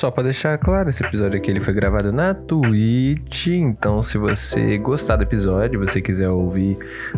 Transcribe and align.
Só 0.00 0.10
pra 0.10 0.22
deixar 0.22 0.56
claro, 0.56 0.88
esse 0.88 1.04
episódio 1.04 1.36
aqui 1.36 1.50
ele 1.50 1.60
foi 1.60 1.74
gravado 1.74 2.10
na 2.10 2.32
Twitch, 2.32 3.48
então 3.48 4.02
se 4.02 4.16
você 4.16 4.78
gostar 4.78 5.16
do 5.16 5.24
episódio, 5.24 5.78
você 5.78 6.00
quiser 6.00 6.30
ouvir 6.30 6.74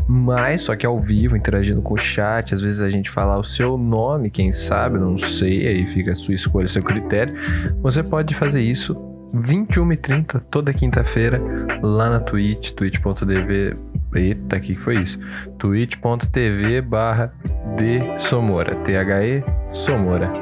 mais, 0.08 0.62
só 0.62 0.74
que 0.74 0.84
ao 0.84 0.98
vivo, 0.98 1.36
interagindo 1.36 1.80
com 1.80 1.94
o 1.94 1.96
chat, 1.96 2.52
às 2.52 2.60
vezes 2.60 2.80
a 2.80 2.90
gente 2.90 3.08
falar 3.08 3.38
o 3.38 3.44
seu 3.44 3.78
nome, 3.78 4.30
quem 4.30 4.50
sabe, 4.50 4.98
não 4.98 5.16
sei, 5.16 5.64
aí 5.64 5.86
fica 5.86 6.10
a 6.10 6.14
sua 6.16 6.34
escolha, 6.34 6.66
seu 6.66 6.82
critério, 6.82 7.32
você 7.80 8.02
pode 8.02 8.34
fazer 8.34 8.60
isso 8.60 8.96
21h30, 9.32 10.42
toda 10.50 10.74
quinta-feira, 10.74 11.40
lá 11.84 12.10
na 12.10 12.18
Twitch, 12.18 12.72
twitch.tv. 12.72 13.76
Eita, 14.12 14.58
que 14.58 14.74
foi 14.74 15.02
isso? 15.02 15.20
twitch.tv 15.56 16.80
barra 16.80 17.32
de 17.76 18.00
Somora. 18.20 18.74
T-H-E 18.82 19.44
Somora. 19.72 20.32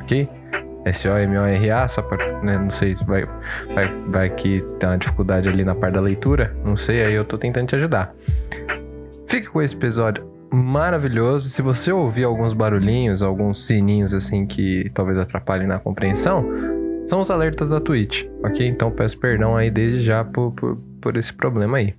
Ok? 0.00 0.39
S-O-M-O-R-A, 0.84 1.88
só 1.88 2.02
pra, 2.02 2.40
né, 2.42 2.56
não 2.56 2.70
sei, 2.70 2.94
vai, 3.06 3.26
vai, 3.74 3.92
vai 4.08 4.30
que 4.30 4.64
tem 4.78 4.88
uma 4.88 4.98
dificuldade 4.98 5.48
ali 5.48 5.64
na 5.64 5.74
parte 5.74 5.94
da 5.94 6.00
leitura, 6.00 6.56
não 6.64 6.76
sei, 6.76 7.04
aí 7.04 7.14
eu 7.14 7.24
tô 7.24 7.36
tentando 7.36 7.68
te 7.68 7.76
ajudar. 7.76 8.14
Fique 9.26 9.48
com 9.48 9.62
esse 9.62 9.74
episódio 9.74 10.28
maravilhoso. 10.52 11.48
Se 11.48 11.62
você 11.62 11.92
ouvir 11.92 12.24
alguns 12.24 12.52
barulhinhos, 12.52 13.22
alguns 13.22 13.64
sininhos 13.64 14.12
assim 14.12 14.46
que 14.46 14.90
talvez 14.92 15.18
atrapalhem 15.18 15.68
na 15.68 15.78
compreensão, 15.78 16.44
são 17.06 17.20
os 17.20 17.30
alertas 17.30 17.70
da 17.70 17.80
Twitch, 17.80 18.24
ok? 18.42 18.66
Então 18.66 18.90
peço 18.90 19.18
perdão 19.18 19.56
aí 19.56 19.70
desde 19.70 20.00
já 20.00 20.24
por, 20.24 20.52
por, 20.52 20.76
por 21.00 21.16
esse 21.16 21.32
problema 21.32 21.78
aí. 21.78 21.94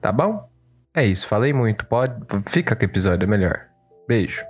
Tá 0.00 0.12
bom? 0.12 0.48
É 0.94 1.04
isso, 1.04 1.26
falei 1.26 1.52
muito. 1.52 1.84
Pode, 1.86 2.14
fica 2.46 2.74
com 2.74 2.82
o 2.82 2.84
episódio, 2.84 3.24
é 3.24 3.26
melhor. 3.28 3.60
Beijo. 4.08 4.42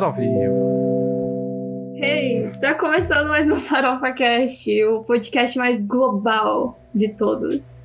Estamos 0.00 0.02
ao 0.02 0.12
vivo. 0.14 1.94
Hey, 1.96 2.50
tá 2.58 2.72
começando 2.72 3.28
mais 3.28 3.50
um 3.50 3.56
Farofa 3.56 4.10
Cast, 4.12 4.84
o 4.84 5.04
podcast 5.04 5.58
mais 5.58 5.82
global 5.82 6.80
de 6.94 7.10
todos. 7.10 7.84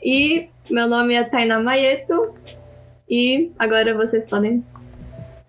E 0.00 0.48
meu 0.70 0.86
nome 0.86 1.14
é 1.14 1.24
Taina 1.24 1.58
Maieto 1.58 2.32
e 3.10 3.50
agora 3.58 3.96
vocês 3.96 4.24
podem 4.30 4.64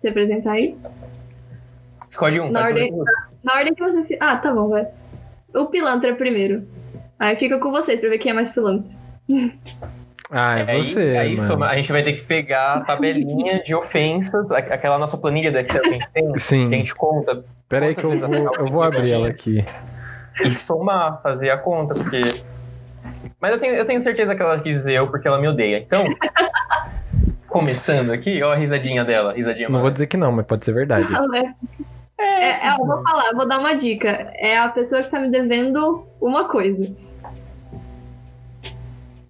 se 0.00 0.08
apresentar 0.08 0.52
aí. 0.54 0.76
Escolhe 2.08 2.40
um. 2.40 2.50
Na 2.50 2.62
ordem, 2.62 2.90
mundo. 2.90 3.04
na 3.44 3.54
ordem 3.54 3.72
que 3.72 3.80
vocês. 3.80 4.18
Ah, 4.20 4.38
tá 4.38 4.52
bom, 4.52 4.68
vai. 4.68 4.88
O 5.54 5.66
pilantra 5.66 6.16
primeiro. 6.16 6.66
Aí 7.16 7.36
fica 7.36 7.60
com 7.60 7.70
vocês 7.70 8.00
pra 8.00 8.08
ver 8.08 8.18
quem 8.18 8.32
é 8.32 8.34
mais 8.34 8.50
pilantra. 8.50 8.90
Ah, 10.30 10.58
é 10.58 10.70
Aí- 10.72 10.82
você, 10.82 11.00
aí 11.16 11.36
mano. 11.36 11.46
soma- 11.46 11.68
a 11.68 11.76
gente 11.76 11.92
vai 11.92 12.02
ter 12.02 12.14
que 12.14 12.22
pegar 12.22 12.74
a 12.74 12.80
tabelinha 12.80 13.62
de 13.62 13.74
ofensas, 13.74 14.50
aquela 14.50 14.98
nossa 14.98 15.16
planilha 15.16 15.52
do 15.52 15.58
Excel 15.58 15.82
que 15.82 15.88
a 15.88 15.92
gente 15.92 16.08
tem, 16.08 16.26
que 16.32 16.36
a 16.36 16.40
Sim, 16.40 16.70
gente 16.72 16.94
conta, 16.94 17.44
pera 17.68 17.86
aí 17.86 17.94
que 17.94 18.02
eu 18.04 18.16
vou, 18.16 18.54
eu 18.56 18.66
vou 18.66 18.82
abrir 18.82 19.12
ela 19.12 19.28
aqui. 19.28 19.64
e 20.44 20.50
somar, 20.52 21.22
fazer 21.22 21.50
a 21.50 21.56
conta, 21.58 21.94
porque. 21.94 22.22
Mas 23.40 23.52
eu 23.52 23.58
tenho, 23.58 23.74
eu 23.76 23.84
tenho 23.84 24.00
certeza 24.00 24.34
que 24.34 24.42
ela 24.42 24.58
quis 24.58 24.74
dizer 24.74 24.94
eu 24.98 25.06
porque 25.08 25.28
ela 25.28 25.40
me 25.40 25.46
odeia. 25.46 25.78
Então, 25.78 26.02
começando 27.46 28.10
aqui, 28.10 28.42
ó 28.42 28.52
a 28.52 28.56
risadinha 28.56 29.04
dela, 29.04 29.32
risadinha 29.32 29.68
Não 29.68 29.80
vou 29.80 29.90
dizer 29.90 30.06
que 30.08 30.16
não, 30.16 30.32
mas 30.32 30.44
pode 30.46 30.64
ser 30.64 30.72
verdade. 30.72 31.06
É, 32.18 32.68
é, 32.68 32.70
eu 32.72 32.84
vou 32.84 33.02
falar, 33.02 33.32
vou 33.34 33.46
dar 33.46 33.58
uma 33.60 33.74
dica. 33.74 34.08
É 34.36 34.58
a 34.58 34.68
pessoa 34.70 35.02
que 35.02 35.10
tá 35.10 35.20
me 35.20 35.30
devendo 35.30 36.04
uma 36.20 36.48
coisa. 36.48 36.90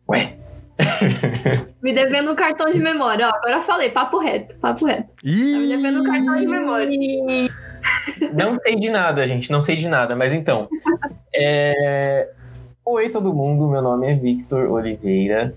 Ué, 0.09 0.35
Me 1.83 1.95
devendo 1.95 2.33
um 2.33 2.35
cartão 2.35 2.71
de 2.71 2.79
memória. 2.79 3.27
Ó, 3.27 3.31
agora 3.31 3.57
eu 3.57 3.63
falei, 3.63 3.91
papo 3.91 4.19
reto, 4.19 4.55
papo 4.57 4.87
reto. 4.87 5.09
Tá 5.09 5.15
me 5.23 5.69
devendo 5.69 6.01
um 6.01 6.05
cartão 6.05 6.37
de 6.37 6.47
memória. 6.47 6.91
não 8.35 8.55
sei 8.55 8.77
de 8.77 8.91
nada, 8.91 9.27
gente, 9.27 9.51
não 9.51 9.63
sei 9.63 9.77
de 9.77 9.89
nada, 9.89 10.17
mas 10.17 10.33
então. 10.33 10.69
é, 11.35 12.29
Oi, 12.89 13.09
todo 13.09 13.35
mundo, 13.35 13.69
meu 13.69 13.83
nome 13.83 14.07
é 14.07 14.15
Victor 14.15 14.71
Oliveira. 14.71 15.53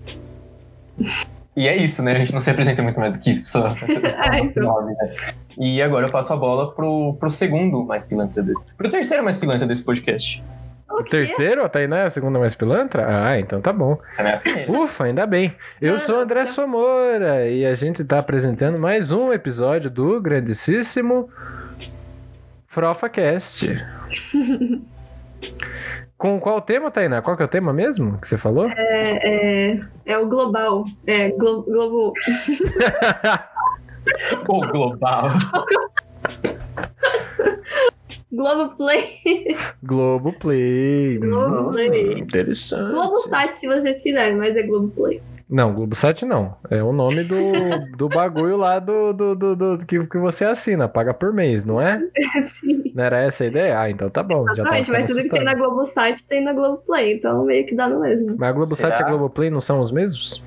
E 1.56 1.68
é 1.68 1.76
isso, 1.76 2.02
né? 2.02 2.12
A 2.12 2.18
gente 2.18 2.34
não 2.34 2.40
se 2.40 2.50
apresenta 2.50 2.82
muito 2.82 2.98
mais 2.98 3.16
do 3.16 3.22
que 3.22 3.30
isso. 3.30 3.52
Só 3.52 3.68
É, 4.32 4.40
então. 4.40 4.64
nome, 4.64 4.94
né? 4.94 5.14
E 5.56 5.80
agora 5.80 6.06
eu 6.06 6.10
passo 6.10 6.32
a 6.32 6.36
bola 6.36 6.72
pro, 6.72 7.14
pro 7.20 7.30
segundo 7.30 7.84
mais 7.84 8.04
pilantra 8.06 8.42
desse. 8.42 8.60
Pro 8.76 8.90
terceiro 8.90 9.22
mais 9.22 9.38
pilantra 9.38 9.64
desse 9.64 9.82
podcast. 9.84 10.42
O 10.90 11.04
terceiro, 11.04 11.64
a 11.64 11.68
Tainá 11.68 11.98
é 11.98 12.04
a 12.04 12.10
segunda 12.10 12.38
mais 12.38 12.54
pilantra? 12.54 13.06
Ah, 13.08 13.38
então 13.38 13.60
tá 13.60 13.72
bom. 13.72 13.98
Tá, 14.16 14.22
né? 14.22 14.42
Ufa, 14.68 15.04
ainda 15.04 15.26
bem. 15.26 15.52
Eu 15.80 15.96
sou 15.98 16.16
o 16.16 16.20
André 16.20 16.44
Somora 16.44 17.48
e 17.48 17.64
a 17.64 17.74
gente 17.74 18.02
tá 18.04 18.18
apresentando 18.18 18.78
mais 18.78 19.12
um 19.12 19.32
episódio 19.32 19.88
do 19.88 20.20
grandíssimo 20.20 21.30
FrofaCast. 22.66 23.78
Com 26.18 26.38
qual 26.38 26.60
tema, 26.60 26.90
Tainá? 26.90 27.22
Qual 27.22 27.34
que 27.36 27.42
é 27.42 27.46
o 27.46 27.48
tema 27.48 27.72
mesmo 27.72 28.20
que 28.20 28.28
você 28.28 28.36
falou? 28.36 28.68
É, 28.68 29.72
é, 29.72 29.80
é 30.04 30.18
o 30.18 30.28
global. 30.28 30.84
É, 31.06 31.30
glo, 31.30 31.62
globo. 31.62 32.12
O 34.48 34.66
global. 34.66 35.28
Globo 38.32 38.76
Play. 38.76 39.56
Globo 39.82 40.32
Play. 40.32 41.18
Globo 41.18 41.70
Play. 41.72 42.18
Interessante. 42.20 42.92
Globo 42.92 43.18
Sat, 43.28 43.58
se 43.58 43.66
vocês 43.66 44.02
quiserem, 44.02 44.36
mas 44.36 44.56
é 44.56 44.62
Globo 44.62 44.88
Play. 44.88 45.20
Não, 45.48 45.74
Globosat 45.74 46.22
não. 46.24 46.54
É 46.70 46.80
o 46.80 46.92
nome 46.92 47.24
do, 47.24 47.80
do 47.98 48.08
bagulho 48.08 48.56
lá 48.56 48.78
do, 48.78 49.12
do, 49.12 49.34
do, 49.34 49.56
do- 49.56 49.84
que, 49.84 50.06
que 50.06 50.16
você 50.18 50.44
assina, 50.44 50.88
paga 50.88 51.12
por 51.12 51.32
mês, 51.32 51.64
não 51.64 51.80
é? 51.80 52.00
Sim. 52.54 52.92
Não 52.94 53.02
era 53.02 53.18
essa 53.18 53.42
a 53.42 53.46
ideia? 53.48 53.80
Ah, 53.80 53.90
então 53.90 54.08
tá 54.08 54.22
bom. 54.22 54.46
Já 54.46 54.52
Exatamente, 54.52 54.90
mas 54.92 55.06
tudo 55.08 55.22
que 55.22 55.28
tem 55.28 55.42
na 55.42 55.54
Globo 55.54 55.84
Sat 55.86 56.24
tem 56.28 56.40
na 56.44 56.52
Globo 56.52 56.76
Play, 56.86 57.14
então 57.14 57.44
meio 57.44 57.66
que 57.66 57.74
dá 57.74 57.88
no 57.88 57.98
mesmo. 58.00 58.36
Mas 58.38 58.48
a 58.48 58.52
Globosat 58.52 59.00
e 59.00 59.02
a? 59.02 59.06
Globoplay 59.08 59.50
não 59.50 59.60
são 59.60 59.80
os 59.80 59.90
mesmos? 59.90 60.40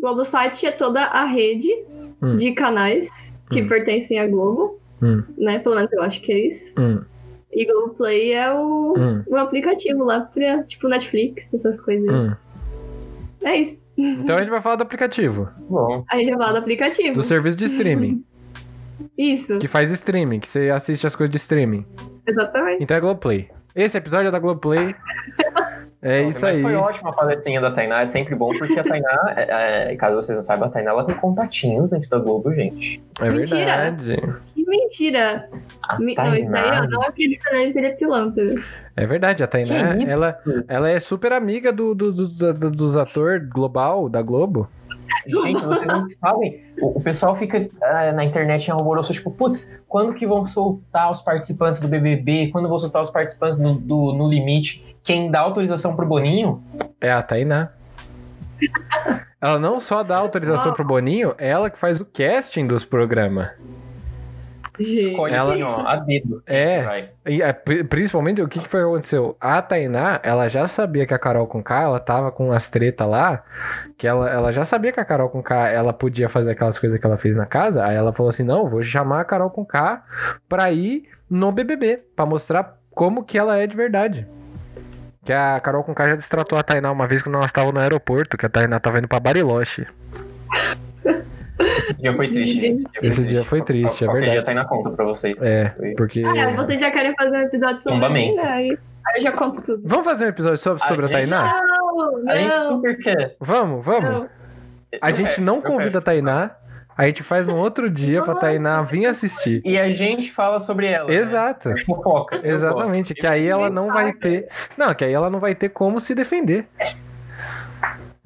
Globo 0.00 0.24
Sat 0.24 0.64
é 0.64 0.70
toda 0.70 1.00
a 1.02 1.24
rede 1.24 1.68
Hum. 2.22 2.36
de 2.36 2.52
canais 2.52 3.06
que 3.50 3.62
Hum. 3.62 3.68
pertencem 3.68 4.18
à 4.18 4.26
Globo, 4.26 4.78
Hum. 5.02 5.22
né? 5.36 5.58
Pelo 5.58 5.74
menos 5.76 5.92
eu 5.92 6.02
acho 6.02 6.20
que 6.22 6.32
é 6.32 6.46
isso. 6.46 6.72
Hum, 6.78 7.02
E 7.52 7.64
Globo 7.66 7.94
Play 7.94 8.32
é 8.32 8.52
o, 8.52 8.94
hum, 8.96 9.22
o 9.26 9.36
aplicativo 9.36 10.04
lá 10.04 10.20
pra, 10.20 10.62
tipo, 10.64 10.88
Netflix, 10.88 11.52
essas 11.54 11.80
coisas. 11.80 12.08
hum. 12.08 12.32
É 13.42 13.56
isso. 13.56 13.76
Então 13.96 14.36
a 14.36 14.40
gente 14.40 14.50
vai 14.50 14.60
falar 14.60 14.76
do 14.76 14.82
aplicativo. 14.82 15.48
Bom, 15.68 16.04
A 16.10 16.16
gente 16.16 16.30
já 16.30 16.36
fala 16.36 16.52
do 16.52 16.58
aplicativo. 16.58 17.14
Do 17.14 17.22
serviço 17.22 17.56
de 17.56 17.64
streaming. 17.66 18.24
Isso, 19.16 19.58
que 19.58 19.68
faz 19.68 19.90
streaming, 19.90 20.40
que 20.40 20.48
você 20.48 20.70
assiste 20.70 21.06
as 21.06 21.14
coisas 21.14 21.30
de 21.30 21.36
streaming. 21.36 21.84
exatamente. 22.26 22.82
Então 22.82 22.96
é 22.96 23.00
Globoplay. 23.00 23.48
Esse 23.74 23.96
episódio 23.98 24.28
é 24.28 24.30
da 24.30 24.38
Globoplay. 24.38 24.94
É 26.02 26.22
bom, 26.22 26.28
isso 26.28 26.40
mas 26.42 26.56
aí. 26.56 26.62
foi 26.62 26.74
ótima 26.74 27.10
a 27.10 27.12
paletinha 27.12 27.60
da 27.60 27.72
Tainá, 27.72 28.02
é 28.02 28.06
sempre 28.06 28.34
bom, 28.36 28.56
porque 28.56 28.78
a 28.78 28.84
Tainá, 28.84 29.24
é, 29.34 29.92
é, 29.92 29.96
caso 29.96 30.14
vocês 30.14 30.36
não 30.36 30.42
saibam, 30.42 30.68
a 30.68 30.70
Tainá 30.70 30.90
ela 30.90 31.04
tem 31.04 31.16
contatinhos 31.16 31.90
dentro 31.90 32.08
da 32.10 32.18
Globo, 32.18 32.52
gente. 32.54 33.02
É 33.20 33.28
Mentira. 33.30 33.90
verdade. 33.90 34.16
Mentira. 34.66 35.48
A 35.82 35.98
Me- 35.98 36.14
Não, 36.14 36.34
isso 36.34 36.50
daí 36.50 36.78
eu 36.78 36.90
não 36.90 37.02
acredito 37.02 37.42
nele 37.52 37.72
que 37.72 37.78
ele 37.78 37.86
é 37.86 37.90
pilantra. 37.90 38.54
É 38.96 39.06
verdade, 39.06 39.44
a 39.44 39.46
Tainá, 39.46 39.96
ela, 40.06 40.32
ela 40.68 40.90
é 40.90 40.98
super 40.98 41.32
amiga 41.32 41.72
do, 41.72 41.94
do, 41.94 42.12
do- 42.12 42.54
do- 42.54 42.70
dos 42.70 42.96
atores 42.96 43.46
global, 43.48 44.08
da 44.08 44.22
Globo. 44.22 44.68
Gente, 45.26 45.62
vocês 45.64 45.86
não 45.86 46.02
sabem. 46.08 46.64
O, 46.80 46.98
o 46.98 47.02
pessoal 47.02 47.36
fica 47.36 47.68
ah, 47.82 48.12
na 48.12 48.24
internet 48.24 48.66
em 48.66 48.70
alvoroço, 48.72 49.12
tipo, 49.12 49.30
putz, 49.30 49.72
quando 49.88 50.12
que 50.14 50.26
vão 50.26 50.44
soltar 50.46 51.10
os 51.10 51.20
participantes 51.20 51.80
do 51.80 51.88
BBB? 51.88 52.48
Quando 52.50 52.68
vão 52.68 52.78
soltar 52.78 53.02
os 53.02 53.10
participantes 53.10 53.58
do, 53.58 53.74
do- 53.74 54.12
No 54.14 54.28
Limite? 54.28 54.96
Quem 55.04 55.30
dá 55.30 55.40
autorização 55.40 55.94
pro 55.94 56.06
Boninho? 56.06 56.62
É 57.00 57.12
a 57.12 57.22
Tainá. 57.22 57.70
Ela 59.40 59.58
não 59.58 59.78
só 59.78 60.02
dá 60.02 60.16
autorização 60.16 60.72
pro 60.72 60.84
Boninho, 60.84 61.34
é 61.38 61.50
ela 61.50 61.68
que 61.70 61.78
faz 61.78 62.00
o 62.00 62.06
casting 62.06 62.66
dos 62.66 62.84
programas. 62.86 63.50
Escolhe 64.78 65.34
Ela- 65.34 65.52
assim, 65.54 65.62
ó, 65.62 65.86
a 65.86 65.96
dedo. 65.96 66.42
É. 66.46 66.82
Vai. 66.82 67.08
E, 67.26 67.42
é, 67.42 67.52
pri- 67.52 67.84
principalmente 67.84 68.42
o 68.42 68.48
que, 68.48 68.58
que 68.60 68.68
foi 68.68 68.80
que 68.80 68.86
aconteceu? 68.86 69.36
A 69.40 69.60
Tainá, 69.62 70.20
ela 70.22 70.48
já 70.48 70.66
sabia 70.66 71.06
que 71.06 71.14
a 71.14 71.18
Carol 71.18 71.46
com 71.46 71.62
K, 71.62 71.82
ela 71.82 71.98
tava 72.00 72.30
com 72.30 72.52
as 72.52 72.68
treta 72.70 73.04
lá, 73.06 73.42
que 73.96 74.06
ela, 74.06 74.28
ela 74.30 74.52
já 74.52 74.64
sabia 74.64 74.92
que 74.92 75.00
a 75.00 75.04
Carol 75.04 75.28
com 75.28 75.42
K, 75.42 75.68
ela 75.68 75.92
podia 75.92 76.28
fazer 76.28 76.50
aquelas 76.52 76.78
coisas 76.78 76.98
que 77.00 77.06
ela 77.06 77.16
fez 77.16 77.34
na 77.36 77.46
casa, 77.46 77.84
aí 77.84 77.96
ela 77.96 78.12
falou 78.12 78.28
assim, 78.30 78.42
não, 78.44 78.66
vou 78.66 78.82
chamar 78.82 79.20
a 79.20 79.24
Carol 79.24 79.50
com 79.50 79.64
K 79.64 80.02
pra 80.48 80.70
ir 80.70 81.04
no 81.28 81.50
BBB, 81.52 82.00
pra 82.14 82.26
mostrar 82.26 82.76
como 82.90 83.24
que 83.24 83.36
ela 83.38 83.56
é 83.58 83.66
de 83.66 83.76
verdade. 83.76 84.26
Que 85.24 85.32
a 85.32 85.58
Carol 85.58 85.82
com 85.82 85.92
K 85.94 86.10
já 86.10 86.14
destratou 86.14 86.56
a 86.58 86.62
Tainá 86.62 86.92
uma 86.92 87.08
vez 87.08 87.20
quando 87.20 87.34
nós 87.34 87.46
estávamos 87.46 87.74
no 87.74 87.80
aeroporto, 87.80 88.36
que 88.36 88.46
a 88.46 88.48
Tainá 88.48 88.78
tava 88.78 88.98
indo 88.98 89.08
pra 89.08 89.18
Bariloche. 89.18 89.86
Esse 91.58 91.94
dia 91.94 92.14
foi 92.14 92.28
triste, 92.28 92.60
gente. 92.60 92.82
Esse 93.02 93.24
dia 93.24 93.44
foi 93.44 93.62
triste, 93.62 94.04
é 94.04 94.06
Qualquer 94.06 94.20
verdade. 94.20 94.32
dia 94.32 94.42
tá 94.44 94.50
aí 94.50 94.54
na 94.56 94.64
conta 94.64 94.90
pra 94.90 95.04
vocês. 95.04 95.40
É, 95.42 95.70
Foi- 95.76 95.94
porque... 95.94 96.22
Ah, 96.24 96.54
vocês 96.56 96.78
já 96.80 96.90
querem 96.90 97.14
fazer 97.16 97.36
um 97.36 97.40
episódio 97.42 97.78
sobre 97.78 97.94
Tombamento. 98.00 98.36
mim? 98.36 98.40
Aí, 98.42 98.70
aí 98.70 99.16
eu 99.16 99.22
já 99.22 99.32
conto 99.32 99.62
tudo. 99.62 99.82
Vamos 99.84 100.04
fazer 100.04 100.24
um 100.26 100.28
episódio 100.28 100.58
sobre, 100.58 100.82
sobre 100.84 101.06
a 101.06 101.08
Tainá? 101.08 101.60
Não, 101.66 102.28
A 102.30 102.38
gente 102.38 102.48
não, 102.48 102.68
super 102.76 102.98
quer. 102.98 103.36
Vamos, 103.40 103.84
vamos. 103.84 104.10
não. 104.10 104.28
A 105.00 105.12
gente 105.12 105.40
não 105.40 105.60
convida 105.60 105.98
a 105.98 106.02
Tainá, 106.02 106.52
a 106.96 107.06
gente 107.06 107.22
faz 107.22 107.46
no 107.46 107.56
outro 107.56 107.90
dia 107.90 108.22
pra 108.22 108.34
Tainá 108.34 108.80
vir 108.82 109.04
assistir. 109.06 109.60
E 109.64 109.78
a 109.78 109.88
gente 109.90 110.30
fala 110.32 110.58
sobre 110.58 110.86
ela. 110.86 111.08
né? 111.08 111.14
Exato. 111.16 111.70
É 111.70 111.80
Fofoca. 111.84 112.40
Exatamente, 112.42 113.12
que 113.14 113.26
aí 113.26 113.46
ela 113.46 113.68
não 113.68 113.88
vai 113.88 114.12
ter. 114.14 114.48
Não, 114.76 114.94
que 114.94 115.04
aí 115.04 115.12
ela 115.12 115.28
não 115.28 115.38
vai 115.38 115.54
ter 115.54 115.68
como 115.68 116.00
se 116.00 116.14
defender. 116.14 116.66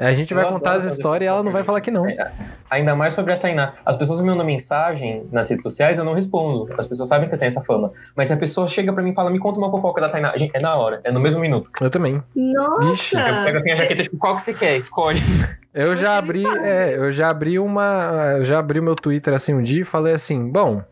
A 0.07 0.13
gente 0.15 0.33
vai 0.33 0.45
Eu 0.45 0.49
contar 0.49 0.71
adoro 0.71 0.89
as 0.89 0.95
histórias 0.95 1.27
e 1.27 1.29
ela 1.29 1.43
não 1.43 1.53
vai 1.53 1.63
falar 1.63 1.81
que 1.83 1.91
não. 1.91 2.07
Ainda 2.71 2.95
mais 2.97 3.13
sobre 3.13 3.35
a 3.35 3.37
Tainá. 3.37 3.75
As 3.85 3.97
pessoas 3.97 4.21
me 4.21 4.27
mandam 4.27 4.47
mensagem 4.47 5.27
nas 5.31 5.51
redes 5.51 5.63
sociais, 5.63 5.99
eu 5.99 6.05
não 6.05 6.15
respondo. 6.15 6.73
As 6.79 6.87
pessoas 6.87 7.09
sabem 7.09 7.29
que 7.29 7.35
eu 7.35 7.39
tenho 7.39 7.49
essa 7.49 7.63
fama. 7.63 7.93
Mas 8.17 8.29
se 8.29 8.33
a 8.33 8.37
pessoa 8.37 8.67
chega 8.67 8.93
pra 8.93 9.03
mim 9.03 9.11
e 9.11 9.15
fala, 9.15 9.31
me 9.31 9.39
conta 9.39 9.59
uma 9.59 9.71
fofoca 9.71 10.01
da 10.01 10.09
Tainá, 10.09 10.35
gente, 10.39 10.57
é 10.57 10.61
na 10.61 10.75
hora, 10.75 11.01
é 11.05 11.13
no 11.13 11.21
mesmo 11.21 11.41
minuto. 11.41 11.71
Eu 11.81 11.91
também. 11.91 12.23
Nossa! 12.35 12.93
Ixi, 12.93 13.17
Eu 13.17 13.45
pego 13.45 13.59
assim 13.59 13.71
a 13.73 13.75
jaqueta, 13.75 14.03
tipo, 14.03 14.17
qual 14.17 14.37
que 14.37 14.43
você 14.43 14.55
quer? 14.55 14.77
Escolhe. 14.77 15.21
Eu 15.75 15.95
já 15.95 16.17
abri, 16.17 16.45
é, 16.47 16.97
eu 16.97 17.13
já 17.13 17.29
abri 17.29 17.59
uma, 17.59 18.37
eu 18.39 18.45
já 18.45 18.59
abri 18.59 18.81
o 18.81 18.83
meu 18.83 18.95
Twitter 18.95 19.35
assim 19.35 19.55
um 19.55 19.63
dia 19.63 19.83
e 19.83 19.85
falei 19.85 20.15
assim, 20.15 20.49
bom, 20.51 20.83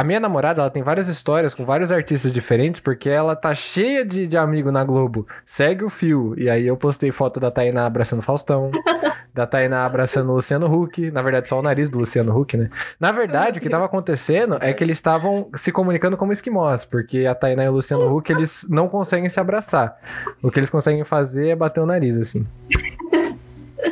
a 0.00 0.04
minha 0.04 0.18
namorada, 0.18 0.62
ela 0.62 0.70
tem 0.70 0.82
várias 0.82 1.08
histórias 1.08 1.52
com 1.52 1.62
vários 1.62 1.92
artistas 1.92 2.32
diferentes, 2.32 2.80
porque 2.80 3.10
ela 3.10 3.36
tá 3.36 3.54
cheia 3.54 4.02
de, 4.02 4.26
de 4.26 4.34
amigo 4.34 4.72
na 4.72 4.82
Globo. 4.82 5.26
Segue 5.44 5.84
o 5.84 5.90
fio. 5.90 6.34
E 6.38 6.48
aí 6.48 6.66
eu 6.66 6.74
postei 6.74 7.10
foto 7.10 7.38
da 7.38 7.50
Tainá 7.50 7.84
abraçando 7.84 8.22
Faustão, 8.22 8.70
da 9.34 9.46
Tainá 9.46 9.84
abraçando 9.84 10.30
o 10.30 10.36
Luciano 10.36 10.74
Huck, 10.74 11.10
na 11.10 11.20
verdade 11.20 11.50
só 11.50 11.58
o 11.58 11.62
nariz 11.62 11.90
do 11.90 11.98
Luciano 11.98 12.34
Huck, 12.34 12.56
né? 12.56 12.70
Na 12.98 13.12
verdade, 13.12 13.58
o 13.58 13.62
que 13.62 13.68
tava 13.68 13.84
acontecendo 13.84 14.56
é 14.62 14.72
que 14.72 14.82
eles 14.82 14.96
estavam 14.96 15.50
se 15.54 15.70
comunicando 15.70 16.16
como 16.16 16.32
esquimós, 16.32 16.82
porque 16.82 17.26
a 17.26 17.34
Tainá 17.34 17.64
e 17.64 17.68
o 17.68 17.72
Luciano 17.72 18.16
Huck, 18.16 18.32
eles 18.32 18.66
não 18.70 18.88
conseguem 18.88 19.28
se 19.28 19.38
abraçar. 19.38 19.98
O 20.42 20.50
que 20.50 20.58
eles 20.58 20.70
conseguem 20.70 21.04
fazer 21.04 21.48
é 21.48 21.56
bater 21.56 21.80
o 21.80 21.86
nariz, 21.86 22.16
assim. 22.16 22.46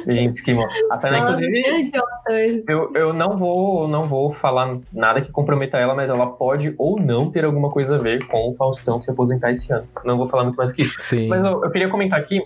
Gente, 0.07 0.35
esquimó. 0.35 0.67
A 0.91 0.99
Tainá, 0.99 1.19
inclusive, 1.21 1.91
que 1.91 2.73
eu, 2.73 2.93
eu 2.95 3.13
não 3.13 3.37
vou 3.37 3.89
não 3.89 4.07
vou 4.09 4.31
falar 4.31 4.77
nada 4.93 5.21
que 5.21 5.31
comprometa 5.31 5.79
ela, 5.79 5.95
mas 5.95 6.11
ela 6.11 6.27
pode 6.27 6.75
ou 6.79 7.01
não 7.01 7.31
ter 7.31 7.45
alguma 7.45 7.71
coisa 7.71 7.97
a 7.97 7.99
ver 7.99 8.25
com 8.27 8.51
o 8.51 8.55
Faustão 8.55 8.99
se 8.99 9.11
aposentar 9.11 9.51
esse 9.51 9.73
ano. 9.73 9.87
Não 10.05 10.17
vou 10.17 10.29
falar 10.29 10.45
muito 10.45 10.57
mais 10.57 10.73
que 10.73 10.83
isso. 10.83 10.97
Sim. 11.01 11.29
Mas 11.29 11.47
eu, 11.47 11.65
eu 11.65 11.71
queria 11.71 11.89
comentar 11.89 12.19
aqui 12.19 12.41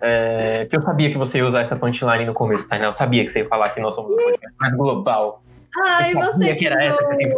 é, 0.00 0.66
que 0.68 0.76
eu 0.76 0.80
sabia 0.80 1.10
que 1.10 1.18
você 1.18 1.38
ia 1.38 1.46
usar 1.46 1.60
essa 1.60 1.76
punchline 1.76 2.24
no 2.24 2.34
começo, 2.34 2.68
Tainá. 2.68 2.86
Eu 2.86 2.92
sabia 2.92 3.24
que 3.24 3.30
você 3.30 3.40
ia 3.40 3.48
falar 3.48 3.68
que 3.70 3.80
nós 3.80 3.94
somos 3.94 4.12
um 4.12 4.16
podcast 4.16 4.56
mais 4.60 4.76
global. 4.76 5.42
Ah, 5.84 6.00
e 6.08 6.12
Eu 6.12 6.18
você 6.18 6.32
sabia 6.32 6.56
que 6.56 6.66
era 6.66 6.84
essa 6.84 6.98
que 6.98 7.04
eu 7.04 7.14
sempre 7.14 7.36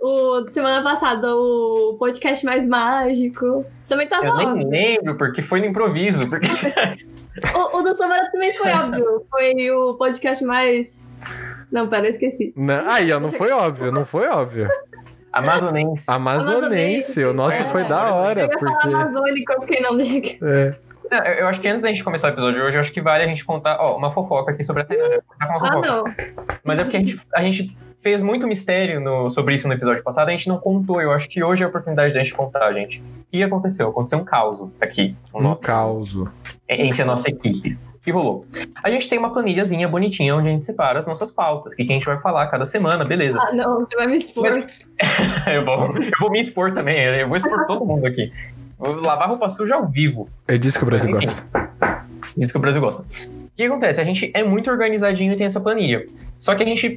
o, 0.00 0.40
o 0.40 0.50
semana 0.50 0.82
passada, 0.82 1.34
o 1.34 1.96
podcast 1.98 2.44
mais 2.44 2.66
mágico. 2.66 3.64
Também 3.88 4.08
tava 4.08 4.26
Eu 4.26 4.36
nem 4.36 4.68
lembro, 4.68 5.16
porque 5.16 5.42
foi 5.42 5.60
no 5.60 5.66
improviso. 5.66 6.28
Porque 6.28 6.48
O, 7.54 7.78
o 7.78 7.82
do 7.82 7.94
Samara 7.94 8.30
também 8.30 8.52
foi 8.54 8.70
óbvio. 8.72 9.26
Foi 9.30 9.70
o 9.70 9.94
podcast 9.94 10.44
mais. 10.44 11.10
Não, 11.70 11.88
pera, 11.88 12.06
eu 12.06 12.10
esqueci. 12.10 12.52
Não, 12.56 12.88
aí, 12.90 13.12
ó, 13.12 13.18
não 13.20 13.28
foi 13.28 13.50
óbvio, 13.50 13.90
não 13.92 14.04
foi 14.06 14.28
óbvio. 14.28 14.68
amazonense. 15.32 16.04
Amazonense, 16.08 17.24
o 17.24 17.32
nosso 17.32 17.60
É, 17.60 17.64
foi 17.64 17.84
da 17.84 18.14
hora, 18.14 18.40
eu 18.42 18.46
ia 18.46 18.50
porque. 18.58 18.90
falar 18.90 19.02
amazônico, 19.04 19.52
eu 19.52 19.60
fiquei 19.62 19.80
não, 19.80 19.96
deixa 19.96 20.18
aqui. 20.18 20.38
É, 20.42 20.74
Não, 21.10 21.24
eu 21.24 21.34
eu 21.34 21.48
acho 21.48 21.60
que 21.60 21.68
antes 21.68 21.82
da 21.82 21.88
gente 21.88 22.02
começar 22.02 22.28
o 22.28 22.30
episódio 22.32 22.60
de 22.60 22.66
hoje, 22.66 22.76
eu 22.76 22.80
acho 22.80 22.92
que 22.92 23.00
vale 23.00 23.24
a 23.24 23.26
gente 23.26 23.44
contar 23.44 23.78
ó, 23.80 23.96
uma 23.96 24.10
fofoca 24.10 24.52
aqui 24.52 24.62
sobre 24.64 24.82
a 24.82 25.46
uma 25.46 25.68
Ah, 25.68 25.80
não. 25.80 26.04
Mas 26.64 26.78
é 26.78 26.84
porque 26.84 26.96
a 26.96 27.00
gente, 27.00 27.20
a 27.34 27.42
gente 27.42 27.76
fez 28.06 28.22
muito 28.22 28.46
mistério 28.46 29.00
no- 29.00 29.28
sobre 29.28 29.56
isso 29.56 29.66
no 29.66 29.74
episódio 29.74 30.00
passado, 30.04 30.28
a 30.28 30.30
gente 30.30 30.46
não 30.48 30.58
contou. 30.58 31.02
Eu 31.02 31.10
acho 31.10 31.28
que 31.28 31.42
hoje 31.42 31.64
é 31.64 31.66
a 31.66 31.68
oportunidade 31.68 32.14
da 32.14 32.20
gente 32.20 32.32
contar, 32.34 32.72
gente. 32.72 33.00
O 33.00 33.04
que 33.32 33.42
aconteceu? 33.42 33.88
Aconteceu 33.88 34.20
um 34.20 34.24
caos 34.24 34.64
aqui. 34.80 35.16
no 35.34 35.40
um 35.40 35.42
nosso- 35.42 35.66
caos. 35.66 36.16
entre 36.68 37.02
a 37.02 37.04
nossa 37.04 37.28
equipe. 37.28 37.76
O 37.96 37.98
que 38.00 38.12
rolou? 38.12 38.44
A 38.84 38.88
gente 38.90 39.08
tem 39.08 39.18
uma 39.18 39.32
planilhazinha 39.32 39.88
bonitinha 39.88 40.36
onde 40.36 40.46
a 40.46 40.52
gente 40.52 40.64
separa 40.64 41.00
as 41.00 41.06
nossas 41.08 41.32
pautas, 41.32 41.72
o 41.72 41.76
que 41.76 41.84
que 41.84 41.92
a 41.92 41.96
gente 41.96 42.06
vai 42.06 42.20
falar 42.20 42.46
cada 42.46 42.64
semana, 42.64 43.04
beleza. 43.04 43.40
Ah, 43.42 43.52
não, 43.52 43.80
você 43.84 43.96
vai 43.96 44.06
me 44.06 44.14
expor. 44.14 44.42
Mas- 44.44 44.56
eu, 45.52 45.64
vou, 45.64 45.96
eu 45.96 46.10
vou 46.20 46.30
me 46.30 46.40
expor 46.40 46.72
também, 46.74 46.96
eu 47.00 47.26
vou 47.26 47.36
expor 47.36 47.66
todo 47.66 47.84
mundo 47.84 48.06
aqui. 48.06 48.32
Vou 48.78 49.00
lavar 49.00 49.28
roupa 49.28 49.48
suja 49.48 49.74
ao 49.74 49.88
vivo. 49.88 50.28
É 50.46 50.56
disso 50.56 50.78
que 50.78 50.84
o 50.84 50.86
Brasil 50.86 51.10
Enfim. 51.10 51.26
gosta. 51.26 51.70
Isso 52.38 52.52
que 52.52 52.58
o 52.58 52.60
Brasil 52.60 52.80
gosta. 52.80 53.02
O 53.02 53.56
que 53.56 53.64
acontece? 53.64 54.00
A 54.00 54.04
gente 54.04 54.30
é 54.32 54.44
muito 54.44 54.70
organizadinho 54.70 55.32
e 55.32 55.36
tem 55.36 55.46
essa 55.48 55.58
planilha. 55.60 56.06
Só 56.38 56.54
que 56.54 56.62
a 56.62 56.66
gente 56.66 56.96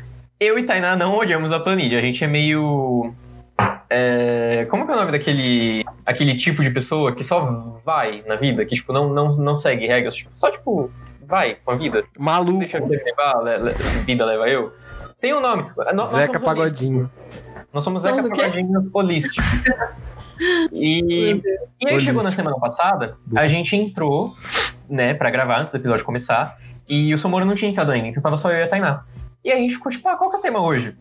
Eu 0.41 0.57
e 0.57 0.63
Tainá 0.63 0.95
não 0.95 1.15
olhamos 1.15 1.53
a 1.53 1.59
planilha. 1.59 1.99
A 1.99 2.01
gente 2.01 2.23
é 2.23 2.27
meio. 2.27 3.13
é, 3.87 4.65
como 4.71 4.85
que 4.87 4.91
é 4.91 4.95
o 4.95 4.97
nome 4.97 5.11
daquele 5.11 5.85
aquele 6.03 6.33
tipo 6.35 6.63
de 6.63 6.71
pessoa 6.71 7.13
que 7.13 7.23
só 7.23 7.79
vai 7.85 8.23
na 8.27 8.35
vida, 8.37 8.65
que 8.65 8.75
tipo, 8.75 8.91
não, 8.91 9.07
não, 9.13 9.29
não 9.37 9.55
segue 9.55 9.85
regras, 9.85 10.15
tipo, 10.15 10.31
só 10.33 10.49
tipo, 10.49 10.89
vai 11.27 11.57
com 11.63 11.71
a 11.71 11.75
vida. 11.75 12.03
Maluco. 12.17 12.57
Deixa 12.57 12.79
a 12.79 12.81
vida 12.81 13.03
levar, 13.05 13.39
le- 13.43 13.57
le- 13.59 13.73
vida 14.03 14.25
leva 14.25 14.49
eu. 14.49 14.73
Tem 15.19 15.31
um 15.31 15.39
nome. 15.39 15.67
Nós- 15.77 15.93
nós 15.95 16.09
Zeca 16.09 16.39
somos 16.39 16.43
Pagodinho. 16.43 16.99
holísticos. 17.01 17.65
Nós 17.71 17.83
somos 17.83 18.01
Somos 18.01 18.23
Zeca 18.23 18.35
quê? 18.35 18.41
Pagodinho 18.41 18.89
holísticos. 18.91 19.67
E, 20.71 21.39
e 21.79 21.87
aí 21.87 21.99
chegou 21.99 22.23
na 22.23 22.29
Holístico. 22.29 22.31
semana 22.31 22.59
passada, 22.59 23.15
a 23.35 23.45
gente 23.45 23.75
entrou, 23.75 24.35
né, 24.89 25.13
pra 25.13 25.29
gravar 25.29 25.59
antes 25.61 25.71
do 25.71 25.77
episódio 25.77 26.03
começar, 26.03 26.57
e 26.89 27.13
o 27.13 27.17
Somoro 27.19 27.45
não 27.45 27.53
tinha 27.53 27.69
entrado 27.69 27.91
ainda, 27.91 28.07
então 28.07 28.23
tava 28.23 28.35
só 28.35 28.49
eu 28.49 28.57
e 28.57 28.63
a 28.63 28.67
Tainá. 28.67 29.03
E 29.43 29.51
a 29.51 29.55
gente 29.55 29.75
ficou 29.75 29.91
tipo, 29.91 30.07
ah, 30.07 30.15
qual 30.15 30.29
que 30.29 30.35
é 30.35 30.39
o 30.39 30.41
tema 30.41 30.61
hoje? 30.61 30.95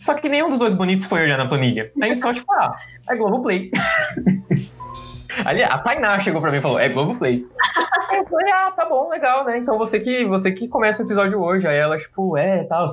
Só 0.00 0.14
que 0.14 0.28
nenhum 0.28 0.48
dos 0.48 0.58
dois 0.58 0.74
bonitos 0.74 1.06
foi 1.06 1.22
olhar 1.22 1.38
na 1.38 1.46
planilha. 1.46 1.92
Aí 2.02 2.16
só, 2.16 2.32
tipo, 2.32 2.52
ah, 2.54 2.76
é 3.08 3.16
Globoplay. 3.16 3.70
Ali, 5.46 5.62
a 5.62 5.78
Tainá 5.78 6.20
chegou 6.20 6.40
pra 6.40 6.50
mim 6.50 6.58
e 6.58 6.60
falou, 6.60 6.78
é 6.78 6.88
Globoplay. 6.88 7.46
Aí 8.10 8.18
eu 8.18 8.26
falei, 8.26 8.52
ah, 8.52 8.72
tá 8.72 8.84
bom, 8.84 9.08
legal, 9.08 9.44
né? 9.44 9.58
Então 9.58 9.78
você 9.78 10.00
que, 10.00 10.24
você 10.24 10.52
que 10.52 10.68
começa 10.68 11.02
o 11.02 11.06
episódio 11.06 11.40
hoje. 11.40 11.66
Aí 11.66 11.76
ela, 11.76 11.98
tipo, 11.98 12.36
é, 12.36 12.64
tal. 12.64 12.84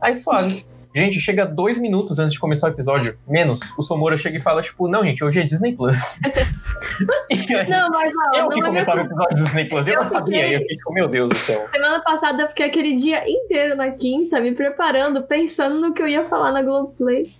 Aí 0.00 0.14
suave. 0.14 0.64
Gente, 0.94 1.20
chega 1.20 1.44
dois 1.46 1.78
minutos 1.78 2.18
antes 2.18 2.32
de 2.34 2.40
começar 2.40 2.66
o 2.68 2.70
episódio, 2.70 3.16
menos, 3.26 3.60
o 3.78 3.82
Somora 3.82 4.16
chega 4.16 4.38
e 4.38 4.40
fala, 4.40 4.62
tipo, 4.62 4.88
não, 4.88 5.04
gente, 5.04 5.22
hoje 5.22 5.40
é 5.40 5.44
Disney 5.44 5.74
Plus. 5.76 6.18
Aí, 7.30 7.68
Não, 7.68 7.90
mas 7.90 8.12
ó, 8.34 8.36
eu 8.38 8.42
não 8.44 8.48
que 8.50 8.60
é 8.60 8.64
começava 8.64 9.00
o 9.00 9.04
episódio 9.04 9.36
do 9.36 9.44
Disney 9.44 9.64
Plus, 9.68 9.86
eu 9.86 9.94
Eu 9.94 10.04
não 10.04 10.10
sabia. 10.10 10.38
fiquei- 10.40 10.56
Eu 10.56 10.60
fiquei 10.60 10.76
tipo, 10.76 10.92
meu 10.92 11.08
Deus 11.08 11.30
do 11.30 11.36
céu. 11.36 11.68
Semana 11.72 12.00
passada 12.02 12.42
eu 12.42 12.48
fiquei 12.48 12.66
aquele 12.66 12.96
dia 12.96 13.28
inteiro 13.28 13.76
na 13.76 13.90
quinta, 13.90 14.40
me 14.40 14.54
preparando, 14.54 15.22
pensando 15.24 15.80
no 15.80 15.92
que 15.94 16.02
eu 16.02 16.08
ia 16.08 16.24
falar 16.24 16.52
na 16.52 16.62
Globoplay. 16.62 17.30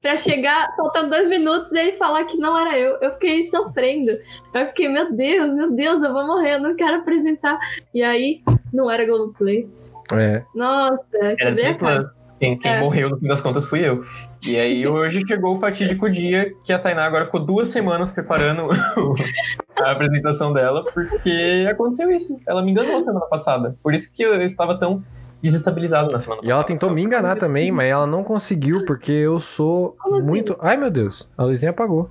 Pra 0.00 0.16
chegar, 0.16 0.76
faltando 0.76 1.08
dois 1.10 1.28
minutos, 1.28 1.72
e 1.72 1.78
ele 1.78 1.92
falar 1.96 2.22
que 2.24 2.36
não 2.36 2.56
era 2.56 2.78
eu. 2.78 2.98
Eu 3.00 3.14
fiquei 3.14 3.42
sofrendo. 3.44 4.12
Eu 4.54 4.66
fiquei, 4.68 4.88
meu 4.88 5.12
Deus, 5.12 5.52
meu 5.54 5.72
Deus, 5.72 6.00
eu 6.04 6.12
vou 6.12 6.24
morrer, 6.24 6.54
eu 6.54 6.60
não 6.60 6.76
quero 6.76 6.98
apresentar. 6.98 7.58
E 7.92 8.00
aí, 8.00 8.40
não 8.72 8.88
era 8.88 9.04
Globoplay. 9.04 9.68
É. 10.12 10.42
Nossa, 10.54 11.16
Era 11.20 11.50
Disney 11.50 11.70
a 11.70 11.74
cara. 11.74 12.14
Quem, 12.38 12.56
quem 12.58 12.70
É. 12.70 12.80
morreu 12.80 13.10
no 13.10 13.18
fim 13.18 13.26
das 13.26 13.40
contas 13.40 13.64
fui 13.64 13.80
eu. 13.86 14.04
E 14.46 14.56
aí 14.56 14.86
hoje 14.88 15.20
chegou 15.26 15.54
o 15.54 15.58
fatídico 15.58 16.08
dia 16.10 16.52
que 16.64 16.72
a 16.72 16.78
Tainá 16.78 17.04
agora 17.06 17.24
ficou 17.26 17.40
duas 17.44 17.68
semanas 17.68 18.10
preparando 18.10 18.68
a 19.76 19.90
apresentação 19.92 20.52
dela, 20.52 20.84
porque 20.92 21.66
aconteceu 21.70 22.10
isso. 22.10 22.40
Ela 22.46 22.62
me 22.62 22.70
enganou 22.70 22.98
semana 23.00 23.26
passada. 23.26 23.76
Por 23.82 23.92
isso 23.94 24.14
que 24.14 24.22
eu 24.22 24.40
estava 24.42 24.78
tão 24.78 25.02
desestabilizado 25.42 26.10
na 26.10 26.18
semana 26.18 26.42
E 26.42 26.46
ela 26.46 26.56
passada. 26.62 26.66
tentou 26.78 26.90
me 26.90 27.02
enganar 27.02 27.36
também, 27.36 27.70
mas 27.72 27.88
ela 27.90 28.06
não 28.06 28.22
conseguiu, 28.24 28.84
porque 28.84 29.12
eu 29.12 29.38
sou 29.40 29.96
assim? 30.04 30.22
muito. 30.22 30.56
Ai, 30.60 30.76
meu 30.76 30.90
Deus, 30.90 31.30
a 31.36 31.44
luzinha 31.44 31.70
apagou. 31.70 32.10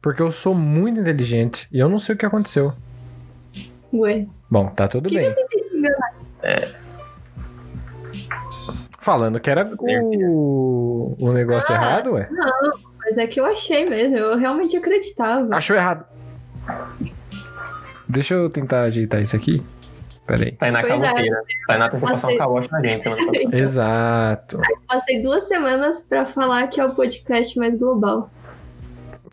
Porque 0.00 0.22
eu 0.22 0.30
sou 0.30 0.54
muito 0.54 1.00
inteligente 1.00 1.66
e 1.72 1.78
eu 1.78 1.88
não 1.88 1.98
sei 1.98 2.14
o 2.14 2.18
que 2.18 2.24
aconteceu. 2.26 2.72
Ué, 3.92 4.26
Bom, 4.50 4.68
tá 4.68 4.86
tudo 4.88 5.08
Que 5.08 5.16
bem. 5.16 5.34
Falando 9.04 9.38
que 9.38 9.50
era 9.50 9.70
o, 9.78 11.14
o 11.20 11.32
negócio 11.32 11.74
Ah. 11.74 11.76
errado, 11.76 12.12
ué. 12.12 12.26
mas 13.00 13.18
é 13.18 13.26
que 13.26 13.38
eu 13.38 13.44
achei 13.44 13.86
mesmo, 13.86 14.16
eu 14.16 14.38
realmente 14.38 14.74
acreditava. 14.78 15.54
Achou 15.54 15.76
errado. 15.76 16.06
Deixa 18.08 18.32
eu 18.32 18.48
tentar 18.48 18.84
ajeitar 18.84 19.20
isso 19.20 19.36
aqui. 19.36 19.62
Pera 20.26 20.42
aí. 20.42 20.52
Tainá 20.52 20.80
Pois 20.80 20.92
é. 20.94 20.98
caloteira. 21.00 21.36
Tainá 21.66 21.90
tentou 21.90 22.08
passar 22.08 22.28
um 22.28 22.54
na 22.70 22.80
gente 22.82 23.02
semana 23.02 23.26
passada. 23.26 23.52
Exato. 23.56 24.58
Passei 24.88 25.20
duas 25.20 25.44
semanas 25.44 26.00
pra 26.08 26.24
falar 26.24 26.66
que 26.68 26.80
é 26.80 26.84
o 26.86 26.94
podcast 26.94 27.58
mais 27.58 27.76
global. 27.78 28.30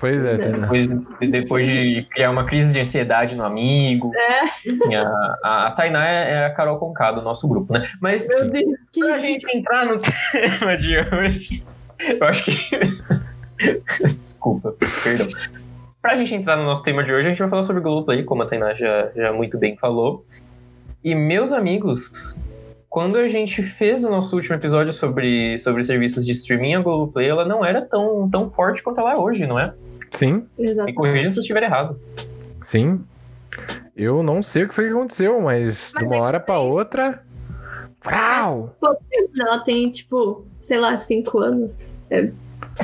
Pois 0.02 0.26
é. 0.26 0.36
Depois, 0.36 0.88
depois 1.20 1.68
de 1.68 2.08
criar 2.10 2.32
uma 2.32 2.44
crise 2.44 2.74
de 2.74 2.80
ansiedade 2.80 3.38
no 3.38 3.46
amigo. 3.46 4.12
É, 4.16 4.96
A, 4.96 5.38
a, 5.44 5.68
a 5.68 5.72
Tainá 5.72 6.10
é 6.10 6.32
é 6.32 6.46
a 6.48 6.50
Carol 6.50 6.80
Conká 6.80 7.12
do 7.12 7.22
nosso 7.22 7.48
grupo, 7.48 7.72
né? 7.72 7.88
Mas 8.02 8.28
meu 8.28 8.50
Deus, 8.50 8.80
que 8.92 9.00
pra 9.00 9.20
gente 9.20 9.46
entrar 9.56 9.86
no 9.86 10.00
tema 10.02 10.76
de 10.76 10.98
hoje, 10.98 11.64
eu 12.00 12.28
acho 12.28 12.46
que. 12.46 12.80
Desculpa, 14.20 14.74
perdão. 15.04 15.28
Pra 16.02 16.18
gente 16.18 16.34
entrar 16.34 16.58
no 16.58 16.64
nosso 16.64 16.84
tema 16.84 17.04
de 17.04 17.14
hoje, 17.14 17.28
a 17.28 17.30
gente 17.30 17.40
vai 17.40 17.50
falar 17.50 17.62
sobre 17.62 17.84
Globoplay, 17.84 18.24
como 18.24 18.42
a 18.42 18.48
Tainá 18.48 18.74
já, 18.74 19.12
já 19.16 19.32
muito 19.32 19.60
bem 19.60 19.78
falou. 19.78 20.26
E, 21.04 21.14
meus 21.14 21.54
amigos, 21.54 22.36
quando 22.90 23.18
a 23.18 23.28
gente 23.28 23.62
fez 23.62 24.04
o 24.04 24.10
nosso 24.10 24.36
último 24.36 24.56
episódio 24.56 24.92
sobre, 24.92 25.60
sobre 25.60 25.84
serviços 25.84 26.26
de 26.26 26.32
streaming, 26.32 26.74
a 26.74 26.80
Globoplay 26.80 27.30
ela 27.30 27.46
não 27.46 27.64
era 27.64 27.84
tão, 27.84 28.28
tão 28.28 28.50
forte 28.50 28.82
quanto 28.82 29.00
ela 29.00 29.14
é 29.14 29.16
hoje, 29.16 29.46
não 29.46 29.60
é? 29.60 29.72
Sim, 30.12 30.46
Me 30.58 30.94
corrija 30.94 31.32
se 31.32 31.38
eu 31.38 31.42
estiver 31.42 31.64
errado. 31.64 31.98
sim. 32.62 33.02
Eu 33.96 34.24
não 34.24 34.42
sei 34.42 34.64
o 34.64 34.70
que 34.70 34.74
foi 34.74 34.86
que 34.88 34.92
aconteceu, 34.94 35.42
mas, 35.42 35.92
Mas 35.94 36.02
de 36.02 36.08
uma 36.08 36.16
é 36.16 36.20
hora 36.22 36.40
pra 36.40 36.56
tem- 36.56 36.70
outra. 36.70 37.22
Vrau! 38.04 38.76
ela 39.40 39.60
tem, 39.60 39.92
tipo, 39.92 40.46
sei 40.62 40.80
lá, 40.80 40.98
cinco 40.98 41.40
anos. 41.40 41.80
É, 42.10 42.32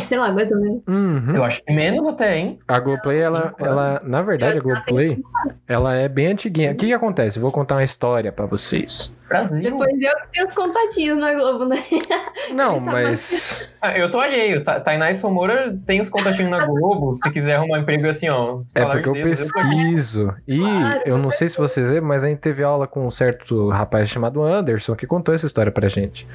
sei 0.08 0.18
lá, 0.18 0.32
mais 0.32 0.52
ou 0.52 0.60
menos. 0.60 0.88
Uhum. 0.88 1.36
Eu 1.36 1.44
acho 1.44 1.64
que 1.64 1.74
menos 1.74 2.08
até, 2.08 2.38
hein? 2.38 2.60
A 2.68 2.80
Globoplay, 2.80 3.22
ela, 3.22 3.54
ela, 3.58 4.02
na 4.04 4.22
verdade, 4.22 4.60
a 4.60 4.62
Globoplay, 4.62 5.24
ela 5.68 5.96
é 5.96 6.08
bem 6.08 6.28
antiguinha. 6.28 6.72
O 6.74 6.76
que 6.76 6.88
que 6.88 6.94
acontece? 6.94 7.38
Eu 7.38 7.42
vou 7.42 7.52
contar 7.52 7.76
uma 7.76 7.84
história 7.84 8.32
pra 8.32 8.46
vocês. 8.46 9.12
Brasil. 9.28 9.70
Depois 9.72 9.92
eu 9.92 9.98
que 10.18 10.28
tenho 10.34 10.48
os 10.48 10.54
contatinhos 10.54 11.18
na 11.20 11.34
Globo, 11.34 11.66
né? 11.66 11.84
Não, 12.54 12.80
mas... 12.80 13.74
Ah, 13.82 13.98
eu 13.98 14.10
tô 14.10 14.20
alheio. 14.20 14.64
Ta- 14.64 14.80
Tainá 14.80 15.10
e 15.10 15.14
Somora 15.14 15.78
tem 15.86 16.00
os 16.00 16.10
contatinhos 16.10 16.50
na 16.52 16.66
Globo. 16.66 17.14
Se 17.14 17.32
quiser 17.32 17.56
arrumar 17.56 17.80
emprego 17.80 18.08
assim, 18.08 18.30
ó. 18.30 18.62
É 18.76 18.86
porque 18.86 19.10
eu 19.10 19.14
pesquiso. 19.14 20.34
E 20.48 20.60
Claro, 20.60 21.02
eu 21.06 21.18
não 21.18 21.30
sei 21.32 21.50
se 21.50 21.58
vocês 21.58 21.86
lembram, 21.88 22.08
mas 22.08 22.24
a 22.24 22.28
gente 22.30 22.40
teve 22.40 22.64
aula 22.64 22.88
com 22.88 23.06
um 23.06 23.12
certo 23.12 23.70
rapaz 23.70 24.10
chamado 24.10 24.42
Anderson 24.44 24.96
que 24.96 25.06
contou 25.06 25.34
essa 25.36 25.46
história 25.46 25.72
pra 25.72 25.88
gente. 25.90 26.28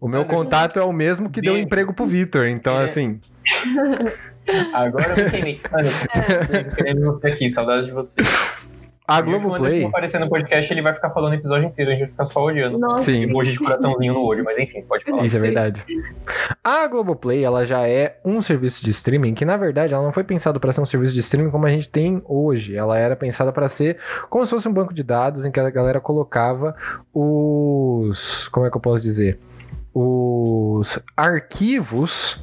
O 0.00 0.08
meu 0.08 0.22
Anderson. 0.22 0.42
contato 0.42 0.78
é 0.78 0.84
o 0.84 0.92
mesmo 0.92 1.30
que 1.30 1.40
deu 1.40 1.56
emprego 1.56 1.92
pro 1.92 2.04
Vitor. 2.06 2.46
Então, 2.46 2.78
É. 2.80 2.84
assim, 2.84 3.20
Agora 4.74 5.14
eu 5.16 5.24
me 5.24 5.30
queimei. 5.30 5.60
Mano, 5.70 5.88
eu 5.88 6.70
querendo 6.74 7.00
você 7.06 7.28
aqui, 7.28 7.48
saudades 7.50 7.86
de 7.86 7.92
você. 7.92 8.20
A 9.06 9.20
Globoplay. 9.20 9.84
aparecer 9.84 10.20
no 10.20 10.28
podcast, 10.28 10.72
ele 10.72 10.80
vai 10.80 10.94
ficar 10.94 11.10
falando 11.10 11.32
o 11.32 11.34
episódio 11.34 11.66
inteiro, 11.68 11.90
a 11.90 11.94
gente 11.94 12.02
vai 12.02 12.10
ficar 12.10 12.24
só 12.24 12.42
olhando. 12.42 12.78
Nossa, 12.78 13.04
Sim. 13.04 13.22
Emoji 13.22 13.52
de 13.52 13.58
coraçãozinho 13.58 14.14
no 14.14 14.24
olho, 14.24 14.44
mas 14.44 14.58
enfim, 14.58 14.82
pode 14.82 15.04
falar. 15.04 15.24
Isso 15.24 15.36
é 15.36 15.40
verdade. 15.40 15.84
A 16.62 16.86
Globoplay, 16.86 17.44
ela 17.44 17.64
já 17.64 17.86
é 17.86 18.20
um 18.24 18.40
serviço 18.40 18.84
de 18.84 18.90
streaming 18.90 19.34
que, 19.34 19.44
na 19.44 19.56
verdade, 19.56 19.92
ela 19.92 20.02
não 20.02 20.12
foi 20.12 20.24
pensado 20.24 20.60
para 20.60 20.72
ser 20.72 20.80
um 20.80 20.86
serviço 20.86 21.14
de 21.14 21.20
streaming 21.20 21.50
como 21.50 21.66
a 21.66 21.70
gente 21.70 21.88
tem 21.88 22.22
hoje. 22.24 22.76
Ela 22.76 22.98
era 22.98 23.16
pensada 23.16 23.52
para 23.52 23.68
ser 23.68 23.98
como 24.30 24.44
se 24.46 24.50
fosse 24.50 24.68
um 24.68 24.72
banco 24.72 24.94
de 24.94 25.02
dados 25.02 25.44
em 25.44 25.50
que 25.50 25.58
a 25.58 25.68
galera 25.68 26.00
colocava 26.00 26.76
os. 27.12 28.48
Como 28.48 28.66
é 28.66 28.70
que 28.70 28.76
eu 28.76 28.80
posso 28.80 29.02
dizer? 29.02 29.38
Os 29.94 30.98
arquivos 31.16 32.42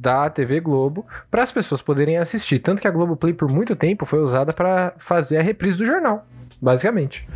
da 0.00 0.30
TV 0.30 0.60
Globo 0.60 1.06
para 1.30 1.42
as 1.42 1.52
pessoas 1.52 1.82
poderem 1.82 2.16
assistir. 2.16 2.58
Tanto 2.58 2.80
que 2.80 2.88
a 2.88 2.90
Globoplay, 2.90 3.34
por 3.34 3.50
muito 3.50 3.76
tempo, 3.76 4.06
foi 4.06 4.18
usada 4.20 4.50
para 4.50 4.94
fazer 4.96 5.36
a 5.36 5.42
reprise 5.42 5.76
do 5.76 5.84
jornal, 5.84 6.26
basicamente. 6.60 7.28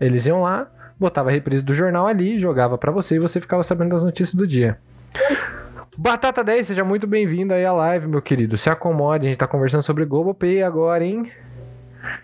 Eles 0.00 0.24
iam 0.24 0.40
lá, 0.40 0.66
botava 0.98 1.28
a 1.28 1.32
reprise 1.32 1.62
do 1.62 1.74
jornal 1.74 2.06
ali, 2.06 2.38
jogava 2.38 2.78
pra 2.78 2.90
você 2.90 3.16
e 3.16 3.18
você 3.18 3.38
ficava 3.38 3.62
sabendo 3.62 3.90
das 3.90 4.02
notícias 4.02 4.34
do 4.34 4.46
dia. 4.46 4.78
Batata 5.98 6.42
10, 6.42 6.66
seja 6.68 6.84
muito 6.84 7.06
bem-vindo 7.06 7.52
aí 7.52 7.64
à 7.64 7.72
live, 7.72 8.06
meu 8.06 8.22
querido. 8.22 8.56
Se 8.56 8.70
acomode, 8.70 9.26
a 9.26 9.28
gente 9.28 9.38
tá 9.38 9.46
conversando 9.46 9.82
sobre 9.82 10.04
Globopay 10.06 10.62
agora, 10.62 11.04
hein? 11.04 11.30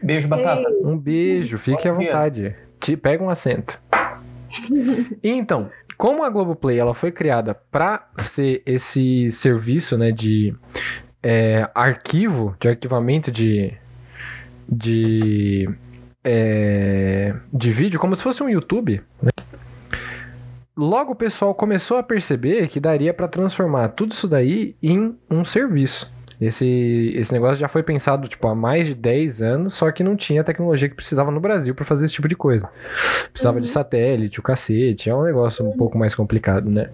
Beijo, 0.03 0.27
batata. 0.29 0.69
Um 0.83 0.97
beijo, 0.97 1.59
fique 1.59 1.87
à 1.87 1.93
Bom 1.93 1.99
dia. 1.99 2.07
vontade. 2.09 2.57
Te 2.81 2.97
pega 2.97 3.23
um 3.23 3.29
assento. 3.31 3.81
E 5.23 5.30
então, 5.30 5.71
como 5.97 6.23
a 6.23 6.30
Globoplay 6.30 6.78
ela 6.78 6.94
foi 6.94 7.11
criada 7.11 7.54
para 7.54 8.09
ser 8.16 8.62
esse 8.66 9.30
serviço, 9.30 9.97
né, 9.97 10.11
de 10.12 10.54
é, 11.23 11.68
arquivo, 11.75 12.56
de 12.61 12.68
arquivamento 12.68 13.30
de 13.30 13.73
de 14.68 15.68
é, 16.25 17.35
de 17.52 17.71
vídeo, 17.71 18.00
como 18.00 18.14
se 18.14 18.23
fosse 18.23 18.42
um 18.42 18.49
YouTube. 18.49 19.02
né? 19.23 19.30
Logo 20.76 21.12
o 21.12 21.16
pessoal 21.16 21.54
começou 21.54 21.99
a 21.99 22.02
perceber 22.02 22.68
que 22.68 22.80
daria 22.80 23.12
para 23.12 23.28
transformar 23.28 23.88
tudo 23.88 24.12
isso 24.12 24.26
daí 24.26 24.75
em 24.82 25.16
um 25.30 25.44
serviço. 25.44 26.12
Esse, 26.43 27.15
esse 27.15 27.33
negócio 27.33 27.57
já 27.57 27.69
foi 27.69 27.85
pensado 27.85 28.27
tipo, 28.27 28.49
há 28.49 28.55
mais 28.55 28.89
de 28.89 28.97
10 28.97 29.43
anos, 29.43 29.75
só 29.75 29.93
que 29.93 30.03
não 30.03 30.17
tinha 30.17 30.41
a 30.41 30.45
tecnologia 30.45 30.89
que 30.89 30.95
precisava 30.97 31.31
no 31.31 31.39
Brasil 31.39 31.73
para 31.73 31.85
fazer 31.85 32.07
esse 32.07 32.15
tipo 32.15 32.27
de 32.27 32.35
coisa. 32.35 32.69
Precisava 33.33 33.61
de 33.61 33.69
satélite, 33.69 34.41
o 34.41 34.43
cacete, 34.43 35.09
é 35.09 35.15
um 35.15 35.23
negócio 35.23 35.65
um 35.65 35.77
pouco 35.77 35.97
mais 35.97 36.17
complicado, 36.17 36.69
né? 36.69 36.91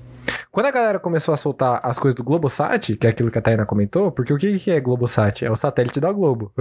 Quando 0.52 0.67
a 0.67 0.71
galera 0.71 0.99
começou 0.99 1.33
a 1.33 1.37
soltar 1.38 1.81
as 1.83 1.99
coisas 1.99 2.14
do 2.14 2.23
Globosat, 2.23 2.95
que 2.97 3.07
é 3.07 3.11
aquilo 3.11 3.31
que 3.31 3.38
a 3.38 3.43
Taina 3.43 3.64
comentou, 3.64 4.12
porque 4.12 4.35
o 4.35 4.37
que 4.37 4.59
que 4.59 4.71
é 4.71 4.78
Globosat? 4.78 5.47
É 5.47 5.50
o 5.50 5.57
satélite 5.57 5.99
da 5.99 6.12
Globo. 6.12 6.52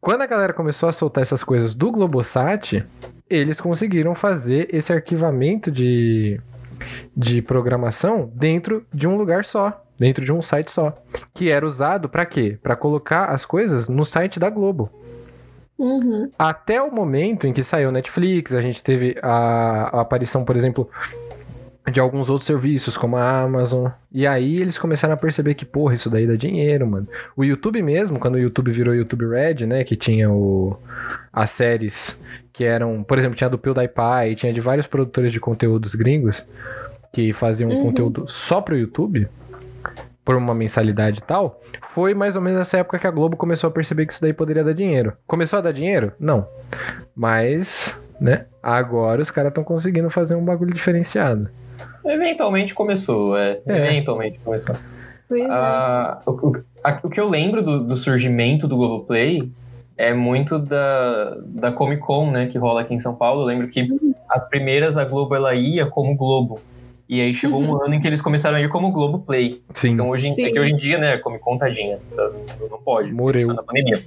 Quando 0.00 0.22
a 0.22 0.26
galera 0.26 0.52
começou 0.52 0.88
a 0.88 0.92
soltar 0.92 1.22
essas 1.22 1.44
coisas 1.44 1.74
do 1.76 1.92
Globosat, 1.92 2.84
eles 3.30 3.60
conseguiram 3.60 4.14
fazer 4.16 4.68
esse 4.72 4.92
arquivamento 4.92 5.70
de, 5.70 6.40
de 7.16 7.40
programação 7.40 8.30
dentro 8.34 8.84
de 8.92 9.06
um 9.06 9.16
lugar 9.16 9.44
só, 9.44 9.83
dentro 9.98 10.24
de 10.24 10.32
um 10.32 10.42
site 10.42 10.70
só, 10.70 10.96
que 11.32 11.50
era 11.50 11.66
usado 11.66 12.08
para 12.08 12.26
quê? 12.26 12.58
Para 12.62 12.76
colocar 12.76 13.26
as 13.26 13.44
coisas 13.44 13.88
no 13.88 14.04
site 14.04 14.38
da 14.40 14.50
Globo. 14.50 14.90
Uhum. 15.78 16.30
Até 16.38 16.80
o 16.80 16.92
momento 16.92 17.46
em 17.46 17.52
que 17.52 17.62
saiu 17.62 17.90
Netflix, 17.90 18.54
a 18.54 18.60
gente 18.60 18.82
teve 18.82 19.16
a, 19.22 19.90
a 19.98 20.00
aparição, 20.02 20.44
por 20.44 20.56
exemplo, 20.56 20.88
de 21.90 22.00
alguns 22.00 22.30
outros 22.30 22.46
serviços, 22.46 22.96
como 22.96 23.16
a 23.16 23.42
Amazon. 23.42 23.90
E 24.10 24.26
aí 24.26 24.60
eles 24.60 24.78
começaram 24.78 25.14
a 25.14 25.16
perceber 25.16 25.54
que, 25.54 25.64
porra, 25.64 25.94
isso 25.94 26.08
daí 26.08 26.26
dá 26.26 26.36
dinheiro, 26.36 26.86
mano. 26.86 27.08
O 27.36 27.44
YouTube 27.44 27.82
mesmo, 27.82 28.18
quando 28.18 28.36
o 28.36 28.38
YouTube 28.38 28.70
virou 28.72 28.94
YouTube 28.94 29.26
Red, 29.26 29.66
né? 29.66 29.84
Que 29.84 29.96
tinha 29.96 30.30
o, 30.30 30.76
as 31.32 31.50
séries 31.50 32.20
que 32.52 32.64
eram, 32.64 33.02
por 33.02 33.18
exemplo, 33.18 33.36
tinha 33.36 33.50
do 33.50 33.58
PewDiePie, 33.58 34.36
tinha 34.36 34.52
de 34.52 34.60
vários 34.60 34.86
produtores 34.86 35.32
de 35.32 35.40
conteúdos 35.40 35.94
gringos 35.94 36.46
que 37.12 37.32
faziam 37.32 37.70
Uhum. 37.70 37.82
conteúdo 37.82 38.24
só 38.28 38.60
pro 38.60 38.76
YouTube, 38.76 39.28
por 40.24 40.36
uma 40.36 40.54
mensalidade 40.54 41.18
e 41.18 41.22
tal. 41.22 41.60
Foi 41.82 42.14
mais 42.14 42.34
ou 42.36 42.42
menos 42.42 42.58
essa 42.60 42.78
época 42.78 42.98
que 42.98 43.06
a 43.06 43.10
Globo 43.10 43.36
começou 43.36 43.68
a 43.68 43.70
perceber 43.70 44.06
que 44.06 44.12
isso 44.12 44.22
daí 44.22 44.32
poderia 44.32 44.64
dar 44.64 44.72
dinheiro. 44.72 45.12
Começou 45.26 45.58
a 45.58 45.62
dar 45.62 45.72
dinheiro? 45.72 46.12
Não. 46.18 46.46
Mas, 47.14 48.00
né? 48.20 48.46
Agora 48.62 49.20
os 49.20 49.30
caras 49.30 49.50
estão 49.50 49.62
conseguindo 49.64 50.08
fazer 50.10 50.34
um 50.34 50.44
bagulho 50.44 50.72
diferenciado. 50.72 51.48
Eventualmente 52.04 52.74
começou, 52.74 53.36
é. 53.36 53.60
É. 53.66 53.76
Eventualmente 53.88 54.38
começou. 54.40 54.74
É. 55.32 55.44
Ah, 55.50 56.20
o, 56.26 56.30
o- 56.32 56.64
a- 56.82 57.00
o 57.02 57.08
que 57.08 57.20
eu 57.20 57.28
lembro 57.28 57.62
do, 57.62 57.80
do 57.84 57.96
surgimento 57.96 58.68
do 58.68 58.76
Globoplay 58.76 59.50
é 59.96 60.12
muito 60.12 60.58
da, 60.58 61.36
da 61.46 61.72
Comic 61.72 62.02
Con, 62.02 62.30
né, 62.30 62.46
que 62.46 62.58
rola 62.58 62.80
aqui 62.82 62.92
em 62.94 62.98
São 62.98 63.14
Paulo. 63.14 63.42
Eu 63.42 63.46
lembro 63.46 63.68
que 63.68 63.86
as 64.28 64.48
primeiras 64.48 64.96
a 64.96 65.04
Globo 65.04 65.34
ela 65.34 65.54
ia 65.54 65.86
como 65.86 66.16
Globo. 66.16 66.60
E 67.08 67.20
aí 67.20 67.34
chegou 67.34 67.60
um 67.62 67.82
ano 67.82 67.94
em 67.94 68.00
que 68.00 68.06
eles 68.06 68.22
começaram 68.22 68.56
a 68.56 68.60
ir 68.60 68.68
como 68.70 68.90
Globoplay. 68.90 69.62
Sim. 69.74 69.90
Então 69.90 70.08
hoje, 70.08 70.28
em- 70.28 70.30
Sim. 70.30 70.46
é 70.46 70.50
que 70.50 70.58
hoje 70.58 70.72
em 70.72 70.76
dia, 70.76 70.96
né, 70.98 71.18
Comic 71.18 71.42
Con 71.44 71.58
tadinha, 71.58 71.98
tá- 72.16 72.30
não 72.70 72.80
pode, 72.82 73.12
Morreu. 73.12 73.48
na 73.48 73.62
pandemia. 73.62 74.02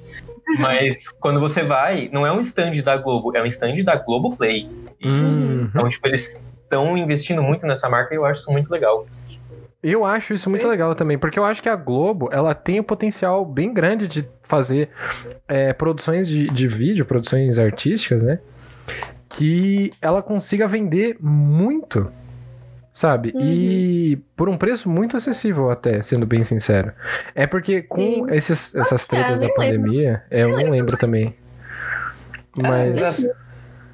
Mas 0.60 1.08
quando 1.10 1.40
você 1.40 1.62
vai, 1.62 2.10
não 2.12 2.26
é 2.26 2.32
um 2.32 2.40
stand 2.42 2.72
da 2.84 2.98
Globo, 2.98 3.36
é 3.36 3.42
um 3.42 3.46
stand 3.46 3.84
da 3.84 3.96
Globoplay. 3.98 4.68
Uhum. 5.04 5.66
Então, 5.70 5.88
tipo, 5.90 6.08
eles 6.08 6.52
estão 6.64 6.98
investindo 6.98 7.44
muito 7.44 7.68
nessa 7.68 7.88
marca 7.90 8.14
e 8.14 8.18
eu 8.18 8.26
acho 8.26 8.40
isso 8.42 8.52
muito 8.52 8.70
legal. 8.72 9.06
Eu 9.84 10.04
acho 10.04 10.34
isso 10.34 10.50
muito 10.50 10.68
legal 10.68 10.96
também, 10.96 11.18
porque 11.20 11.38
eu 11.38 11.46
acho 11.46 11.62
que 11.62 11.70
a 11.70 11.76
Globo, 11.76 12.30
ela 12.32 12.56
tem 12.56 12.80
um 12.80 12.84
potencial 12.84 13.46
bem 13.46 13.72
grande 13.74 14.08
de 14.08 14.28
fazer 14.42 14.90
é, 15.48 15.72
produções 15.72 16.28
de, 16.28 16.48
de 16.48 16.68
vídeo, 16.68 17.06
produções 17.06 17.60
artísticas, 17.60 18.24
né? 18.24 18.40
Que 19.30 19.92
ela 20.02 20.22
consiga 20.24 20.68
vender 20.68 21.18
muito, 21.22 22.10
sabe? 22.98 23.32
Uhum. 23.36 23.42
E 23.44 24.16
por 24.36 24.50
um 24.50 24.58
preço 24.58 24.90
muito 24.90 25.16
acessível 25.16 25.70
até, 25.70 26.02
sendo 26.02 26.26
bem 26.26 26.44
sincero. 26.44 26.92
É 27.36 27.46
porque 27.46 27.84
com 27.84 28.28
esses, 28.28 28.74
essas 28.74 29.06
Ah, 29.06 29.08
tretas 29.08 29.40
da 29.40 29.46
nem 29.46 29.56
lembro. 29.56 29.56
pandemia, 29.56 30.24
é, 30.32 30.42
eu 30.42 30.50
não 30.50 30.72
lembro 30.72 30.98
também. 30.98 31.36
Mas... 32.58 33.04
As 33.04 33.26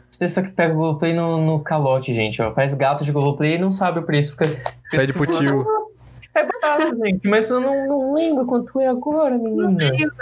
as 0.10 0.18
pessoas 0.18 0.46
que 0.46 0.54
pegam 0.54 0.76
o 0.76 0.80
Globoplay 0.80 1.12
no, 1.14 1.44
no 1.44 1.60
calote, 1.60 2.14
gente, 2.14 2.40
ó. 2.42 2.54
Faz 2.54 2.76
gato 2.76 3.04
de 3.04 3.12
Globoplay 3.12 3.56
e 3.56 3.58
não 3.58 3.72
sabe 3.72 4.00
o 4.00 4.04
preço. 4.04 4.34
Fica, 4.34 4.46
fica 4.46 4.72
Pede 4.92 5.12
pro 5.12 5.26
tio. 5.26 5.66
É 6.36 6.46
barato, 6.46 6.96
gente, 7.04 7.28
mas 7.28 7.50
eu 7.50 7.60
não, 7.60 7.88
não 7.88 8.14
lembro 8.14 8.46
quanto 8.46 8.80
é 8.80 8.88
agora, 8.88 9.38
Não 9.38 9.72
menina. 9.72 10.14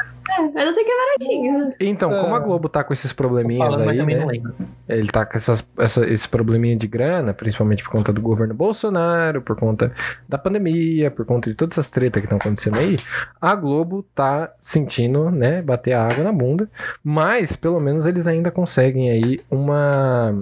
Mas 0.54 0.68
eu 0.68 0.74
sei 0.74 0.84
que 0.84 0.92
é 0.92 0.96
baratinho. 0.96 1.68
Então, 1.80 2.10
como 2.18 2.36
a 2.36 2.40
Globo 2.40 2.68
tá 2.70 2.84
com 2.84 2.94
esses 2.94 3.12
probleminhas 3.14 3.70
Falando, 3.76 3.90
aí, 3.90 3.98
né? 4.06 4.42
Ele 4.88 5.08
tá 5.08 5.26
com 5.26 5.38
essas, 5.38 5.68
essa- 5.78 6.06
esse 6.10 6.28
probleminha 6.28 6.76
de 6.76 6.88
grana, 6.88 7.34
principalmente 7.34 7.84
por 7.84 7.92
conta 7.92 8.12
do 8.14 8.22
governo 8.22 8.54
Bolsonaro, 8.54 9.42
por 9.42 9.56
conta 9.56 9.92
da 10.28 10.38
pandemia, 10.38 11.10
por 11.12 11.26
conta 11.26 11.50
de 11.50 11.56
todas 11.56 11.74
essas 11.78 11.92
tretas 11.92 12.20
que 12.22 12.26
estão 12.26 12.38
acontecendo 12.38 12.78
aí. 12.78 12.98
A 13.40 13.56
Globo 13.56 14.04
tá 14.16 14.52
sentindo, 14.62 15.30
né, 15.32 15.62
bater 15.62 15.94
a 15.94 16.04
água 16.06 16.24
na 16.24 16.32
bunda, 16.32 16.70
mas 17.04 17.56
pelo 17.56 17.80
menos 17.80 18.06
eles 18.06 18.28
ainda 18.28 18.52
conseguem 18.52 19.10
aí 19.10 19.40
uma. 19.50 20.34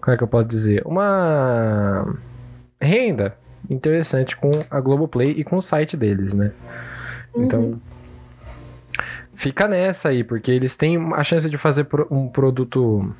Como 0.00 0.14
é 0.14 0.16
que 0.16 0.22
eu 0.24 0.28
posso 0.28 0.46
dizer? 0.48 0.82
Uma 0.86 2.14
renda 2.80 3.34
interessante 3.68 4.36
com 4.36 4.50
a 4.70 4.80
Globoplay 4.80 5.32
e 5.36 5.44
com 5.44 5.56
o 5.56 5.62
site 5.62 5.96
deles, 5.96 6.32
né? 6.32 6.52
Então, 7.36 7.78
fica 9.38 9.68
nessa 9.68 10.08
aí, 10.08 10.24
porque 10.24 10.50
eles 10.50 10.76
têm 10.76 10.98
a 11.14 11.22
chance 11.22 11.48
de 11.48 11.56
fazer 11.56 11.86
um 12.10 12.28
produto 12.28 13.14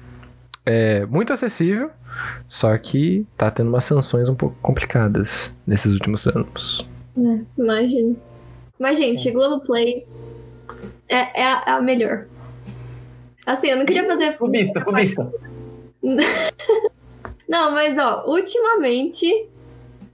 é, 0.66 1.06
muito 1.06 1.32
acessível, 1.32 1.90
só 2.48 2.76
que 2.76 3.24
tá 3.36 3.50
tendo 3.50 3.68
umas 3.68 3.84
sanções 3.84 4.28
um 4.28 4.34
pouco 4.34 4.56
complicadas 4.60 5.54
nesses 5.64 5.94
últimos 5.94 6.26
anos. 6.26 6.86
É, 7.16 7.40
imagino. 7.56 8.16
Mas, 8.78 8.98
gente, 8.98 9.30
Globoplay 9.30 10.04
é, 11.08 11.40
é, 11.40 11.44
a, 11.44 11.64
é 11.66 11.70
a 11.70 11.80
melhor. 11.80 12.26
Assim, 13.46 13.68
eu 13.68 13.76
não 13.76 13.86
queria 13.86 14.04
fazer. 14.04 14.36
Clubista, 14.36 14.80
clubista. 14.82 15.32
Não, 17.48 17.70
mas 17.70 17.96
ó, 17.96 18.24
ultimamente. 18.26 19.48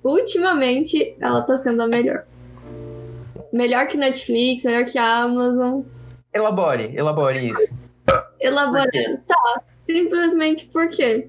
Ultimamente, 0.04 1.16
ela 1.18 1.42
tá 1.42 1.58
sendo 1.58 1.82
a 1.82 1.88
melhor. 1.88 2.24
Melhor 3.54 3.86
que 3.86 3.96
Netflix, 3.96 4.64
melhor 4.64 4.84
que 4.84 4.98
Amazon. 4.98 5.82
Elabore, 6.32 6.92
elabore 6.96 7.50
isso. 7.50 7.78
Elaborando. 8.40 9.20
Tá. 9.28 9.62
Simplesmente 9.84 10.66
por 10.66 10.90
quê? 10.90 11.28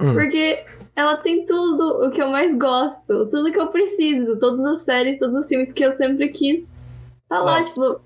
Hum. 0.00 0.12
Porque 0.12 0.64
ela 0.96 1.18
tem 1.18 1.46
tudo 1.46 2.04
o 2.04 2.10
que 2.10 2.20
eu 2.20 2.30
mais 2.30 2.52
gosto, 2.58 3.28
tudo 3.28 3.52
que 3.52 3.60
eu 3.60 3.68
preciso, 3.68 4.40
todas 4.40 4.64
as 4.64 4.82
séries, 4.82 5.20
todos 5.20 5.36
os 5.36 5.46
filmes 5.46 5.72
que 5.72 5.84
eu 5.84 5.92
sempre 5.92 6.30
quis. 6.30 6.68
Tá 7.28 7.38
lá, 7.38 7.58
Lost. 7.58 7.68
tipo. 7.68 8.00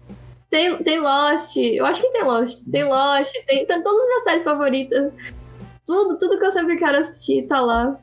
Tem, 0.50 0.76
tem 0.82 1.00
Lost, 1.00 1.56
eu 1.56 1.86
acho 1.86 2.02
que 2.02 2.12
tem 2.12 2.24
Lost. 2.24 2.62
Tem 2.70 2.84
Lost, 2.84 3.32
tem, 3.46 3.64
tem 3.64 3.82
todas 3.82 4.00
as 4.00 4.06
minhas 4.06 4.22
séries 4.24 4.44
favoritas. 4.44 5.12
Tudo, 5.86 6.18
tudo 6.18 6.38
que 6.38 6.44
eu 6.44 6.52
sempre 6.52 6.76
quero 6.76 6.98
assistir 6.98 7.46
tá 7.46 7.58
lá. 7.58 7.98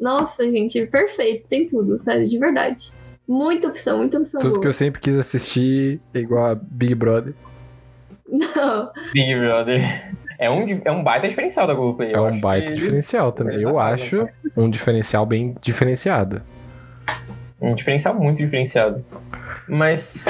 Nossa, 0.00 0.50
gente, 0.50 0.86
perfeito. 0.86 1.46
Tem 1.46 1.66
tudo, 1.66 1.98
sério, 1.98 2.26
de 2.26 2.38
verdade. 2.38 2.90
Muita 3.26 3.68
opção, 3.68 3.98
muita 3.98 4.18
opção 4.18 4.40
Tudo 4.40 4.50
boa. 4.50 4.60
que 4.60 4.68
eu 4.68 4.72
sempre 4.72 5.00
quis 5.00 5.18
assistir, 5.18 6.00
igual 6.12 6.46
a 6.46 6.54
Big 6.54 6.94
Brother. 6.94 7.32
Não, 8.28 8.90
Big 9.12 9.34
Brother. 9.34 10.12
É 10.38 10.50
um, 10.50 10.66
é 10.84 10.90
um 10.90 11.02
baita 11.02 11.28
diferencial 11.28 11.66
da 11.66 11.74
Globoplay. 11.74 12.12
É 12.12 12.16
eu 12.16 12.22
um 12.22 12.26
acho 12.26 12.40
baita 12.40 12.72
que 12.72 12.78
diferencial 12.78 13.32
também. 13.32 13.62
Eu 13.62 13.78
acho 13.78 14.28
um 14.56 14.68
diferencial 14.68 15.24
bem 15.24 15.54
diferenciado. 15.62 16.42
Um 17.60 17.74
diferencial 17.74 18.14
muito 18.14 18.38
diferenciado. 18.38 19.04
Mas. 19.68 20.26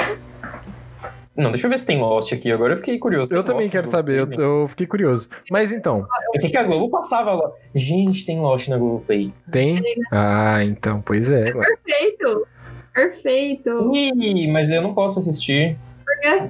Não, 1.35 1.51
deixa 1.51 1.65
eu 1.67 1.69
ver 1.69 1.77
se 1.77 1.85
tem 1.85 1.99
Lost 1.99 2.31
aqui. 2.31 2.49
Agora 2.49 2.73
eu 2.73 2.77
fiquei 2.77 2.97
curioso. 2.97 3.33
Eu 3.33 3.43
Tem 3.43 3.47
também 3.47 3.65
Lost 3.65 3.71
quero 3.73 3.87
saber, 3.87 4.19
eu, 4.19 4.31
eu 4.31 4.67
fiquei 4.69 4.87
curioso. 4.87 5.27
Mas 5.51 5.73
então, 5.73 6.07
Eu 6.33 6.39
sei 6.39 6.49
que 6.49 6.55
a 6.57 6.63
Globo 6.63 6.89
passava 6.89 7.33
lá. 7.33 7.51
Gente, 7.73 8.25
tem 8.25 8.39
Lost 8.39 8.69
na 8.69 8.77
Globoplay. 8.77 9.33
tem? 9.51 9.81
Ah, 10.11 10.63
então, 10.63 11.01
pois 11.01 11.29
é. 11.29 11.51
ué. 11.53 11.65
perfeito. 11.83 12.47
Perfeito. 12.95 13.91
Ih, 13.93 14.47
mas 14.51 14.71
eu 14.71 14.81
não 14.81 14.93
posso 14.93 15.19
assistir. 15.19 15.77
Por 16.05 16.19
quê? 16.21 16.49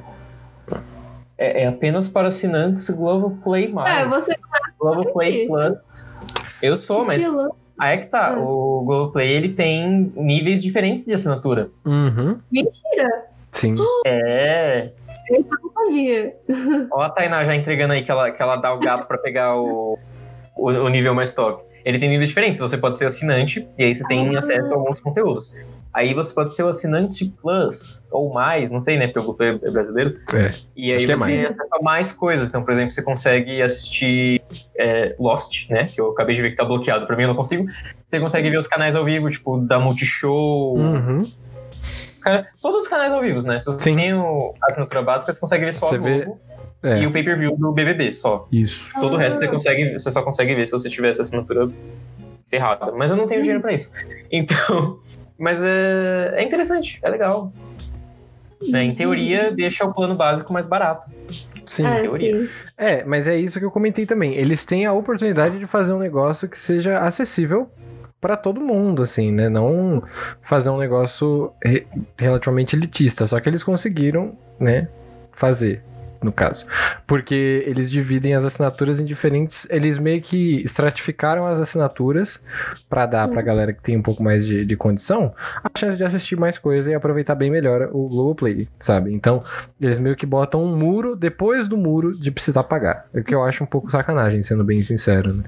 É, 1.38 1.64
é 1.64 1.68
apenas 1.68 2.08
para 2.08 2.28
assinantes 2.30 2.90
Globoplay+. 2.90 3.74
É, 3.86 4.08
você 4.08 4.36
Globoplay 4.80 5.48
Plus. 5.48 6.06
Eu 6.62 6.76
sou, 6.76 7.04
mas 7.04 7.26
Aquilo. 7.26 7.56
aí 7.80 7.96
é 7.96 7.98
que 8.02 8.06
tá. 8.08 8.36
Ah. 8.36 8.40
O 8.40 8.84
Globoplay, 8.86 9.30
ele 9.32 9.50
tem 9.54 10.12
níveis 10.16 10.62
diferentes 10.64 11.06
de 11.06 11.14
assinatura. 11.14 11.70
Uhum, 11.86 12.40
Mentira, 12.52 13.26
sim. 13.52 13.76
É. 14.06 14.92
eu 15.30 15.44
não 15.64 15.72
sabia. 15.74 16.36
Ó 16.92 17.02
a 17.02 17.10
Tainá 17.10 17.44
já 17.44 17.56
entregando 17.56 17.94
aí 17.94 18.04
que 18.04 18.12
ela, 18.12 18.30
que 18.32 18.42
ela 18.42 18.56
dá 18.58 18.74
o 18.74 18.80
gato 18.80 19.08
pra 19.08 19.18
pegar 19.18 19.58
o, 19.58 19.98
o, 20.56 20.70
o 20.70 20.90
nível 20.90 21.14
mais 21.16 21.34
top. 21.34 21.64
Ele 21.84 22.00
tem 22.00 22.10
níveis 22.10 22.30
diferentes. 22.30 22.60
Você 22.62 22.78
pode 22.78 22.98
ser 22.98 23.06
assinante 23.06 23.68
e 23.78 23.84
aí 23.84 23.94
você 23.94 24.04
tem 24.08 24.34
Ah. 24.36 24.38
acesso 24.38 24.74
a 24.74 24.78
alguns 24.78 25.02
conteúdos. 25.02 25.56
Aí 25.96 26.14
você 26.14 26.34
pode 26.36 26.54
ser 26.54 26.64
o 26.64 26.68
assinante 26.68 27.26
Plus 27.42 28.10
ou 28.12 28.34
mais, 28.34 28.70
não 28.70 28.80
sei, 28.82 28.98
né? 28.98 29.08
Porque 29.08 29.20
o 29.20 29.24
Globoplay 29.24 29.58
é 29.64 29.72
brasileiro. 29.72 30.18
É. 30.34 30.52
E 30.76 30.92
aí 30.92 30.98
é 30.98 31.00
você 31.00 31.08
tem 31.08 31.16
mais. 31.18 31.56
a 31.72 31.82
mais 31.82 32.12
coisas. 32.12 32.50
Então, 32.50 32.62
por 32.64 32.74
exemplo, 32.74 32.92
você 32.92 33.02
consegue 33.02 33.62
assistir 33.62 34.42
é, 34.78 35.16
Lost, 35.18 35.70
né? 35.70 35.86
Que 35.86 36.02
eu 36.02 36.12
acabei 36.12 36.36
de 36.36 36.42
ver 36.42 36.50
que 36.52 36.58
tá 36.58 36.66
bloqueado. 36.66 37.08
Pra 37.08 37.16
mim, 37.16 37.24
eu 37.24 37.30
não 37.30 37.36
consigo. 37.36 37.66
Você 38.06 38.20
consegue 38.20 38.50
ver 38.50 38.58
os 38.58 38.68
canais 38.68 38.94
ao 38.96 39.06
vivo, 39.06 39.30
tipo, 39.30 39.58
da 39.60 39.80
Multishow. 39.80 40.76
Uhum. 40.78 41.24
Cara, 42.22 42.46
todos 42.62 42.82
os 42.82 42.88
canais 42.90 43.14
ao 43.14 43.22
vivo, 43.22 43.40
né? 43.48 43.58
Se 43.60 43.66
você 43.68 43.80
Sim. 43.82 43.96
tem 43.96 44.14
o- 44.14 44.54
a 44.62 44.68
assinatura 44.68 45.02
básica, 45.02 45.32
você 45.32 45.40
consegue 45.40 45.64
ver 45.64 45.74
só 45.74 45.88
Você 45.88 45.96
a 45.96 46.00
vê- 46.00 46.26
Globo 46.26 46.42
É, 46.84 47.00
e 47.02 47.08
o 47.08 47.12
pay-per-view 47.12 47.56
do 47.56 47.72
BBB, 47.72 48.12
só. 48.12 48.48
isso. 48.52 48.90
Todo 49.00 49.14
o 49.14 49.18
resto 49.18 49.40
você 49.40 49.46
Ah. 49.46 49.50
consegue, 49.52 49.94
você 49.94 50.12
só 50.12 50.22
consegue 50.24 50.54
ver 50.56 50.66
se 50.66 50.72
você 50.74 50.90
tiver 50.90 51.10
essa 51.10 51.22
assinatura 51.22 51.70
ferrada. 52.50 52.92
Mas 52.92 53.12
eu 53.12 53.18
não 53.18 53.28
tenho 53.28 53.42
dinheiro 53.42 53.62
pra 53.62 53.72
isso. 53.74 53.92
Então, 54.32 54.98
mas 55.38 55.64
é, 55.64 56.34
é 56.36 56.44
interessante, 56.44 57.00
é 57.04 57.10
legal. 57.10 57.52
Né, 58.68 58.84
Em 58.84 58.96
teoria, 58.96 59.52
deixa 59.52 59.86
o 59.86 59.94
plano 59.94 60.16
básico 60.16 60.52
mais 60.52 60.66
barato. 60.66 61.10
Sim. 61.68 61.86
é, 61.86 62.02
teoria. 62.02 62.42
sim. 62.46 62.50
É, 62.78 63.04
mas 63.04 63.28
é 63.28 63.36
isso 63.38 63.60
que 63.60 63.66
eu 63.66 63.72
comentei 63.72 64.06
também. 64.06 64.34
Eles 64.36 64.66
têm 64.66 64.86
a 64.86 64.94
oportunidade 64.94 65.60
de 65.60 65.66
fazer 65.68 65.94
um 65.94 66.00
negócio 66.00 66.48
que 66.48 66.58
seja 66.58 67.00
acessível 67.00 67.70
pra 68.22 68.36
todo 68.38 68.62
mundo, 68.62 69.04
assim, 69.04 69.32
né? 69.32 69.50
Não 69.50 70.02
fazer 70.42 70.70
um 70.70 70.78
negócio 70.78 71.52
re- 71.64 71.86
relativamente 72.18 72.76
elitista. 72.76 73.28
Só 73.28 73.40
que 73.40 73.48
eles 73.50 73.64
conseguiram, 73.64 74.36
né? 74.60 74.88
Fazer, 75.34 75.84
no 76.24 76.32
caso. 76.32 76.66
Porque 77.06 77.64
eles 77.68 77.90
dividem 77.92 78.34
as 78.34 78.46
assinaturas 78.46 79.00
em 79.00 79.06
diferentes. 79.06 79.68
Eles 79.70 79.98
meio 80.00 80.22
que 80.22 80.62
estratificaram 80.64 81.46
as 81.48 81.60
assinaturas 81.60 82.44
pra 82.90 83.06
dar 83.06 83.28
pra 83.28 83.42
galera 83.42 83.74
que 83.74 83.82
tem 83.82 83.98
um 83.98 84.02
pouco 84.02 84.24
mais 84.24 84.46
de, 84.46 84.66
de 84.66 84.76
condição 84.76 85.34
a 85.64 85.70
chance 85.78 85.98
de 85.98 86.04
assistir 86.04 86.36
mais 86.38 86.58
coisa 86.58 86.92
e 86.92 86.94
aproveitar 86.94 87.36
bem 87.36 87.50
melhor 87.52 87.90
o 87.92 88.08
Globoplay, 88.10 88.68
sabe? 88.80 89.14
Então, 89.14 89.44
eles 89.82 90.00
meio 90.00 90.16
que 90.16 90.26
botam 90.26 90.64
um 90.64 90.76
muro 90.76 91.16
depois 91.16 91.68
do 91.68 91.78
muro 91.78 92.18
de 92.18 92.32
precisar 92.32 92.64
pagar. 92.64 93.06
É 93.14 93.20
o 93.20 93.24
que 93.24 93.34
eu 93.36 93.44
acho 93.44 93.64
um 93.64 93.68
pouco 93.68 93.92
sacanagem, 93.92 94.44
sendo 94.44 94.64
bem 94.64 94.82
sincero, 94.82 95.34
né? 95.34 95.44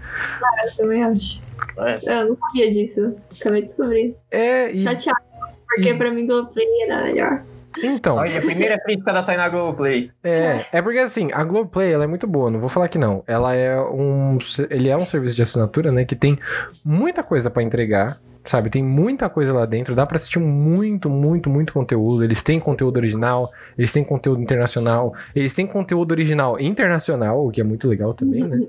Eu 0.65 0.75
também 0.75 1.03
acho. 1.03 1.41
É. 1.79 2.21
Eu 2.21 2.29
não 2.29 2.37
sabia 2.37 2.69
disso. 2.69 3.15
Acabei 3.39 3.61
de 3.61 3.67
descobrir. 3.67 4.15
É, 4.31 4.71
e 4.71 4.81
Chateado. 4.81 5.19
Porque 5.67 5.89
e- 5.89 5.97
pra 5.97 6.11
mim 6.11 6.25
Globoplay 6.27 6.65
era 6.83 7.03
melhor. 7.03 7.43
Então, 7.83 8.17
Olha, 8.17 8.39
a 8.39 8.41
primeira 8.41 8.79
crítica 8.79 9.13
da 9.13 9.23
Tainá 9.23 9.49
Globoplay. 9.49 10.11
é, 10.23 10.65
é 10.71 10.81
porque 10.81 10.99
assim, 10.99 11.29
a 11.31 11.43
Globoplay, 11.43 11.91
ela 11.91 12.03
é 12.03 12.07
muito 12.07 12.27
boa, 12.27 12.49
não 12.49 12.59
vou 12.59 12.69
falar 12.69 12.87
que 12.87 12.97
não. 12.97 13.23
Ela 13.27 13.55
é 13.55 13.79
um, 13.79 14.37
ele 14.69 14.89
é 14.89 14.97
um 14.97 15.05
serviço 15.05 15.35
de 15.35 15.41
assinatura, 15.41 15.91
né, 15.91 16.05
que 16.05 16.15
tem 16.15 16.37
muita 16.83 17.23
coisa 17.23 17.49
pra 17.49 17.63
entregar, 17.63 18.19
sabe? 18.45 18.69
Tem 18.69 18.83
muita 18.83 19.29
coisa 19.29 19.53
lá 19.53 19.65
dentro, 19.65 19.93
dá 19.95 20.05
pra 20.05 20.15
assistir 20.17 20.39
muito, 20.39 21.09
muito, 21.09 21.49
muito 21.49 21.73
conteúdo. 21.73 22.23
Eles 22.23 22.41
têm 22.43 22.59
conteúdo 22.59 22.97
original, 22.97 23.51
eles 23.77 23.91
têm 23.91 24.03
conteúdo 24.03 24.41
internacional, 24.41 25.13
eles 25.35 25.53
têm 25.53 25.67
conteúdo 25.67 26.11
original 26.11 26.59
internacional, 26.59 27.45
o 27.45 27.51
que 27.51 27.59
é 27.61 27.63
muito 27.63 27.87
legal 27.87 28.13
também, 28.13 28.43
né? 28.43 28.67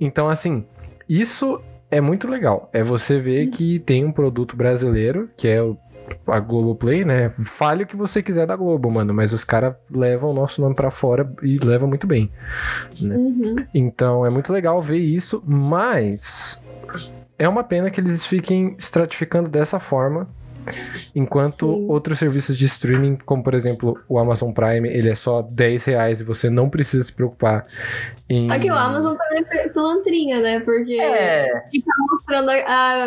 Então, 0.00 0.28
assim, 0.28 0.64
isso 1.08 1.60
é 1.90 2.00
muito 2.00 2.28
legal. 2.28 2.68
É 2.72 2.82
você 2.82 3.18
ver 3.18 3.46
que 3.46 3.78
tem 3.78 4.04
um 4.04 4.12
produto 4.12 4.56
brasileiro, 4.56 5.30
que 5.36 5.48
é 5.48 5.62
o 5.62 5.76
a 6.26 6.40
Globoplay, 6.40 7.04
né? 7.04 7.30
Fale 7.44 7.84
o 7.84 7.86
que 7.86 7.96
você 7.96 8.22
quiser 8.22 8.46
da 8.46 8.56
Globo, 8.56 8.90
mano, 8.90 9.12
mas 9.12 9.32
os 9.32 9.44
caras 9.44 9.74
levam 9.90 10.30
o 10.30 10.34
nosso 10.34 10.60
nome 10.60 10.74
pra 10.74 10.90
fora 10.90 11.30
e 11.42 11.58
levam 11.58 11.88
muito 11.88 12.06
bem. 12.06 12.30
Uhum. 13.00 13.56
Então 13.74 14.24
é 14.24 14.30
muito 14.30 14.52
legal 14.52 14.80
ver 14.80 14.98
isso, 14.98 15.42
mas 15.46 16.62
é 17.38 17.48
uma 17.48 17.64
pena 17.64 17.90
que 17.90 18.00
eles 18.00 18.24
fiquem 18.24 18.74
estratificando 18.78 19.48
dessa 19.48 19.78
forma. 19.80 20.28
Enquanto 21.14 21.66
Sim. 21.66 21.86
outros 21.88 22.18
serviços 22.18 22.56
de 22.56 22.64
streaming, 22.64 23.18
como 23.24 23.42
por 23.42 23.54
exemplo 23.54 23.98
o 24.08 24.18
Amazon 24.18 24.50
Prime, 24.50 24.88
ele 24.88 25.10
é 25.10 25.14
só 25.14 25.42
10 25.42 25.84
reais 25.84 26.20
e 26.20 26.24
você 26.24 26.48
não 26.48 26.70
precisa 26.70 27.04
se 27.04 27.12
preocupar 27.12 27.66
em. 28.28 28.46
Só 28.46 28.58
que 28.58 28.70
o 28.70 28.74
Amazon 28.74 29.14
também 29.16 29.44
é 29.52 29.68
pilantrinha, 29.68 30.40
né? 30.40 30.60
Porque 30.60 30.94
É, 31.00 31.48
mostrando 32.10 32.50
a, 32.50 32.54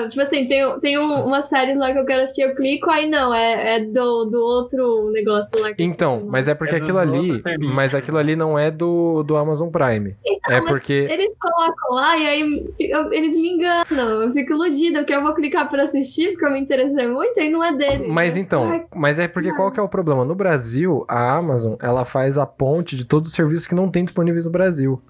a- 0.06 0.10
Tipo 0.10 0.22
assim, 0.22 0.48
tem, 0.48 0.80
tem 0.80 0.98
um- 1.00 1.26
uma 1.26 1.42
série 1.42 1.74
lá 1.74 1.92
que 1.92 1.98
eu 2.00 2.06
quero 2.06 2.24
assistir, 2.24 2.42
eu 2.44 2.56
clico, 2.56 2.90
aí 2.90 3.10
não, 3.10 3.34
é, 3.34 3.76
é 3.76 3.80
do, 3.80 4.26
do 4.26 4.40
outro 4.42 5.10
negócio 5.12 5.50
lá. 5.62 5.74
que 5.74 5.82
eu 5.82 5.86
Então, 5.88 6.24
mas 6.28 6.48
é 6.48 6.54
porque 6.56 6.76
É 6.76 6.78
aquilo 6.78 6.98
ali. 7.00 7.42
Mas 7.60 7.96
aquilo 7.96 8.18
ali 8.18 8.36
não 8.36 8.58
é 8.58 8.70
do, 8.72 9.24
do 9.24 9.36
Amazon 9.36 9.70
Prime. 9.70 10.16
Então, 10.26 10.54
É 10.56 10.62
mas 10.62 10.70
porque. 10.70 10.94
Eles 11.10 11.32
colocam 11.40 11.96
lá 11.96 12.18
e 12.18 12.28
aí 12.28 12.66
eu- 12.80 13.12
eles 13.14 13.36
me 13.36 13.50
enganam. 13.50 14.22
Eu 14.24 14.32
fico 14.34 14.54
iludida, 14.54 15.00
porque 15.00 15.14
eu 15.14 15.22
vou 15.24 15.34
clicar 15.34 15.70
pra 15.70 15.84
assistir, 15.84 16.32
porque 16.32 16.46
eu 16.46 16.52
me 16.52 16.60
interessei 16.60 17.08
muito, 17.08 17.40
e 17.40 17.50
não 17.50 17.64
é 17.64 17.76
dele. 17.76 18.08
Mas 18.08 18.38
então, 18.38 18.66
Ai, 18.66 18.86
mas 18.96 19.20
é 19.20 19.28
porque 19.28 19.52
qual 19.54 19.72
que 19.72 19.80
é 19.80 19.84
o 19.84 19.90
problema? 19.90 20.24
No 20.26 20.36
Brasil, 20.36 21.06
a 21.08 21.36
Amazon, 21.36 21.76
ela 21.82 22.06
faz 22.06 22.38
a 22.38 22.46
ponte 22.46 22.96
de 22.96 23.06
todos 23.06 23.30
os 23.30 23.36
serviços 23.36 23.66
que 23.68 23.76
não 23.76 23.90
tem 23.90 24.04
disponíveis 24.04 24.46
no 24.46 24.52
Brasil. 24.52 25.02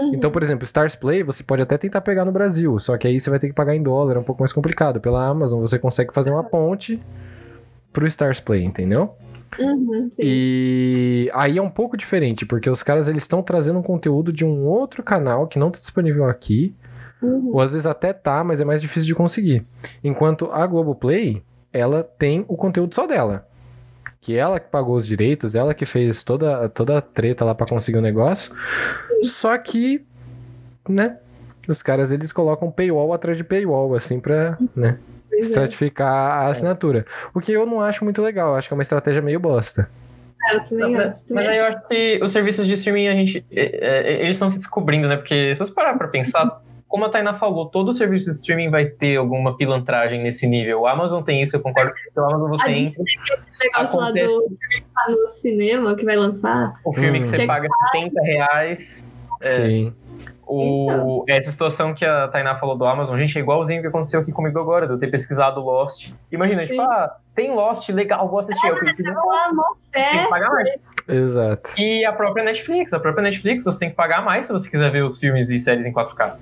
Uhum. 0.00 0.14
Então, 0.14 0.30
por 0.30 0.42
exemplo, 0.42 0.64
Stars 0.64 0.94
Play, 0.94 1.22
você 1.22 1.42
pode 1.42 1.62
até 1.62 1.76
tentar 1.78 2.00
pegar 2.00 2.24
no 2.24 2.32
Brasil, 2.32 2.78
só 2.78 2.96
que 2.96 3.06
aí 3.06 3.18
você 3.20 3.30
vai 3.30 3.38
ter 3.38 3.48
que 3.48 3.54
pagar 3.54 3.74
em 3.74 3.82
dólar, 3.82 4.16
é 4.16 4.18
um 4.18 4.24
pouco 4.24 4.42
mais 4.42 4.52
complicado. 4.52 5.00
Pela 5.00 5.26
Amazon, 5.26 5.60
você 5.60 5.78
consegue 5.78 6.12
fazer 6.12 6.30
uma 6.30 6.44
ponte 6.44 7.00
pro 7.92 8.06
Stars 8.06 8.40
Play, 8.40 8.64
entendeu? 8.64 9.14
Uhum, 9.58 10.08
sim. 10.12 10.22
E 10.24 11.30
aí 11.32 11.58
é 11.58 11.62
um 11.62 11.70
pouco 11.70 11.96
diferente, 11.96 12.44
porque 12.44 12.68
os 12.68 12.82
caras 12.82 13.08
eles 13.08 13.22
estão 13.22 13.42
trazendo 13.42 13.78
um 13.78 13.82
conteúdo 13.82 14.32
de 14.32 14.44
um 14.44 14.64
outro 14.66 15.02
canal 15.02 15.46
que 15.46 15.58
não 15.58 15.70
tá 15.70 15.78
disponível 15.78 16.24
aqui, 16.28 16.74
Uhum. 17.22 17.52
ou 17.54 17.60
às 17.60 17.72
vezes 17.72 17.86
até 17.86 18.12
tá, 18.12 18.44
mas 18.44 18.60
é 18.60 18.64
mais 18.64 18.82
difícil 18.82 19.06
de 19.06 19.14
conseguir. 19.14 19.64
Enquanto 20.02 20.50
a 20.52 20.66
Globoplay, 20.66 21.42
ela 21.72 22.02
tem 22.02 22.44
o 22.48 22.56
conteúdo 22.56 22.94
só 22.94 23.06
dela. 23.06 23.46
Que 24.24 24.38
ela 24.38 24.58
que 24.58 24.70
pagou 24.70 24.96
os 24.96 25.06
direitos, 25.06 25.54
ela 25.54 25.74
que 25.74 25.84
fez 25.84 26.22
toda, 26.22 26.66
toda 26.70 26.96
a 26.96 27.02
treta 27.02 27.44
lá 27.44 27.54
pra 27.54 27.66
conseguir 27.66 27.98
o 27.98 28.00
negócio. 28.00 28.54
Só 29.22 29.58
que, 29.58 30.02
né, 30.88 31.18
os 31.68 31.82
caras 31.82 32.10
eles 32.10 32.32
colocam 32.32 32.70
paywall 32.70 33.12
atrás 33.12 33.36
de 33.36 33.44
paywall, 33.44 33.94
assim, 33.94 34.18
pra, 34.18 34.56
né, 34.74 34.98
é. 35.30 35.38
estratificar 35.40 36.08
a 36.08 36.46
assinatura. 36.46 37.04
O 37.34 37.40
que 37.40 37.52
eu 37.52 37.66
não 37.66 37.82
acho 37.82 38.02
muito 38.02 38.22
legal, 38.22 38.52
eu 38.52 38.54
acho 38.54 38.66
que 38.66 38.72
é 38.72 38.76
uma 38.78 38.82
estratégia 38.82 39.20
meio 39.20 39.38
bosta. 39.38 39.90
É, 40.48 40.56
eu 40.56 40.64
também 40.64 40.96
Mas, 40.96 41.14
mas 41.30 41.46
aí 41.46 41.58
eu 41.58 41.66
acho 41.66 41.86
que 41.86 42.20
os 42.22 42.32
serviços 42.32 42.66
de 42.66 42.72
streaming, 42.72 43.08
a 43.08 43.14
gente, 43.14 43.44
é, 43.52 44.20
é, 44.20 44.22
eles 44.22 44.36
estão 44.36 44.48
se 44.48 44.56
descobrindo, 44.56 45.06
né? 45.06 45.18
Porque 45.18 45.54
se 45.54 45.62
você 45.62 45.70
parar 45.70 45.98
pra 45.98 46.08
pensar, 46.08 46.62
como 46.88 47.04
a 47.04 47.08
Tainá 47.08 47.34
falou, 47.34 47.66
todo 47.68 47.92
serviço 47.92 48.26
de 48.26 48.32
streaming 48.36 48.70
vai 48.70 48.86
ter 48.86 49.16
alguma 49.16 49.56
pilantragem 49.56 50.22
nesse 50.22 50.46
nível. 50.46 50.82
O 50.82 50.86
Amazon 50.86 51.22
tem 51.22 51.42
isso, 51.42 51.56
eu 51.56 51.60
concordo. 51.60 51.92
O 52.16 52.20
Amazon 52.20 52.48
você 52.50 52.68
A 52.68 52.72
entra, 52.72 53.00
O 53.02 53.04
negócio 53.58 53.98
lá 53.98 54.04
acontece- 54.08 54.28
do 54.36 54.56
que 54.70 54.80
tá 54.94 55.10
no 55.10 55.28
cinema 55.28 55.96
que 55.96 56.04
vai 56.04 56.16
lançar. 56.16 56.74
o 56.84 56.92
filme 56.92 57.18
Hum. 57.18 57.22
que 57.22 57.28
você 57.28 57.46
paga 57.46 57.68
70 57.92 58.22
reais. 58.22 59.08
É. 59.42 59.48
Sim. 59.48 59.94
O, 60.46 61.24
essa 61.26 61.50
situação 61.50 61.94
que 61.94 62.04
a 62.04 62.28
Tainá 62.28 62.54
falou 62.56 62.76
do 62.76 62.84
Amazon, 62.84 63.16
gente, 63.18 63.36
é 63.38 63.40
igualzinho 63.40 63.80
que 63.80 63.88
aconteceu 63.88 64.20
aqui 64.20 64.30
comigo 64.30 64.58
agora, 64.60 64.86
de 64.86 64.92
eu 64.92 64.98
ter 64.98 65.06
pesquisado 65.10 65.58
Lost. 65.60 66.12
Imagina, 66.30 66.66
tipo, 66.66 66.82
ah, 66.82 67.16
tem 67.34 67.50
Lost, 67.54 67.88
legal, 67.88 68.28
vou 68.28 68.38
assistir. 68.38 68.66
Eu 68.68 68.78
tem 68.78 68.94
fé. 68.94 70.22
que 70.22 70.28
pagar 70.28 70.50
mais. 70.50 70.68
Exato. 71.06 71.70
E 71.78 72.04
a 72.04 72.12
própria 72.12 72.44
Netflix, 72.44 72.92
a 72.92 73.00
própria 73.00 73.22
Netflix, 73.22 73.64
você 73.64 73.78
tem 73.78 73.90
que 73.90 73.96
pagar 73.96 74.24
mais 74.24 74.46
se 74.46 74.52
você 74.52 74.70
quiser 74.70 74.90
ver 74.90 75.04
os 75.04 75.18
filmes 75.18 75.50
e 75.50 75.58
séries 75.58 75.86
em 75.86 75.92
4K. 75.92 76.34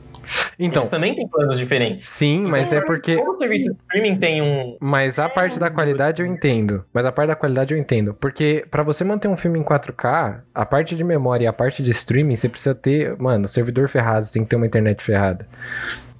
Então, 0.58 0.82
Eles 0.82 0.90
também 0.90 1.14
têm 1.14 1.26
planos 1.26 1.58
diferentes. 1.58 2.06
sim, 2.06 2.42
mas 2.46 2.72
é 2.72 2.80
porque. 2.80 3.16
Todo 3.16 3.38
serviço 3.38 3.70
de 3.72 3.76
streaming 3.80 4.18
tem 4.18 4.40
um. 4.40 4.76
Mas 4.80 5.18
a 5.18 5.28
parte 5.28 5.58
da 5.58 5.70
qualidade 5.70 6.22
eu 6.22 6.26
entendo. 6.26 6.84
Mas 6.92 7.04
a 7.04 7.12
parte 7.12 7.28
da 7.28 7.36
qualidade 7.36 7.74
eu 7.74 7.78
entendo. 7.78 8.14
Porque 8.14 8.64
pra 8.70 8.82
você 8.82 9.04
manter 9.04 9.28
um 9.28 9.36
filme 9.36 9.58
em 9.58 9.64
4K, 9.64 10.40
a 10.54 10.64
parte 10.64 10.94
de 10.94 11.02
memória 11.02 11.44
e 11.44 11.46
a 11.46 11.52
parte 11.52 11.82
de 11.82 11.90
streaming, 11.90 12.36
você 12.36 12.48
precisa 12.48 12.74
ter, 12.74 13.16
mano, 13.18 13.48
servidor 13.48 13.88
ferrado, 13.88 14.26
você 14.26 14.34
tem 14.34 14.44
que 14.44 14.50
ter 14.50 14.56
uma 14.56 14.66
internet 14.66 15.02
ferrada. 15.02 15.46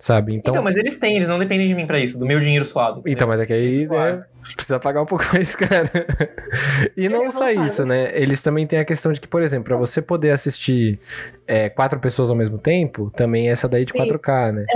Sabe? 0.02 0.34
Então. 0.34 0.52
Então, 0.52 0.64
mas 0.64 0.76
eles 0.76 0.96
têm, 0.96 1.14
eles 1.14 1.28
não 1.28 1.38
dependem 1.38 1.64
de 1.64 1.76
mim 1.76 1.86
pra 1.86 2.00
isso, 2.00 2.18
do 2.18 2.26
meu 2.26 2.40
dinheiro 2.40 2.64
suado. 2.64 3.04
Então, 3.06 3.28
mas 3.28 3.40
é 3.40 3.46
que 3.46 3.52
aí, 3.52 3.86
Claro. 3.86 4.16
né, 4.16 4.24
precisa 4.56 4.80
pagar 4.80 5.00
um 5.00 5.06
pouco 5.06 5.24
mais 5.32 5.54
caro. 5.54 5.88
e 6.96 7.08
não 7.08 7.30
só 7.30 7.48
isso, 7.52 7.86
né? 7.86 8.10
Eles 8.12 8.42
também 8.42 8.66
têm 8.66 8.80
a 8.80 8.84
questão 8.84 9.12
de 9.12 9.20
que, 9.20 9.28
por 9.28 9.44
exemplo, 9.44 9.66
pra 9.66 9.76
você 9.76 10.02
poder 10.02 10.32
assistir 10.32 10.98
é, 11.46 11.68
quatro 11.68 12.00
pessoas 12.00 12.30
ao 12.30 12.34
mesmo 12.36 12.58
tempo, 12.58 13.12
também 13.14 13.48
é 13.48 13.52
essa 13.52 13.68
daí 13.68 13.84
de 13.84 13.92
Sim. 13.92 13.98
4K, 13.98 14.50
né? 14.52 14.66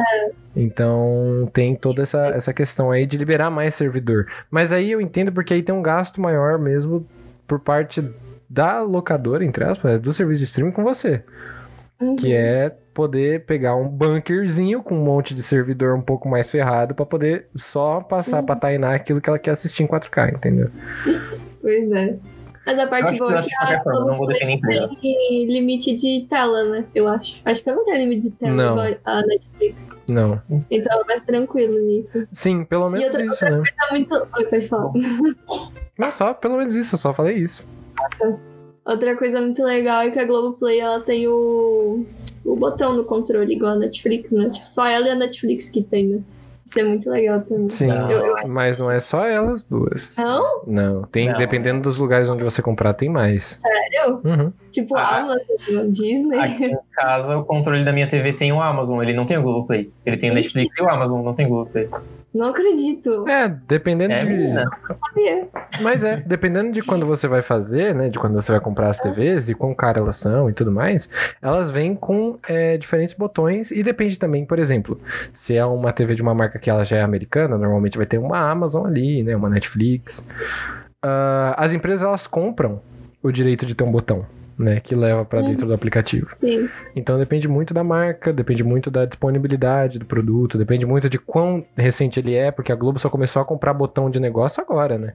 Então, 0.54 1.50
tem 1.52 1.74
toda 1.74 2.04
essa, 2.04 2.28
essa 2.28 2.52
questão 2.52 2.92
aí 2.92 3.04
de 3.04 3.16
liberar 3.18 3.50
mais 3.50 3.74
servidor. 3.74 4.28
Mas 4.48 4.72
aí 4.72 4.92
eu 4.92 5.00
entendo 5.00 5.32
porque 5.32 5.52
aí 5.54 5.60
tem 5.60 5.74
um 5.74 5.82
gasto 5.82 6.20
maior 6.20 6.56
mesmo 6.56 7.04
por 7.48 7.58
parte 7.58 8.00
da 8.48 8.80
locadora, 8.80 9.44
entre 9.44 9.64
aspas, 9.64 9.94
né, 9.94 9.98
do 9.98 10.12
serviço 10.12 10.38
de 10.38 10.44
streaming 10.44 10.70
com 10.70 10.84
você. 10.84 11.24
Uhum. 12.00 12.14
Que 12.14 12.32
é 12.32 12.72
poder 12.96 13.44
pegar 13.44 13.76
um 13.76 13.87
bunkerzinho 13.87 14.82
com 14.82 14.94
um 14.96 15.04
monte 15.04 15.35
de 15.35 15.42
servidor 15.42 15.94
um 15.94 16.00
pouco 16.00 16.26
mais 16.28 16.50
ferrado 16.50 16.94
pra 16.94 17.04
poder 17.04 17.46
só 17.54 18.00
passar 18.00 18.40
Uhum. 18.40 18.46
pra 18.46 18.56
Tainá 18.56 18.94
aquilo 18.94 19.20
que 19.20 19.28
ela 19.28 19.38
quer 19.38 19.50
assistir 19.50 19.82
em 19.82 19.87
4K, 19.87 20.32
entendeu? 20.35 20.70
Pois 21.61 21.92
é. 21.92 22.16
Mas 22.64 22.78
a 22.80 22.87
parte 22.88 23.16
boa 23.18 23.38
é 23.38 23.42
que 23.42 23.48
de 23.48 23.54
qualquer 23.56 23.76
a 23.76 23.82
forma, 23.85 24.06
não 24.06 24.16
vou 24.18 24.26
tem 24.26 25.46
limite 25.46 25.94
de 25.94 26.26
tela, 26.28 26.64
né? 26.64 26.85
Eu 26.94 27.06
acho. 27.06 27.40
Acho 27.44 27.62
que 27.62 27.70
eu 27.70 27.76
não 27.76 27.85
tenho 27.85 27.98
limite 27.98 28.22
de 28.22 28.30
tela 28.32 28.52
Não. 28.54 28.72
igual 28.72 29.00
a 29.04 29.22
Netflix. 29.22 29.88
Não. 30.09 30.42
Então 30.70 31.00
é 31.00 31.04
mais 31.04 31.22
tranquilo 31.22 31.78
nisso. 31.78 32.26
Sim, 32.32 32.64
pelo 32.64 32.88
menos 32.90 33.06
outra- 33.14 33.24
isso, 33.26 33.44
né? 33.44 33.62
Tá 33.78 33.88
muito. 33.92 34.14
Oi, 34.37 34.44
pode 34.46 34.68
falar. 34.68 34.90
Não, 35.98 36.11
só 36.11 36.35
pelo 36.35 36.56
menos 36.56 36.74
isso, 36.74 36.94
eu 36.94 36.98
só 36.98 37.12
falei 37.14 37.37
isso. 37.37 37.68
Outra 38.85 39.16
coisa 39.16 39.40
muito 39.40 39.62
legal 39.64 40.02
é 40.02 40.11
que 40.11 40.18
a 40.18 40.24
Globoplay 40.24 40.78
ela 40.80 41.00
tem 41.00 41.26
o, 41.28 42.04
o 42.46 42.56
botão 42.56 42.94
no 42.96 43.04
controle, 43.04 43.54
igual 43.54 43.72
a 43.72 43.76
Netflix, 43.76 44.30
né? 44.32 44.48
Tipo, 44.50 44.68
só 44.68 44.87
ela 44.87 45.06
e 45.09 45.11
a 45.11 45.14
Netflix 45.14 45.68
que 45.68 45.82
tem, 45.82 46.06
né? 46.06 46.20
Isso 46.64 46.80
é 46.80 46.82
muito 46.82 47.09
legal 47.09 47.40
também. 47.42 47.68
Sim. 47.68 47.88
Eu- 47.90 48.26
eu- 48.26 48.48
mas 48.48 48.76
não 48.76 48.90
é 48.90 48.98
só 48.98 49.24
elas 49.24 49.62
duas. 49.62 50.16
Não? 50.16 50.62
Não, 50.66 51.02
tem, 51.04 51.28
Não. 51.30 51.38
dependendo 51.38 51.80
dos 51.80 51.96
lugares 51.98 52.28
onde 52.28 52.42
você 52.42 52.61
comprar, 52.61 52.92
tem 52.92 53.09
mais. 53.09 53.61
Sério? 53.62 54.20
Uhum. 54.24 54.52
Tipo, 54.72 54.96
Ah. 54.96 55.18
Amazon, 55.20 55.90
Disney. 55.90 56.38
Aqui 56.40 56.64
em 56.64 56.76
casa, 56.92 57.38
o 57.38 57.44
controle 57.44 57.85
da 57.85 57.92
minha 57.92 58.09
TV 58.09 58.32
tem 58.32 58.52
o 58.52 58.61
Amazon, 58.61 59.00
ele 59.00 59.12
não 59.14 59.24
tem 59.24 59.38
o 59.38 59.42
Google 59.42 59.64
Play. 59.64 59.92
Ele 60.04 60.16
tem 60.16 60.32
o 60.32 60.35
Netflix 60.35 60.76
e 60.76 60.82
o 60.82 60.88
Amazon, 60.90 61.22
não 61.24 61.35
tem 61.35 61.46
o 61.46 61.48
Google 61.50 61.66
Play. 61.66 61.88
Não 62.37 62.49
acredito. 62.49 63.27
É, 63.29 63.49
dependendo 63.49 64.12
É, 64.12 64.18
de. 64.18 64.27
menina. 64.27 64.64
Não 64.88 64.96
sabia. 64.99 65.49
Mas 65.81 66.03
é, 66.03 66.16
dependendo 66.18 66.70
de 66.70 66.83
quando 66.83 67.07
você 67.07 67.27
vai 67.27 67.40
fazer, 67.40 67.94
né? 67.94 68.09
De 68.09 68.18
quando 68.18 68.35
você 68.35 68.53
vai 68.53 68.61
comprar 68.61 68.88
as 68.88 68.99
TVs 68.99 69.49
e 69.49 69.55
quão 69.55 69.75
cara 69.75 69.99
elas 69.99 70.16
são 70.16 70.51
e 70.51 70.53
tudo 70.53 70.70
mais, 70.70 71.09
elas 71.40 71.70
vêm 71.70 71.94
com 71.94 72.38
é, 72.46 72.77
diferentes 72.77 73.14
botões 73.14 73.70
e 73.70 73.83
depende 73.83 74.18
também, 74.18 74.44
por 74.44 74.59
exemplo, 74.59 75.01
se 75.33 75.57
é 75.57 75.64
uma 75.64 75.92
TV 75.92 76.14
de 76.14 76.22
uma 76.22 76.35
marca 76.35 76.59
que 76.59 76.68
ela 76.68 76.85
já 76.85 76.99
é 76.99 77.03
americana, 77.03 77.57
normalmente 77.57 77.96
vai 77.96 78.07
ter 78.07 78.18
uma 78.18 78.38
Amazon 78.38 78.87
ali, 78.87 79.22
né? 79.22 79.35
Uma 79.35 79.49
Netflix. 79.49 80.27
Ah, 81.03 81.55
as 81.57 81.72
empresas 81.72 82.03
elas 82.03 82.27
compram 82.27 82.81
o 83.22 83.31
direito 83.33 83.64
de 83.64 83.75
ter 83.75 83.85
um 83.85 83.90
botão, 83.90 84.25
né? 84.59 84.81
Que 84.81 84.95
leva 84.95 85.25
pra 85.25 85.40
Uhum. 85.40 85.49
dentro 85.49 85.66
do 85.66 85.75
aplicativo. 85.75 86.29
Sim. 86.37 86.69
Então 86.95 87.19
depende 87.19 87.47
muito 87.49 87.73
da 87.75 87.85
marca, 87.85 88.33
depende 88.33 88.62
muito 88.64 88.90
da 88.90 89.05
disponibilidade 89.05 89.99
do 89.99 90.05
produto, 90.07 90.57
depende 90.59 90.85
muito 90.87 91.09
de 91.11 91.19
quão 91.19 91.64
recente 91.77 92.21
ele 92.21 92.35
é, 92.35 92.51
porque 92.51 92.73
a 92.73 92.77
Globo 92.77 92.99
só 92.99 93.09
começou 93.11 93.40
a 93.42 93.45
comprar 93.45 93.75
botão 93.75 94.09
de 94.11 94.19
negócio 94.21 94.62
agora, 94.62 94.97
né? 94.99 95.12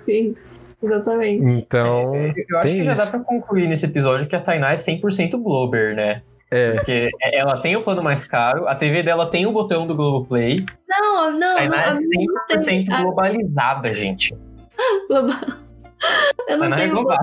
Sim. 0.00 0.34
Exatamente. 0.82 1.50
Então, 1.52 2.14
Eu 2.14 2.58
acho 2.58 2.68
tem 2.68 2.76
que 2.78 2.84
já 2.84 2.94
dá 2.94 3.02
isso. 3.04 3.10
pra 3.10 3.20
concluir 3.20 3.66
nesse 3.66 3.86
episódio 3.86 4.26
que 4.28 4.36
a 4.36 4.40
Tainá 4.40 4.72
é 4.72 4.76
100% 4.76 5.38
Glober, 5.42 5.94
né? 5.96 6.22
É, 6.50 6.72
Porque 6.74 7.08
ela 7.32 7.60
tem 7.60 7.74
o 7.76 7.82
plano 7.82 8.02
mais 8.02 8.24
caro, 8.24 8.68
a 8.68 8.74
TV 8.76 9.02
dela 9.02 9.28
tem 9.30 9.46
o 9.46 9.52
botão 9.52 9.84
do 9.86 9.96
Globoplay. 9.96 10.64
Não, 10.88 11.32
não, 11.32 11.32
A 11.32 11.32
não. 11.32 11.56
Tainá 11.56 11.82
é 11.86 11.90
não 11.92 11.98
tem- 12.08 12.26
100% 12.60 12.92
a- 12.92 13.02
globalizada, 13.02 13.92
gente. 13.92 14.36
global. 15.08 15.36
Eu 16.48 16.58
não 16.58 16.66
é 16.66 16.76
tenho 16.76 16.94
global. 16.94 17.18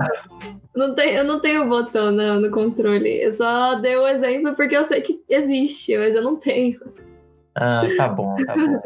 Não 0.74 0.94
tem, 0.94 1.14
eu 1.14 1.24
não 1.24 1.40
tenho 1.40 1.68
botão 1.68 2.10
no, 2.10 2.40
no 2.40 2.50
controle. 2.50 3.22
Eu 3.22 3.32
só 3.32 3.76
dei 3.76 3.96
o 3.96 4.06
exemplo 4.08 4.54
porque 4.54 4.76
eu 4.76 4.84
sei 4.84 5.00
que 5.00 5.22
existe, 5.28 5.96
mas 5.96 6.14
eu 6.14 6.22
não 6.22 6.36
tenho. 6.36 6.80
Ah, 7.54 7.82
tá 7.96 8.08
bom, 8.08 8.34
tá 8.44 8.54
bom. 8.54 8.80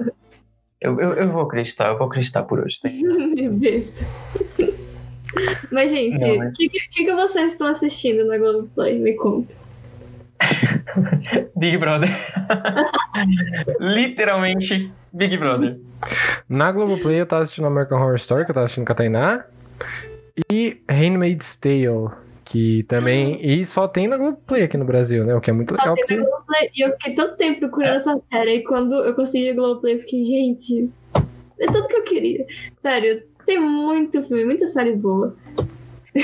Eu, 0.80 1.00
eu, 1.00 1.12
eu 1.14 1.32
vou 1.32 1.42
acreditar, 1.42 1.88
eu 1.88 1.98
vou 1.98 2.06
acreditar 2.06 2.42
por 2.44 2.60
hoje. 2.60 2.80
Tá? 2.80 2.88
Besta. 3.52 4.04
Mas, 5.72 5.90
gente, 5.90 6.22
o 6.22 6.38
mas- 6.38 6.56
que, 6.56 6.68
que, 6.68 7.04
que 7.04 7.14
vocês 7.14 7.52
estão 7.52 7.66
assistindo 7.66 8.24
na 8.26 8.38
Globoplay? 8.38 8.98
Me 8.98 9.14
conta. 9.14 9.54
Big 11.56 11.76
Brother. 11.78 12.08
Literalmente 13.80 14.90
Big 15.12 15.36
Brother. 15.36 15.78
na 16.48 16.70
Globoplay 16.70 17.20
eu 17.20 17.26
tava 17.26 17.42
assistindo 17.42 17.66
American 17.66 17.98
Horror 18.00 18.16
Story, 18.16 18.44
que 18.44 18.50
eu 18.50 18.54
tava 18.54 18.66
assistindo 18.66 18.86
com 18.86 18.92
a 18.92 18.96
Tainá, 18.96 19.44
e 20.50 20.80
Handmaid's 20.88 21.56
Tale, 21.56 22.10
que 22.44 22.82
também... 22.84 23.38
E 23.44 23.64
só 23.66 23.88
tem 23.88 24.08
na 24.08 24.16
Globoplay 24.16 24.62
aqui 24.62 24.76
no 24.76 24.84
Brasil, 24.84 25.24
né? 25.24 25.34
O 25.34 25.40
que 25.40 25.50
é 25.50 25.52
muito 25.52 25.74
Só 25.74 25.80
legal, 25.80 25.94
tem 25.94 26.04
porque... 26.04 26.16
na 26.16 26.22
Globoplay. 26.24 26.70
E 26.74 26.84
eu 26.86 26.92
fiquei 26.92 27.14
tanto 27.14 27.36
tempo 27.36 27.60
procurando 27.60 27.96
essa 27.96 28.20
série. 28.32 28.56
E 28.56 28.64
quando 28.64 28.94
eu 28.94 29.14
consegui 29.14 29.50
a 29.50 29.54
Globoplay, 29.54 29.94
eu 29.96 30.00
fiquei, 30.00 30.24
gente, 30.24 30.90
é 31.60 31.66
tudo 31.66 31.88
que 31.88 31.96
eu 31.96 32.04
queria. 32.04 32.46
Sério, 32.80 33.22
tem 33.44 33.60
muito 33.60 34.22
filme, 34.22 34.44
muita 34.44 34.68
série 34.68 34.94
boa. 34.94 35.34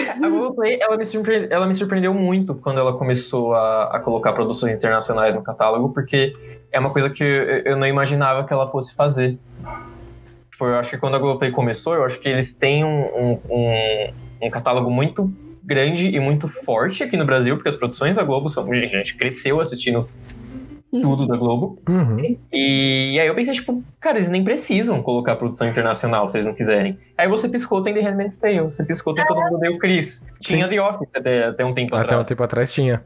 A 0.09 0.19
Globoplay, 0.19 0.79
ela 0.81 0.97
me, 0.97 1.05
surpre... 1.05 1.47
ela 1.51 1.67
me 1.67 1.75
surpreendeu 1.75 2.15
muito 2.15 2.55
quando 2.55 2.81
ela 2.81 2.97
começou 2.97 3.55
a, 3.55 3.97
a 3.97 4.01
colocar 4.01 4.33
produções 4.33 4.77
internacionais 4.77 5.35
no 5.35 5.43
catálogo, 5.43 5.93
porque 5.93 6.35
é 6.73 6.81
uma 6.81 6.93
coisa 6.93 7.11
que 7.11 7.23
eu, 7.23 7.29
eu 7.65 7.77
não 7.77 7.87
imaginava 7.87 8.45
que 8.45 8.53
ela 8.53 8.69
fosse 8.71 8.95
fazer. 8.95 9.39
Tipo, 10.55 10.67
eu 10.67 10.77
acho 10.77 10.91
que 10.91 10.99
quando 10.99 11.17
a 11.17 11.19
Globoplay 11.19 11.51
começou, 11.51 11.97
eu 11.97 12.05
acho 12.05 12.21
que 12.21 12.29
eles 12.29 12.55
têm 12.55 12.85
um, 12.85 13.33
um, 13.51 14.13
um 14.41 14.51
catálogo 14.51 14.89
muito 14.89 15.29
grande 15.65 16.07
e 16.07 16.21
muito 16.21 16.47
forte 16.49 17.03
aqui 17.03 17.17
no 17.17 17.25
Brasil, 17.25 17.57
porque 17.57 17.69
as 17.69 17.75
produções 17.75 18.15
da 18.15 18.23
Globo 18.23 18.49
são. 18.49 18.71
A 18.71 18.77
gente 18.77 19.17
cresceu 19.17 19.59
assistindo 19.59 20.09
tudo 21.03 21.27
da 21.27 21.37
Globo. 21.37 21.83
Uhum. 21.89 22.39
E 22.53 23.19
aí 23.19 23.27
eu 23.27 23.35
pensei, 23.35 23.53
tipo, 23.55 23.83
cara, 23.99 24.17
eles 24.17 24.29
nem 24.29 24.45
precisam 24.45 25.03
colocar 25.03 25.35
produção 25.35 25.67
internacional 25.67 26.29
se 26.29 26.37
eles 26.37 26.47
não 26.47 26.55
quiserem. 26.55 26.97
Aí 27.19 27.27
você 27.27 27.49
piscou, 27.49 27.83
tem 27.83 27.93
The 27.93 28.03
Handmaid's 28.03 28.39
Tale. 28.39 28.61
Você 28.61 28.85
piscou, 28.85 29.13
tem 29.13 29.27
Todo 29.27 29.41
Mundo 29.41 29.57
Odeia 29.57 29.73
o 29.73 29.79
Chris. 29.81 30.25
Tinha 30.39 30.67
Sim. 30.67 30.71
The 30.71 30.81
Office 30.81 31.09
até, 31.17 31.45
até 31.47 31.65
um 31.65 31.75
tempo 31.75 31.97
Até 31.97 32.05
atrás. 32.05 32.23
um 32.23 32.25
tempo 32.25 32.43
atrás 32.45 32.73
tinha. 32.73 33.03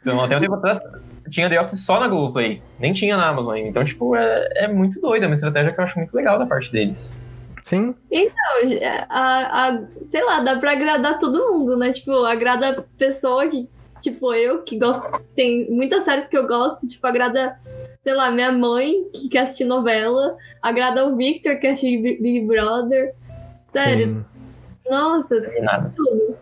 Então, 0.00 0.18
até 0.24 0.34
um 0.34 0.40
tempo 0.40 0.54
atrás 0.54 0.80
tinha 1.30 1.48
The 1.48 1.60
Office 1.60 1.80
só 1.84 1.98
na 2.00 2.08
Globoplay. 2.08 2.60
Nem 2.78 2.92
tinha 2.92 3.16
na 3.16 3.28
Amazon 3.28 3.54
ainda. 3.54 3.68
Então, 3.68 3.84
tipo, 3.84 4.14
é, 4.16 4.48
é 4.56 4.68
muito 4.68 5.00
doido. 5.00 5.22
É 5.24 5.26
uma 5.26 5.34
estratégia 5.34 5.72
que 5.72 5.80
eu 5.80 5.84
acho 5.84 5.98
muito 5.98 6.14
legal 6.14 6.38
da 6.38 6.46
parte 6.46 6.70
deles. 6.72 7.20
Sim. 7.62 7.94
A, 9.08 9.68
a- 9.68 9.82
sei 10.06 10.22
lá, 10.22 10.40
dá 10.40 10.56
pra 10.58 10.72
agradar 10.72 11.18
todo 11.18 11.38
mundo, 11.52 11.76
né? 11.76 11.90
Tipo, 11.90 12.12
agrada 12.24 12.70
a 12.70 12.82
pessoa 12.98 13.48
que, 13.48 13.68
tipo, 14.02 14.32
eu, 14.34 14.62
que 14.62 14.78
gosto. 14.78 15.02
Tem 15.34 15.70
muitas 15.70 16.04
séries 16.04 16.26
que 16.26 16.36
eu 16.36 16.46
gosto, 16.46 16.86
tipo, 16.86 17.06
agrada, 17.06 17.56
sei 18.02 18.12
lá, 18.14 18.30
minha 18.30 18.52
mãe, 18.52 19.04
que 19.14 19.28
quer 19.28 19.40
assistir 19.40 19.64
novela, 19.64 20.36
agrada 20.60 21.06
o 21.06 21.16
Victor, 21.16 21.54
que 21.54 21.60
quer 21.60 21.70
assistir 21.70 22.02
Big 22.02 22.22
Big 22.22 22.46
Brother. 22.46 23.14
Sério, 23.72 24.06
Sim. 24.06 24.24
Nossa, 24.90 25.34
E 25.36 25.60
nada. 25.60 25.92
tudo. 25.96 26.36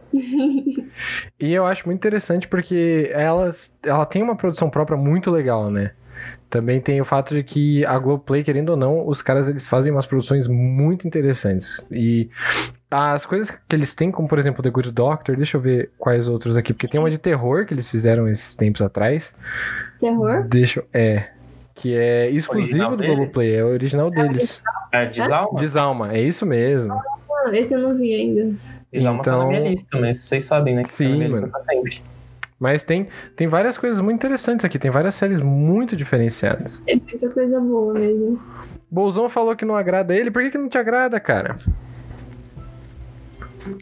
E 1.41 1.53
eu 1.53 1.65
acho 1.67 1.87
muito 1.87 1.99
interessante 1.99 2.47
porque 2.49 3.11
ela, 3.15 3.51
ela 3.85 4.07
tem 4.07 4.23
uma 4.23 4.37
produção 4.37 4.69
própria 4.71 4.97
muito 4.97 5.31
legal, 5.31 5.71
né? 5.71 5.93
Também 6.49 6.81
tem 6.81 7.01
o 7.01 7.05
fato 7.05 7.35
de 7.35 7.43
que 7.43 7.85
a 7.87 7.99
Globoplay, 7.99 8.45
querendo 8.45 8.71
ou 8.71 8.77
não, 8.77 9.09
os 9.09 9.23
caras 9.23 9.49
eles 9.49 9.67
fazem 9.67 9.91
umas 9.91 10.07
produções 10.07 10.47
muito 10.47 11.07
interessantes. 11.09 11.85
E 11.91 12.29
as 12.91 13.25
coisas 13.25 13.51
que 13.51 13.75
eles 13.75 13.95
têm, 13.95 14.11
como 14.11 14.29
por 14.29 14.39
exemplo 14.39 14.63
The 14.63 14.69
Good 14.69 14.93
Doctor, 14.93 15.35
deixa 15.35 15.57
eu 15.57 15.61
ver 15.63 15.91
quais 15.99 16.29
outros 16.29 16.57
aqui, 16.57 16.75
porque 16.75 16.87
tem 16.87 17.01
uma 17.01 17.11
de 17.11 17.17
terror 17.17 17.65
que 17.65 17.73
eles 17.73 17.91
fizeram 17.91 18.29
esses 18.29 18.55
tempos 18.55 18.83
atrás. 18.83 19.35
Terror? 19.99 20.45
Deixa 20.47 20.81
eu. 20.81 20.87
É. 20.93 21.31
Que 21.75 21.97
é 21.97 22.29
exclusivo 22.31 22.75
Original 22.75 22.91
do 22.91 22.97
deles? 22.99 23.17
Globoplay, 23.17 23.55
é 23.57 23.65
o 23.65 23.69
original 23.69 24.11
deles. 24.11 24.63
É, 24.93 25.07
Desalma? 25.07 25.59
Desalma, 25.59 26.13
é 26.13 26.21
isso 26.21 26.45
mesmo. 26.45 26.95
Ah, 27.45 27.51
esse 27.57 27.75
eu 27.75 27.79
não 27.81 27.97
vi 27.97 28.15
ainda. 28.15 28.55
Tá 28.55 28.57
Então- 28.93 29.39
na 29.39 29.47
minha 29.47 29.61
lista, 29.69 29.99
mas 29.99 30.19
vocês 30.19 30.45
sabem, 30.45 30.75
né? 30.75 30.83
Que 30.83 30.89
tá 30.91 30.95
Sim, 30.95 31.09
na 31.09 31.15
minha 31.17 31.29
lista 31.29 31.41
mano. 31.47 31.53
pra 31.53 31.63
sempre. 31.63 32.03
Mas 32.61 32.85
tem, 32.85 33.09
tem 33.35 33.49
várias 33.49 33.77
coisas 33.77 34.01
muito 34.01 34.17
interessantes 34.19 34.65
aqui, 34.65 34.79
tem 34.79 34.91
várias 34.91 35.15
séries 35.17 35.41
muito 35.41 35.97
diferenciadas. 35.97 36.83
É 36.87 36.95
muita 36.95 37.29
coisa 37.29 37.59
boa 37.59 37.95
mesmo. 37.95 38.41
Bolzão 38.91 39.29
falou 39.29 39.57
que 39.57 39.65
não 39.65 39.75
agrada 39.75 40.15
ele, 40.15 40.31
por 40.31 40.43
que, 40.43 40.51
que 40.51 40.59
não 40.59 40.69
te 40.69 40.79
agrada, 40.79 41.19
cara? 41.19 41.59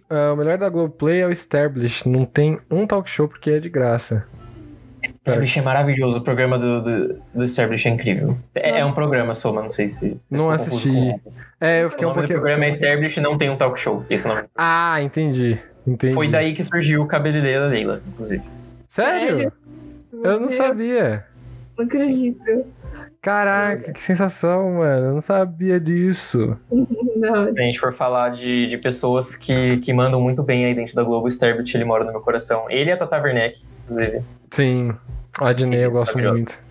Ah, 0.08 0.32
o 0.32 0.36
melhor 0.36 0.56
da 0.58 0.68
Globoplay 0.68 1.20
é 1.20 1.26
o 1.26 1.30
Establish. 1.32 2.06
Não 2.08 2.24
tem 2.24 2.58
um 2.70 2.86
talk 2.86 3.08
show 3.10 3.26
porque 3.28 3.50
é 3.50 3.58
de 3.60 3.68
graça. 3.68 4.24
Establish 5.26 5.58
é 5.58 5.62
maravilhoso. 5.62 6.18
O 6.18 6.20
programa 6.22 6.58
do, 6.58 6.82
do, 6.82 7.22
do 7.34 7.44
Establish 7.44 7.86
é 7.86 7.90
incrível. 7.90 8.36
É, 8.54 8.80
é 8.80 8.84
um 8.84 8.92
programa, 8.92 9.34
Soma, 9.34 9.62
não 9.62 9.70
sei 9.70 9.88
se. 9.88 10.16
se 10.18 10.34
Não 10.34 10.50
assisti. 10.50 10.90
É, 11.60 11.82
eu 11.82 11.86
O 11.86 11.90
fiquei 11.90 12.06
um 12.06 12.12
pouquinho. 12.14 12.38
programa 12.40 12.64
é 12.64 12.68
Establish 12.68 13.20
não 13.20 13.36
tem 13.36 13.50
um 13.50 13.56
talk 13.56 13.78
show. 13.78 14.04
Esse 14.08 14.26
nome. 14.26 14.42
Ah, 14.56 15.00
entendi. 15.02 15.58
Entendi. 15.86 16.14
Foi 16.14 16.28
daí 16.28 16.54
que 16.54 16.64
surgiu 16.64 17.02
o 17.02 17.06
cabeleireiro 17.06 17.62
da 17.64 17.66
Leila, 17.68 18.02
inclusive. 18.08 18.42
Sério? 18.88 19.36
Sério? 19.36 19.52
Eu 20.24 20.40
não 20.40 20.50
sabia. 20.50 21.24
Não 21.76 21.84
acredito. 21.84 22.64
Caraca, 23.22 23.92
que 23.92 24.00
sensação, 24.00 24.74
mano. 24.74 25.06
Eu 25.06 25.12
não 25.14 25.20
sabia 25.20 25.78
disso. 25.78 26.56
Não, 27.20 27.52
Se 27.52 27.60
a 27.60 27.64
gente 27.64 27.78
for 27.78 27.92
falar 27.92 28.30
de, 28.30 28.66
de 28.66 28.78
pessoas 28.78 29.34
que, 29.36 29.76
que 29.78 29.92
mandam 29.92 30.18
muito 30.22 30.42
bem 30.42 30.64
aí 30.64 30.74
dentro 30.74 30.94
da 30.94 31.02
Globo, 31.02 31.26
o 31.26 31.28
Sterbit, 31.30 31.76
ele 31.76 31.84
mora 31.84 32.02
no 32.02 32.12
meu 32.12 32.22
coração. 32.22 32.64
Ele 32.70 32.88
e 32.88 32.92
a 32.94 32.96
Tata 32.96 33.20
Werneck, 33.20 33.60
inclusive. 33.82 34.22
Sim. 34.50 34.92
A 35.38 35.52
Disney 35.52 35.84
eu 35.84 35.90
gosto 35.90 36.18
muito. 36.18 36.70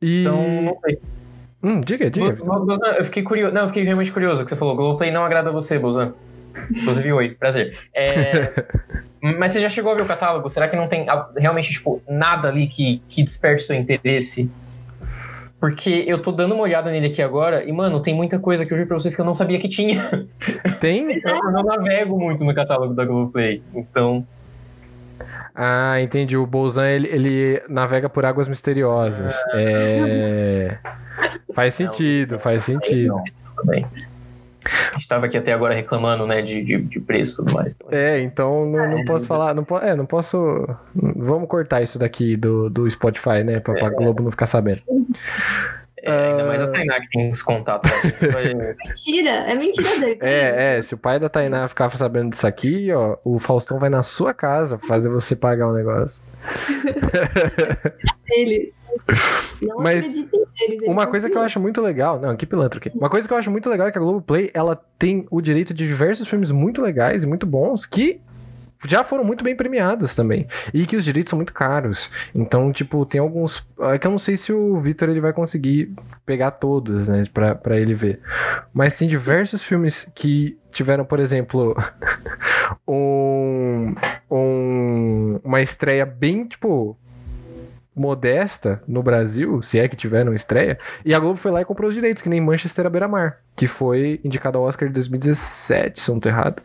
E. 0.00 0.22
Então, 0.22 0.62
não 0.62 0.78
sei. 0.80 0.98
Hum, 1.62 1.80
diga, 1.80 2.10
diga. 2.10 2.32
Bozan, 2.32 2.92
eu 2.98 3.04
fiquei 3.04 3.22
curioso. 3.22 3.54
Não, 3.54 3.62
eu 3.62 3.68
fiquei 3.68 3.84
realmente 3.84 4.12
curioso 4.12 4.42
que 4.42 4.50
você 4.50 4.56
falou. 4.56 4.74
Globoplay 4.74 5.12
não 5.12 5.24
agrada 5.24 5.50
a 5.50 5.52
você, 5.52 5.78
Bozan. 5.78 6.12
Inclusive, 6.70 7.12
oi, 7.12 7.30
prazer. 7.30 7.78
É, 7.94 8.52
mas 9.38 9.52
você 9.52 9.60
já 9.60 9.68
chegou 9.68 9.92
a 9.92 9.94
ver 9.94 10.02
o 10.02 10.06
catálogo? 10.06 10.48
Será 10.50 10.66
que 10.68 10.76
não 10.76 10.88
tem 10.88 11.06
realmente, 11.36 11.70
tipo, 11.70 12.02
nada 12.08 12.48
ali 12.48 12.66
que, 12.66 13.00
que 13.08 13.22
desperte 13.22 13.62
seu 13.62 13.76
interesse? 13.76 14.50
Porque 15.60 16.04
eu 16.08 16.20
tô 16.20 16.32
dando 16.32 16.56
uma 16.56 16.64
olhada 16.64 16.90
nele 16.90 17.06
aqui 17.06 17.22
agora 17.22 17.62
e, 17.62 17.70
mano, 17.70 18.02
tem 18.02 18.12
muita 18.12 18.36
coisa 18.40 18.66
que 18.66 18.72
eu 18.72 18.76
juro 18.76 18.88
pra 18.88 18.98
vocês 18.98 19.14
que 19.14 19.20
eu 19.20 19.24
não 19.24 19.32
sabia 19.32 19.60
que 19.60 19.68
tinha. 19.68 20.26
Tem? 20.80 21.12
Eu 21.24 21.52
não 21.52 21.62
navego 21.62 22.18
muito 22.18 22.42
no 22.42 22.52
catálogo 22.52 22.92
da 22.94 23.04
Globoplay. 23.04 23.62
Então, 23.72 24.26
Ah, 25.54 26.00
entendi. 26.00 26.36
O 26.36 26.46
Bolzan, 26.46 26.88
ele, 26.88 27.08
ele 27.08 27.62
navega 27.68 28.08
por 28.08 28.24
águas 28.24 28.48
misteriosas. 28.48 29.34
É. 29.54 30.78
Faz 31.54 31.74
sentido, 31.74 32.38
faz 32.38 32.62
sentido. 32.64 33.14
bem. 33.64 33.86
A 34.64 34.94
gente 34.94 35.08
tava 35.08 35.26
aqui 35.26 35.36
até 35.36 35.52
agora 35.52 35.74
reclamando, 35.74 36.24
né, 36.26 36.40
de, 36.40 36.62
de, 36.62 36.78
de 36.82 37.00
preço 37.00 37.42
e 37.42 37.44
tudo 37.44 37.54
mais. 37.54 37.74
Então, 37.74 37.88
É, 37.90 38.20
então 38.20 38.64
não, 38.66 38.90
não 38.90 39.04
posso 39.04 39.26
falar. 39.26 39.54
Não 39.54 39.64
po 39.64 39.78
é, 39.78 39.94
não 39.94 40.06
posso. 40.06 40.38
Vamos 40.94 41.48
cortar 41.48 41.82
isso 41.82 41.98
daqui 41.98 42.36
do, 42.36 42.70
do 42.70 42.88
Spotify, 42.88 43.42
né? 43.44 43.58
Pra, 43.58 43.74
pra 43.74 43.90
Globo 43.90 44.22
não 44.22 44.30
ficar 44.30 44.46
sabendo. 44.46 44.80
É, 46.02 46.30
ainda 46.30 46.44
mais 46.44 46.60
a 46.62 46.68
Tainá 46.68 47.00
que 47.00 47.08
tem 47.10 47.30
os 47.30 47.42
contatos. 47.42 47.90
vai- 48.32 48.54
Mentira, 48.86 49.30
é 49.30 49.54
mentira 49.54 49.88
dele. 50.00 50.18
É, 50.20 50.76
é, 50.76 50.82
se 50.82 50.94
o 50.94 50.98
pai 50.98 51.18
da 51.20 51.28
Tainá 51.28 51.66
ficar 51.68 51.90
sabendo 51.90 52.30
disso 52.30 52.46
aqui, 52.46 52.90
ó, 52.92 53.16
o 53.24 53.38
Faustão 53.38 53.78
vai 53.78 53.88
na 53.88 54.02
sua 54.02 54.34
casa 54.34 54.78
fazer 54.78 55.08
você 55.08 55.34
pagar 55.36 55.68
o 55.68 55.72
negócio. 55.72 56.22
Eles. 58.30 58.86
Não 59.62 59.78
Mas 59.78 60.08
neles. 60.08 60.26
eles 60.60 60.88
Uma 60.88 61.06
coisa 61.06 61.28
que 61.28 61.36
eu 61.36 61.42
acho 61.42 61.60
muito 61.60 61.80
legal. 61.80 62.18
Não, 62.18 62.34
que 62.36 62.46
pilantra 62.46 62.78
aqui. 62.78 62.90
Uma 62.94 63.10
coisa 63.10 63.28
que 63.28 63.34
eu 63.34 63.38
acho 63.38 63.50
muito 63.50 63.68
legal 63.68 63.86
é 63.88 63.92
que 63.92 63.98
a 63.98 64.00
Globoplay, 64.00 64.50
ela 64.54 64.80
tem 64.98 65.26
o 65.30 65.40
direito 65.40 65.74
de 65.74 65.86
diversos 65.86 66.26
filmes 66.26 66.50
muito 66.50 66.80
legais 66.80 67.22
e 67.24 67.26
muito 67.26 67.46
bons 67.46 67.84
que 67.86 68.20
já 68.86 69.02
foram 69.04 69.24
muito 69.24 69.44
bem 69.44 69.54
premiados 69.56 70.14
também. 70.14 70.46
E 70.72 70.84
que 70.86 70.96
os 70.96 71.04
direitos 71.04 71.30
são 71.30 71.36
muito 71.38 71.52
caros. 71.52 72.10
Então, 72.34 72.72
tipo, 72.72 73.04
tem 73.06 73.20
alguns. 73.20 73.66
É 73.80 73.98
que 73.98 74.06
eu 74.06 74.10
não 74.10 74.18
sei 74.18 74.36
se 74.36 74.52
o 74.52 74.78
Victor 74.80 75.08
ele 75.08 75.20
vai 75.20 75.32
conseguir 75.32 75.92
pegar 76.26 76.50
todos, 76.52 77.08
né? 77.08 77.24
Pra, 77.32 77.54
pra 77.54 77.78
ele 77.78 77.94
ver. 77.94 78.20
Mas 78.72 78.98
tem 78.98 79.06
diversos 79.08 79.62
filmes 79.62 80.10
que 80.14 80.58
tiveram, 80.70 81.04
por 81.04 81.20
exemplo, 81.20 81.76
um, 82.88 83.94
um- 84.30 85.40
uma 85.44 85.60
estreia 85.60 86.06
bem, 86.06 86.46
tipo. 86.46 86.96
Modesta 87.94 88.82
no 88.86 89.02
Brasil, 89.02 89.62
se 89.62 89.78
é 89.78 89.86
que 89.86 89.96
tiveram 89.96 90.34
estreia, 90.34 90.78
e 91.04 91.14
a 91.14 91.18
Globo 91.18 91.36
foi 91.36 91.50
lá 91.50 91.60
e 91.60 91.64
comprou 91.64 91.88
os 91.88 91.94
direitos, 91.94 92.22
que 92.22 92.28
nem 92.28 92.40
Manchester 92.40 92.86
à 92.86 92.90
beira-mar, 92.90 93.38
que 93.56 93.66
foi 93.66 94.20
indicado 94.24 94.58
ao 94.58 94.64
Oscar 94.64 94.88
de 94.88 94.94
2017, 94.94 96.00
se 96.00 96.10
eu 96.10 96.14
não 96.14 96.20
tô 96.20 96.28
errado. 96.28 96.62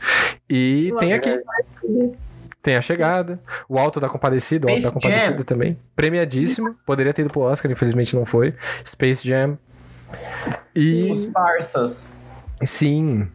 E 0.50 0.94
tem 1.00 1.14
aqui, 1.14 1.42
tem 2.62 2.76
a 2.76 2.82
chegada, 2.82 3.40
o 3.68 3.78
Alto 3.78 4.00
da 4.00 4.10
Compadecida, 4.10 4.68
o 4.68 4.70
Alto 4.70 4.84
da 4.84 4.92
Compadecida 4.92 5.36
Jam. 5.36 5.44
também. 5.44 5.78
Premiadíssimo, 5.96 6.76
poderia 6.86 7.14
ter 7.14 7.24
ido 7.24 7.32
pro 7.32 7.42
Oscar, 7.42 7.72
infelizmente 7.72 8.16
não 8.16 8.26
foi. 8.26 8.54
Space 8.86 9.28
Jam. 9.28 9.58
E 10.74 11.12
Os 11.12 11.26
Parsas. 11.26 12.18
Sim, 12.66 13.28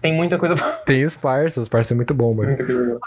Tem 0.00 0.14
muita 0.14 0.38
coisa. 0.38 0.54
tem 0.86 1.04
os 1.04 1.16
Parça, 1.16 1.60
os 1.60 1.68
Parça 1.68 1.94
é 1.94 1.96
muito 1.96 2.14
bom, 2.14 2.34
mano. 2.34 2.56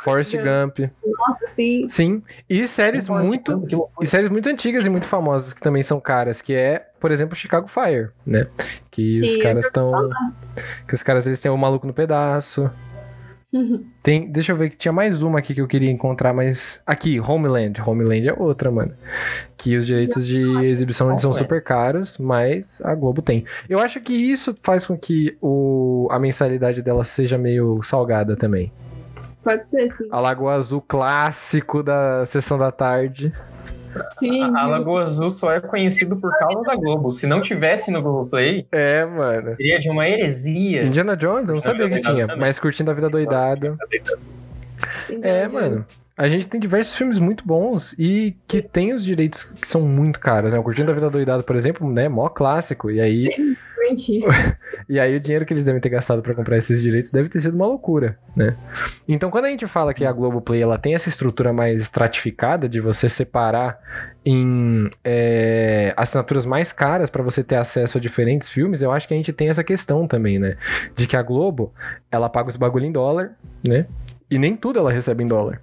Forrest 0.01 0.35
Gump. 0.35 0.79
Nossa, 1.05 1.47
sim. 1.47 1.87
Sim, 1.87 2.23
e 2.49 2.67
séries 2.67 3.07
muito. 3.07 3.65
E 4.01 4.05
séries 4.05 4.29
muito 4.29 4.49
antigas 4.49 4.85
e 4.85 4.89
muito 4.89 5.07
famosas 5.07 5.53
que 5.53 5.61
também 5.61 5.83
são 5.83 5.99
caras, 5.99 6.41
que 6.41 6.53
é, 6.53 6.87
por 6.99 7.11
exemplo, 7.11 7.35
Chicago 7.35 7.67
Fire, 7.67 8.09
né? 8.25 8.47
Que 8.89 9.13
Sim, 9.13 9.25
os 9.25 9.37
caras 9.37 9.65
estão. 9.65 10.09
Que 10.87 10.93
os 10.93 11.03
caras 11.03 11.25
eles 11.27 11.39
têm 11.39 11.51
o 11.51 11.57
maluco 11.57 11.87
no 11.87 11.93
pedaço. 11.93 12.69
Tem, 14.01 14.31
deixa 14.31 14.51
eu 14.51 14.55
ver 14.55 14.69
que 14.69 14.77
tinha 14.77 14.91
mais 14.91 15.21
uma 15.21 15.39
aqui 15.39 15.53
que 15.53 15.61
eu 15.61 15.67
queria 15.67 15.91
encontrar, 15.91 16.33
mas 16.33 16.81
aqui, 16.85 17.19
Homeland. 17.19 17.81
Homeland 17.81 18.29
é 18.29 18.33
outra, 18.33 18.71
mano. 18.71 18.93
Que 19.57 19.75
os 19.75 19.85
direitos 19.85 20.25
de 20.25 20.41
exibição 20.65 21.17
são 21.17 21.33
super 21.33 21.63
caros, 21.63 22.17
mas 22.17 22.81
a 22.83 22.95
Globo 22.95 23.21
tem. 23.21 23.45
Eu 23.69 23.79
acho 23.79 23.99
que 23.99 24.13
isso 24.13 24.55
faz 24.61 24.85
com 24.85 24.97
que 24.97 25.37
o, 25.41 26.07
a 26.11 26.19
mensalidade 26.19 26.81
dela 26.81 27.03
seja 27.03 27.37
meio 27.37 27.81
salgada 27.83 28.35
também. 28.35 28.71
Pode 29.43 29.69
ser, 29.69 29.89
sim. 29.91 30.07
A 30.11 30.19
Lagoa 30.19 30.53
Azul 30.53 30.81
clássico 30.81 31.81
da 31.81 32.25
sessão 32.25 32.57
da 32.57 32.71
tarde. 32.71 33.33
Sim, 34.19 34.43
A 34.43 34.59
de- 34.59 34.65
Lagoa 34.67 35.01
Azul 35.01 35.29
só 35.29 35.51
é 35.53 35.59
conhecido 35.59 36.15
por 36.17 36.31
causa 36.37 36.61
da 36.63 36.75
Globo. 36.75 37.11
Se 37.11 37.27
não 37.27 37.41
tivesse 37.41 37.91
no 37.91 38.01
Globoplay, 38.01 38.65
É, 38.71 39.05
mano. 39.05 39.55
seria 39.57 39.79
de 39.79 39.89
uma 39.89 40.07
heresia. 40.07 40.83
Indiana 40.83 41.15
Jones, 41.17 41.49
eu 41.49 41.53
não 41.55 41.59
a 41.59 41.61
sabia 41.61 41.89
que 41.89 41.99
tinha, 41.99 42.27
mas 42.37 42.57
curtindo 42.59 42.91
a 42.91 42.93
vida 42.93 43.09
doidada. 43.09 43.75
É, 45.21 45.47
mano. 45.49 45.85
A 46.21 46.29
gente 46.29 46.47
tem 46.47 46.59
diversos 46.59 46.95
filmes 46.95 47.17
muito 47.17 47.43
bons 47.43 47.95
e 47.97 48.35
que 48.47 48.61
tem 48.61 48.93
os 48.93 49.03
direitos 49.03 49.43
que 49.43 49.67
são 49.67 49.81
muito 49.81 50.19
caros, 50.19 50.53
né? 50.53 50.59
O 50.59 50.63
Curtindo 50.63 50.91
a 50.91 50.93
Vida 50.93 51.09
Doidada, 51.09 51.41
por 51.41 51.55
exemplo, 51.55 51.91
né? 51.91 52.07
Mó 52.07 52.29
clássico. 52.29 52.91
E 52.91 53.01
aí, 53.01 53.27
e 54.87 54.99
aí 54.99 55.15
o 55.15 55.19
dinheiro 55.19 55.47
que 55.47 55.51
eles 55.51 55.65
devem 55.65 55.81
ter 55.81 55.89
gastado 55.89 56.21
pra 56.21 56.35
comprar 56.35 56.57
esses 56.57 56.79
direitos 56.83 57.09
deve 57.09 57.27
ter 57.27 57.41
sido 57.41 57.55
uma 57.55 57.65
loucura, 57.65 58.19
né? 58.35 58.55
Então, 59.07 59.31
quando 59.31 59.45
a 59.45 59.49
gente 59.49 59.65
fala 59.65 59.95
que 59.95 60.05
a 60.05 60.11
Globoplay 60.11 60.61
ela 60.61 60.77
tem 60.77 60.93
essa 60.93 61.09
estrutura 61.09 61.51
mais 61.51 61.81
estratificada 61.81 62.69
de 62.69 62.79
você 62.79 63.09
separar 63.09 63.79
em 64.23 64.91
é, 65.03 65.91
assinaturas 65.97 66.45
mais 66.45 66.71
caras 66.71 67.09
pra 67.09 67.23
você 67.23 67.43
ter 67.43 67.55
acesso 67.55 67.97
a 67.97 68.01
diferentes 68.01 68.47
filmes, 68.47 68.83
eu 68.83 68.91
acho 68.91 69.07
que 69.07 69.15
a 69.15 69.17
gente 69.17 69.33
tem 69.33 69.49
essa 69.49 69.63
questão 69.63 70.07
também, 70.07 70.37
né? 70.37 70.55
De 70.95 71.07
que 71.07 71.17
a 71.17 71.23
Globo, 71.23 71.73
ela 72.11 72.29
paga 72.29 72.49
os 72.49 72.57
bagulho 72.57 72.85
em 72.85 72.91
dólar, 72.91 73.31
né? 73.63 73.87
E 74.29 74.37
nem 74.37 74.55
tudo 74.55 74.77
ela 74.77 74.91
recebe 74.91 75.23
em 75.23 75.27
dólar. 75.27 75.59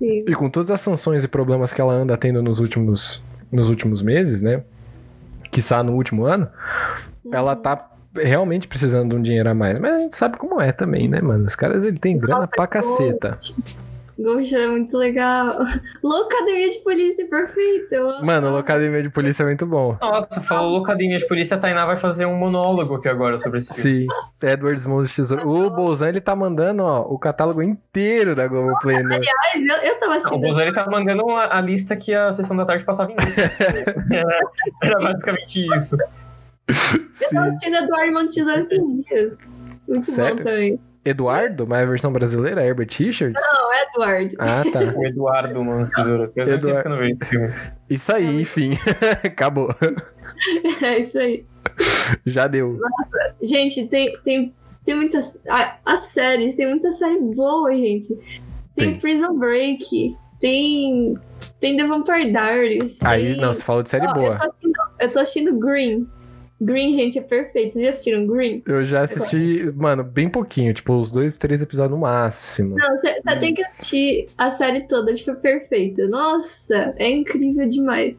E 0.00 0.34
com 0.34 0.48
todas 0.48 0.70
as 0.70 0.80
sanções 0.80 1.24
e 1.24 1.28
problemas 1.28 1.72
que 1.72 1.80
ela 1.80 1.92
anda 1.92 2.16
tendo 2.16 2.42
nos 2.42 2.58
últimos, 2.58 3.22
nos 3.52 3.68
últimos 3.68 4.00
meses, 4.00 4.40
né? 4.40 4.62
Quiçá 5.50 5.82
no 5.82 5.92
último 5.92 6.24
ano, 6.24 6.48
ela 7.30 7.54
tá 7.54 7.90
realmente 8.14 8.66
precisando 8.66 9.10
de 9.10 9.16
um 9.16 9.22
dinheiro 9.22 9.50
a 9.50 9.54
mais. 9.54 9.78
Mas 9.78 9.94
a 9.94 9.98
gente 9.98 10.16
sabe 10.16 10.36
como 10.38 10.60
é 10.60 10.72
também, 10.72 11.08
né, 11.08 11.20
mano? 11.20 11.44
Os 11.44 11.54
caras 11.54 11.84
ele 11.84 11.98
tem 11.98 12.16
grana 12.16 12.46
pra 12.46 12.66
caceta. 12.66 13.36
Ghost 14.22 14.54
é 14.54 14.68
muito 14.68 14.96
legal. 14.96 15.58
Loucademia 16.02 16.68
de 16.68 16.78
polícia, 16.80 17.26
perfeito. 17.26 17.96
Mano, 18.22 18.52
o 18.52 18.56
Academia 18.56 19.02
de 19.02 19.10
Polícia 19.10 19.42
é 19.42 19.46
muito 19.46 19.66
bom. 19.66 19.96
Nossa, 20.00 20.40
falou 20.42 20.70
Locademia 20.70 21.18
de 21.18 21.26
Polícia, 21.26 21.56
a 21.56 21.60
Tainá 21.60 21.86
vai 21.86 21.98
fazer 21.98 22.26
um 22.26 22.36
monólogo 22.36 22.96
aqui 22.96 23.08
agora 23.08 23.36
sobre 23.36 23.58
esse 23.58 23.72
filme. 23.74 24.06
Sim, 24.06 24.46
Edward 24.46 24.86
Mãos 24.88 25.08
de 25.08 25.16
Tesouro. 25.16 25.48
O 25.48 25.70
Bolzan, 25.70 26.08
ele 26.08 26.20
tá 26.20 26.36
mandando, 26.36 26.82
ó, 26.82 27.00
o 27.02 27.18
catálogo 27.18 27.62
inteiro 27.62 28.34
da 28.34 28.46
Globoplay, 28.46 29.02
né? 29.02 29.18
Mas 29.18 29.66
eu, 29.68 29.90
eu 29.90 29.98
tava 29.98 30.12
O 30.12 30.16
assistindo. 30.16 30.40
Bozani 30.40 30.74
tá 30.74 30.86
mandando 30.90 31.30
a, 31.30 31.58
a 31.58 31.60
lista 31.60 31.96
que 31.96 32.14
a 32.14 32.32
sessão 32.32 32.56
da 32.56 32.64
tarde 32.64 32.84
passava 32.84 33.10
em 33.12 33.16
Era, 34.10 34.44
era 34.82 35.00
basicamente 35.00 35.66
isso. 35.74 35.96
Eu 36.68 36.74
tava 36.74 37.10
Sim. 37.12 37.38
assistindo 37.38 37.76
Eduardo 37.76 38.28
Tesouro 38.28 38.60
esses 38.60 39.04
dias. 39.04 39.38
Muito 39.88 40.06
Sério? 40.06 40.36
bom 40.36 40.42
também. 40.42 40.80
Eduardo, 41.04 41.66
mas 41.66 41.82
a 41.82 41.86
versão 41.86 42.12
brasileira, 42.12 42.64
Herbert 42.64 42.88
Richards? 42.92 43.40
Não, 43.40 43.72
é 43.72 43.82
Eduardo. 43.84 44.34
Ah, 44.38 44.62
tá. 44.70 44.80
O 44.96 45.06
Eduardo, 45.06 45.64
mano, 45.64 45.88
tesouro. 45.90 46.30
Eu 46.36 46.44
Eduardo. 46.54 46.88
Não 46.90 46.98
vejo 46.98 47.12
esse 47.12 47.26
filme. 47.26 47.52
Isso 47.88 48.12
aí, 48.14 48.42
enfim. 48.42 48.72
Acabou. 49.24 49.74
É 50.82 51.00
isso 51.00 51.18
aí. 51.18 51.44
Já 52.24 52.46
deu. 52.46 52.78
Gente, 53.42 53.86
tem, 53.88 54.16
tem, 54.24 54.54
tem 54.86 54.94
muitas. 54.94 55.38
A, 55.46 55.76
as 55.84 56.00
séries, 56.12 56.56
tem 56.56 56.66
muita 56.66 56.94
série 56.94 57.20
boa, 57.20 57.74
gente. 57.74 58.14
Tem, 58.74 58.92
Tem. 58.92 58.98
Prison 58.98 59.38
Break, 59.38 60.16
tem. 60.40 61.14
Tem 61.60 61.76
The 61.76 61.86
Vampire 61.86 62.30
Diaries. 62.32 62.98
Aí, 63.02 63.34
tem- 63.34 63.40
não, 63.42 63.52
você 63.52 63.62
falou 63.62 63.82
de 63.82 63.90
série 63.90 64.06
Ó, 64.06 64.14
boa. 64.14 64.32
Eu 64.32 64.38
tô, 64.38 64.44
assistindo, 64.48 64.72
eu 64.98 65.12
tô 65.12 65.18
assistindo 65.18 65.58
Green. 65.58 66.08
Green, 66.60 66.92
gente, 66.92 67.18
é 67.18 67.22
perfeito. 67.22 67.72
Vocês 67.72 67.84
já 67.84 67.90
assistiram 67.90 68.26
Green? 68.26 68.62
Eu 68.66 68.84
já 68.84 69.00
assisti, 69.02 69.70
mano, 69.74 70.04
bem 70.04 70.28
pouquinho, 70.28 70.74
tipo, 70.74 70.92
uns 70.92 71.10
dois, 71.10 71.38
três 71.38 71.62
episódios 71.62 71.92
no 71.92 71.98
máximo. 72.02 72.76
Não, 72.76 72.96
você 72.98 73.08
Hum. 73.20 73.40
tem 73.40 73.54
que 73.54 73.64
assistir 73.64 74.28
a 74.36 74.50
série 74.50 74.86
toda, 74.86 75.14
tipo, 75.14 75.30
é 75.30 75.34
perfeita. 75.36 76.06
Nossa, 76.08 76.94
é 76.98 77.08
incrível 77.08 77.66
demais. 77.66 78.16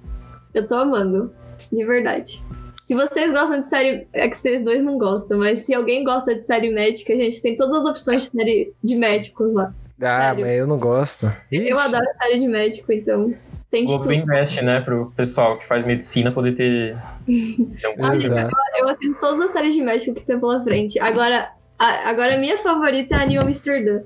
Eu 0.54 0.66
tô 0.66 0.76
amando, 0.76 1.32
de 1.72 1.86
verdade. 1.86 2.42
Se 2.82 2.96
vocês 2.96 3.32
gostam 3.32 3.60
de 3.60 3.68
série, 3.68 4.08
é 4.12 4.28
que 4.28 4.38
vocês 4.38 4.64
dois 4.64 4.84
não 4.84 4.98
gostam, 4.98 5.38
mas 5.38 5.62
se 5.62 5.74
alguém 5.74 6.04
gosta 6.04 6.34
de 6.36 6.44
série 6.46 6.72
médica, 6.72 7.14
a 7.14 7.16
gente 7.16 7.40
tem 7.42 7.56
todas 7.56 7.86
as 7.86 7.92
opções 7.92 8.24
de 8.24 8.32
série 8.38 8.74
de 8.84 8.96
médicos 8.96 9.54
lá. 9.54 9.72
Ah, 10.02 10.30
sério. 10.32 10.42
mas 10.46 10.58
eu 10.58 10.66
não 10.66 10.80
gosto. 10.80 11.32
Eu 11.52 11.62
Ixi. 11.62 11.72
adoro 11.74 12.06
série 12.24 12.40
de 12.40 12.48
médico, 12.48 12.92
então 12.92 13.34
tem 13.72 13.86
Globo 13.86 14.04
tudo. 14.04 14.14
investe, 14.14 14.62
né, 14.64 14.82
pro 14.82 15.12
pessoal 15.16 15.58
que 15.58 15.66
faz 15.66 15.86
medicina 15.86 16.32
poder 16.32 16.52
ter. 16.56 16.98
Exato. 17.28 18.56
Eu 18.78 18.90
assisto 18.90 19.20
todas 19.20 19.48
as 19.48 19.54
séries 19.54 19.74
de 19.74 19.82
médico 19.82 20.14
que 20.14 20.26
tem 20.26 20.38
pela 20.38 20.62
frente. 20.64 21.00
Agora, 21.00 21.50
a, 21.80 22.10
agora 22.10 22.36
a 22.36 22.38
minha 22.38 22.58
favorita 22.58 23.16
é 23.16 23.20
a 23.24 23.26
New 23.26 23.42
Amsterdã. 23.42 24.02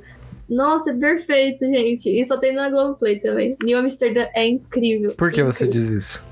Nossa, 0.48 0.92
é 0.92 0.94
perfeito, 0.94 1.66
gente. 1.66 2.08
E 2.08 2.24
só 2.24 2.38
tem 2.38 2.54
na 2.54 2.70
Globoplay 2.70 3.20
também. 3.20 3.58
New 3.64 3.78
Amsterdã 3.78 4.28
é 4.36 4.48
incrível. 4.48 5.16
Por 5.16 5.32
que 5.32 5.42
você 5.42 5.66
Incrível. 5.66 5.90
diz 5.90 6.06
isso? 6.06 6.24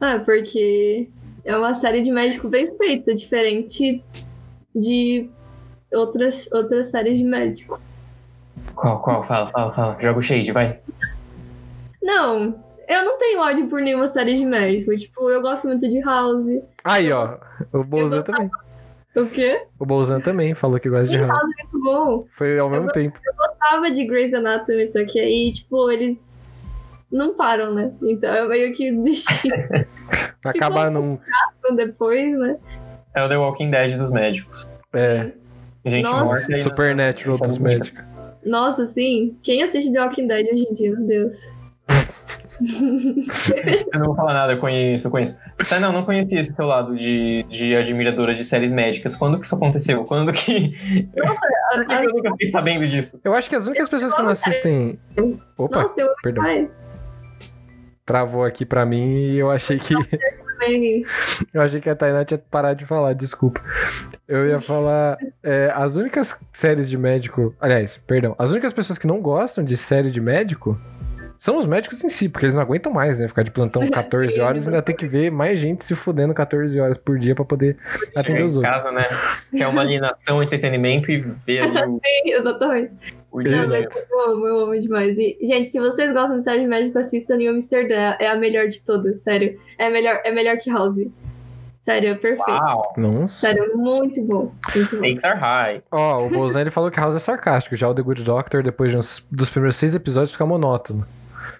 Ah, 0.00 0.18
porque 0.24 1.08
é 1.44 1.56
uma 1.56 1.74
série 1.74 2.00
de 2.00 2.10
médico 2.10 2.48
bem 2.48 2.74
feita, 2.78 3.14
diferente 3.14 4.02
de 4.74 5.28
outras, 5.92 6.48
outras 6.50 6.90
séries 6.90 7.18
de 7.18 7.24
médico. 7.24 7.78
Qual, 8.74 9.00
qual? 9.02 9.26
Fala, 9.26 9.50
fala, 9.50 9.72
fala. 9.74 9.98
Joga 10.00 10.18
o 10.18 10.22
shade, 10.22 10.50
vai. 10.52 10.78
Não, 12.06 12.64
eu 12.88 13.04
não 13.04 13.18
tenho 13.18 13.40
ódio 13.40 13.66
por 13.68 13.80
nenhuma 13.80 14.06
série 14.06 14.36
de 14.36 14.44
médico. 14.44 14.94
Tipo, 14.96 15.28
eu 15.28 15.42
gosto 15.42 15.66
muito 15.66 15.88
de 15.88 16.00
House. 16.00 16.46
Aí, 16.84 17.10
ó, 17.10 17.36
o 17.72 17.82
Bolzan 17.82 18.22
também. 18.22 18.48
O 19.16 19.26
quê? 19.26 19.62
O 19.78 19.84
Bolzan 19.84 20.20
também 20.20 20.54
falou 20.54 20.78
que 20.78 20.88
gosta 20.88 21.06
de 21.08 21.16
E 21.16 21.18
House. 21.18 21.30
House 21.30 21.50
é 21.58 21.62
muito 21.64 21.84
bom. 21.84 22.26
Foi 22.36 22.58
ao 22.58 22.70
mesmo 22.70 22.88
tempo. 22.92 23.18
gostava 23.36 23.90
de 23.90 24.04
Grey's 24.04 24.32
Anatomy, 24.32 24.86
só 24.86 25.04
que 25.04 25.18
aí, 25.18 25.52
tipo, 25.52 25.90
eles 25.90 26.40
não 27.10 27.34
param, 27.34 27.74
né? 27.74 27.92
Então 28.02 28.32
eu 28.34 28.48
meio 28.48 28.72
que 28.74 28.92
desisti 28.92 29.48
Acabar 30.44 30.90
num. 30.90 31.18
depois, 31.74 32.38
né? 32.38 32.56
É 33.14 33.24
o 33.24 33.28
The 33.28 33.36
Walking 33.36 33.70
Dead 33.70 33.98
dos 33.98 34.12
médicos. 34.12 34.70
É, 34.92 35.32
Gente 35.84 36.04
Nossa. 36.04 36.24
morta 36.24 36.56
Supernatural 36.56 37.38
dos 37.38 37.58
médicos. 37.58 38.04
Nossa, 38.44 38.86
sim. 38.86 39.36
Quem 39.42 39.62
assiste 39.62 39.90
The 39.92 40.00
Walking 40.04 40.28
Dead 40.28 40.46
hoje 40.52 40.66
em 40.70 40.74
dia, 40.74 40.90
meu 40.92 41.06
Deus. 41.06 41.55
Eu 43.92 43.98
não 44.00 44.06
vou 44.06 44.16
falar 44.16 44.32
nada, 44.34 44.52
eu 44.52 44.58
conheço, 44.58 45.06
eu 45.06 45.10
conheço. 45.10 45.38
Tá, 45.68 45.78
não, 45.80 45.92
não 45.92 46.04
conhecia 46.04 46.40
esse 46.40 46.52
teu 46.54 46.66
lado 46.66 46.96
de, 46.96 47.44
de 47.48 47.74
admiradora 47.76 48.34
de 48.34 48.42
séries 48.44 48.72
médicas. 48.72 49.14
Quando 49.14 49.38
que 49.38 49.44
isso 49.46 49.54
aconteceu? 49.54 50.04
Quando 50.04 50.32
que. 50.32 50.76
A- 51.18 51.74
Por 51.76 51.86
que 51.86 51.92
a- 51.92 52.04
eu 52.04 52.10
nunca 52.12 52.30
fiquei 52.32 52.48
sabendo 52.48 52.86
disso? 52.88 53.20
Eu 53.24 53.34
acho 53.34 53.48
que 53.48 53.56
as 53.56 53.66
únicas 53.66 53.88
pessoas 53.88 54.14
que 54.14 54.22
não 54.22 54.28
assistem. 54.30 54.98
Opa, 55.58 55.82
Nossa, 55.82 56.00
eu 56.00 56.08
perdão. 56.22 56.44
demais. 56.44 56.70
Travou 58.04 58.44
aqui 58.44 58.64
pra 58.64 58.86
mim 58.86 59.24
e 59.24 59.36
eu 59.38 59.50
achei 59.50 59.78
que. 59.78 59.94
Eu 61.52 61.60
achei 61.60 61.82
que 61.82 61.90
a 61.90 61.94
Tainá 61.94 62.24
tinha 62.24 62.38
parado 62.38 62.78
de 62.78 62.86
falar, 62.86 63.12
desculpa. 63.12 63.60
Eu 64.26 64.46
ia 64.48 64.58
falar. 64.58 65.18
é, 65.42 65.70
as 65.74 65.96
únicas 65.96 66.40
séries 66.50 66.88
de 66.88 66.96
médico. 66.96 67.54
Aliás, 67.60 67.98
perdão. 68.06 68.34
As 68.38 68.52
únicas 68.52 68.72
pessoas 68.72 68.98
que 68.98 69.06
não 69.06 69.20
gostam 69.20 69.62
de 69.62 69.76
série 69.76 70.10
de 70.10 70.18
médico 70.18 70.80
são 71.38 71.58
os 71.58 71.66
médicos 71.66 72.02
em 72.04 72.08
si, 72.08 72.28
porque 72.28 72.46
eles 72.46 72.54
não 72.54 72.62
aguentam 72.62 72.92
mais, 72.92 73.18
né? 73.18 73.28
Ficar 73.28 73.42
de 73.42 73.50
plantão 73.50 73.82
14 73.90 74.40
horas 74.40 74.64
e 74.64 74.68
ainda 74.68 74.82
tem 74.82 74.94
que 74.96 75.06
ver 75.06 75.30
mais 75.30 75.58
gente 75.58 75.84
se 75.84 75.94
fudendo 75.94 76.32
14 76.34 76.78
horas 76.80 76.98
por 76.98 77.18
dia 77.18 77.34
pra 77.34 77.44
poder 77.44 77.76
atender 78.14 78.42
os 78.44 78.54
em 78.54 78.58
outros. 78.58 78.76
casa, 78.76 78.90
né? 78.92 79.06
Que 79.50 79.62
é 79.62 79.66
uma 79.68 79.80
alienação, 79.82 80.42
entretenimento 80.42 81.10
e 81.10 81.18
ver 81.18 81.62
ali 81.62 81.78
o, 81.82 82.00
Sim, 82.04 82.30
exatamente. 82.32 82.92
o 83.30 83.42
Não, 83.42 83.68
mas 83.68 83.84
eu 84.10 84.20
amo, 84.30 84.46
eu 84.46 84.58
amo 84.60 84.78
demais. 84.78 85.16
E, 85.18 85.38
gente, 85.42 85.70
se 85.70 85.78
vocês 85.78 86.12
gostam 86.12 86.38
de 86.38 86.44
série 86.44 86.60
de 86.60 86.66
médico, 86.66 86.98
assistam 86.98 87.36
New 87.36 87.52
Amsterdã. 87.52 88.16
É 88.18 88.28
a 88.28 88.36
melhor 88.36 88.68
de 88.68 88.80
todas, 88.82 89.20
sério. 89.22 89.58
É 89.78 89.90
melhor, 89.90 90.20
é 90.24 90.32
melhor 90.32 90.56
que 90.58 90.70
House. 90.70 90.96
Sério, 91.84 92.08
é 92.10 92.14
perfeito. 92.16 92.50
Uau! 92.50 92.92
Nossa. 92.96 93.46
Sério, 93.46 93.76
muito 93.76 94.20
bom. 94.22 94.52
Muito 94.74 94.90
bom. 94.96 95.04
Stakes 95.04 95.24
are 95.24 95.38
high. 95.38 95.82
Ó, 95.92 96.26
o 96.26 96.30
Bolzan 96.30 96.62
ele 96.62 96.70
falou 96.70 96.90
que 96.90 96.98
House 96.98 97.14
é 97.14 97.20
sarcástico. 97.20 97.76
Já 97.76 97.88
o 97.88 97.94
The 97.94 98.02
Good 98.02 98.24
Doctor, 98.24 98.60
depois 98.64 98.90
de 98.90 98.96
uns- 98.96 99.24
dos 99.30 99.48
primeiros 99.48 99.76
seis 99.76 99.94
episódios, 99.94 100.32
fica 100.32 100.44
monótono. 100.44 101.06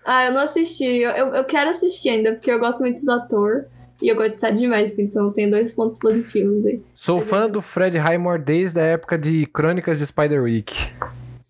Ah, 0.06 0.26
eu 0.26 0.32
não 0.32 0.40
assisti. 0.40 0.84
Eu, 0.84 1.10
eu, 1.10 1.34
eu 1.34 1.44
quero 1.44 1.70
assistir 1.70 2.10
ainda, 2.10 2.32
porque 2.32 2.50
eu 2.50 2.60
gosto 2.60 2.78
muito 2.80 3.04
do 3.04 3.10
ator. 3.10 3.64
E 4.00 4.08
eu 4.08 4.14
gosto 4.14 4.32
de 4.32 4.38
série 4.38 4.58
de 4.58 4.66
médico, 4.66 5.00
então 5.00 5.32
tem 5.32 5.48
dois 5.50 5.72
pontos 5.72 5.98
positivos 5.98 6.64
aí. 6.66 6.82
Sou 6.94 7.20
fã 7.22 7.48
do 7.48 7.62
Fred 7.62 7.96
Highmore 7.96 8.42
desde 8.42 8.78
a 8.78 8.82
época 8.84 9.16
de 9.16 9.46
Crônicas 9.46 9.98
de 9.98 10.06
Spider-Week. 10.06 10.74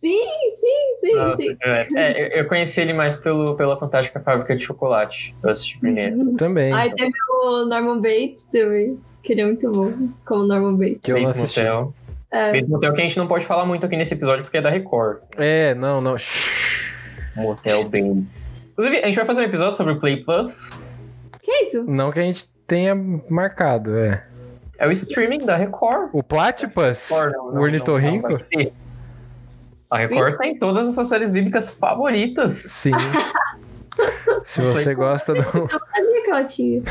Sim, 0.00 0.20
sim, 0.54 0.96
sim, 1.00 1.14
Nossa, 1.16 1.36
sim. 1.42 1.56
é, 1.60 1.88
é, 1.96 2.40
eu- 2.40 2.46
conheci 2.46 2.80
ele 2.80 2.92
mais 2.92 3.16
pelo, 3.16 3.56
pela 3.56 3.76
Fantástica 3.76 4.20
Fábrica 4.20 4.54
de 4.56 4.64
Chocolate. 4.64 5.34
Eu 5.42 5.50
assisti 5.50 5.76
primeiro. 5.80 6.34
Também. 6.36 6.72
Aí 6.72 6.94
teve 6.94 7.12
o 7.42 7.64
Norman 7.64 8.00
Bates 8.00 8.44
também, 8.44 8.96
que 9.24 9.32
ele 9.32 9.40
é 9.40 9.46
muito 9.46 9.68
bom, 9.68 9.92
como 10.24 10.44
Norman 10.44 10.76
Bates. 10.76 11.00
que 11.02 11.10
eu 11.12 11.18
não 11.18 11.24
assisti. 11.26 11.58
Motel. 11.58 11.94
É, 12.30 12.52
Bates 12.52 12.68
Motel 12.68 12.94
que 12.94 13.00
a 13.00 13.02
gente 13.04 13.18
não 13.18 13.26
pode 13.26 13.44
falar 13.44 13.66
muito 13.66 13.84
aqui 13.84 13.96
nesse 13.96 14.14
episódio 14.14 14.44
porque 14.44 14.58
é 14.58 14.62
da 14.62 14.70
Record. 14.70 15.18
É, 15.36 15.74
não, 15.74 16.00
não. 16.00 16.16
Shhh. 16.16 16.94
Motel 17.36 17.84
Bates. 17.84 18.54
Inclusive, 18.72 19.02
a 19.02 19.06
gente 19.06 19.16
vai 19.16 19.26
fazer 19.26 19.40
um 19.42 19.44
episódio 19.44 19.74
sobre 19.74 19.92
o 19.94 20.00
Play 20.00 20.24
Plus. 20.24 20.70
que 21.42 21.50
é 21.50 21.66
isso? 21.66 21.84
Não 21.84 22.10
que 22.10 22.18
a 22.18 22.22
gente 22.22 22.48
tenha 22.66 22.94
marcado, 23.28 23.96
é. 23.96 24.22
É 24.78 24.86
o 24.86 24.90
streaming 24.90 25.44
da 25.46 25.56
Record. 25.56 26.10
O 26.12 26.22
Platypus, 26.22 27.10
o 27.10 27.30
não, 27.30 27.52
não, 27.52 27.62
ornitorrinco, 27.62 28.28
não. 28.28 28.72
A 29.90 29.98
Record 29.98 30.36
tem 30.36 30.58
todas 30.58 30.88
as 30.88 30.94
suas 30.94 31.08
séries 31.08 31.30
bíblicas 31.30 31.70
favoritas. 31.70 32.54
sim. 32.54 32.92
Se 34.44 34.60
você 34.60 34.94
gosta 34.94 35.32
do 35.32 35.40
Eu 35.40 35.68
sabia 35.68 36.22
que 36.24 36.30
ela 36.30 36.44
tinha. 36.44 36.82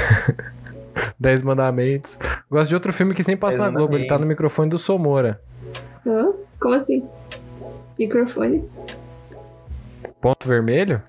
10 1.19 1.43
Mandamentos. 1.43 2.17
Gosto 2.49 2.69
de 2.69 2.75
outro 2.75 2.93
filme 2.93 3.13
que 3.13 3.23
sempre 3.23 3.41
passa 3.41 3.57
Dez 3.57 3.71
na 3.71 3.77
Globo. 3.77 3.95
Ele 3.95 4.07
tá 4.07 4.17
no 4.17 4.25
microfone 4.25 4.69
do 4.69 4.77
Somora. 4.77 5.39
Hã? 6.05 6.31
Como 6.59 6.73
assim? 6.73 7.07
Microfone? 7.97 8.67
Ponto 10.25 10.47
vermelho? 10.47 10.99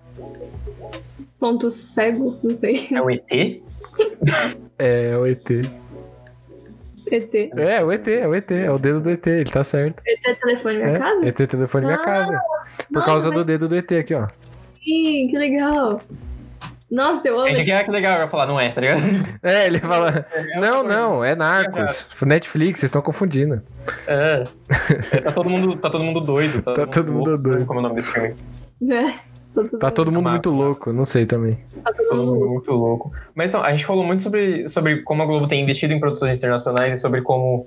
Ponto 1.41 1.71
cego? 1.71 2.39
Não 2.45 2.55
sei. 2.55 2.87
É 2.93 3.01
o 3.01 3.11
ET? 3.11 3.63
É, 4.79 5.17
o 5.17 5.25
ET. 5.27 5.51
ET. 7.11 7.35
É, 7.57 7.83
o 7.83 7.91
ET, 7.91 8.07
é 8.09 8.29
o 8.29 8.35
ET. 8.35 8.51
É 8.51 8.71
o 8.71 8.79
dedo 8.79 9.01
do 9.01 9.09
ET, 9.11 9.27
ele 9.27 9.45
tá 9.51 9.65
certo. 9.65 10.03
ET 10.07 10.39
telefone 10.39 10.77
minha 10.77 10.89
É, 10.91 10.99
casa? 10.99 11.27
ET 11.29 11.37
telefone 11.49 11.87
minha 11.87 11.97
Ah, 11.97 12.05
casa. 12.05 12.39
Por 12.89 12.93
nossa, 12.93 13.07
causa 13.07 13.31
do 13.31 13.39
mas 13.39 13.47
dedo 13.47 13.69
do 13.71 13.77
ET 13.77 13.91
aqui, 13.93 14.13
ó. 14.15 14.27
Sim, 14.85 15.29
que 15.31 15.39
legal. 15.39 15.99
Nossa, 16.91 17.27
eu 17.27 17.39
amo. 17.41 17.49
gente 17.57 17.65
quer 17.65 17.87
que 17.87 17.91
legal, 17.91 18.19
vai 18.19 18.29
falar, 18.29 18.45
não 18.47 18.61
é, 18.61 18.69
tá 18.71 18.83
ligado? 18.83 19.01
É, 19.43 19.67
ele 19.67 19.81
fala. 19.81 20.27
Não, 20.61 20.83
não, 20.83 21.25
é 21.25 21.35
Narcos. 21.35 22.07
Netflix, 22.21 22.81
vocês 22.81 22.89
estão 22.89 23.01
confundindo. 23.01 23.63
É. 24.07 24.45
É, 25.11 25.21
Tá 25.23 25.33
todo 25.33 25.49
mundo, 25.49 25.75
tá 25.79 25.89
todo 25.89 26.05
mundo 26.05 26.21
doido. 26.21 26.61
Tá, 26.61 26.75
Tá 26.75 26.87
todo 26.87 27.11
mundo 27.11 27.31
louco. 27.31 27.43
doido. 27.43 27.65
Como 27.65 27.79
é 27.79 27.81
o 27.81 27.83
nome 27.83 27.95
desse 27.95 28.13
filme? 28.13 28.35
né? 28.81 29.21
Tá 29.55 29.63
todo, 29.63 29.79
Tá 29.79 29.91
todo 29.91 30.07
mundo 30.13 30.29
Amado. 30.29 30.33
muito 30.33 30.51
louco, 30.51 30.93
não 30.93 31.05
sei 31.05 31.25
também. 31.25 31.59
tá 31.83 31.93
todo 31.93 32.09
Todo 32.09 32.27
mundo 32.35 32.47
muito 32.47 32.73
louco. 32.73 33.13
Mas 33.35 33.51
então, 33.51 33.63
a 33.63 33.71
gente 33.71 33.87
falou 33.87 34.05
muito 34.05 34.23
sobre, 34.23 34.69
sobre 34.69 35.03
como 35.03 35.23
a 35.23 35.27
Globo 35.27 35.49
tem 35.49 35.63
investido 35.63 35.95
em 35.95 36.01
produções 36.01 36.35
internacionais 36.35 36.95
e 36.95 36.97
sobre 37.01 37.23
como 37.23 37.67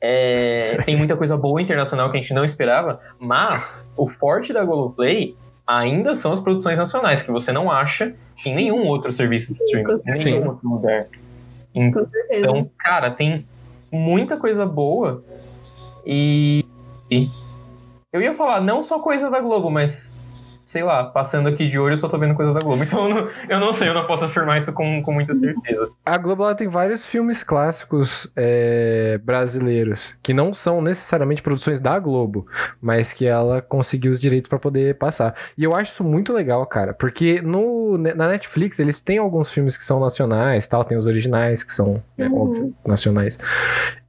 é, 0.00 0.78
tem 0.84 0.96
muita 0.96 1.16
coisa 1.16 1.36
boa 1.36 1.62
internacional 1.62 2.10
que 2.10 2.18
a 2.18 2.20
gente 2.20 2.34
não 2.34 2.44
esperava, 2.44 3.00
mas 3.18 3.90
o 3.96 4.08
forte 4.08 4.52
da 4.52 4.64
Globoplay 4.64 5.36
ainda 5.66 6.14
são 6.14 6.32
as 6.32 6.40
produções 6.40 6.76
nacionais, 6.76 7.22
que 7.22 7.30
você 7.30 7.52
não 7.52 7.70
acha 7.70 8.12
em 8.44 8.54
nenhum 8.54 8.84
outro 8.86 9.12
serviço 9.12 9.54
de 9.54 9.60
streaming, 9.62 10.00
em 10.06 10.16
Sim. 10.16 10.24
nenhum 10.32 10.48
outro 10.48 10.68
lugar. 10.68 11.06
Com 11.72 12.06
certeza. 12.06 12.40
Então, 12.40 12.70
cara, 12.76 13.10
tem 13.10 13.46
muita 13.90 14.36
coisa 14.36 14.66
boa 14.66 15.20
e, 16.04 16.64
e 17.10 17.28
eu 18.12 18.20
ia 18.20 18.34
falar 18.34 18.60
não 18.60 18.82
só 18.82 18.98
coisa 18.98 19.30
da 19.30 19.40
Globo, 19.40 19.70
mas 19.70 20.16
sei 20.64 20.82
lá, 20.82 21.04
passando 21.04 21.48
aqui 21.48 21.68
de 21.68 21.78
olho 21.78 21.92
eu 21.92 21.96
só 21.96 22.08
tô 22.08 22.18
vendo 22.18 22.34
coisa 22.34 22.52
da 22.52 22.60
Globo. 22.60 22.82
Então 22.84 23.08
eu 23.08 23.14
não, 23.14 23.30
eu 23.48 23.60
não 23.60 23.72
sei, 23.72 23.88
eu 23.88 23.94
não 23.94 24.06
posso 24.06 24.24
afirmar 24.24 24.58
isso 24.58 24.72
com, 24.72 25.02
com 25.02 25.12
muita 25.12 25.34
certeza. 25.34 25.90
A 26.04 26.16
Globo 26.18 26.42
ela 26.44 26.54
tem 26.54 26.68
vários 26.68 27.04
filmes 27.04 27.42
clássicos 27.42 28.30
é, 28.36 29.18
brasileiros 29.24 30.16
que 30.22 30.32
não 30.32 30.52
são 30.54 30.80
necessariamente 30.80 31.42
produções 31.42 31.80
da 31.80 31.98
Globo, 31.98 32.46
mas 32.80 33.12
que 33.12 33.26
ela 33.26 33.60
conseguiu 33.62 34.12
os 34.12 34.20
direitos 34.20 34.48
pra 34.48 34.58
poder 34.58 34.94
passar. 34.96 35.34
E 35.56 35.64
eu 35.64 35.74
acho 35.74 35.92
isso 35.92 36.04
muito 36.04 36.32
legal, 36.32 36.64
cara, 36.66 36.92
porque 36.94 37.40
no, 37.42 37.98
na 37.98 38.28
Netflix 38.28 38.78
eles 38.78 39.00
têm 39.00 39.18
alguns 39.18 39.50
filmes 39.50 39.76
que 39.76 39.84
são 39.84 40.00
nacionais, 40.00 40.66
tal, 40.68 40.84
tem 40.84 40.96
os 40.96 41.06
originais 41.06 41.62
que 41.62 41.72
são, 41.72 42.02
é, 42.18 42.26
Uhum. 42.26 42.40
óbvio, 42.42 42.74
nacionais. 42.86 43.38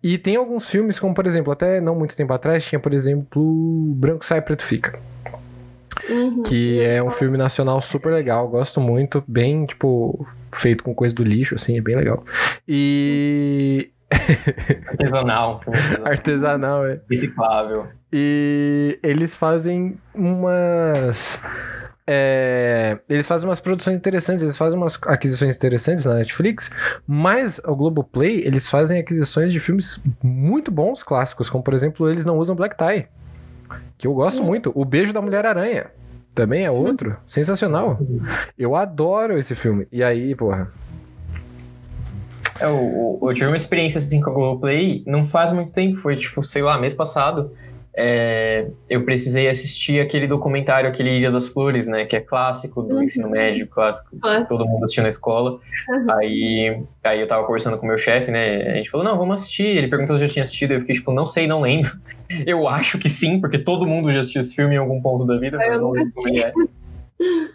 E 0.02 0.18
tem 0.18 0.36
alguns 0.36 0.70
filmes, 0.70 1.00
como 1.00 1.14
por 1.14 1.26
exemplo, 1.26 1.52
até 1.52 1.80
não 1.82 1.96
muito 1.96 2.16
tempo 2.16 2.34
atrás, 2.34 2.64
tinha, 2.64 2.80
por 2.80 2.94
exemplo, 2.94 3.42
Branco 3.96 4.26
Sai 4.26 4.42
Preto 4.42 4.64
Fica. 4.64 5.00
Uhum. 6.10 6.44
Que 6.44 6.82
é 6.82 7.02
um 7.02 7.10
filme 7.10 7.38
nacional 7.38 7.82
super 7.82 8.14
legal, 8.14 8.48
gosto 8.48 8.82
muito, 8.82 9.24
bem, 9.28 9.66
tipo, 9.66 10.28
feito 10.54 10.84
com 10.84 10.94
coisa 10.94 11.14
do 11.16 11.24
lixo, 11.24 11.56
assim, 11.56 11.78
é 11.78 11.82
bem 11.82 11.96
legal. 11.96 12.24
E. 12.68 13.90
Artesanal, 14.88 15.62
artesanal, 16.06 16.86
é. 16.86 17.00
reciclável. 17.10 17.88
E 18.12 19.00
eles 19.02 19.36
fazem 19.36 19.98
umas. 20.14 21.42
é, 22.06 23.00
eles 23.10 23.28
fazem 23.28 23.50
umas 23.50 23.60
produções 23.60 23.98
interessantes, 23.98 24.44
eles 24.44 24.56
fazem 24.56 24.78
umas 24.78 25.00
aquisições 25.08 25.56
interessantes 25.56 26.06
na 26.06 26.14
Netflix, 26.16 26.70
mas 27.08 27.60
o 27.66 27.76
Globoplay, 27.76 28.44
eles 28.46 28.70
fazem 28.70 29.00
aquisições 29.00 29.52
de 29.52 29.60
filmes 29.60 30.04
muito 30.22 30.70
bons, 30.70 31.02
clássicos, 31.02 31.50
como 31.50 31.64
por 31.64 31.74
exemplo, 31.74 32.08
eles 32.08 32.24
não 32.24 32.38
usam 32.38 32.56
Black 32.56 32.78
Tie, 32.78 33.08
que 34.04 34.08
eu 34.08 34.14
gosto 34.14 34.44
muito. 34.44 34.70
O 34.76 34.84
Beijo 34.84 35.14
da 35.14 35.22
Mulher-Aranha 35.22 35.86
também 36.36 36.66
é 36.66 36.70
outro, 36.70 37.16
sensacional. 37.26 37.98
Eu 38.60 38.76
adoro 38.76 39.40
esse 39.40 39.56
filme. 39.56 39.88
E 39.90 40.04
aí, 40.04 40.36
porra, 40.36 40.68
É, 42.60 42.68
o, 42.68 43.18
o- 43.22 43.32
eu 43.32 43.34
tive 43.34 43.48
uma 43.48 43.56
experiência 43.56 44.00
assim 44.00 44.20
com 44.20 44.30
a 44.30 44.34
Globoplay 44.34 45.04
não 45.08 45.26
faz 45.26 45.54
muito 45.54 45.72
tempo, 45.72 46.02
foi 46.02 46.18
tipo, 46.18 46.44
sei 46.44 46.62
lá, 46.62 46.78
mês 46.78 46.94
passado. 46.94 47.52
É, 47.96 48.68
eu 48.90 49.04
precisei 49.06 49.48
assistir 49.48 50.00
aquele 50.00 50.26
documentário, 50.28 50.90
aquele 50.90 51.12
Ilha 51.18 51.32
das 51.32 51.48
Flores, 51.48 51.86
né? 51.88 52.06
Que 52.06 52.16
é 52.16 52.20
clássico 52.22 52.82
do 52.82 52.96
Uhum. 52.96 53.04
ensino 53.04 53.30
médio, 53.30 53.68
clássico 53.68 54.18
Clássico. 54.20 54.50
todo 54.50 54.66
mundo 54.68 54.84
assistiu 54.84 55.04
na 55.04 55.10
escola. 55.10 55.60
Uhum. 55.90 56.12
Aí, 56.12 56.84
aí 57.04 57.22
eu 57.22 57.28
tava 57.28 57.46
conversando 57.46 57.78
com 57.78 57.86
o 57.86 57.90
meu 57.90 57.98
chefe, 57.98 58.32
né? 58.32 58.72
A 58.72 58.76
gente 58.76 58.90
falou, 58.90 59.06
não, 59.06 59.18
vamos 59.18 59.42
assistir. 59.42 59.68
Ele 59.68 59.88
perguntou 59.88 60.18
se 60.18 60.24
eu 60.24 60.28
já 60.28 60.34
tinha 60.34 60.44
assistido. 60.44 60.72
Eu 60.74 60.80
fiquei 60.80 60.96
tipo, 60.96 61.12
não 61.14 61.26
sei, 61.26 61.46
não 61.48 61.62
lembro. 61.62 61.92
Eu 62.48 62.68
acho 62.68 62.98
que 62.98 63.10
sim, 63.10 63.40
porque 63.40 63.60
todo 63.60 63.86
mundo 63.86 64.12
já 64.12 64.20
assistiu 64.20 64.40
esse 64.40 64.56
filme 64.56 64.74
em 64.74 64.80
algum 64.80 65.00
ponto 65.00 65.24
da 65.24 65.38
vida. 65.38 65.58
Eu 65.64 65.80
não 65.82 65.92
lembro 65.92 66.12
como 66.16 66.36
é. 66.40 66.52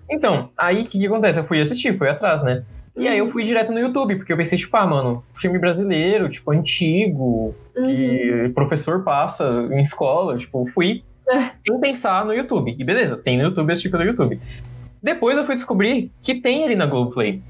Então, 0.09 0.51
aí 0.57 0.83
o 0.83 0.87
que, 0.87 0.99
que 1.01 1.07
acontece? 1.07 1.41
Eu 1.41 1.45
fui 1.45 1.61
assistir, 1.61 1.93
fui 1.95 2.09
atrás, 2.09 2.43
né? 2.45 2.63
E 2.99 3.07
aí 3.09 3.19
eu 3.19 3.29
fui 3.29 3.45
direto 3.45 3.73
no 3.73 3.79
YouTube, 3.79 4.17
porque 4.17 4.33
eu 4.33 4.37
pensei, 4.37 4.59
tipo, 4.59 4.77
ah, 4.77 4.87
mano, 4.87 5.23
filme 5.37 5.59
brasileiro, 5.59 6.29
tipo, 6.29 6.51
antigo, 6.51 7.55
Uhum. 7.77 7.87
que 7.87 8.51
professor 8.55 9.03
passa 9.05 9.69
em 9.71 9.81
escola, 9.81 10.37
tipo, 10.37 10.67
fui 10.69 11.03
É. 11.31 11.51
sem 11.67 11.79
pensar 11.81 12.25
no 12.25 12.35
YouTube. 12.35 12.75
E 12.79 12.83
beleza, 12.85 13.17
tem 13.17 13.37
no 13.37 13.45
YouTube 13.45 13.73
esse 13.73 13.83
tipo 13.83 13.97
do 13.97 14.03
YouTube. 14.05 14.41
Depois 15.03 15.39
eu 15.39 15.47
fui 15.47 15.55
descobrir 15.55 16.11
que 16.23 16.35
tem 16.41 16.65
ele 16.65 16.75
na 16.75 16.87
Globoplay. 16.87 17.41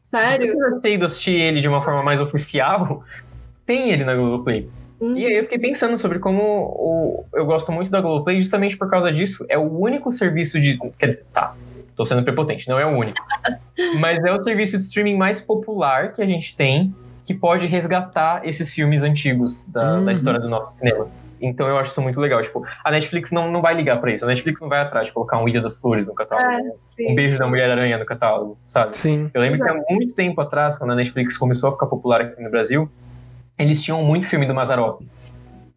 Sério? 0.00 0.46
Eu 0.58 0.70
gostei 0.70 0.96
de 0.96 1.04
assistir 1.04 1.38
ele 1.38 1.60
de 1.60 1.68
uma 1.68 1.84
forma 1.84 2.02
mais 2.02 2.20
oficial, 2.20 3.04
tem 3.66 3.90
ele 3.90 4.04
na 4.04 4.14
Globoplay. 4.14 4.68
Uhum. 5.00 5.16
E 5.16 5.26
aí 5.26 5.34
eu 5.36 5.42
fiquei 5.44 5.58
pensando 5.58 5.96
sobre 5.98 6.18
como 6.18 6.42
o- 6.42 7.24
eu 7.34 7.44
gosto 7.44 7.70
muito 7.70 7.90
da 7.90 8.00
Globoplay 8.00 8.38
justamente 8.38 8.76
por 8.76 8.88
causa 8.90 9.12
disso. 9.12 9.44
É 9.48 9.58
o 9.58 9.62
único 9.78 10.10
serviço 10.10 10.58
de. 10.60 10.78
Quer 10.98 11.10
dizer, 11.10 11.26
tá. 11.32 11.54
Tô 11.98 12.06
sendo 12.06 12.22
prepotente, 12.22 12.68
não 12.68 12.78
é 12.78 12.86
o 12.86 12.96
único. 12.96 13.18
Mas 14.00 14.24
é 14.24 14.32
o 14.32 14.40
serviço 14.40 14.78
de 14.78 14.84
streaming 14.84 15.16
mais 15.16 15.40
popular 15.40 16.12
que 16.12 16.22
a 16.22 16.26
gente 16.26 16.56
tem 16.56 16.94
que 17.26 17.34
pode 17.34 17.66
resgatar 17.66 18.46
esses 18.48 18.72
filmes 18.72 19.02
antigos 19.02 19.64
da, 19.66 19.96
Uhum. 19.96 20.04
da 20.06 20.12
história 20.12 20.38
do 20.40 20.48
nosso 20.48 20.78
cinema. 20.78 21.08
Então 21.40 21.68
eu 21.68 21.76
acho 21.76 21.90
isso 21.90 22.00
muito 22.00 22.20
legal. 22.20 22.40
Tipo, 22.40 22.64
a 22.84 22.90
Netflix 22.90 23.30
não, 23.32 23.50
não 23.50 23.60
vai 23.60 23.74
ligar 23.74 24.00
pra 24.00 24.12
isso. 24.12 24.24
A 24.24 24.28
Netflix 24.28 24.60
não 24.60 24.68
vai 24.68 24.80
atrás 24.80 25.08
de 25.08 25.12
colocar 25.12 25.38
um 25.38 25.48
Ilha 25.48 25.60
das 25.60 25.80
Flores 25.80 26.06
no 26.08 26.14
catálogo. 26.14 26.78
É, 26.98 27.10
um 27.12 27.14
beijo 27.16 27.36
da 27.36 27.46
Mulher-Aranha 27.48 27.98
no 27.98 28.06
catálogo, 28.06 28.56
sabe? 28.64 28.96
sim. 28.96 29.28
Eu 29.34 29.40
lembro 29.40 29.58
que 29.60 29.68
há 29.68 29.74
muito 29.90 30.14
tempo 30.14 30.40
atrás, 30.40 30.76
quando 30.78 30.92
a 30.92 30.94
Netflix 30.96 31.36
começou 31.36 31.68
a 31.68 31.72
ficar 31.72 31.86
popular 31.86 32.20
aqui 32.20 32.40
no 32.42 32.50
Brasil, 32.50 32.88
eles 33.58 33.82
tinham 33.82 34.02
muito 34.04 34.26
filme 34.26 34.46
do 34.46 34.54
Mazarop. 34.54 35.00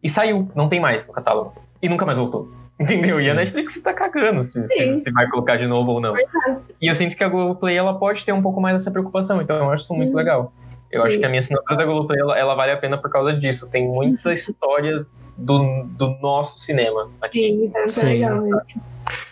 E 0.02 0.08
saiu, 0.08 0.50
não 0.54 0.68
tem 0.68 0.80
mais 0.80 1.06
no 1.06 1.12
catálogo. 1.12 1.52
E 1.82 1.88
nunca 1.88 2.06
mais 2.06 2.16
voltou. 2.16 2.48
Entendeu? 2.82 3.16
E 3.16 3.28
a 3.28 3.32
Sim. 3.32 3.36
Netflix 3.36 3.80
tá 3.80 3.92
cagando 3.92 4.42
se, 4.42 4.66
Sim. 4.66 4.98
se, 4.98 5.04
se 5.04 5.12
vai 5.12 5.28
colocar 5.28 5.56
de 5.56 5.66
novo 5.66 5.92
ou 5.92 6.00
não. 6.00 6.12
Verdade. 6.14 6.58
E 6.80 6.88
eu 6.90 6.94
sinto 6.94 7.16
que 7.16 7.24
a 7.24 7.28
Globoplay 7.28 7.76
ela 7.76 7.98
pode 7.98 8.24
ter 8.24 8.32
um 8.32 8.42
pouco 8.42 8.60
mais 8.60 8.76
essa 8.76 8.90
preocupação, 8.90 9.40
então 9.40 9.56
eu 9.56 9.70
acho 9.70 9.84
isso 9.84 9.94
muito 9.94 10.10
Uhum. 10.10 10.16
legal. 10.16 10.52
Eu 10.90 11.00
Sim. 11.02 11.06
acho 11.06 11.18
que 11.18 11.24
a 11.24 11.28
minha 11.28 11.38
assinatura 11.38 11.76
da 11.76 11.84
Globoplay 11.84 12.20
ela, 12.20 12.38
ela 12.38 12.54
vale 12.54 12.72
a 12.72 12.76
pena 12.76 12.98
por 12.98 13.10
causa 13.10 13.32
disso. 13.32 13.70
Tem 13.70 13.86
muita 13.88 14.32
história 14.32 15.06
do, 15.38 15.84
do 15.84 16.10
nosso 16.20 16.58
cinema 16.60 17.08
aqui. 17.20 17.38
Sim, 17.38 17.70
é 17.74 17.78
muito 17.78 17.92
Sim. 17.92 18.06
legal 18.06 18.40
mesmo. 18.42 18.60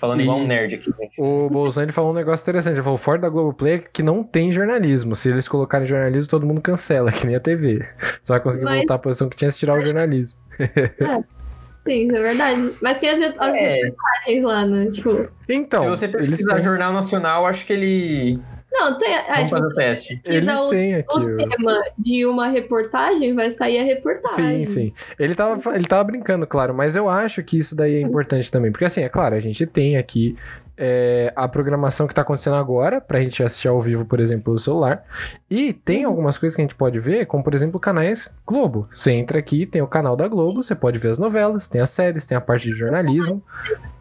Falando 0.00 0.20
E- 0.20 0.22
igual 0.24 0.38
um 0.38 0.46
nerd 0.46 0.74
aqui, 0.74 0.92
gente. 0.98 1.20
O 1.20 1.48
Bolsonaro 1.48 1.92
falou 1.92 2.10
um 2.10 2.14
negócio 2.14 2.42
interessante. 2.42 2.74
Ele 2.74 2.82
falou: 2.82 2.98
fora 2.98 3.18
da 3.18 3.28
Globoplay 3.28 3.74
é 3.74 3.78
que 3.78 4.02
não 4.02 4.24
tem 4.24 4.50
jornalismo. 4.50 5.14
Se 5.14 5.28
eles 5.30 5.46
colocarem 5.46 5.86
jornalismo, 5.86 6.28
todo 6.28 6.44
mundo 6.46 6.60
cancela, 6.60 7.12
que 7.12 7.26
nem 7.26 7.36
a 7.36 7.40
TV. 7.40 7.86
Só 8.22 8.32
vai 8.34 8.40
conseguir 8.42 8.64
Mas- 8.64 8.78
voltar 8.78 8.94
à 8.94 8.98
posição 8.98 9.28
que 9.28 9.36
tinha 9.36 9.50
se 9.50 9.58
tirar 9.58 9.78
o 9.78 9.84
jornalismo. 9.84 10.38
Sim, 11.84 12.06
isso 12.06 12.16
é 12.16 12.20
verdade. 12.22 12.72
Mas 12.82 12.98
tem 12.98 13.08
as, 13.10 13.20
as 13.38 13.54
É. 13.54 13.74
reportagens 13.76 14.42
lá, 14.44 14.66
né? 14.66 14.86
Tipo. 14.86 15.28
Então, 15.48 15.80
Se 15.80 15.86
você 15.88 16.08
pesquisar 16.08 16.56
têm, 16.56 16.64
Jornal 16.64 16.92
Nacional, 16.92 17.46
acho 17.46 17.64
que 17.66 17.72
ele. 17.72 18.38
Não, 18.72 18.96
tem. 18.98 19.12
É, 19.12 19.22
Vamos 19.22 19.44
tipo, 19.44 19.50
fazer 19.50 19.66
o 19.66 19.74
teste. 19.74 20.20
eles 20.24 20.60
têm 20.66 20.94
aqui. 20.94 21.18
o 21.18 21.36
tema 21.36 21.82
de 21.98 22.24
uma 22.26 22.48
reportagem, 22.48 23.34
vai 23.34 23.50
sair 23.50 23.78
a 23.78 23.82
Sim, 23.82 23.88
reportagem. 23.88 24.64
sim. 24.66 24.92
Ele 25.18 25.34
tava, 25.34 25.74
ele 25.74 25.84
tava 25.84 26.04
brincando, 26.04 26.46
claro, 26.46 26.72
mas 26.72 26.94
eu 26.94 27.08
acho 27.08 27.42
que 27.42 27.58
isso 27.58 27.74
daí 27.74 27.96
é 27.96 28.00
importante 28.00 28.50
também. 28.50 28.70
Porque, 28.70 28.84
assim, 28.84 29.02
é 29.02 29.08
claro, 29.08 29.34
a 29.34 29.40
gente 29.40 29.66
tem 29.66 29.96
aqui 29.96 30.36
é, 30.82 31.30
a 31.36 31.46
programação 31.46 32.06
que 32.06 32.14
tá 32.14 32.22
acontecendo 32.22 32.56
agora, 32.56 33.02
pra 33.02 33.20
gente 33.20 33.42
assistir 33.42 33.68
ao 33.68 33.82
vivo, 33.82 34.06
por 34.06 34.18
exemplo, 34.18 34.44
pelo 34.44 34.58
celular. 34.58 35.04
E 35.50 35.74
tem 35.74 36.04
algumas 36.04 36.38
coisas 36.38 36.56
que 36.56 36.62
a 36.62 36.64
gente 36.64 36.74
pode 36.74 36.98
ver, 36.98 37.26
como, 37.26 37.44
por 37.44 37.52
exemplo, 37.52 37.78
canais 37.78 38.34
Globo. 38.46 38.88
Você 38.94 39.12
entra 39.12 39.38
aqui, 39.38 39.66
tem 39.66 39.82
o 39.82 39.86
canal 39.86 40.16
da 40.16 40.26
Globo, 40.26 40.62
você 40.62 40.74
pode 40.74 40.98
ver 40.98 41.10
as 41.10 41.18
novelas, 41.18 41.68
tem 41.68 41.82
as 41.82 41.90
séries, 41.90 42.26
tem 42.26 42.34
a 42.34 42.40
parte 42.40 42.66
de 42.66 42.74
jornalismo, 42.74 43.42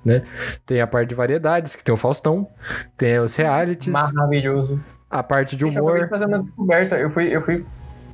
né? 0.06 0.24
Tem 0.66 0.80
a 0.80 0.88
parte 0.88 1.10
de 1.10 1.16
variedades, 1.16 1.76
que 1.76 1.84
tem 1.84 1.94
o 1.94 1.98
Faustão, 1.98 2.48
tem 2.98 3.20
os 3.20 3.36
realities, 3.36 3.92
Maravilhoso. 3.92 4.82
a 5.10 5.22
parte 5.22 5.58
de 5.58 5.66
Gente, 5.66 5.76
eu 5.76 5.84
humor. 5.84 6.08
fazer 6.08 6.28
uma 6.28 6.40
descoberta. 6.40 6.98
Eu 6.98 7.10
fui, 7.10 7.36
eu 7.36 7.42
fui 7.42 7.66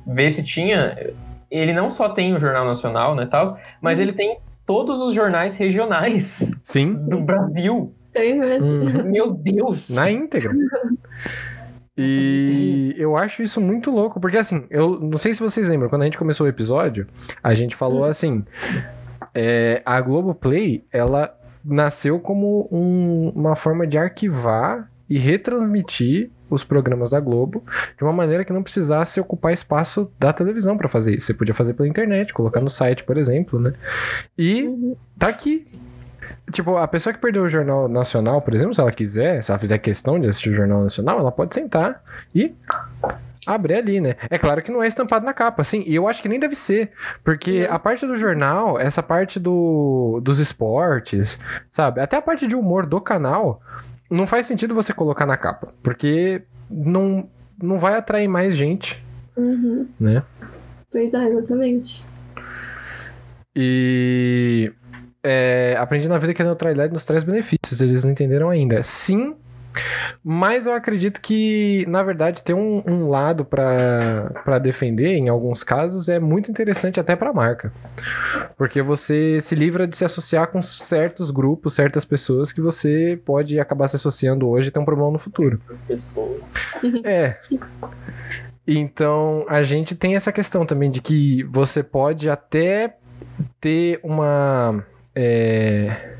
ver 0.04 0.30
se 0.32 0.42
tinha. 0.42 1.12
Ele 1.48 1.72
não 1.72 1.88
só 1.88 2.08
tem 2.08 2.34
o 2.34 2.40
Jornal 2.40 2.64
Nacional, 2.64 3.14
né, 3.14 3.28
tal, 3.30 3.44
mas 3.80 4.00
ele 4.00 4.12
tem 4.12 4.38
todos 4.66 5.00
os 5.00 5.14
jornais 5.14 5.54
regionais 5.56 6.60
Sim, 6.64 6.94
do 6.94 7.20
Brasil. 7.20 7.94
Tem 8.16 8.38
mesmo. 8.38 8.66
Uhum. 8.66 9.02
Meu 9.12 9.32
Deus! 9.34 9.90
Na 9.90 10.10
íntegra. 10.10 10.52
E 11.98 12.94
eu 12.98 13.16
acho 13.16 13.42
isso 13.42 13.58
muito 13.58 13.90
louco, 13.90 14.20
porque 14.20 14.36
assim, 14.36 14.64
eu 14.68 15.00
não 15.00 15.16
sei 15.16 15.32
se 15.32 15.40
vocês 15.40 15.66
lembram, 15.66 15.88
quando 15.88 16.02
a 16.02 16.04
gente 16.04 16.18
começou 16.18 16.44
o 16.44 16.48
episódio, 16.48 17.06
a 17.42 17.54
gente 17.54 17.74
falou 17.74 18.04
assim: 18.04 18.44
é, 19.34 19.80
a 19.82 19.98
Globoplay, 20.02 20.84
ela 20.92 21.34
nasceu 21.64 22.20
como 22.20 22.68
um- 22.70 23.32
uma 23.34 23.56
forma 23.56 23.86
de 23.86 23.96
arquivar 23.96 24.90
e 25.08 25.16
retransmitir 25.18 26.30
os 26.50 26.62
programas 26.62 27.10
da 27.10 27.18
Globo 27.18 27.64
de 27.96 28.04
uma 28.04 28.12
maneira 28.12 28.44
que 28.44 28.52
não 28.52 28.62
precisasse 28.62 29.18
ocupar 29.18 29.54
espaço 29.54 30.12
da 30.20 30.32
televisão 30.34 30.76
pra 30.76 30.88
fazer 30.88 31.14
isso. 31.16 31.26
Você 31.26 31.34
podia 31.34 31.54
fazer 31.54 31.72
pela 31.72 31.88
internet, 31.88 32.34
colocar 32.34 32.60
no 32.60 32.68
site, 32.68 33.04
por 33.04 33.16
exemplo, 33.16 33.58
né? 33.58 33.72
E 34.36 34.64
Uhum. 34.64 34.94
tá 35.18 35.28
aqui. 35.28 35.66
Tipo, 36.52 36.76
a 36.76 36.86
pessoa 36.86 37.12
que 37.12 37.18
perdeu 37.20 37.42
o 37.42 37.48
Jornal 37.48 37.88
Nacional, 37.88 38.40
por 38.40 38.54
exemplo, 38.54 38.72
se 38.74 38.80
ela 38.80 38.92
quiser, 38.92 39.42
se 39.42 39.50
ela 39.50 39.58
fizer 39.58 39.78
questão 39.78 40.18
de 40.18 40.26
assistir 40.28 40.50
o 40.50 40.54
Jornal 40.54 40.82
Nacional, 40.82 41.18
ela 41.18 41.32
pode 41.32 41.54
sentar 41.54 42.02
e 42.34 42.54
abrir 43.46 43.74
ali, 43.74 44.00
né? 44.00 44.16
É 44.30 44.38
claro 44.38 44.60
que 44.62 44.72
não 44.72 44.82
é 44.82 44.86
estampado 44.88 45.24
na 45.24 45.32
capa, 45.32 45.62
assim, 45.62 45.84
e 45.86 45.94
eu 45.94 46.08
acho 46.08 46.20
que 46.22 46.28
nem 46.28 46.38
deve 46.40 46.56
ser, 46.56 46.90
porque 47.22 47.66
a 47.70 47.78
parte 47.78 48.06
do 48.06 48.16
jornal, 48.16 48.78
essa 48.78 49.02
parte 49.02 49.38
do, 49.38 50.20
dos 50.22 50.38
esportes, 50.40 51.38
sabe? 51.70 52.00
Até 52.00 52.16
a 52.16 52.22
parte 52.22 52.46
de 52.46 52.56
humor 52.56 52.86
do 52.86 53.00
canal, 53.00 53.60
não 54.10 54.26
faz 54.26 54.46
sentido 54.46 54.74
você 54.74 54.92
colocar 54.92 55.26
na 55.26 55.36
capa, 55.36 55.72
porque 55.82 56.42
não, 56.70 57.28
não 57.62 57.78
vai 57.78 57.94
atrair 57.94 58.28
mais 58.28 58.56
gente, 58.56 59.04
Uhum. 59.36 59.86
né? 60.00 60.22
Pois 60.90 61.12
é, 61.12 61.28
exatamente. 61.28 62.04
E 63.54 64.72
é, 65.26 65.76
aprendi 65.76 66.08
na 66.08 66.18
vida 66.18 66.32
que 66.32 66.42
a 66.42 66.44
neutralidade 66.44 66.92
nos 66.92 67.04
traz 67.04 67.24
benefícios, 67.24 67.80
eles 67.80 68.04
não 68.04 68.12
entenderam 68.12 68.48
ainda. 68.48 68.82
Sim, 68.82 69.34
mas 70.24 70.66
eu 70.66 70.72
acredito 70.72 71.20
que, 71.20 71.84
na 71.88 72.02
verdade, 72.02 72.42
ter 72.42 72.54
um, 72.54 72.82
um 72.86 73.08
lado 73.08 73.44
para 73.44 74.58
defender, 74.60 75.16
em 75.16 75.28
alguns 75.28 75.62
casos, 75.62 76.08
é 76.08 76.18
muito 76.18 76.50
interessante 76.50 76.98
até 76.98 77.14
para 77.14 77.30
a 77.30 77.32
marca. 77.32 77.72
Porque 78.56 78.80
você 78.82 79.40
se 79.40 79.54
livra 79.54 79.86
de 79.86 79.96
se 79.96 80.04
associar 80.04 80.48
com 80.48 80.60
certos 80.62 81.30
grupos, 81.30 81.74
certas 81.74 82.04
pessoas 82.04 82.52
que 82.52 82.60
você 82.60 83.20
pode 83.24 83.58
acabar 83.60 83.88
se 83.88 83.96
associando 83.96 84.48
hoje 84.48 84.68
e 84.68 84.70
ter 84.70 84.78
um 84.78 84.84
problema 84.84 85.10
no 85.10 85.18
futuro. 85.18 85.60
As 85.70 85.80
pessoas. 85.80 86.54
É. 87.04 87.36
Então, 88.66 89.44
a 89.48 89.62
gente 89.62 89.94
tem 89.94 90.16
essa 90.16 90.32
questão 90.32 90.66
também 90.66 90.90
de 90.90 91.00
que 91.00 91.44
você 91.44 91.82
pode 91.82 92.28
até 92.28 92.96
ter 93.60 94.00
uma. 94.02 94.84
É... 95.16 96.14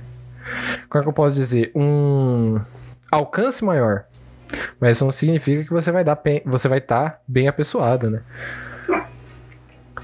Como 0.89 1.01
é 1.01 1.03
que 1.03 1.09
eu 1.09 1.13
posso 1.13 1.35
dizer? 1.35 1.71
Um 1.75 2.59
alcance 3.11 3.65
maior. 3.65 4.05
Mas 4.81 4.97
isso 4.97 5.05
não 5.05 5.13
significa 5.13 5.65
que 5.65 5.71
você 5.71 5.91
vai 5.91 6.05
dar 6.05 6.21
você 6.45 6.69
vai 6.69 6.79
estar 6.79 7.21
bem 7.27 7.49
apessoado, 7.49 8.11
né? 8.11 8.23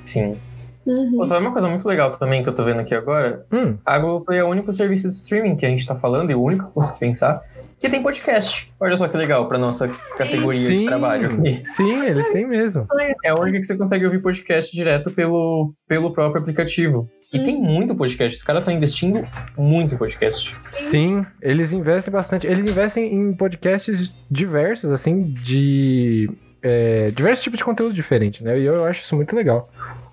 Sim. 0.05 0.37
Uhum. 0.85 1.17
Pô, 1.17 1.27
sabe 1.27 1.41
uma 1.47 1.53
coisa 1.53 1.69
muito 1.69 1.87
legal 1.87 2.11
também 2.11 2.43
que 2.43 2.49
eu 2.49 2.55
tô 2.55 2.65
vendo 2.65 2.81
aqui 2.81 2.93
agora? 2.95 3.47
Hum, 3.53 3.79
A 3.87 3.99
Globoplay 3.99 4.41
é 4.41 4.45
o 4.45 4.49
único 4.49 4.73
serviço 4.73 5.09
de 5.09 5.15
streaming 5.15 5.55
que 5.55 5.65
a 5.65 5.69
gente 5.69 5.87
tá 5.87 5.95
falando 5.95 6.31
e 6.31 6.35
o 6.35 6.43
único 6.43 6.65
que 6.65 6.71
eu 6.71 6.75
consigo 6.75 6.99
pensar 6.99 7.43
que 7.79 7.89
tem 7.89 8.03
podcast. 8.03 8.73
Olha 8.79 8.97
só 8.97 9.09
que 9.09 9.17
legal 9.17 9.49
pra 9.49 9.59
nossa 9.59 9.89
categoria 10.17 10.69
de 10.69 10.79
sim, 10.79 10.87
trabalho. 10.87 11.31
sim, 11.65 12.05
eles 12.05 12.31
têm 12.31 12.47
mesmo. 12.47 12.87
É 13.25 13.31
a 13.31 13.35
única 13.35 13.59
que 13.59 13.65
você 13.65 13.77
consegue 13.77 14.05
ouvir 14.05 14.21
podcast 14.23 14.75
direto 14.75 15.11
pelo, 15.11 15.75
pelo 15.89 16.13
próprio 16.13 16.41
aplicativo. 16.41 17.11
E 17.33 17.41
tem 17.41 17.57
muito 17.61 17.95
podcast. 17.95 18.37
Os 18.37 18.43
caras 18.43 18.61
estão 18.61 18.75
investindo 18.75 19.27
muito 19.57 19.95
em 19.95 19.99
podcast. 19.99 20.55
Sim, 20.71 21.25
eles 21.41 21.73
investem 21.73 22.13
bastante. 22.13 22.47
Eles 22.47 22.67
investem 22.67 23.15
em 23.15 23.33
podcasts 23.33 24.15
diversos, 24.31 24.91
assim, 24.91 25.33
de. 25.43 26.31
é, 26.63 27.11
diversos 27.11 27.43
tipos 27.43 27.59
de 27.59 27.65
conteúdo 27.65 27.95
diferente, 27.95 28.45
né? 28.45 28.59
E 28.59 28.65
eu, 28.65 28.75
eu 28.75 28.85
acho 28.85 29.03
isso 29.03 29.17
muito 29.17 29.35
legal. 29.35 29.71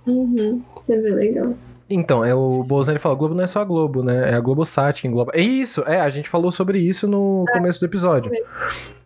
Uhum. 0.07 0.61
Isso 0.79 0.93
é 0.93 0.97
bem 0.97 1.13
legal. 1.13 1.53
Então, 1.89 2.23
é 2.23 2.35
o 2.35 2.63
Bolsonaro 2.67 3.01
fala, 3.01 3.15
Globo 3.15 3.33
não 3.33 3.43
é 3.43 3.47
só 3.47 3.61
a 3.61 3.65
Globo, 3.65 4.03
né? 4.03 4.29
É 4.31 4.35
a 4.35 4.39
Globosat 4.39 5.01
que 5.01 5.07
engloba. 5.07 5.31
É 5.33 5.41
isso, 5.41 5.81
é, 5.87 5.99
a 5.99 6.09
gente 6.09 6.29
falou 6.29 6.51
sobre 6.51 6.77
isso 6.77 7.07
no 7.07 7.45
começo 7.51 7.79
do 7.79 7.85
episódio. 7.87 8.31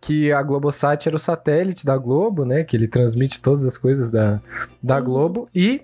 Que 0.01 0.34
a 0.34 0.43
Globosat 0.43 1.07
era 1.07 1.16
o 1.16 1.20
satélite 1.20 1.86
da 1.86 1.97
Globo, 1.97 2.43
né? 2.43 2.66
Que 2.66 2.76
ele 2.76 2.89
transmite 2.89 3.41
todas 3.41 3.64
as 3.64 3.78
coisas 3.78 4.11
da, 4.11 4.41
da 4.82 4.99
Globo. 4.99 5.47
E 5.55 5.82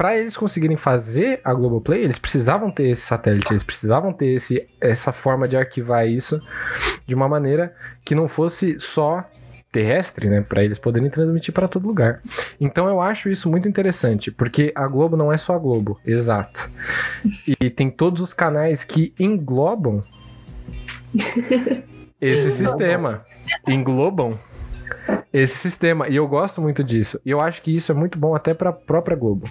para 0.00 0.16
eles 0.16 0.34
conseguirem 0.34 0.78
fazer 0.78 1.42
a 1.44 1.52
Globoplay, 1.52 2.02
eles 2.02 2.18
precisavam 2.18 2.70
ter 2.70 2.88
esse 2.88 3.02
satélite, 3.02 3.52
eles 3.52 3.62
precisavam 3.62 4.14
ter 4.14 4.28
esse, 4.28 4.66
essa 4.80 5.12
forma 5.12 5.46
de 5.46 5.58
arquivar 5.58 6.08
isso 6.08 6.40
de 7.06 7.14
uma 7.14 7.28
maneira 7.28 7.76
que 8.02 8.14
não 8.14 8.26
fosse 8.26 8.80
só 8.80 9.22
terrestre, 9.70 10.30
né, 10.30 10.40
para 10.40 10.64
eles 10.64 10.78
poderem 10.78 11.10
transmitir 11.10 11.52
para 11.52 11.68
todo 11.68 11.86
lugar. 11.86 12.22
Então 12.58 12.88
eu 12.88 13.02
acho 13.02 13.28
isso 13.28 13.50
muito 13.50 13.68
interessante, 13.68 14.30
porque 14.30 14.72
a 14.74 14.88
Globo 14.88 15.18
não 15.18 15.30
é 15.30 15.36
só 15.36 15.54
a 15.54 15.58
Globo, 15.58 16.00
exato. 16.06 16.72
E 17.60 17.68
tem 17.68 17.90
todos 17.90 18.22
os 18.22 18.32
canais 18.32 18.84
que 18.84 19.12
englobam 19.20 20.02
esse 22.18 22.50
sistema, 22.50 23.22
englobam 23.68 24.38
esse 25.32 25.56
sistema. 25.56 26.08
E 26.08 26.16
eu 26.16 26.26
gosto 26.26 26.60
muito 26.60 26.82
disso. 26.82 27.20
E 27.24 27.30
eu 27.30 27.40
acho 27.40 27.62
que 27.62 27.74
isso 27.74 27.92
é 27.92 27.94
muito 27.94 28.18
bom 28.18 28.34
até 28.34 28.54
para 28.54 28.70
a 28.70 28.72
própria 28.72 29.16
Globo. 29.16 29.48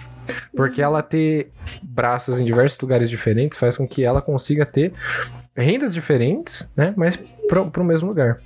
Porque 0.54 0.82
ela 0.82 1.02
ter 1.02 1.50
braços 1.82 2.40
em 2.40 2.44
diversos 2.44 2.78
lugares 2.80 3.10
diferentes 3.10 3.58
faz 3.58 3.76
com 3.76 3.86
que 3.86 4.04
ela 4.04 4.22
consiga 4.22 4.64
ter 4.64 4.92
rendas 5.56 5.92
diferentes, 5.92 6.70
né? 6.76 6.94
Mas 6.96 7.16
para 7.48 7.62
o 7.62 7.84
mesmo 7.84 8.08
lugar. 8.08 8.40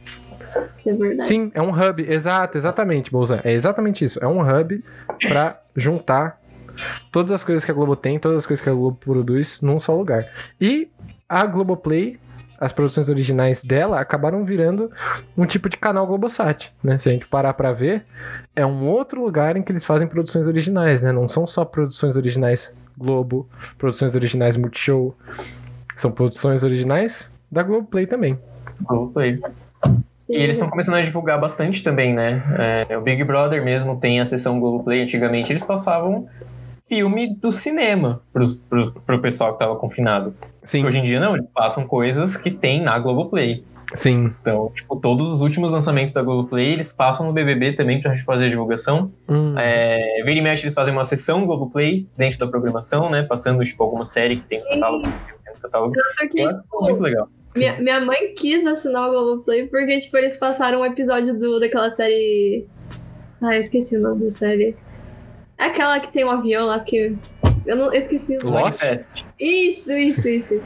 É. 0.86 1.20
Sim, 1.22 1.50
é 1.54 1.60
um 1.60 1.70
hub. 1.70 2.06
Exato, 2.08 2.56
exatamente, 2.56 3.10
Bolsa. 3.10 3.40
É 3.44 3.52
exatamente 3.52 4.04
isso. 4.04 4.18
É 4.22 4.26
um 4.26 4.40
hub 4.40 4.82
para 5.28 5.60
juntar 5.74 6.40
todas 7.10 7.32
as 7.32 7.42
coisas 7.44 7.64
que 7.64 7.70
a 7.70 7.74
Globo 7.74 7.96
tem, 7.96 8.18
todas 8.18 8.38
as 8.38 8.46
coisas 8.46 8.62
que 8.62 8.70
a 8.70 8.74
Globo 8.74 8.96
produz 8.96 9.60
num 9.60 9.78
só 9.78 9.94
lugar. 9.94 10.28
E 10.60 10.88
a 11.28 11.46
Globoplay, 11.46 12.18
as 12.64 12.72
produções 12.72 13.08
originais 13.08 13.62
dela 13.62 14.00
acabaram 14.00 14.42
virando 14.42 14.90
um 15.36 15.44
tipo 15.44 15.68
de 15.68 15.76
canal 15.76 16.06
Globosat, 16.06 16.72
né? 16.82 16.96
Se 16.96 17.08
a 17.08 17.12
gente 17.12 17.26
parar 17.26 17.52
pra 17.54 17.72
ver, 17.72 18.04
é 18.56 18.64
um 18.64 18.86
outro 18.86 19.22
lugar 19.22 19.56
em 19.56 19.62
que 19.62 19.70
eles 19.70 19.84
fazem 19.84 20.08
produções 20.08 20.46
originais, 20.46 21.02
né? 21.02 21.12
Não 21.12 21.28
são 21.28 21.46
só 21.46 21.64
produções 21.64 22.16
originais 22.16 22.74
Globo, 22.96 23.48
produções 23.76 24.14
originais 24.14 24.56
Multishow, 24.56 25.14
são 25.94 26.10
produções 26.10 26.62
originais 26.62 27.30
da 27.50 27.62
Globoplay 27.62 28.06
também. 28.06 28.38
Globoplay. 28.80 29.40
Sim. 30.16 30.32
E 30.32 30.36
eles 30.36 30.56
estão 30.56 30.70
começando 30.70 30.94
a 30.94 31.02
divulgar 31.02 31.38
bastante 31.38 31.82
também, 31.82 32.14
né? 32.14 32.42
É, 32.88 32.96
o 32.96 33.02
Big 33.02 33.22
Brother 33.24 33.62
mesmo 33.62 33.96
tem 33.96 34.20
a 34.20 34.24
sessão 34.24 34.58
Globoplay. 34.58 35.02
Antigamente 35.02 35.52
eles 35.52 35.62
passavam 35.62 36.26
filme 36.94 37.34
do 37.34 37.50
cinema 37.50 38.22
pros, 38.32 38.54
pro, 38.54 38.92
pro 38.92 39.20
pessoal 39.20 39.52
que 39.54 39.58
tava 39.58 39.74
confinado. 39.76 40.34
Sim, 40.62 40.84
Hoje 40.84 41.00
em 41.00 41.02
dia 41.02 41.18
não, 41.18 41.34
eles 41.34 41.48
passam 41.52 41.86
coisas 41.86 42.36
que 42.36 42.50
tem 42.50 42.80
na 42.80 42.98
Globoplay. 42.98 43.64
sim. 43.94 44.32
Então, 44.40 44.70
tipo, 44.74 44.96
todos 44.96 45.28
os 45.30 45.42
últimos 45.42 45.72
lançamentos 45.72 46.14
da 46.14 46.22
Globoplay, 46.22 46.72
eles 46.72 46.92
passam 46.92 47.26
no 47.26 47.32
BBB 47.32 47.72
também 47.72 48.00
pra 48.00 48.12
gente 48.12 48.24
fazer 48.24 48.46
a 48.46 48.48
divulgação. 48.48 49.10
Hum. 49.28 49.54
É, 49.58 50.22
vira 50.24 50.38
e 50.38 50.40
mexe, 50.40 50.62
eles 50.62 50.74
fazem 50.74 50.94
uma 50.94 51.04
sessão 51.04 51.44
Globoplay 51.44 52.06
dentro 52.16 52.38
da 52.38 52.46
programação, 52.46 53.10
né? 53.10 53.24
Passando, 53.24 53.62
tipo, 53.64 53.82
alguma 53.82 54.04
série 54.04 54.36
que 54.36 54.46
tem 54.46 54.60
no 54.60 54.68
catálogo. 54.68 55.02
tem 55.02 55.54
no 55.54 55.60
catálogo. 55.60 55.94
Eu 55.96 56.02
acho 56.46 56.48
isso 56.48 56.62
tipo, 56.62 56.82
muito 56.82 57.02
legal. 57.02 57.28
minha, 57.56 57.80
minha 57.80 58.00
mãe 58.00 58.34
quis 58.34 58.64
assinar 58.66 59.08
o 59.08 59.10
Globoplay 59.10 59.66
porque, 59.66 59.98
tipo, 59.98 60.16
eles 60.16 60.36
passaram 60.36 60.80
um 60.80 60.84
episódio 60.86 61.36
do, 61.38 61.58
daquela 61.58 61.90
série. 61.90 62.66
Ah, 63.42 63.56
eu 63.56 63.60
esqueci 63.60 63.96
o 63.96 64.00
nome 64.00 64.24
da 64.24 64.30
série. 64.30 64.76
É 65.64 65.68
aquela 65.68 65.98
que 66.00 66.12
tem 66.12 66.24
um 66.24 66.30
avião 66.30 66.66
lá 66.66 66.78
que. 66.80 67.16
Eu 67.66 67.76
não 67.76 67.86
eu 67.86 68.00
esqueci 68.00 68.36
o 68.36 68.44
nome. 68.44 68.62
Lost? 68.64 69.24
Isso, 69.40 69.90
isso, 69.92 70.28
isso. 70.28 70.60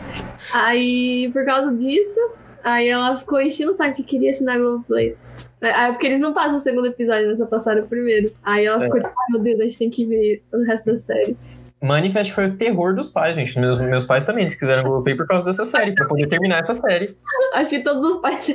aí, 0.52 1.30
por 1.32 1.44
causa 1.44 1.72
disso, 1.74 2.18
aí 2.64 2.88
ela 2.88 3.16
ficou 3.18 3.40
enchendo 3.40 3.70
o 3.72 3.76
saco 3.76 3.94
que 3.94 4.02
queria 4.02 4.32
assinar 4.32 4.56
o 4.58 4.62
Globoplay. 4.62 5.16
Aí, 5.60 5.92
porque 5.92 6.06
eles 6.06 6.20
não 6.20 6.32
passam 6.32 6.56
o 6.56 6.60
segundo 6.60 6.86
episódio, 6.88 7.28
né? 7.28 7.36
Só 7.36 7.46
passaram 7.46 7.82
o 7.84 7.88
primeiro. 7.88 8.32
Aí 8.42 8.64
ela 8.64 8.82
É. 8.82 8.86
ficou 8.86 9.00
tipo, 9.00 9.14
ai 9.16 9.26
meu 9.30 9.40
Deus, 9.40 9.60
a 9.60 9.62
gente 9.64 9.78
tem 9.78 9.90
que 9.90 10.04
ver 10.06 10.42
o 10.52 10.62
resto 10.64 10.86
da 10.92 10.98
série. 10.98 11.36
Manifest 11.80 12.32
foi 12.32 12.46
o 12.46 12.56
terror 12.56 12.94
dos 12.94 13.08
pais, 13.08 13.36
gente. 13.36 13.58
Meus, 13.58 13.78
meus 13.78 14.04
pais 14.04 14.24
também, 14.24 14.42
eles 14.42 14.54
quiseram 14.54 14.82
Globoplay 14.82 15.14
por 15.16 15.26
causa 15.26 15.46
dessa 15.46 15.64
série, 15.64 15.94
pra 15.94 16.06
poder 16.06 16.26
terminar 16.26 16.58
essa 16.60 16.74
série. 16.74 17.16
Acho 17.54 17.70
que 17.70 17.78
todos 17.80 18.02
os 18.04 18.20
pais. 18.20 18.46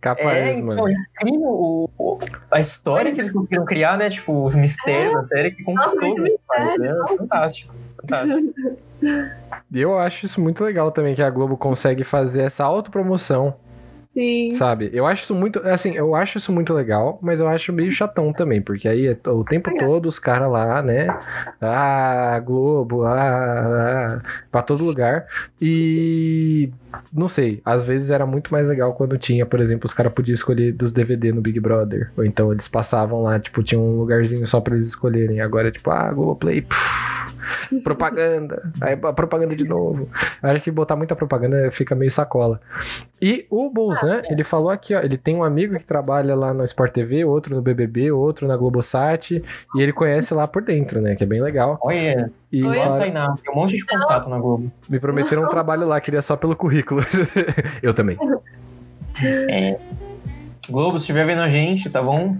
Capaz, 0.00 0.26
é, 0.36 0.52
então, 0.52 0.66
mano. 0.66 0.88
é 0.88 0.92
incrível 0.92 1.48
o, 1.48 1.90
o- 1.98 2.18
a 2.50 2.60
história 2.60 3.12
que 3.12 3.20
eles 3.20 3.30
conseguiram 3.32 3.64
criar, 3.64 3.98
né? 3.98 4.08
Tipo, 4.08 4.44
os 4.44 4.54
mistérios 4.54 5.12
da 5.14 5.26
série 5.26 5.50
que 5.50 5.64
conquistou 5.64 6.14
meus 6.14 6.38
pais. 6.46 6.68
mistério. 6.78 7.02
É 7.02 7.16
fantástico. 7.16 7.74
Fantástico. 8.00 8.54
E 9.72 9.80
eu 9.80 9.98
acho 9.98 10.24
isso 10.26 10.40
muito 10.40 10.62
legal 10.62 10.90
também, 10.92 11.14
que 11.14 11.22
a 11.22 11.30
Globo 11.30 11.56
consegue 11.56 12.04
fazer 12.04 12.42
essa 12.42 12.64
autopromoção 12.64 13.56
Sim. 14.14 14.52
Sabe? 14.54 14.90
Eu 14.92 15.06
acho 15.06 15.24
isso 15.24 15.34
muito. 15.34 15.58
Assim, 15.66 15.92
eu 15.96 16.14
acho 16.14 16.38
isso 16.38 16.52
muito 16.52 16.72
legal, 16.72 17.18
mas 17.20 17.40
eu 17.40 17.48
acho 17.48 17.72
meio 17.72 17.90
chatão 17.90 18.32
também, 18.32 18.62
porque 18.62 18.86
aí 18.86 19.08
é 19.08 19.28
o 19.28 19.42
tempo 19.42 19.76
todo 19.76 20.06
os 20.06 20.20
caras 20.20 20.48
lá, 20.52 20.80
né? 20.80 21.08
Ah, 21.60 22.38
Globo, 22.38 23.02
ah, 23.02 24.20
ah, 24.20 24.22
pra 24.52 24.62
todo 24.62 24.84
lugar. 24.84 25.26
E. 25.60 26.70
Não 27.12 27.26
sei, 27.26 27.60
às 27.64 27.82
vezes 27.82 28.12
era 28.12 28.24
muito 28.24 28.52
mais 28.52 28.64
legal 28.68 28.94
quando 28.94 29.18
tinha, 29.18 29.44
por 29.44 29.60
exemplo, 29.60 29.86
os 29.86 29.92
caras 29.94 30.12
podiam 30.12 30.34
escolher 30.34 30.70
dos 30.70 30.92
DVD 30.92 31.32
no 31.32 31.40
Big 31.40 31.58
Brother. 31.58 32.12
Ou 32.16 32.24
então 32.24 32.52
eles 32.52 32.68
passavam 32.68 33.22
lá, 33.24 33.40
tipo, 33.40 33.64
tinha 33.64 33.80
um 33.80 33.98
lugarzinho 33.98 34.46
só 34.46 34.60
pra 34.60 34.76
eles 34.76 34.86
escolherem. 34.86 35.40
Agora, 35.40 35.72
tipo, 35.72 35.90
ah, 35.90 36.12
Globoplay. 36.12 36.62
puf, 36.62 37.23
propaganda. 37.82 38.70
Aí 38.80 38.92
a 39.02 39.12
propaganda 39.12 39.54
de 39.56 39.64
novo. 39.64 40.08
Eu 40.42 40.50
acho 40.50 40.62
que 40.64 40.70
botar 40.70 40.96
muita 40.96 41.14
propaganda 41.16 41.70
fica 41.70 41.94
meio 41.94 42.10
sacola. 42.10 42.60
E 43.20 43.46
o 43.50 43.70
Bolzan, 43.70 44.22
ele 44.28 44.44
falou 44.44 44.70
aqui, 44.70 44.94
ó, 44.94 45.00
ele 45.00 45.16
tem 45.16 45.34
um 45.34 45.42
amigo 45.44 45.78
que 45.78 45.86
trabalha 45.86 46.34
lá 46.34 46.52
no 46.52 46.62
Sport 46.64 46.92
TV, 46.92 47.24
outro 47.24 47.54
no 47.56 47.62
BBB, 47.62 48.10
outro 48.12 48.46
na 48.46 48.56
Globosat, 48.56 49.30
e 49.74 49.80
ele 49.82 49.92
conhece 49.92 50.34
lá 50.34 50.46
por 50.46 50.62
dentro, 50.62 51.00
né, 51.00 51.14
que 51.14 51.22
é 51.24 51.26
bem 51.26 51.40
legal. 51.40 51.78
Olha, 51.82 52.30
E 52.52 52.62
Oi? 52.62 52.68
olha 52.70 52.80
falaram- 52.82 52.98
Tainá, 53.00 53.34
tem 53.42 53.52
um 53.52 53.56
monte 53.56 53.76
de 53.76 53.84
contato 53.86 54.28
na 54.28 54.38
Globo. 54.38 54.70
me 54.88 54.98
prometeram 55.00 55.44
um 55.44 55.48
trabalho 55.48 55.86
lá, 55.86 56.00
queria 56.00 56.20
só 56.22 56.36
pelo 56.36 56.54
currículo. 56.54 57.00
Eu 57.82 57.94
também. 57.94 58.18
Globo, 60.70 60.98
se 60.98 61.02
estiver 61.02 61.26
vendo 61.26 61.42
a 61.42 61.48
gente, 61.48 61.88
tá 61.90 62.02
bom? 62.02 62.36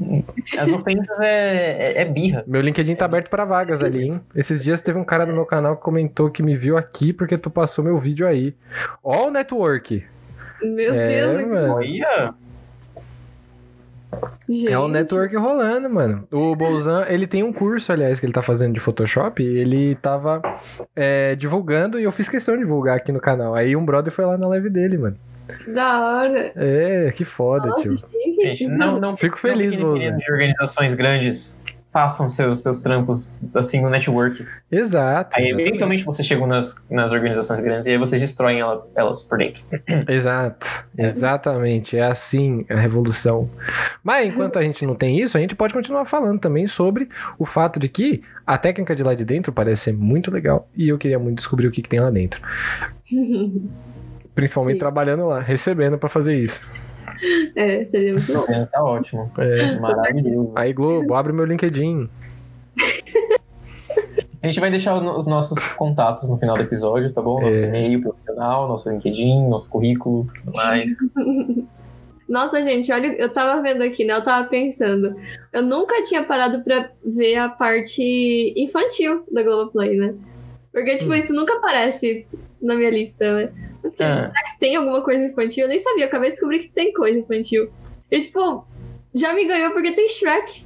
As 0.58 0.72
ofensas 0.72 1.18
é, 1.20 1.92
é, 1.98 2.02
é 2.02 2.04
birra. 2.04 2.44
Meu 2.46 2.60
LinkedIn 2.60 2.94
tá 2.94 3.04
aberto 3.04 3.28
pra 3.28 3.44
vagas 3.44 3.82
ali, 3.82 4.04
hein? 4.08 4.20
Esses 4.34 4.62
dias 4.62 4.80
teve 4.80 4.98
um 4.98 5.04
cara 5.04 5.26
no 5.26 5.32
meu 5.32 5.44
canal 5.44 5.76
que 5.76 5.82
comentou 5.82 6.30
que 6.30 6.42
me 6.42 6.56
viu 6.56 6.76
aqui 6.76 7.12
porque 7.12 7.36
tu 7.36 7.50
passou 7.50 7.84
meu 7.84 7.98
vídeo 7.98 8.26
aí. 8.26 8.54
Ó 9.02 9.28
o 9.28 9.30
network. 9.30 10.04
Meu 10.62 10.94
É, 10.94 11.08
Deus, 11.36 11.48
mano. 11.48 11.74
Olha, 11.74 12.34
gente. 14.48 14.68
É 14.68 14.78
o 14.78 14.88
network 14.88 15.36
rolando, 15.36 15.90
mano. 15.90 16.26
O 16.30 16.54
Bolzan, 16.54 17.04
ele 17.08 17.26
tem 17.26 17.42
um 17.42 17.52
curso, 17.52 17.92
aliás, 17.92 18.20
que 18.20 18.26
ele 18.26 18.32
tá 18.32 18.42
fazendo 18.42 18.72
de 18.74 18.80
Photoshop. 18.80 19.42
Ele 19.42 19.94
tava 19.96 20.40
é, 20.94 21.34
divulgando 21.34 21.98
e 21.98 22.04
eu 22.04 22.12
fiz 22.12 22.28
questão 22.28 22.54
de 22.54 22.62
divulgar 22.62 22.96
aqui 22.96 23.12
no 23.12 23.20
canal. 23.20 23.54
Aí 23.54 23.74
um 23.76 23.84
brother 23.84 24.12
foi 24.12 24.24
lá 24.24 24.38
na 24.38 24.48
live 24.48 24.70
dele, 24.70 24.96
mano. 24.98 25.16
Que 25.64 25.70
da 25.70 26.00
hora. 26.00 26.52
É, 26.56 27.10
que 27.14 27.24
foda, 27.24 27.68
Nossa, 27.68 27.82
tio. 27.82 27.96
gente, 28.42 28.66
não, 28.68 28.98
não 29.00 29.16
Fico 29.16 29.38
feliz, 29.38 29.76
não 29.76 29.92
meninos 29.92 30.18
de 30.24 30.32
organizações 30.32 30.94
grandes. 30.94 31.60
Façam 31.92 32.28
seus, 32.28 32.60
seus 32.60 32.80
trampos 32.80 33.46
assim 33.54 33.80
no 33.80 33.88
network. 33.88 34.44
Exato. 34.68 35.36
Aí, 35.36 35.44
exatamente. 35.44 35.68
eventualmente, 35.68 36.04
vocês 36.04 36.26
chegam 36.26 36.44
nas, 36.44 36.74
nas 36.90 37.12
organizações 37.12 37.60
grandes 37.60 37.86
e 37.86 37.92
aí 37.92 37.98
vocês 37.98 38.20
destroem 38.20 38.58
ela- 38.58 38.84
elas 38.96 39.22
por 39.22 39.38
dentro. 39.38 39.62
Exato, 40.08 40.66
exatamente. 40.98 41.96
É 41.96 42.02
assim 42.02 42.66
a 42.68 42.74
revolução. 42.74 43.48
Mas 44.02 44.26
enquanto 44.26 44.58
a 44.58 44.62
gente 44.62 44.84
não 44.84 44.96
tem 44.96 45.20
isso, 45.20 45.36
a 45.36 45.40
gente 45.40 45.54
pode 45.54 45.72
continuar 45.72 46.04
falando 46.04 46.40
também 46.40 46.66
sobre 46.66 47.08
o 47.38 47.44
fato 47.46 47.78
de 47.78 47.88
que 47.88 48.24
a 48.44 48.58
técnica 48.58 48.96
de 48.96 49.04
lá 49.04 49.14
de 49.14 49.24
dentro 49.24 49.52
parece 49.52 49.82
ser 49.84 49.92
muito 49.92 50.32
legal 50.32 50.68
e 50.76 50.88
eu 50.88 50.98
queria 50.98 51.20
muito 51.20 51.36
descobrir 51.36 51.68
o 51.68 51.70
que, 51.70 51.80
que 51.80 51.88
tem 51.88 52.00
lá 52.00 52.10
dentro. 52.10 52.40
Principalmente 54.34 54.74
Sim. 54.74 54.80
trabalhando 54.80 55.26
lá, 55.26 55.38
recebendo 55.40 55.96
pra 55.98 56.08
fazer 56.08 56.34
isso. 56.36 56.66
é, 57.54 57.84
seria 57.84 58.12
muito 58.14 58.32
bom. 58.32 58.44
É, 58.52 58.66
tá 58.66 58.82
ótimo. 58.82 59.30
É. 59.38 59.78
Maravilhoso. 59.78 60.52
Aí, 60.56 60.72
Globo, 60.72 61.14
abre 61.14 61.32
meu 61.32 61.44
LinkedIn. 61.44 62.08
A 64.42 64.46
gente 64.46 64.60
vai 64.60 64.68
deixar 64.70 64.94
os 64.96 65.26
nossos 65.26 65.72
contatos 65.72 66.28
no 66.28 66.36
final 66.38 66.56
do 66.56 66.62
episódio, 66.62 67.10
tá 67.12 67.22
bom? 67.22 67.40
Nosso 67.40 67.64
É. 67.64 67.68
e-mail 67.68 68.02
profissional, 68.02 68.68
nosso 68.68 68.90
LinkedIn, 68.90 69.48
nosso 69.48 69.70
currículo, 69.70 70.28
tudo 70.44 70.52
mais. 70.54 70.84
Nossa, 72.28 72.62
gente, 72.62 72.90
olha, 72.90 73.08
eu 73.18 73.28
tava 73.30 73.60
vendo 73.60 73.82
aqui, 73.82 74.02
né? 74.04 74.14
Eu 74.14 74.24
tava 74.24 74.48
pensando. 74.48 75.14
Eu 75.52 75.62
nunca 75.62 76.02
tinha 76.02 76.24
parado 76.24 76.62
pra 76.64 76.88
ver 77.04 77.36
a 77.36 77.50
parte 77.50 78.02
infantil 78.56 79.24
da 79.30 79.42
Globoplay, 79.42 79.94
né? 79.96 80.14
Porque, 80.72 80.94
tipo, 80.96 81.10
Hum. 81.10 81.14
isso 81.16 81.34
nunca 81.34 81.54
aparece 81.58 82.26
na 82.62 82.74
minha 82.76 82.90
lista, 82.90 83.30
né? 83.30 83.48
Eu 83.84 83.90
fiquei, 83.90 84.06
Ah. 84.06 84.30
será 84.32 84.44
que 84.52 84.58
tem 84.58 84.74
alguma 84.76 85.02
coisa 85.02 85.22
infantil? 85.24 85.64
Eu 85.64 85.68
nem 85.68 85.78
sabia, 85.78 86.04
eu 86.04 86.08
acabei 86.08 86.30
de 86.30 86.34
descobrir 86.34 86.58
que 86.60 86.70
tem 86.70 86.92
coisa 86.92 87.18
infantil. 87.18 87.70
E, 88.10 88.20
tipo, 88.20 88.66
já 89.14 89.32
me 89.34 89.44
ganhou 89.46 89.70
porque 89.72 89.92
tem 89.92 90.08
Shrek, 90.08 90.64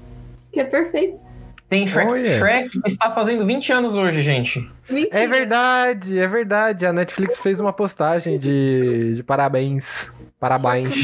que 0.53 0.61
é 0.61 0.65
perfeito. 0.65 1.21
Tem 1.69 1.87
Shrek. 1.87 2.11
Olha. 2.11 2.25
Shrek 2.25 2.81
está 2.87 3.11
fazendo 3.15 3.45
20 3.45 3.71
anos 3.73 3.97
hoje, 3.99 4.23
gente. 4.23 4.67
Mentira. 4.89 5.19
É 5.19 5.27
verdade, 5.27 6.19
é 6.19 6.27
verdade. 6.27 6.87
A 6.87 6.93
Netflix 6.95 7.37
fez 7.37 7.61
uma 7.61 7.75
postagem 7.75 8.39
de, 8.39 9.15
de 9.17 9.23
parabéns. 9.23 10.11
Parabéns. 10.41 10.95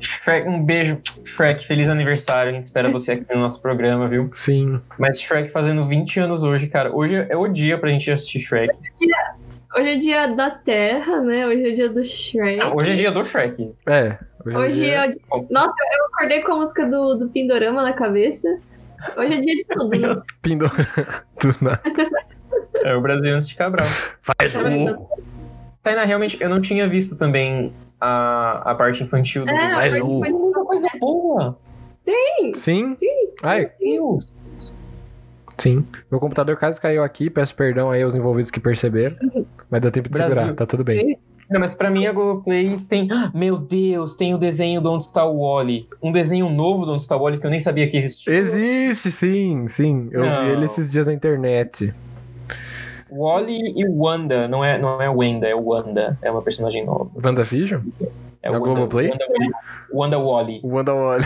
Shrek, 0.00 0.46
um 0.46 0.62
beijo, 0.62 1.00
Shrek. 1.24 1.66
Feliz 1.66 1.88
aniversário. 1.88 2.50
A 2.50 2.54
gente 2.54 2.64
espera 2.64 2.90
você 2.90 3.12
aqui 3.12 3.24
no 3.34 3.40
nosso 3.40 3.62
programa, 3.62 4.06
viu? 4.06 4.28
Sim. 4.34 4.78
Mas 4.98 5.18
Shrek 5.18 5.48
fazendo 5.50 5.86
20 5.88 6.20
anos 6.20 6.42
hoje, 6.44 6.66
cara. 6.66 6.94
Hoje 6.94 7.24
é 7.26 7.34
o 7.36 7.48
dia 7.48 7.78
pra 7.78 7.88
gente 7.88 8.10
assistir 8.10 8.40
Shrek. 8.40 8.70
Hoje 9.76 9.88
é 9.88 9.96
dia 9.96 10.26
da 10.28 10.50
Terra, 10.50 11.20
né? 11.20 11.46
Hoje 11.46 11.68
é 11.68 11.74
dia 11.74 11.88
do 11.88 12.04
Shrek. 12.04 12.58
Não, 12.58 12.76
hoje 12.76 12.92
é 12.92 12.96
dia 12.96 13.10
do 13.10 13.24
Shrek. 13.24 13.72
É. 13.86 14.18
Hoje 14.46 14.88
é 14.88 15.06
o 15.06 15.10
dia... 15.10 15.20
Nossa, 15.50 15.74
eu 15.98 16.04
acordei 16.06 16.42
com 16.42 16.52
a 16.52 16.56
música 16.56 16.86
do, 16.86 17.14
do 17.14 17.28
Pindorama 17.28 17.82
na 17.82 17.92
cabeça. 17.92 18.48
Hoje 19.16 19.34
é 19.34 19.40
dia 19.40 19.56
de 19.56 19.64
tudo, 19.64 19.88
né? 19.98 20.22
Pindo. 20.42 20.70
Do 21.40 21.54
nada. 21.60 21.80
É 22.84 22.94
o 22.94 23.00
Brasil 23.00 23.34
antes 23.34 23.48
de 23.48 23.56
Cabral. 23.56 23.86
Faz 24.22 24.56
Mas, 24.56 24.74
um. 24.74 25.06
Tainá, 25.82 26.04
realmente, 26.04 26.38
eu 26.40 26.48
não 26.48 26.60
tinha 26.60 26.88
visto 26.88 27.18
também 27.18 27.72
a, 28.00 28.70
a 28.70 28.74
parte 28.74 29.02
infantil 29.02 29.44
do 29.44 29.50
É, 29.50 29.54
a 29.54 30.04
um. 30.04 30.20
parte 30.20 30.32
Uma 30.32 30.64
coisa 30.64 30.88
boa. 31.00 31.58
Sim? 32.54 32.96
Ai, 33.42 33.70
Meu 33.80 34.18
Deus. 34.18 34.36
sim. 35.58 35.86
Meu 36.10 36.20
computador 36.20 36.56
quase 36.56 36.80
caiu 36.80 37.02
aqui. 37.02 37.28
Peço 37.28 37.54
perdão 37.54 37.90
aí 37.90 38.02
aos 38.02 38.14
envolvidos 38.14 38.50
que 38.50 38.60
perceberam. 38.60 39.16
Mas 39.70 39.80
deu 39.80 39.90
tempo 39.90 40.08
de 40.08 40.16
Brasil. 40.18 40.34
segurar. 40.36 40.54
Tá 40.54 40.66
tudo 40.66 40.84
bem. 40.84 41.18
Não, 41.50 41.60
mas 41.60 41.74
pra 41.74 41.90
mim 41.90 42.06
a 42.06 42.12
Globoplay 42.12 42.78
tem. 42.88 43.06
Ah, 43.12 43.30
Meu 43.34 43.58
Deus, 43.58 44.14
tem 44.14 44.34
o 44.34 44.38
desenho 44.38 44.80
do 44.80 44.90
Onde 44.90 45.02
Está 45.04 45.24
o 45.26 45.40
Wally. 45.40 45.86
Um 46.02 46.10
desenho 46.10 46.48
novo 46.48 46.86
do 46.86 46.92
Onde 46.92 47.02
Está 47.02 47.16
o 47.16 47.22
Wally 47.22 47.38
que 47.38 47.46
eu 47.46 47.50
nem 47.50 47.60
sabia 47.60 47.86
que 47.88 47.96
existia. 47.98 48.32
Existe, 48.32 49.10
sim, 49.10 49.68
sim. 49.68 50.08
Eu 50.10 50.24
Não. 50.24 50.44
vi 50.44 50.50
ele 50.52 50.64
esses 50.64 50.90
dias 50.90 51.06
na 51.06 51.12
internet. 51.12 51.92
Wally 53.10 53.74
e 53.78 53.84
Wanda. 53.86 54.48
Não 54.48 54.64
é, 54.64 54.78
não 54.78 55.00
é 55.00 55.08
Wanda, 55.08 55.46
é 55.46 55.54
Wanda. 55.54 56.18
É 56.22 56.30
uma 56.30 56.42
personagem 56.42 56.84
nova. 56.84 57.10
WandaVision? 57.22 57.82
É 58.44 58.50
Da 58.50 58.58
Wanda, 58.58 58.74
Globoplay? 58.74 59.10
Wanda, 59.10 59.26
Wanda 59.92 60.18
Wally. 60.18 60.60
Wanda 60.62 60.94
Wally. 60.94 61.24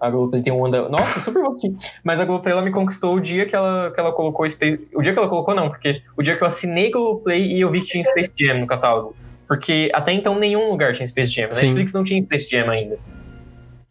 A 0.00 0.08
Globoplay 0.08 0.40
tem 0.40 0.52
um 0.52 0.60
Wanda. 0.60 0.88
Nossa, 0.88 1.18
super 1.20 1.42
bonitinho. 1.42 1.76
Mas 2.04 2.20
a 2.20 2.24
Globoplay 2.24 2.52
ela 2.52 2.62
me 2.62 2.70
conquistou 2.70 3.16
o 3.16 3.20
dia 3.20 3.44
que 3.44 3.56
ela, 3.56 3.90
que 3.92 3.98
ela 3.98 4.12
colocou 4.12 4.48
Space. 4.48 4.88
O 4.94 5.02
dia 5.02 5.12
que 5.12 5.18
ela 5.18 5.28
colocou, 5.28 5.54
não, 5.54 5.68
porque 5.68 6.00
o 6.16 6.22
dia 6.22 6.36
que 6.36 6.42
eu 6.42 6.46
assinei 6.46 6.90
Globoplay 6.90 7.52
e 7.52 7.60
eu 7.60 7.70
vi 7.70 7.80
que 7.80 7.88
tinha 7.88 8.04
Space 8.04 8.32
Jam 8.36 8.60
no 8.60 8.66
catálogo. 8.68 9.16
Porque 9.48 9.90
até 9.92 10.12
então 10.12 10.38
nenhum 10.38 10.70
lugar 10.70 10.94
tinha 10.94 11.06
Space 11.06 11.30
Jam. 11.30 11.50
Sim. 11.50 11.66
Netflix 11.66 11.92
não 11.92 12.04
tinha 12.04 12.22
Space 12.22 12.48
Jam 12.48 12.70
ainda. 12.70 12.98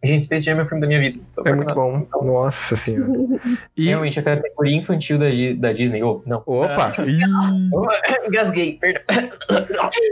Gente, 0.03 0.25
Space 0.25 0.45
Jam 0.45 0.59
é 0.59 0.63
o 0.63 0.67
filme 0.67 0.81
da 0.81 0.87
minha 0.87 0.99
vida. 0.99 1.19
Sou 1.29 1.43
É 1.45 1.53
muito 1.53 1.73
bom. 1.75 2.07
Nossa 2.23 2.75
senhora. 2.75 3.11
E. 3.77 3.87
Realmente, 3.87 4.19
a 4.19 4.23
categoria 4.23 4.75
infantil 4.75 5.17
da, 5.17 5.27
da 5.57 5.73
Disney. 5.73 6.01
Oh, 6.03 6.21
não. 6.25 6.41
Opa! 6.45 6.93
Engasguei, 8.27 8.77
perdão. 8.79 9.01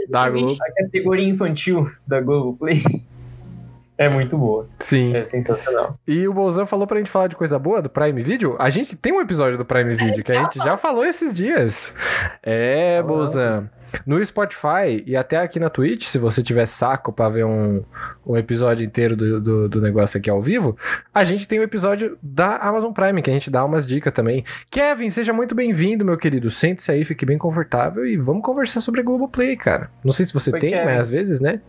da 0.08 0.28
Globo. 0.30 0.56
A 0.62 0.82
categoria 0.82 1.28
infantil 1.28 1.86
da 2.06 2.20
Globoplay 2.20 2.82
é 3.98 4.08
muito 4.08 4.38
boa. 4.38 4.68
Sim. 4.78 5.14
É 5.14 5.24
sensacional. 5.24 5.98
E 6.06 6.26
o 6.26 6.32
Bolzan 6.32 6.66
falou 6.66 6.86
pra 6.86 6.98
gente 6.98 7.10
falar 7.10 7.26
de 7.26 7.36
coisa 7.36 7.58
boa 7.58 7.82
do 7.82 7.90
Prime 7.90 8.22
Video. 8.22 8.56
A 8.58 8.70
gente 8.70 8.96
tem 8.96 9.12
um 9.12 9.20
episódio 9.20 9.58
do 9.58 9.64
Prime 9.64 9.94
Video 9.94 10.22
que 10.22 10.32
a 10.32 10.42
gente 10.42 10.58
já 10.58 10.76
falou 10.76 11.04
esses 11.04 11.34
dias. 11.34 11.94
É, 12.42 13.02
Bolzan. 13.02 13.68
No 14.06 14.22
Spotify 14.24 15.02
e 15.06 15.16
até 15.16 15.36
aqui 15.36 15.58
na 15.58 15.70
Twitch, 15.70 16.06
se 16.06 16.18
você 16.18 16.42
tiver 16.42 16.66
saco 16.66 17.12
pra 17.12 17.28
ver 17.28 17.44
um, 17.44 17.82
um 18.26 18.36
episódio 18.36 18.84
inteiro 18.84 19.16
do, 19.16 19.40
do, 19.40 19.68
do 19.68 19.80
negócio 19.80 20.18
aqui 20.18 20.30
ao 20.30 20.40
vivo, 20.40 20.76
a 21.14 21.24
gente 21.24 21.46
tem 21.46 21.60
um 21.60 21.62
episódio 21.62 22.18
da 22.22 22.56
Amazon 22.56 22.92
Prime, 22.92 23.22
que 23.22 23.30
a 23.30 23.32
gente 23.32 23.50
dá 23.50 23.64
umas 23.64 23.86
dicas 23.86 24.12
também. 24.12 24.44
Kevin, 24.70 25.10
seja 25.10 25.32
muito 25.32 25.54
bem-vindo, 25.54 26.04
meu 26.04 26.16
querido. 26.16 26.50
Sente-se 26.50 26.90
aí, 26.90 27.04
fique 27.04 27.24
bem 27.26 27.38
confortável 27.38 28.06
e 28.06 28.16
vamos 28.16 28.42
conversar 28.42 28.80
sobre 28.80 29.00
a 29.00 29.04
Globoplay, 29.04 29.56
cara. 29.56 29.90
Não 30.04 30.12
sei 30.12 30.26
se 30.26 30.32
você 30.32 30.52
Oi, 30.52 30.60
tem, 30.60 30.70
Kevin. 30.70 30.84
mas 30.84 31.00
às 31.00 31.10
vezes, 31.10 31.40
né? 31.40 31.60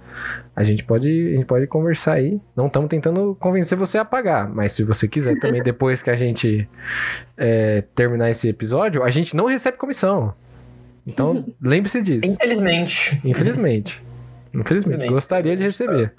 A 0.55 0.63
gente 0.63 0.83
pode, 0.83 1.07
a 1.07 1.35
gente 1.35 1.45
pode 1.45 1.67
conversar 1.67 2.13
aí. 2.13 2.39
Não 2.55 2.67
estamos 2.67 2.89
tentando 2.89 3.35
convencer 3.39 3.77
você 3.77 3.97
a 3.97 4.05
pagar, 4.05 4.49
mas 4.49 4.73
se 4.73 4.83
você 4.83 5.07
quiser 5.07 5.39
também, 5.39 5.61
depois 5.63 6.01
que 6.01 6.09
a 6.09 6.15
gente 6.15 6.67
é, 7.37 7.83
terminar 7.95 8.29
esse 8.29 8.47
episódio, 8.49 9.03
a 9.03 9.09
gente 9.09 9.35
não 9.35 9.45
recebe 9.45 9.77
comissão. 9.77 10.33
Então, 11.05 11.45
lembre-se 11.61 12.01
disso. 12.01 12.31
Infelizmente. 12.33 13.19
Infelizmente. 13.23 14.03
Infelizmente. 14.53 15.07
Gostaria 15.07 15.55
de 15.55 15.63
receber. 15.63 16.13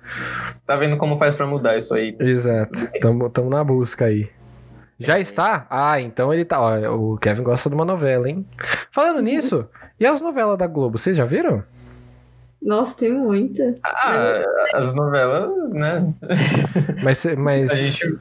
Tá 0.67 0.77
vendo 0.77 0.97
como 0.97 1.19
faz 1.19 1.35
pra 1.35 1.47
mudar 1.47 1.77
isso 1.77 1.95
aí? 1.95 2.17
Exato. 2.19 2.89
Tamo, 3.01 3.29
tamo 3.31 3.51
na 3.51 3.63
busca 3.63 4.07
aí. 4.07 4.29
Já 4.99 5.19
está? 5.19 5.67
Ah, 5.69 6.01
então 6.01 6.33
ele 6.33 6.45
tá. 6.45 6.61
Ó, 6.61 7.15
o 7.15 7.19
Kevin 7.19 7.43
gosta 7.43 7.69
de 7.69 7.75
uma 7.75 7.85
novela, 7.85 8.29
hein? 8.29 8.47
Falando 8.91 9.21
nisso, 9.21 9.67
e 9.99 10.07
as 10.07 10.21
novelas 10.21 10.57
da 10.57 10.67
Globo, 10.67 10.99
vocês 10.99 11.17
já 11.17 11.25
viram? 11.25 11.63
Nossa, 12.63 12.97
tem 12.97 13.13
muita. 13.13 13.75
Ah, 13.85 14.45
as 14.75 14.95
novelas, 14.95 15.71
né? 15.71 16.15
Mas, 17.03 17.27
mas 17.37 17.71
A 17.71 17.75
gente. 17.75 18.19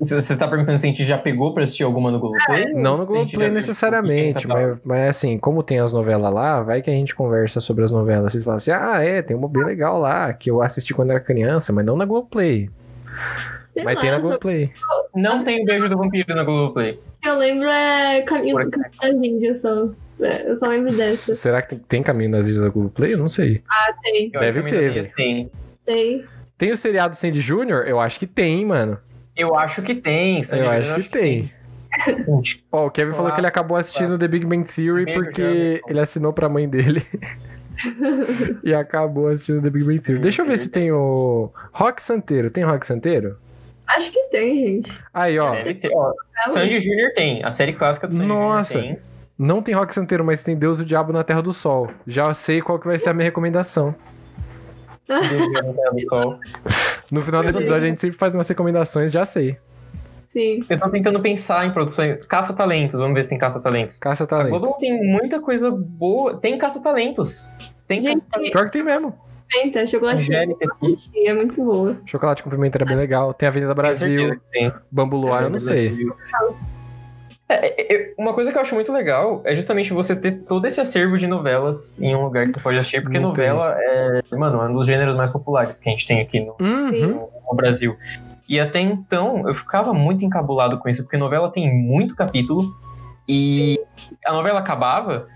Você 0.00 0.36
tá 0.36 0.48
perguntando 0.48 0.78
se 0.78 0.86
a 0.86 0.88
gente 0.88 1.04
já 1.04 1.16
pegou 1.16 1.54
pra 1.54 1.62
assistir 1.62 1.84
alguma 1.84 2.10
no 2.10 2.18
Globoplay? 2.18 2.72
não 2.74 2.96
no 2.96 3.06
Globoplay 3.06 3.50
necessariamente, 3.50 4.40
tipo, 4.40 4.52
tá 4.52 4.60
mas, 4.60 4.78
mas 4.84 5.08
assim, 5.10 5.38
como 5.38 5.62
tem 5.62 5.78
as 5.78 5.92
novelas 5.92 6.32
lá, 6.32 6.62
vai 6.62 6.82
que 6.82 6.90
a 6.90 6.92
gente 6.92 7.14
conversa 7.14 7.60
sobre 7.60 7.84
as 7.84 7.90
novelas. 7.90 8.32
Vocês 8.32 8.44
falam 8.44 8.56
assim, 8.56 8.72
ah, 8.72 9.00
é, 9.02 9.22
tem 9.22 9.36
uma 9.36 9.48
bem 9.48 9.64
legal 9.64 10.00
lá, 10.00 10.32
que 10.32 10.50
eu 10.50 10.60
assisti 10.60 10.92
quando 10.92 11.10
era 11.10 11.20
criança, 11.20 11.72
mas 11.72 11.86
não 11.86 11.96
na 11.96 12.04
Globoplay. 12.04 12.68
Sei 13.74 13.82
Mas 13.82 13.96
lá, 13.96 14.00
tem 14.00 14.10
na 14.10 14.16
só 14.16 14.22
Globoplay. 14.22 14.72
Não 15.14 15.44
tem 15.44 15.62
o 15.62 15.64
beijo 15.64 15.88
do 15.88 15.96
vampiro 15.96 16.34
na 16.34 16.44
Globoplay. 16.44 16.98
eu 17.24 17.36
lembro 17.36 17.68
é 17.68 18.22
Caminho 18.22 18.70
das 18.70 19.22
Índias 19.22 19.60
só. 19.60 19.88
É, 20.20 20.48
eu 20.48 20.56
só 20.56 20.68
lembro 20.68 20.86
dessa. 20.86 21.34
Será 21.34 21.60
que 21.60 21.70
tem, 21.70 21.78
tem 21.78 22.02
caminho 22.02 22.30
nas 22.30 22.46
ilhas 22.46 22.62
da 22.62 22.68
Globoplay? 22.68 23.14
Eu 23.14 23.18
não 23.18 23.28
sei. 23.28 23.62
Ah, 23.68 23.92
tem, 24.00 24.30
Deve 24.30 24.62
ter, 24.62 25.12
tem. 25.12 25.50
tem. 25.84 26.24
Tem 26.56 26.70
o 26.70 26.76
seriado 26.76 27.16
Sandy 27.16 27.40
Júnior? 27.40 27.86
Eu 27.88 27.98
acho 27.98 28.18
que 28.18 28.28
tem, 28.28 28.64
mano. 28.64 28.96
Eu 29.36 29.56
acho 29.56 29.82
que 29.82 29.94
tem. 29.94 30.42
Sandy 30.42 30.62
eu 30.62 30.68
Júnior, 30.68 30.82
acho 30.82 31.08
que 31.08 31.18
tem. 31.18 31.50
tem. 31.50 31.64
Ó, 32.72 32.86
o 32.86 32.90
Kevin 32.90 33.12
falou 33.12 33.32
que 33.32 33.40
ele 33.40 33.46
acabou 33.46 33.76
assistindo 33.76 34.18
The 34.18 34.28
Big 34.28 34.44
Bang 34.44 34.66
Theory 34.66 35.12
porque 35.12 35.42
Jamerson. 35.42 35.86
ele 35.88 36.00
assinou 36.00 36.32
pra 36.32 36.48
mãe 36.48 36.68
dele. 36.68 37.06
e 38.62 38.74
acabou 38.74 39.28
assistindo 39.28 39.62
The 39.62 39.70
Big 39.70 39.84
Bang 39.84 40.00
Theory. 40.00 40.20
Deixa 40.20 40.42
eu 40.42 40.46
ver 40.46 40.58
se 40.58 40.68
tem 40.68 40.90
o 40.92 41.50
Rock 41.72 42.02
Santeiro. 42.02 42.50
Tem 42.50 42.64
Rock 42.64 42.86
Santeiro? 42.86 43.36
Acho 43.86 44.10
que 44.10 44.18
tem, 44.30 44.54
gente. 44.56 45.00
Aí, 45.12 45.38
ó. 45.38 45.52
Deve 45.52 45.74
ter. 45.74 45.90
Ó, 45.92 46.12
Sandy 46.48 46.80
Júnior 46.80 47.12
tem. 47.14 47.44
A 47.44 47.50
série 47.50 47.74
clássica 47.74 48.08
do 48.08 48.14
Sandy 48.14 48.26
Nossa. 48.26 48.74
Júnior 48.74 48.96
tem. 48.96 49.14
Não 49.36 49.62
tem 49.62 49.74
Rock 49.74 49.94
Santeiro, 49.94 50.24
mas 50.24 50.44
tem 50.44 50.56
Deus 50.56 50.78
e 50.78 50.82
o 50.82 50.84
Diabo 50.84 51.12
na 51.12 51.24
Terra 51.24 51.42
do 51.42 51.52
Sol. 51.52 51.90
Já 52.06 52.32
sei 52.34 52.62
qual 52.62 52.78
que 52.78 52.86
vai 52.86 52.98
ser 52.98 53.10
a 53.10 53.14
minha 53.14 53.24
recomendação. 53.24 53.94
No 57.12 57.20
final 57.20 57.42
do 57.42 57.50
episódio 57.50 57.84
a 57.84 57.86
gente 57.86 58.00
sempre 58.00 58.16
faz 58.16 58.34
umas 58.34 58.48
recomendações, 58.48 59.12
já 59.12 59.24
sei. 59.24 59.56
Sim. 60.26 60.64
Eu 60.68 60.80
tô 60.80 60.90
tentando 60.90 61.20
pensar 61.20 61.66
em 61.66 61.72
produções. 61.72 62.24
Caça-talentos, 62.26 62.98
vamos 62.98 63.14
ver 63.14 63.22
se 63.22 63.30
tem 63.30 63.38
caça-talentos. 63.38 63.98
Caça 63.98 64.26
A 64.28 64.48
Globo 64.48 64.76
tem 64.80 65.00
muita 65.06 65.40
coisa 65.40 65.70
boa. 65.70 66.36
Tem 66.38 66.58
caça-talentos. 66.58 67.52
Tem 67.86 68.00
Gente, 68.00 68.14
caça-talentos. 68.14 68.52
Pior 68.52 68.66
que 68.66 68.72
tem 68.72 68.82
mesmo. 68.82 69.14
Pimenta, 69.48 69.86
chocolate 69.86 70.22
Angélica 70.22 70.64
aqui. 70.64 71.28
é 71.28 71.34
muito 71.34 71.62
boa. 71.62 71.96
Chocolate 72.06 72.42
com 72.42 72.50
pimenta 72.50 72.78
era 72.78 72.84
bem 72.84 72.96
legal. 72.96 73.32
Tem 73.32 73.46
Avenida 73.46 73.74
Tenho 73.74 73.96
certeza 73.96 74.26
Brasil, 74.26 74.40
tem. 74.50 74.72
Bambu 74.90 75.18
Luar, 75.18 75.44
eu 75.44 75.50
não 75.50 75.60
sei. 75.60 75.88
É, 75.88 76.73
é, 77.48 77.94
é, 77.94 78.14
uma 78.18 78.32
coisa 78.34 78.50
que 78.50 78.56
eu 78.56 78.62
acho 78.62 78.74
muito 78.74 78.92
legal 78.92 79.42
é 79.44 79.54
justamente 79.54 79.92
você 79.92 80.16
ter 80.16 80.32
todo 80.46 80.66
esse 80.66 80.80
acervo 80.80 81.18
de 81.18 81.26
novelas 81.26 82.00
em 82.00 82.14
um 82.14 82.24
lugar 82.24 82.46
que 82.46 82.52
você 82.52 82.60
pode 82.60 82.78
assistir, 82.78 83.02
porque 83.02 83.18
Não 83.18 83.28
novela 83.30 83.76
é, 83.78 84.20
mano, 84.32 84.60
é 84.62 84.68
um 84.68 84.74
dos 84.74 84.86
gêneros 84.86 85.16
mais 85.16 85.30
populares 85.30 85.78
que 85.78 85.88
a 85.88 85.92
gente 85.92 86.06
tem 86.06 86.20
aqui 86.20 86.40
no, 86.40 86.56
Uhum. 86.60 87.08
no- 87.08 87.28
no 87.50 87.54
Brasil. 87.56 87.96
E 88.48 88.58
até 88.60 88.80
então 88.80 89.48
eu 89.48 89.54
ficava 89.54 89.92
muito 89.94 90.24
encabulado 90.24 90.78
com 90.78 90.88
isso, 90.88 91.02
porque 91.02 91.16
novela 91.16 91.50
tem 91.50 91.70
muito 91.72 92.14
capítulo 92.16 92.70
e 93.28 93.78
a 94.24 94.32
novela 94.32 94.60
acabava. 94.60 95.26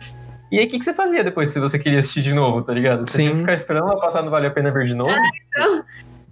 E 0.50 0.58
aí, 0.58 0.66
o 0.66 0.68
que, 0.70 0.78
que 0.78 0.84
você 0.84 0.94
fazia 0.94 1.22
depois 1.22 1.50
se 1.50 1.60
você 1.60 1.78
queria 1.78 1.98
assistir 1.98 2.22
de 2.22 2.32
novo, 2.34 2.62
tá 2.62 2.72
ligado? 2.72 3.06
Você 3.06 3.18
Sim. 3.18 3.22
tinha 3.24 3.32
que 3.34 3.40
ficar 3.40 3.52
esperando 3.52 3.88
ela 3.90 4.00
passar 4.00 4.22
no 4.22 4.30
Vale 4.30 4.46
a 4.46 4.50
Pena 4.50 4.70
Ver 4.70 4.86
de 4.86 4.94
novo? 4.94 5.12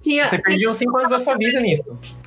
Tinha, 0.01 0.25
Você 0.27 0.37
tinha 0.37 0.43
perdia 0.43 0.71
uns 0.71 0.77
5 0.77 0.97
anos 0.97 1.11
da 1.11 1.19
sua 1.19 1.37
vida 1.37 1.61
nisso. 1.61 1.83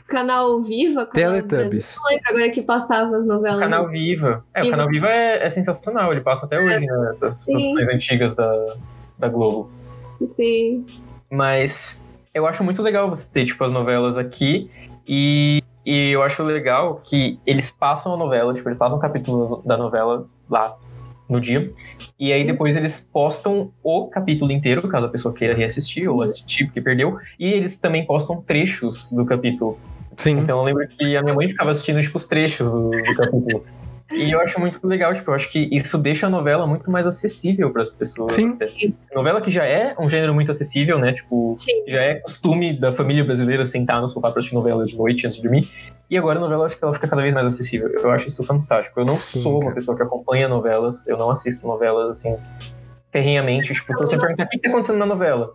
Canal 0.10 0.62
Viva. 0.62 1.06
canal 1.06 1.42
Teletubbies. 1.42 1.96
Não 1.98 2.10
lembro 2.10 2.30
agora 2.30 2.50
que 2.52 2.62
passava 2.62 3.18
as 3.18 3.26
O 3.26 3.28
novelas. 3.28 3.60
Canal 3.60 3.88
Viva. 3.88 4.44
É, 4.54 4.62
o 4.62 4.66
Sim. 4.66 4.72
Canal 4.72 4.88
Viva 4.88 5.08
é, 5.08 5.46
é 5.46 5.50
sensacional, 5.50 6.12
ele 6.12 6.22
passa 6.22 6.46
até 6.46 6.60
hoje 6.60 6.86
nessas 6.86 7.34
Sim. 7.34 7.54
produções 7.54 7.90
antigas 7.90 8.36
da, 8.36 8.76
da 9.18 9.28
Globo. 9.30 9.70
Sim. 10.36 10.86
Mas 11.32 12.04
eu 12.34 12.46
acho 12.46 12.64
muito 12.64 12.82
legal 12.82 13.10
você 13.10 13.32
ter, 13.32 13.46
tipo, 13.46 13.64
as 13.64 13.72
novelas 13.72 14.18
aqui. 14.18 14.70
E, 15.08 15.64
e 15.86 16.12
eu 16.12 16.22
acho 16.22 16.44
legal 16.44 17.02
que 17.06 17.40
eles 17.46 17.72
passam 17.72 18.14
a 18.14 18.18
novela, 18.18 18.54
tipo, 18.54 18.68
eles 18.70 18.78
passam 18.78 18.98
um 18.98 19.02
capítulo 19.02 19.62
da 19.66 19.78
novela 19.78 20.28
lá 20.50 20.76
no 21.30 21.40
dia. 21.40 21.72
E 22.20 22.34
aí 22.34 22.44
depois 22.46 22.76
eles 22.76 23.00
postam 23.00 23.72
o 23.84 24.08
capítulo 24.08 24.52
inteiro, 24.52 24.88
caso 24.88 25.06
a 25.06 25.10
pessoa 25.10 25.34
queira 25.34 25.56
reassistir 25.56 26.10
ou 26.10 26.22
assistir 26.22 26.66
porque 26.66 26.82
perdeu. 26.82 27.18
E 27.40 27.46
eles 27.46 27.80
também 27.80 28.06
postam 28.06 28.42
trechos 28.42 29.12
do 29.12 29.26
capítulo. 29.26 29.78
Sim. 30.20 30.40
Então 30.40 30.60
eu 30.60 30.64
lembro 30.66 30.86
que 30.86 31.16
a 31.16 31.24
minha 31.24 31.34
mãe 31.34 31.48
ficava 31.48 31.72
assistindo, 31.72 32.02
tipo, 32.02 32.18
os 32.18 32.26
trechos 32.26 32.70
do, 32.70 32.90
do 32.90 33.16
capítulo. 33.16 33.64
E 34.12 34.32
eu 34.32 34.42
acho 34.42 34.60
muito 34.60 34.86
legal, 34.86 35.14
tipo, 35.14 35.30
eu 35.32 35.36
acho 35.36 35.50
que 35.50 35.70
isso 35.72 35.98
deixa 35.98 36.28
a 36.28 36.30
novela 36.30 36.68
muito 36.68 36.92
mais 36.92 37.08
acessível 37.08 37.72
para 37.72 37.82
as 37.82 37.90
pessoas. 37.90 38.34
Sim. 38.34 38.50
até. 38.50 38.70
Novela 39.16 39.40
que 39.40 39.50
já 39.50 39.64
é 39.66 39.96
um 39.98 40.10
gênero 40.10 40.34
muito 40.34 40.52
acessível, 40.52 41.00
né? 41.00 41.14
Tipo, 41.14 41.56
Sim. 41.58 41.84
já 41.88 42.02
é 42.02 42.16
costume 42.16 42.78
da 42.78 42.92
família 42.92 43.24
brasileira 43.24 43.64
sentar 43.64 44.02
no 44.02 44.10
sofá 44.10 44.30
pra 44.32 44.40
assistir 44.40 44.56
novela 44.56 44.84
de 44.84 44.98
noite 44.98 45.26
antes 45.26 45.38
de 45.38 45.44
dormir. 45.44 45.70
E 46.10 46.18
agora 46.18 46.38
a 46.38 46.42
novela, 46.42 46.64
eu 46.64 46.66
acho 46.66 46.78
que 46.78 46.84
ela 46.84 46.94
fica 46.94 47.08
cada 47.08 47.22
vez 47.22 47.34
mais 47.34 47.48
acessível. 47.48 47.88
Eu 47.88 48.12
acho 48.12 48.28
isso 48.28 48.44
fantástico. 48.44 49.00
Eu 49.00 49.06
não 49.06 49.14
Sim, 49.16 49.42
sou 49.42 49.54
uma 49.54 49.62
cara. 49.62 49.76
pessoa 49.76 49.96
que 49.96 50.04
acompanha 50.04 50.50
novelas, 50.50 51.08
eu 51.08 51.16
não 51.16 51.30
assisto 51.30 51.66
novelas, 51.66 52.10
assim, 52.10 52.36
ferrenhamente. 53.12 53.74
Tipo, 53.74 53.94
quando 53.94 54.10
você 54.10 54.18
pergunta 54.18 54.44
o 54.44 54.50
que 54.50 54.58
tá 54.60 54.70
acontecendo 54.70 54.98
na 54.98 55.06
novela, 55.06 55.54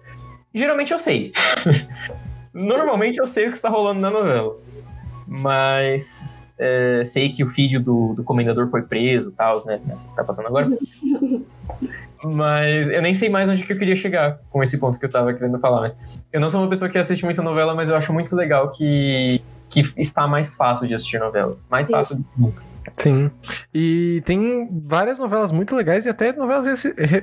geralmente 0.55 0.93
eu 0.93 0.99
sei. 0.99 1.33
Normalmente 2.55 3.19
eu 3.19 3.27
sei 3.27 3.49
o 3.49 3.51
que 3.51 3.57
está 3.57 3.69
rolando 3.69 4.01
na 4.01 4.11
novela. 4.11 4.57
Mas 5.27 6.47
é, 6.59 7.03
sei 7.05 7.31
que 7.31 7.43
o 7.43 7.49
filho 7.49 7.83
do, 7.83 8.15
do 8.15 8.23
comendador 8.23 8.69
foi 8.69 8.83
preso 8.83 9.31
e 9.31 9.33
tal, 9.33 9.59
né? 9.67 9.81
Assim 9.91 10.09
que 10.09 10.17
tá 10.17 10.23
passando 10.23 10.47
agora. 10.47 10.71
Mas 12.23 12.89
eu 12.89 13.03
nem 13.03 13.15
sei 13.15 13.29
mais 13.29 13.51
onde 13.51 13.65
que 13.65 13.73
eu 13.73 13.79
queria 13.79 13.97
chegar 13.97 14.39
com 14.51 14.63
esse 14.63 14.79
ponto 14.79 14.99
que 14.99 15.05
eu 15.05 15.11
tava 15.11 15.33
querendo 15.35 15.59
falar. 15.59 15.81
Mas 15.81 15.99
eu 16.33 16.41
não 16.41 16.49
sou 16.49 16.61
uma 16.61 16.69
pessoa 16.69 16.89
que 16.89 16.97
assiste 16.97 17.25
muita 17.25 17.43
novela, 17.43 17.75
mas 17.75 17.91
eu 17.91 17.97
acho 17.97 18.13
muito 18.15 18.35
legal 18.35 18.71
que, 18.71 19.43
que 19.69 19.83
está 19.99 20.27
mais 20.27 20.55
fácil 20.55 20.89
de 20.89 20.95
assistir 20.95 21.19
novelas. 21.19 21.69
Mais 21.71 21.87
Sim. 21.87 21.93
fácil 21.93 22.17
do 22.17 22.25
que 22.25 22.41
nunca. 22.41 22.63
Sim. 22.97 23.31
E 23.75 24.23
tem 24.25 24.69
várias 24.87 25.19
novelas 25.19 25.53
muito 25.53 25.75
legais 25.75 26.07
e 26.07 26.09
até 26.09 26.33
novelas 26.33 26.67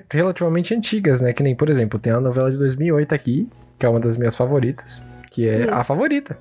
relativamente 0.10 0.74
antigas, 0.76 1.22
né? 1.22 1.34
Que 1.34 1.42
nem, 1.42 1.56
por 1.56 1.70
exemplo, 1.70 2.00
tem 2.00 2.14
a 2.14 2.20
novela 2.20 2.52
de 2.52 2.58
2008 2.58 3.16
aqui, 3.16 3.50
que 3.80 3.86
é 3.86 3.90
uma 3.90 4.00
das 4.00 4.18
minhas 4.18 4.36
favoritas, 4.36 5.04
que 5.32 5.50
é 5.50 5.66
Hum. 5.66 5.74
A 5.74 5.84
Favorita. 5.84 6.38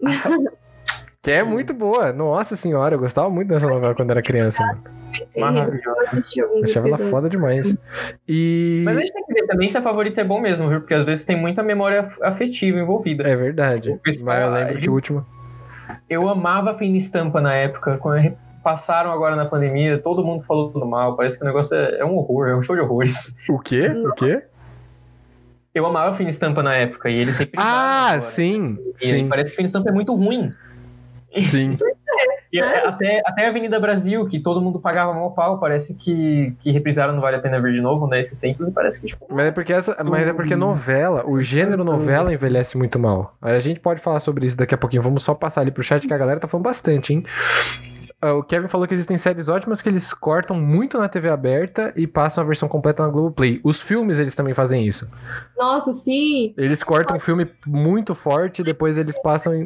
que 1.20 1.30
é 1.32 1.42
muito 1.42 1.74
boa. 1.74 2.12
Nossa 2.12 2.54
senhora, 2.54 2.94
eu 2.94 2.98
gostava 3.00 3.28
muito 3.28 3.48
dessa 3.48 3.66
novela 3.66 3.94
quando 3.94 4.12
era 4.12 4.22
criança. 4.22 4.62
Alguns 5.36 6.70
Achava 6.70 6.88
ela 6.88 6.98
foda 6.98 7.28
demais. 7.28 7.76
E. 8.28 8.82
Mas 8.84 8.96
a 8.96 9.00
gente 9.00 9.12
tem 9.12 9.24
que 9.24 9.34
ver 9.34 9.46
também 9.46 9.68
se 9.68 9.76
a 9.76 9.82
favorita 9.82 10.20
é 10.20 10.24
bom 10.24 10.40
mesmo, 10.40 10.68
viu? 10.68 10.80
Porque 10.80 10.94
às 10.94 11.02
vezes 11.04 11.24
tem 11.24 11.36
muita 11.36 11.62
memória 11.62 12.00
af- 12.00 12.22
afetiva 12.22 12.78
envolvida. 12.78 13.24
É 13.28 13.34
verdade. 13.34 13.98
Mas 14.06 14.22
eu 14.22 14.50
lembro 14.52 14.76
que 14.78 14.88
o 14.88 14.92
último. 14.92 15.26
Eu 16.08 16.28
amava 16.28 16.70
a 16.72 16.74
Fina 16.78 16.96
Estampa 16.96 17.40
na 17.40 17.54
época, 17.54 17.98
quando 17.98 18.32
passaram 18.62 19.10
agora 19.10 19.34
na 19.36 19.46
pandemia, 19.46 19.98
todo 19.98 20.24
mundo 20.24 20.44
falando 20.44 20.84
mal. 20.86 21.16
Parece 21.16 21.38
que 21.38 21.44
o 21.44 21.46
negócio 21.46 21.76
é, 21.76 21.98
é 21.98 22.04
um 22.04 22.16
horror, 22.16 22.48
é 22.48 22.54
um 22.56 22.62
show 22.62 22.76
de 22.76 22.82
horrores. 22.82 23.36
O 23.48 23.58
quê? 23.58 23.88
O 23.88 24.12
quê? 24.12 24.42
Eu 25.74 25.86
amava 25.86 26.12
Fina 26.14 26.30
Estampa 26.30 26.62
na 26.62 26.74
época 26.74 27.08
e 27.08 27.16
eles 27.18 27.36
sempre. 27.36 27.54
Ah, 27.56 28.18
sim. 28.20 28.78
E 29.00 29.06
Sim. 29.06 29.28
parece 29.28 29.50
que 29.52 29.56
Fina 29.56 29.66
Estampa 29.66 29.90
é 29.90 29.92
muito 29.92 30.14
ruim. 30.14 30.52
Sim. 31.38 31.76
E 32.52 32.58
É? 32.58 32.86
até, 32.88 33.22
até 33.24 33.46
a 33.46 33.48
Avenida 33.48 33.78
Brasil, 33.78 34.26
que 34.26 34.40
todo 34.40 34.60
mundo 34.60 34.80
pagava 34.80 35.14
mal 35.14 35.30
pau, 35.32 35.60
parece 35.60 35.96
que, 35.96 36.52
que 36.60 36.72
reprisaram 36.72 37.12
Não 37.14 37.20
Vale 37.20 37.36
a 37.36 37.40
Pena 37.40 37.60
Ver 37.62 37.72
de 37.72 37.80
novo, 37.80 38.08
né? 38.08 38.18
Esses 38.18 38.36
tempos, 38.36 38.66
e 38.68 38.74
parece 38.74 39.00
que, 39.00 39.06
tipo. 39.06 39.24
Mas 39.30 39.46
é 39.46 39.50
porque 39.52 39.72
essa, 39.72 39.96
mas 40.04 40.26
é 40.26 40.32
porque 40.32 40.56
novela, 40.56 41.24
o 41.24 41.38
gênero 41.40 41.84
novela 41.84 42.34
envelhece 42.34 42.76
muito 42.76 42.98
mal. 42.98 43.36
Aí 43.40 43.54
A 43.54 43.60
gente 43.60 43.78
pode 43.78 44.00
falar 44.00 44.18
sobre 44.18 44.44
isso 44.46 44.56
daqui 44.56 44.74
a 44.74 44.78
pouquinho. 44.78 45.00
Vamos 45.02 45.22
só 45.22 45.32
passar 45.32 45.60
ali 45.60 45.70
pro 45.70 45.84
chat 45.84 46.04
que 46.06 46.12
a 46.12 46.18
galera 46.18 46.40
tá 46.40 46.48
falando 46.48 46.64
bastante, 46.64 47.14
hein? 47.14 47.24
Ah, 48.22 48.34
O 48.34 48.42
Kevin 48.42 48.68
falou 48.68 48.86
que 48.86 48.92
existem 48.94 49.16
séries 49.16 49.48
ótimas 49.48 49.80
que 49.80 49.88
eles 49.88 50.12
cortam 50.12 50.54
muito 50.56 50.98
na 50.98 51.08
TV 51.08 51.28
aberta 51.30 51.92
e 51.96 52.06
passam 52.06 52.44
a 52.44 52.46
versão 52.46 52.68
completa 52.68 53.02
na 53.02 53.08
Globoplay. 53.08 53.60
Os 53.64 53.80
filmes, 53.80 54.18
eles 54.18 54.34
também 54.34 54.52
fazem 54.54 54.86
isso. 54.86 55.08
Nossa, 55.56 55.92
sim. 55.92 56.52
Eles 56.58 56.82
cortam 56.82 57.16
um 57.16 57.20
filme 57.20 57.48
muito 57.66 58.14
forte 58.14 58.60
e 58.60 58.64
depois 58.64 58.98
eles 58.98 59.20
passam 59.22 59.54
em... 59.54 59.64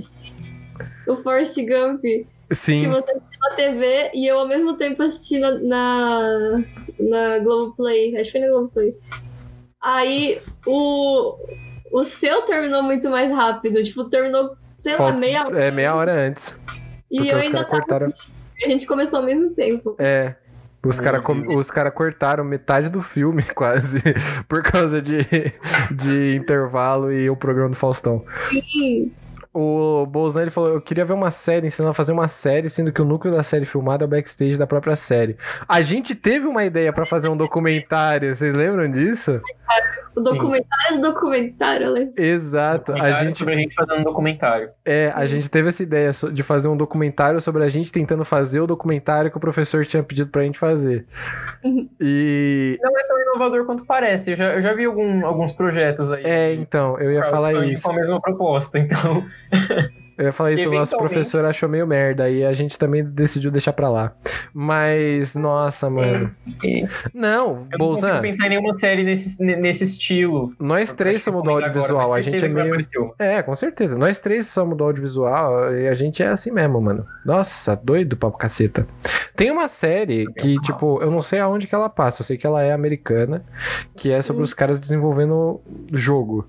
O 1.07 1.16
Forrest 1.16 1.57
Gump. 1.57 2.00
Que 2.02 2.26
Sim, 2.55 2.88
você 2.88 3.11
assistiu 3.11 3.40
na 3.40 3.57
TV 3.57 4.11
e 4.14 4.30
eu 4.30 4.38
ao 4.38 4.46
mesmo 4.46 4.76
tempo 4.76 5.02
assisti 5.02 5.38
na, 5.38 5.50
na, 5.59 6.59
na 7.00 7.38
Globoplay. 7.40 8.14
Acho 8.16 8.30
que 8.30 8.38
foi 8.38 8.40
na 8.46 8.52
Globoplay. 8.52 8.94
Aí 9.82 10.40
o, 10.66 11.36
o 11.92 12.05
seu 12.05 12.42
terminou 12.42 12.82
muito 12.82 13.09
mais 13.11 13.30
rápido. 13.32 13.82
Tipo, 13.82 14.05
terminou, 14.05 14.55
sei 14.78 14.92
Fal- 14.94 15.09
lá, 15.09 15.12
meia 15.16 15.44
hora. 15.46 15.64
é 15.66 15.70
meia 15.70 15.94
hora 15.94 16.12
antes. 16.28 16.59
E 17.11 17.28
eu 17.28 17.36
ainda 17.36 17.59
tava 17.64 17.70
cortaram- 17.70 18.09
assistindo. 18.09 18.43
A 18.64 18.68
gente 18.68 18.86
começou 18.86 19.20
ao 19.20 19.24
mesmo 19.26 19.50
tempo. 19.50 19.94
É. 19.98 20.34
Os 20.84 21.00
caras 21.00 21.22
os 21.56 21.70
cara 21.70 21.90
cortaram 21.90 22.44
metade 22.44 22.90
do 22.90 23.00
filme, 23.00 23.42
quase, 23.54 24.00
por 24.48 24.62
causa 24.62 25.00
de, 25.00 25.18
de 25.90 26.36
intervalo 26.36 27.10
e 27.10 27.30
o 27.30 27.36
programa 27.36 27.70
do 27.70 27.76
Faustão. 27.76 28.24
Sim. 28.50 29.10
O 29.57 30.05
Bolzan 30.07 30.42
ele 30.42 30.50
falou: 30.50 30.70
Eu 30.70 30.80
queria 30.80 31.05
ver 31.05 31.12
uma 31.12 31.30
série, 31.30 31.68
ensinando 31.68 31.92
a 31.92 31.94
fazer 31.94 32.11
uma 32.12 32.26
série, 32.26 32.68
sendo 32.68 32.92
que 32.92 33.00
o 33.00 33.05
núcleo 33.05 33.32
da 33.32 33.44
série 33.44 33.64
filmada 33.64 34.02
é 34.05 34.07
o 34.07 34.09
backstage 34.11 34.59
da 34.59 34.66
própria 34.66 34.96
série. 34.96 35.36
A 35.68 35.80
gente 35.80 36.12
teve 36.14 36.46
uma 36.48 36.64
ideia 36.64 36.92
pra 36.92 37.07
fazer 37.07 37.28
um 37.28 37.36
documentário, 37.36 38.34
vocês 38.34 38.52
lembram 38.55 38.90
disso? 38.90 39.40
O 40.16 40.20
documentário 40.20 40.96
do 41.00 41.12
documentário, 41.12 41.92
né? 41.92 42.09
Exato. 42.16 42.92
A 42.92 42.94
Documentário 42.94 43.26
gente, 43.28 43.38
sobre 43.38 43.55
a 43.55 43.59
gente 43.59 43.74
fazendo 43.74 43.98
um 44.00 44.05
documentário. 44.05 44.68
é, 44.84 45.12
a 45.14 45.26
gente 45.26 45.48
teve 45.48 45.68
essa 45.68 45.82
ideia 45.82 46.11
de 46.32 46.42
fazer 46.42 46.68
um 46.68 46.76
documentário 46.76 47.40
sobre 47.40 47.64
a 47.64 47.68
gente 47.68 47.90
tentando 47.90 48.24
fazer 48.24 48.61
o 48.61 48.66
documentário 48.66 49.30
que 49.30 49.36
o 49.36 49.40
professor 49.40 49.84
tinha 49.86 50.02
pedido 50.02 50.30
pra 50.30 50.42
gente 50.42 50.59
fazer. 50.59 51.07
E. 52.00 52.78
Não 52.82 52.98
é 52.98 53.02
tão 53.05 53.20
inovador 53.20 53.64
quanto 53.64 53.84
parece. 53.84 54.30
Eu 54.30 54.36
já, 54.36 54.52
eu 54.55 54.61
já 54.62 54.72
vi 54.72 54.84
algum- 54.84 55.24
alguns 55.26 55.52
projetos 55.52 56.12
aí. 56.12 56.22
É, 56.24 56.55
então, 56.55 56.98
eu 56.98 57.11
ia 57.11 57.24
falar 57.24 57.52
isso. 57.66 57.82
Com 57.82 57.90
a 57.90 57.94
mesma 57.96 58.20
proposta, 58.20 58.78
então. 58.78 59.24
Eu 60.16 60.26
ia 60.26 60.32
falar 60.32 60.53
isso, 60.53 60.68
o 60.68 60.72
nosso 60.72 60.97
professor 60.97 61.45
achou 61.45 61.68
meio 61.68 61.86
merda 61.86 62.30
e 62.30 62.45
a 62.45 62.53
gente 62.53 62.78
também 62.78 63.05
decidiu 63.05 63.51
deixar 63.51 63.72
pra 63.72 63.88
lá. 63.88 64.12
Mas, 64.53 65.34
nossa, 65.34 65.90
mano. 65.90 66.30
Não, 67.12 67.49
Eu 67.49 67.55
não 67.55 67.57
consigo 67.64 67.78
Bolzan, 67.78 68.20
pensar 68.20 68.47
em 68.47 68.51
nenhuma 68.51 68.72
série 68.74 69.03
nesse, 69.03 69.45
nesse 69.45 69.82
estilo. 69.82 70.55
nós 70.59 70.92
três 70.95 71.22
somos 71.22 71.42
do 71.42 71.51
audiovisual, 71.51 72.01
agora, 72.01 72.18
a 72.18 72.22
gente 72.22 72.45
é 72.45 72.49
meio. 72.49 72.74
É, 73.18 73.42
com 73.42 73.57
certeza. 73.57 73.99
Nós 73.99 74.20
três 74.20 74.47
somos 74.47 74.76
do 74.78 74.84
audiovisual 74.84 75.74
e 75.74 75.88
a 75.88 75.95
gente 75.95 76.22
é 76.22 76.28
assim 76.28 76.53
mesmo, 76.53 76.80
mano. 76.80 77.05
Nossa, 77.24 77.74
doido 77.74 78.16
pra 78.16 78.30
caceta. 78.30 78.86
Tem 79.34 79.51
uma 79.51 79.66
série 79.66 80.32
que, 80.34 80.61
tipo, 80.61 81.03
eu 81.03 81.11
não 81.11 81.22
sei 81.22 81.40
aonde 81.40 81.66
que 81.66 81.74
ela 81.74 81.88
passa, 81.88 82.22
eu 82.22 82.24
sei 82.24 82.36
que 82.36 82.47
ela 82.47 82.62
é 82.62 82.72
americana, 82.72 83.45
que 83.97 84.12
é 84.12 84.22
sobre 84.22 84.45
os 84.45 84.55
caras 84.55 84.78
desenvolvendo 84.78 85.61
jogo. 85.92 86.47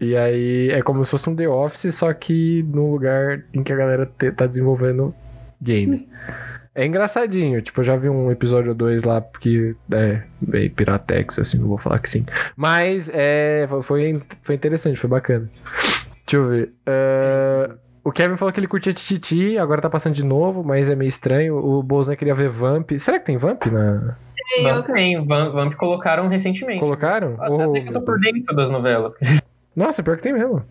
E 0.00 0.16
aí 0.16 0.70
é 0.70 0.80
como 0.82 1.04
se 1.04 1.10
fosse 1.10 1.28
um 1.28 1.36
The 1.36 1.48
Office, 1.48 1.94
só 1.94 2.12
que 2.14 2.62
num 2.68 2.90
lugar 2.90 3.42
em 3.54 3.62
que 3.62 3.72
a 3.72 3.76
galera 3.76 4.06
te- 4.18 4.32
tá 4.32 4.46
desenvolvendo 4.46 5.14
game. 5.60 6.08
É 6.74 6.86
engraçadinho, 6.86 7.60
tipo, 7.60 7.80
eu 7.80 7.84
já 7.84 7.96
vi 7.96 8.08
um 8.08 8.30
episódio 8.30 8.70
ou 8.70 8.74
dois 8.74 9.02
lá, 9.04 9.20
porque 9.20 9.74
é 9.92 10.22
meio 10.40 10.70
piratex, 10.70 11.38
assim, 11.38 11.58
não 11.58 11.68
vou 11.68 11.76
falar 11.76 11.98
que 11.98 12.08
sim. 12.08 12.24
Mas 12.56 13.10
é, 13.12 13.66
foi, 13.82 14.22
foi 14.40 14.54
interessante, 14.54 14.98
foi 14.98 15.10
bacana. 15.10 15.50
Deixa 16.24 16.36
eu 16.36 16.48
ver. 16.48 16.72
Ah, 16.86 17.74
o 18.04 18.10
Kevin 18.12 18.36
falou 18.36 18.52
que 18.52 18.60
ele 18.60 18.68
curtia 18.68 18.92
Tititi, 18.94 19.58
agora 19.58 19.82
tá 19.82 19.90
passando 19.90 20.14
de 20.14 20.24
novo, 20.24 20.62
mas 20.64 20.88
é 20.88 20.94
meio 20.94 21.08
estranho. 21.08 21.56
O 21.56 21.82
Bolzan 21.82 22.14
queria 22.16 22.34
ver 22.34 22.48
Vamp. 22.48 22.92
Será 22.98 23.18
que 23.18 23.26
tem 23.26 23.36
Vamp 23.36 23.66
na. 23.66 24.16
E 24.56 24.66
eu- 24.70 24.82
tem, 24.84 25.26
Vamp, 25.26 25.74
colocaram 25.74 26.28
recentemente. 26.28 26.80
Colocaram? 26.80 27.34
Até 27.38 27.52
Oh, 27.66 27.72
que 27.72 27.80
eu 27.88 27.92
tô 27.92 28.00
por 28.00 28.18
dentro 28.18 28.54
das 28.56 28.70
novelas. 28.70 29.14
eles 29.20 29.42
Nossa, 29.80 30.02
pior 30.02 30.16
que 30.18 30.22
tem 30.22 30.32
mesmo. 30.34 30.62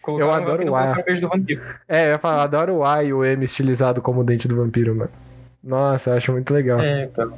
colocaram 0.00 0.32
adoro 0.32 0.50
Vamp 0.58 0.62
e 0.62 0.64
não 0.64 0.72
o 0.72 0.76
A. 0.76 1.20
do 1.20 1.28
vampiro. 1.28 1.60
É, 1.88 2.04
eu 2.06 2.10
ia 2.10 2.18
falar, 2.18 2.44
adoro 2.44 2.76
o 2.76 2.84
A 2.84 3.02
e 3.02 3.12
o 3.12 3.24
M 3.24 3.44
estilizado 3.44 4.00
como 4.00 4.20
o 4.20 4.24
dente 4.24 4.46
do 4.46 4.54
vampiro, 4.54 4.94
mano. 4.94 5.10
Nossa, 5.62 6.10
eu 6.10 6.16
acho 6.16 6.30
muito 6.30 6.54
legal. 6.54 6.80
É, 6.80 7.04
então. 7.04 7.32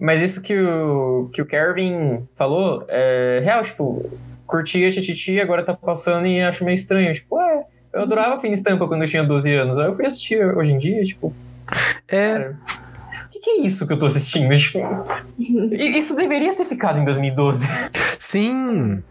Mas 0.00 0.22
isso 0.22 0.42
que 0.42 0.58
o, 0.58 1.28
que 1.32 1.42
o 1.42 1.46
Kevin 1.46 2.26
falou 2.34 2.86
é 2.88 3.42
real, 3.44 3.62
tipo, 3.62 4.10
curtia 4.46 4.90
Tititi, 4.90 5.38
agora 5.38 5.62
tá 5.62 5.74
passando 5.74 6.26
e 6.26 6.40
acho 6.40 6.64
meio 6.64 6.74
estranho. 6.74 7.12
Tipo, 7.12 7.36
ué, 7.36 7.64
eu 7.92 8.02
adorava 8.02 8.40
Fina 8.40 8.54
Estampa 8.54 8.88
quando 8.88 9.02
eu 9.02 9.08
tinha 9.08 9.22
12 9.22 9.54
anos. 9.54 9.78
Aí 9.78 9.86
eu 9.86 9.94
fui 9.94 10.06
assistir 10.06 10.42
hoje 10.56 10.72
em 10.72 10.78
dia, 10.78 11.04
tipo, 11.04 11.34
É, 12.08 12.32
cara, 12.32 12.58
o 13.26 13.28
que, 13.30 13.38
que 13.38 13.50
é 13.50 13.60
isso 13.60 13.86
que 13.86 13.92
eu 13.92 13.98
tô 13.98 14.06
assistindo? 14.06 14.56
Tipo, 14.56 14.78
isso 15.76 16.16
deveria 16.16 16.54
ter 16.54 16.64
ficado 16.64 16.98
em 16.98 17.04
2012. 17.04 17.68
sim. 18.18 19.02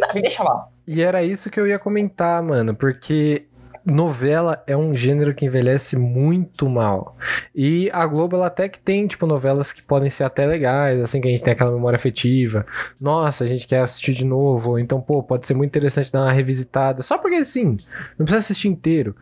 Sabe, 0.00 0.22
deixa 0.22 0.42
lá. 0.42 0.68
E 0.86 1.02
era 1.02 1.22
isso 1.22 1.50
que 1.50 1.60
eu 1.60 1.66
ia 1.66 1.78
comentar, 1.78 2.42
mano, 2.42 2.74
porque 2.74 3.46
novela 3.84 4.62
é 4.66 4.76
um 4.76 4.94
gênero 4.94 5.34
que 5.34 5.46
envelhece 5.46 5.96
muito 5.96 6.68
mal. 6.68 7.16
E 7.54 7.90
a 7.92 8.06
Globo 8.06 8.36
ela 8.36 8.46
até 8.46 8.68
que 8.68 8.78
tem, 8.78 9.06
tipo, 9.06 9.26
novelas 9.26 9.72
que 9.72 9.82
podem 9.82 10.10
ser 10.10 10.24
até 10.24 10.46
legais, 10.46 11.00
assim, 11.00 11.20
que 11.20 11.28
a 11.28 11.30
gente 11.30 11.42
tem 11.42 11.52
aquela 11.52 11.70
memória 11.70 11.96
afetiva. 11.96 12.66
Nossa, 13.00 13.44
a 13.44 13.46
gente 13.46 13.66
quer 13.66 13.80
assistir 13.80 14.14
de 14.14 14.24
novo, 14.24 14.78
então, 14.78 15.00
pô, 15.00 15.22
pode 15.22 15.46
ser 15.46 15.54
muito 15.54 15.70
interessante 15.70 16.12
dar 16.12 16.22
uma 16.22 16.32
revisitada. 16.32 17.02
Só 17.02 17.18
porque, 17.18 17.36
assim, 17.36 17.76
não 18.18 18.26
precisa 18.26 18.38
assistir 18.38 18.68
inteiro. 18.68 19.14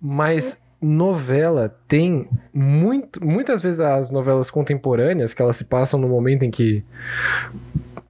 Mas 0.00 0.62
novela 0.80 1.74
tem 1.88 2.28
muito, 2.52 3.24
muitas 3.24 3.62
vezes 3.62 3.80
as 3.80 4.10
novelas 4.10 4.50
contemporâneas, 4.50 5.34
que 5.34 5.42
elas 5.42 5.56
se 5.56 5.64
passam 5.64 5.98
no 5.98 6.08
momento 6.08 6.44
em 6.44 6.50
que 6.50 6.84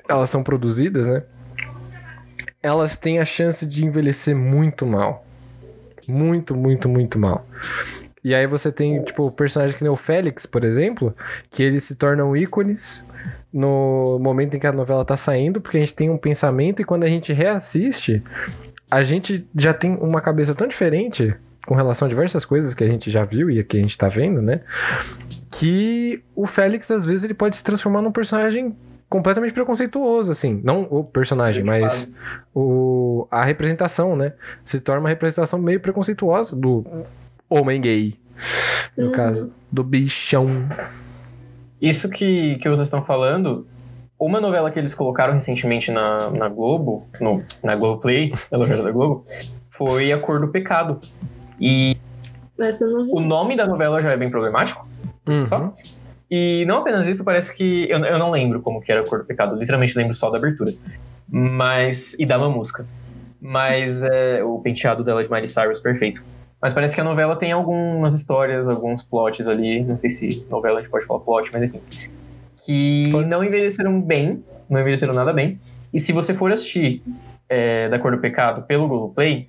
elas 0.09 0.30
são 0.30 0.42
produzidas, 0.42 1.07
né? 1.07 1.22
Elas 2.62 2.98
têm 2.98 3.18
a 3.18 3.24
chance 3.24 3.64
de 3.64 3.84
envelhecer 3.84 4.36
muito 4.36 4.86
mal. 4.86 5.24
Muito, 6.09 6.54
muito, 6.54 6.88
muito 6.88 7.18
mal. 7.18 7.46
E 8.22 8.34
aí 8.34 8.46
você 8.46 8.72
tem, 8.72 9.02
tipo, 9.02 9.30
personagens 9.30 9.76
que 9.76 9.84
nem 9.84 9.92
o 9.92 9.96
Félix, 9.96 10.46
por 10.46 10.64
exemplo, 10.64 11.14
que 11.50 11.62
eles 11.62 11.84
se 11.84 11.94
tornam 11.94 12.36
ícones 12.36 13.04
no 13.52 14.18
momento 14.20 14.57
em 14.57 14.61
que 14.61 14.66
a 14.66 14.72
novela 14.72 15.04
tá 15.04 15.16
saindo, 15.16 15.61
porque 15.61 15.76
a 15.76 15.80
gente 15.80 15.94
tem 15.94 16.11
um 16.11 16.18
pensamento 16.18 16.82
e 16.82 16.84
quando 16.84 17.04
a 17.04 17.09
gente 17.09 17.32
reassiste, 17.32 18.22
a 18.90 19.02
gente 19.02 19.46
já 19.54 19.72
tem 19.72 19.94
uma 19.94 20.20
cabeça 20.20 20.54
tão 20.54 20.66
diferente 20.66 21.34
com 21.66 21.74
relação 21.74 22.07
a 22.07 22.09
diversas 22.09 22.44
coisas 22.44 22.74
que 22.74 22.84
a 22.84 22.86
gente 22.86 23.11
já 23.11 23.24
viu 23.24 23.50
e 23.50 23.62
que 23.64 23.76
a 23.76 23.80
gente 23.80 23.96
tá 23.96 24.09
vendo, 24.09 24.42
né? 24.42 24.61
Que 25.50 26.22
o 26.34 26.46
Félix, 26.46 26.90
às 26.90 27.07
vezes, 27.07 27.24
ele 27.24 27.34
pode 27.34 27.57
se 27.57 27.64
transformar 27.64 28.02
num 28.02 28.12
personagem 28.12 28.76
completamente 29.09 29.52
preconceituoso, 29.52 30.30
assim. 30.32 30.61
Não 30.64 30.82
o 30.90 31.04
personagem, 31.04 31.64
mas 31.64 32.11
o, 32.54 33.26
a 33.30 33.44
representação, 33.44 34.16
né? 34.16 34.32
Se 34.64 34.80
torna 34.80 35.00
uma 35.00 35.09
representação 35.09 35.59
meio 35.59 35.80
preconceituosa 35.80 36.57
do 36.57 36.84
homem 37.48 37.80
gay. 37.80 38.14
No 38.96 39.07
Uhum. 39.07 39.12
caso, 39.12 39.50
do 39.70 39.84
bichão. 39.84 40.68
Isso 41.80 42.09
que, 42.09 42.57
que 42.57 42.68
vocês 42.68 42.86
estão 42.86 43.04
falando, 43.04 43.66
uma 44.18 44.40
novela 44.40 44.70
que 44.70 44.78
eles 44.78 44.94
colocaram 44.94 45.34
recentemente 45.34 45.90
na, 45.92 46.30
na 46.30 46.48
Globo, 46.48 47.07
no, 47.20 47.42
na 47.62 47.76
Globoplay, 47.76 48.32
na 48.50 48.59
loja 48.59 48.82
da 48.82 48.90
Globo, 48.90 49.24
foi 49.70 50.11
A 50.12 50.18
Cor 50.18 50.40
do 50.40 50.48
Pecado. 50.48 50.98
E 51.61 51.96
o 53.11 53.20
nome 53.20 53.57
da 53.57 53.66
novela 53.66 54.00
já 54.00 54.12
é 54.12 54.16
bem 54.16 54.30
problemático, 54.30 54.88
Uhum. 55.28 55.42
só. 55.42 55.74
E 56.31 56.64
não 56.66 56.79
apenas 56.79 57.07
isso, 57.07 57.24
parece 57.24 57.55
que. 57.55 57.89
Eu, 57.89 58.05
eu 58.05 58.18
não 58.18 58.31
lembro 58.31 58.61
como 58.61 58.81
que 58.81 58.91
era 58.91 59.01
A 59.01 59.05
Cor 59.05 59.20
do 59.20 59.24
Pecado, 59.24 59.55
eu 59.55 59.59
literalmente 59.59 59.97
lembro 59.97 60.14
só 60.14 60.31
da 60.31 60.39
abertura. 60.39 60.72
Mas. 61.29 62.14
E 62.18 62.27
da 62.27 62.39
mamusca. 62.39 62.87
Mas 63.41 64.03
é, 64.03 64.43
o 64.43 64.59
penteado 64.59 65.05
dela 65.05 65.22
de 65.22 65.31
Miley 65.31 65.47
Cyrus, 65.47 65.81
perfeito. 65.81 66.24
Mas 66.61 66.72
parece 66.72 66.95
que 66.95 67.01
a 67.01 67.05
novela 67.05 67.37
tem 67.37 67.53
algumas 67.53 68.14
histórias, 68.14 68.68
alguns 68.68 69.03
plots 69.03 69.47
ali. 69.47 69.85
Não 69.85 69.97
sei 69.97 70.11
se 70.11 70.47
novela 70.51 70.79
a 70.79 70.83
gente 70.83 70.91
pode 70.91 71.05
falar 71.07 71.20
plot, 71.20 71.51
mas 71.53 71.62
enfim. 71.62 71.81
Que 72.64 73.12
não 73.27 73.45
envelheceram 73.45 74.01
bem, 74.01 74.43
não 74.68 74.81
envelheceram 74.81 75.14
nada 75.14 75.33
bem. 75.33 75.61
E 75.93 76.01
se 76.01 76.12
você 76.12 76.35
for 76.35 76.51
assistir 76.51 77.03
é, 77.49 77.89
Da 77.89 77.99
Cor 77.99 78.12
do 78.12 78.18
Pecado 78.18 78.62
pelo 78.62 78.89
Globoplay, 78.89 79.49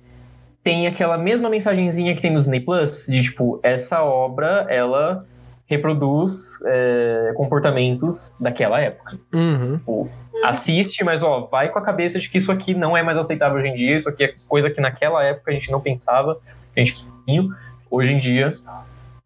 tem 0.62 0.86
aquela 0.86 1.18
mesma 1.18 1.48
mensagenzinha 1.48 2.14
que 2.14 2.22
tem 2.22 2.30
no 2.30 2.36
Disney 2.36 2.60
Plus, 2.60 3.06
de 3.08 3.22
tipo, 3.22 3.58
essa 3.62 4.02
obra, 4.02 4.66
ela 4.68 5.26
reproduz 5.68 6.58
é, 6.64 7.32
comportamentos 7.36 8.34
daquela 8.40 8.80
época. 8.80 9.18
Uhum. 9.32 10.08
Assiste, 10.42 11.04
mas 11.04 11.22
ó, 11.22 11.40
vai 11.50 11.68
com 11.68 11.78
a 11.78 11.82
cabeça 11.82 12.18
de 12.18 12.30
que 12.30 12.38
isso 12.38 12.50
aqui 12.50 12.74
não 12.74 12.96
é 12.96 13.02
mais 13.02 13.18
aceitável 13.18 13.58
hoje 13.58 13.68
em 13.68 13.74
dia, 13.74 13.94
isso 13.94 14.08
aqui 14.08 14.24
é 14.24 14.34
coisa 14.48 14.70
que 14.70 14.80
naquela 14.80 15.22
época 15.22 15.50
a 15.50 15.54
gente 15.54 15.70
não 15.70 15.80
pensava, 15.80 16.38
a 16.74 16.80
gente 16.80 16.96
hoje 17.90 18.14
em 18.14 18.18
dia 18.18 18.56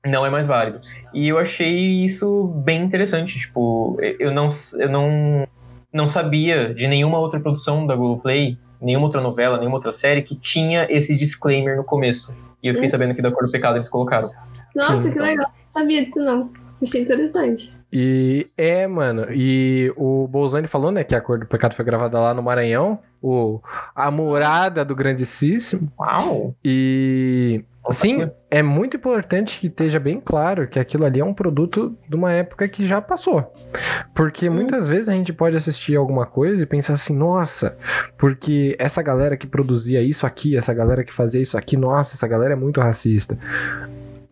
não 0.04 0.26
é 0.26 0.30
mais 0.30 0.48
válido. 0.48 0.80
E 1.14 1.28
eu 1.28 1.38
achei 1.38 2.04
isso 2.04 2.48
bem 2.64 2.82
interessante, 2.82 3.38
tipo, 3.38 3.96
eu 4.18 4.32
não, 4.32 4.48
eu 4.78 4.90
não, 4.90 5.46
não 5.92 6.06
sabia 6.08 6.74
de 6.74 6.88
nenhuma 6.88 7.18
outra 7.18 7.38
produção 7.38 7.86
da 7.86 7.94
Globoplay, 7.94 8.58
nenhuma 8.80 9.06
outra 9.06 9.20
novela, 9.20 9.58
nenhuma 9.58 9.76
outra 9.76 9.92
série 9.92 10.22
que 10.22 10.34
tinha 10.34 10.88
esse 10.90 11.16
disclaimer 11.16 11.76
no 11.76 11.84
começo. 11.84 12.34
E 12.60 12.66
eu 12.66 12.74
fiquei 12.74 12.86
Hum. 12.86 12.90
sabendo 12.90 13.14
que 13.14 13.22
da 13.22 13.30
Cor 13.30 13.46
do 13.46 13.52
Pecado 13.52 13.76
eles 13.76 13.88
colocaram. 13.88 14.30
Nossa, 14.74 14.96
Sim, 14.96 15.02
que 15.02 15.08
então. 15.08 15.22
legal. 15.22 15.46
Não 15.46 15.68
sabia 15.68 16.04
disso, 16.04 16.20
não. 16.20 16.50
Achei 16.82 17.02
interessante. 17.02 17.72
E 17.92 18.46
é, 18.56 18.86
mano, 18.86 19.26
e 19.30 19.92
o 19.96 20.26
Bolzani 20.26 20.66
falou, 20.66 20.90
né, 20.90 21.04
que 21.04 21.14
a 21.14 21.20
Cor 21.20 21.38
do 21.38 21.46
Pecado 21.46 21.74
foi 21.74 21.84
gravada 21.84 22.18
lá 22.18 22.32
no 22.32 22.42
Maranhão, 22.42 22.98
o, 23.20 23.60
a 23.94 24.10
morada 24.10 24.82
do 24.82 24.96
grandíssimo. 24.96 25.92
Uau! 26.00 26.56
E 26.64 27.62
sim, 27.90 28.30
é 28.50 28.62
muito 28.62 28.96
importante 28.96 29.60
que 29.60 29.66
esteja 29.66 30.00
bem 30.00 30.18
claro 30.24 30.66
que 30.66 30.78
aquilo 30.80 31.04
ali 31.04 31.20
é 31.20 31.24
um 31.24 31.34
produto 31.34 31.94
de 32.08 32.16
uma 32.16 32.32
época 32.32 32.66
que 32.66 32.86
já 32.86 32.98
passou. 33.02 33.52
Porque 34.14 34.48
Hum. 34.48 34.54
muitas 34.54 34.88
vezes 34.88 35.10
a 35.10 35.12
gente 35.12 35.30
pode 35.32 35.54
assistir 35.54 35.94
alguma 35.94 36.24
coisa 36.24 36.62
e 36.62 36.66
pensar 36.66 36.94
assim, 36.94 37.14
nossa, 37.14 37.76
porque 38.16 38.74
essa 38.78 39.02
galera 39.02 39.36
que 39.36 39.46
produzia 39.46 40.00
isso 40.00 40.26
aqui, 40.26 40.56
essa 40.56 40.72
galera 40.72 41.04
que 41.04 41.12
fazia 41.12 41.42
isso 41.42 41.58
aqui, 41.58 41.76
nossa, 41.76 42.14
essa 42.14 42.26
galera 42.26 42.54
é 42.54 42.56
muito 42.56 42.80
racista. 42.80 43.36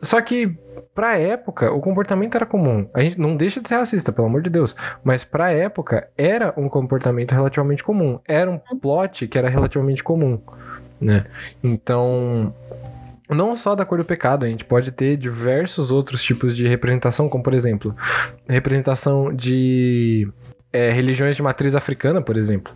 Só 0.03 0.21
que 0.21 0.57
pra 0.95 1.19
época 1.19 1.73
o 1.73 1.81
comportamento 1.81 2.35
era 2.35 2.47
comum. 2.47 2.89
A 2.95 3.03
gente 3.03 3.19
não 3.21 3.37
deixa 3.37 3.61
de 3.61 3.69
ser 3.69 3.77
racista, 3.77 4.13
pelo 4.13 4.27
amor 4.27 4.43
de 4.43 4.51
Deus, 4.51 4.75
mas 5.05 5.25
pra 5.25 5.53
época 5.53 6.09
era 6.17 6.53
um 6.57 6.69
comportamento 6.69 7.33
relativamente 7.33 7.85
comum. 7.85 8.19
Era 8.27 8.51
um 8.51 8.59
plot 8.59 9.27
que 9.29 9.39
era 9.39 9.49
relativamente 9.49 10.03
comum. 10.03 10.41
né? 11.01 11.25
Então, 11.63 12.55
não 13.29 13.55
só 13.55 13.75
da 13.75 13.85
cor 13.85 13.99
do 13.99 14.05
pecado, 14.05 14.45
a 14.45 14.49
gente 14.49 14.65
pode 14.65 14.91
ter 14.91 15.17
diversos 15.17 15.91
outros 15.91 16.23
tipos 16.23 16.57
de 16.57 16.67
representação, 16.67 17.29
como 17.29 17.45
por 17.45 17.55
exemplo, 17.55 17.95
representação 18.49 19.33
de 19.33 20.29
é, 20.73 20.91
religiões 20.91 21.37
de 21.37 21.43
matriz 21.43 21.75
africana, 21.75 22.21
por 22.21 22.37
exemplo, 22.37 22.73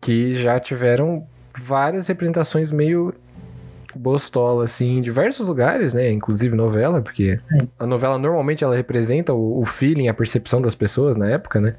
que 0.00 0.34
já 0.34 0.58
tiveram 0.58 1.26
várias 1.56 2.06
representações 2.08 2.70
meio 2.70 3.14
bostola, 3.98 4.64
assim, 4.64 4.98
em 4.98 5.02
diversos 5.02 5.46
lugares, 5.46 5.94
né? 5.94 6.10
Inclusive 6.10 6.54
novela, 6.54 7.00
porque 7.00 7.38
a 7.78 7.86
novela 7.86 8.18
normalmente 8.18 8.64
ela 8.64 8.76
representa 8.76 9.32
o, 9.34 9.60
o 9.60 9.64
feeling, 9.64 10.08
a 10.08 10.14
percepção 10.14 10.62
das 10.62 10.74
pessoas 10.74 11.16
na 11.16 11.28
época, 11.28 11.60
né? 11.60 11.74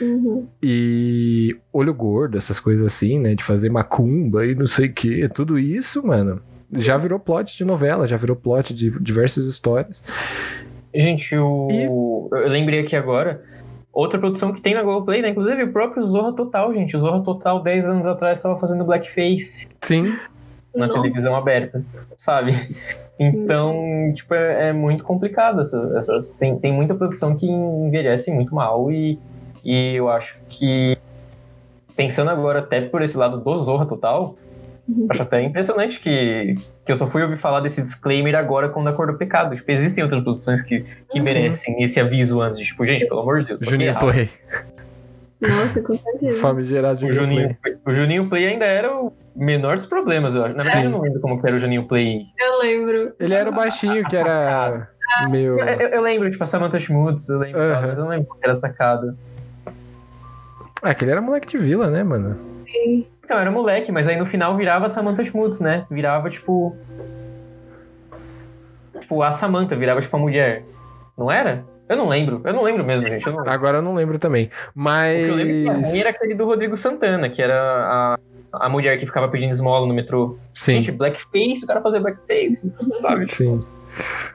Uhum. 0.00 0.46
E 0.62 1.56
olho 1.72 1.94
gordo, 1.94 2.36
essas 2.36 2.58
coisas 2.58 2.84
assim, 2.84 3.18
né? 3.18 3.34
De 3.34 3.44
fazer 3.44 3.70
macumba 3.70 4.44
e 4.44 4.54
não 4.54 4.66
sei 4.66 4.88
o 4.88 4.92
que, 4.92 5.28
tudo 5.28 5.58
isso, 5.58 6.06
mano, 6.06 6.40
já 6.72 6.96
virou 6.96 7.18
plot 7.18 7.56
de 7.56 7.64
novela, 7.64 8.06
já 8.06 8.16
virou 8.16 8.36
plot 8.36 8.74
de 8.74 8.90
diversas 9.00 9.46
histórias. 9.46 10.02
Gente, 10.94 11.36
o... 11.36 12.28
eu 12.32 12.48
lembrei 12.48 12.80
aqui 12.80 12.96
agora, 12.96 13.42
outra 13.92 14.18
produção 14.18 14.52
que 14.52 14.60
tem 14.60 14.74
na 14.74 14.82
Globoplay, 14.82 15.20
né? 15.20 15.28
Inclusive 15.30 15.64
o 15.64 15.72
próprio 15.72 16.02
Zorra 16.02 16.32
Total, 16.34 16.72
gente. 16.72 16.96
O 16.96 17.00
Zorra 17.00 17.22
Total, 17.22 17.62
10 17.62 17.88
anos 17.88 18.06
atrás, 18.06 18.38
estava 18.38 18.58
fazendo 18.58 18.84
blackface 18.84 19.68
Sim, 19.80 20.14
na 20.74 20.86
Nossa. 20.86 21.00
televisão 21.00 21.36
aberta, 21.36 21.82
sabe? 22.16 22.52
Então, 23.18 24.12
tipo, 24.14 24.34
é, 24.34 24.68
é 24.68 24.72
muito 24.72 25.04
complicado 25.04 25.60
essas... 25.60 25.94
essas... 25.94 26.34
Tem, 26.34 26.58
tem 26.58 26.72
muita 26.72 26.94
produção 26.94 27.36
que 27.36 27.46
envelhece 27.46 28.30
muito 28.32 28.54
mal 28.54 28.90
e, 28.90 29.18
e 29.64 29.94
eu 29.94 30.08
acho 30.08 30.36
que, 30.48 30.96
pensando 31.94 32.30
agora 32.30 32.58
até 32.60 32.80
por 32.80 33.02
esse 33.02 33.16
lado 33.16 33.38
do 33.38 33.54
Zorra 33.56 33.86
Total, 33.86 34.34
Uhum. 34.88 35.06
acho 35.08 35.22
até 35.22 35.40
impressionante 35.40 36.00
que, 36.00 36.56
que 36.84 36.90
eu 36.90 36.96
só 36.96 37.06
fui 37.06 37.22
ouvir 37.22 37.36
falar 37.36 37.60
desse 37.60 37.80
disclaimer 37.80 38.34
agora 38.34 38.68
com 38.68 38.82
Da 38.82 38.92
Cor 38.92 39.06
do 39.06 39.16
Pecado. 39.16 39.54
Tipo, 39.54 39.70
existem 39.70 40.02
outras 40.02 40.20
produções 40.24 40.60
que, 40.60 40.80
que 41.08 41.20
Ah, 41.20 41.22
merecem 41.22 41.80
esse 41.84 42.00
aviso 42.00 42.42
antes. 42.42 42.58
de, 42.58 42.64
Tipo, 42.66 42.84
gente, 42.84 43.06
pelo 43.06 43.20
amor 43.20 43.38
de 43.38 43.46
Deus, 43.46 43.62
é 43.62 43.64
Juninho 43.64 43.90
errado. 43.90 44.10
Play. 44.12 44.28
Nossa, 45.42 45.82
com 45.82 45.94
certeza. 45.96 46.40
Famigerado 46.40 47.04
O 47.06 47.12
Juninho 47.12 47.40
Juninho, 47.42 47.78
o 47.84 47.92
Juninho 47.92 48.28
Play 48.28 48.46
ainda 48.46 48.64
era 48.64 48.94
o 48.96 49.12
menor 49.34 49.76
dos 49.76 49.86
problemas, 49.86 50.34
eu 50.34 50.44
acho. 50.44 50.54
Na 50.56 50.62
verdade, 50.62 50.84
Sim. 50.84 50.88
eu 50.88 50.92
não 50.92 51.00
lembro 51.00 51.20
como 51.20 51.40
que 51.40 51.46
era 51.46 51.56
o 51.56 51.58
Juninho 51.58 51.86
Play. 51.88 52.22
Eu 52.38 52.58
lembro. 52.60 53.12
Ele 53.18 53.34
era 53.34 53.50
o 53.50 53.52
baixinho 53.52 54.04
que 54.04 54.16
era 54.16 54.88
meio. 55.30 55.58
Eu, 55.58 55.88
eu- 55.88 56.02
lembro, 56.02 56.30
tipo, 56.30 56.42
a 56.44 56.46
Samantha 56.46 56.78
Schmutz, 56.78 57.28
eu 57.28 57.38
lembro, 57.38 57.60
Aham. 57.60 57.86
mas 57.88 57.98
eu 57.98 58.04
não 58.04 58.10
lembro 58.10 58.26
como 58.28 58.40
que 58.40 58.46
era 58.46 58.54
sacado. 58.54 59.16
Ah, 60.82 60.94
que 60.94 61.04
ele 61.04 61.10
era 61.12 61.20
moleque 61.20 61.48
de 61.48 61.58
vila, 61.58 61.88
né, 61.90 62.02
mano? 62.02 62.36
Sim. 62.70 63.06
Então, 63.24 63.38
era 63.38 63.50
moleque, 63.50 63.90
mas 63.92 64.08
aí 64.08 64.16
no 64.16 64.26
final 64.26 64.56
virava 64.56 64.86
a 64.86 64.88
Samantha 64.88 65.22
Schmutz, 65.24 65.60
né? 65.60 65.86
Virava, 65.90 66.28
tipo... 66.28 66.76
Tipo, 69.00 69.22
a 69.22 69.30
Samantha 69.32 69.74
virava, 69.76 70.00
tipo, 70.00 70.16
a 70.16 70.20
mulher. 70.20 70.64
Não 71.16 71.30
era? 71.30 71.64
Eu 71.92 71.98
não 71.98 72.08
lembro. 72.08 72.40
Eu 72.44 72.52
não 72.52 72.62
lembro 72.62 72.84
mesmo, 72.84 73.06
gente. 73.06 73.26
Eu 73.26 73.32
não 73.32 73.38
lembro. 73.40 73.52
Agora 73.54 73.78
eu 73.78 73.82
não 73.82 73.94
lembro 73.94 74.18
também. 74.18 74.50
O 74.74 74.82
que 74.82 75.30
eu 75.30 75.34
lembro 75.34 75.52
que 75.54 75.64
Mas. 75.64 75.90
ruim 75.90 76.00
era 76.00 76.10
aquele 76.10 76.34
do 76.34 76.44
Rodrigo 76.46 76.76
Santana, 76.76 77.28
que 77.28 77.42
era 77.42 77.54
a, 77.60 78.18
a 78.52 78.68
mulher 78.68 78.98
que 78.98 79.06
ficava 79.06 79.28
pedindo 79.28 79.50
esmola 79.50 79.86
no 79.86 79.94
metrô. 79.94 80.36
Sim. 80.54 80.74
Gente, 80.74 80.92
blackface, 80.92 81.64
o 81.64 81.66
cara 81.66 81.80
fazer 81.82 82.00
blackface, 82.00 82.72
sabe? 83.00 83.32
Sim. 83.32 83.62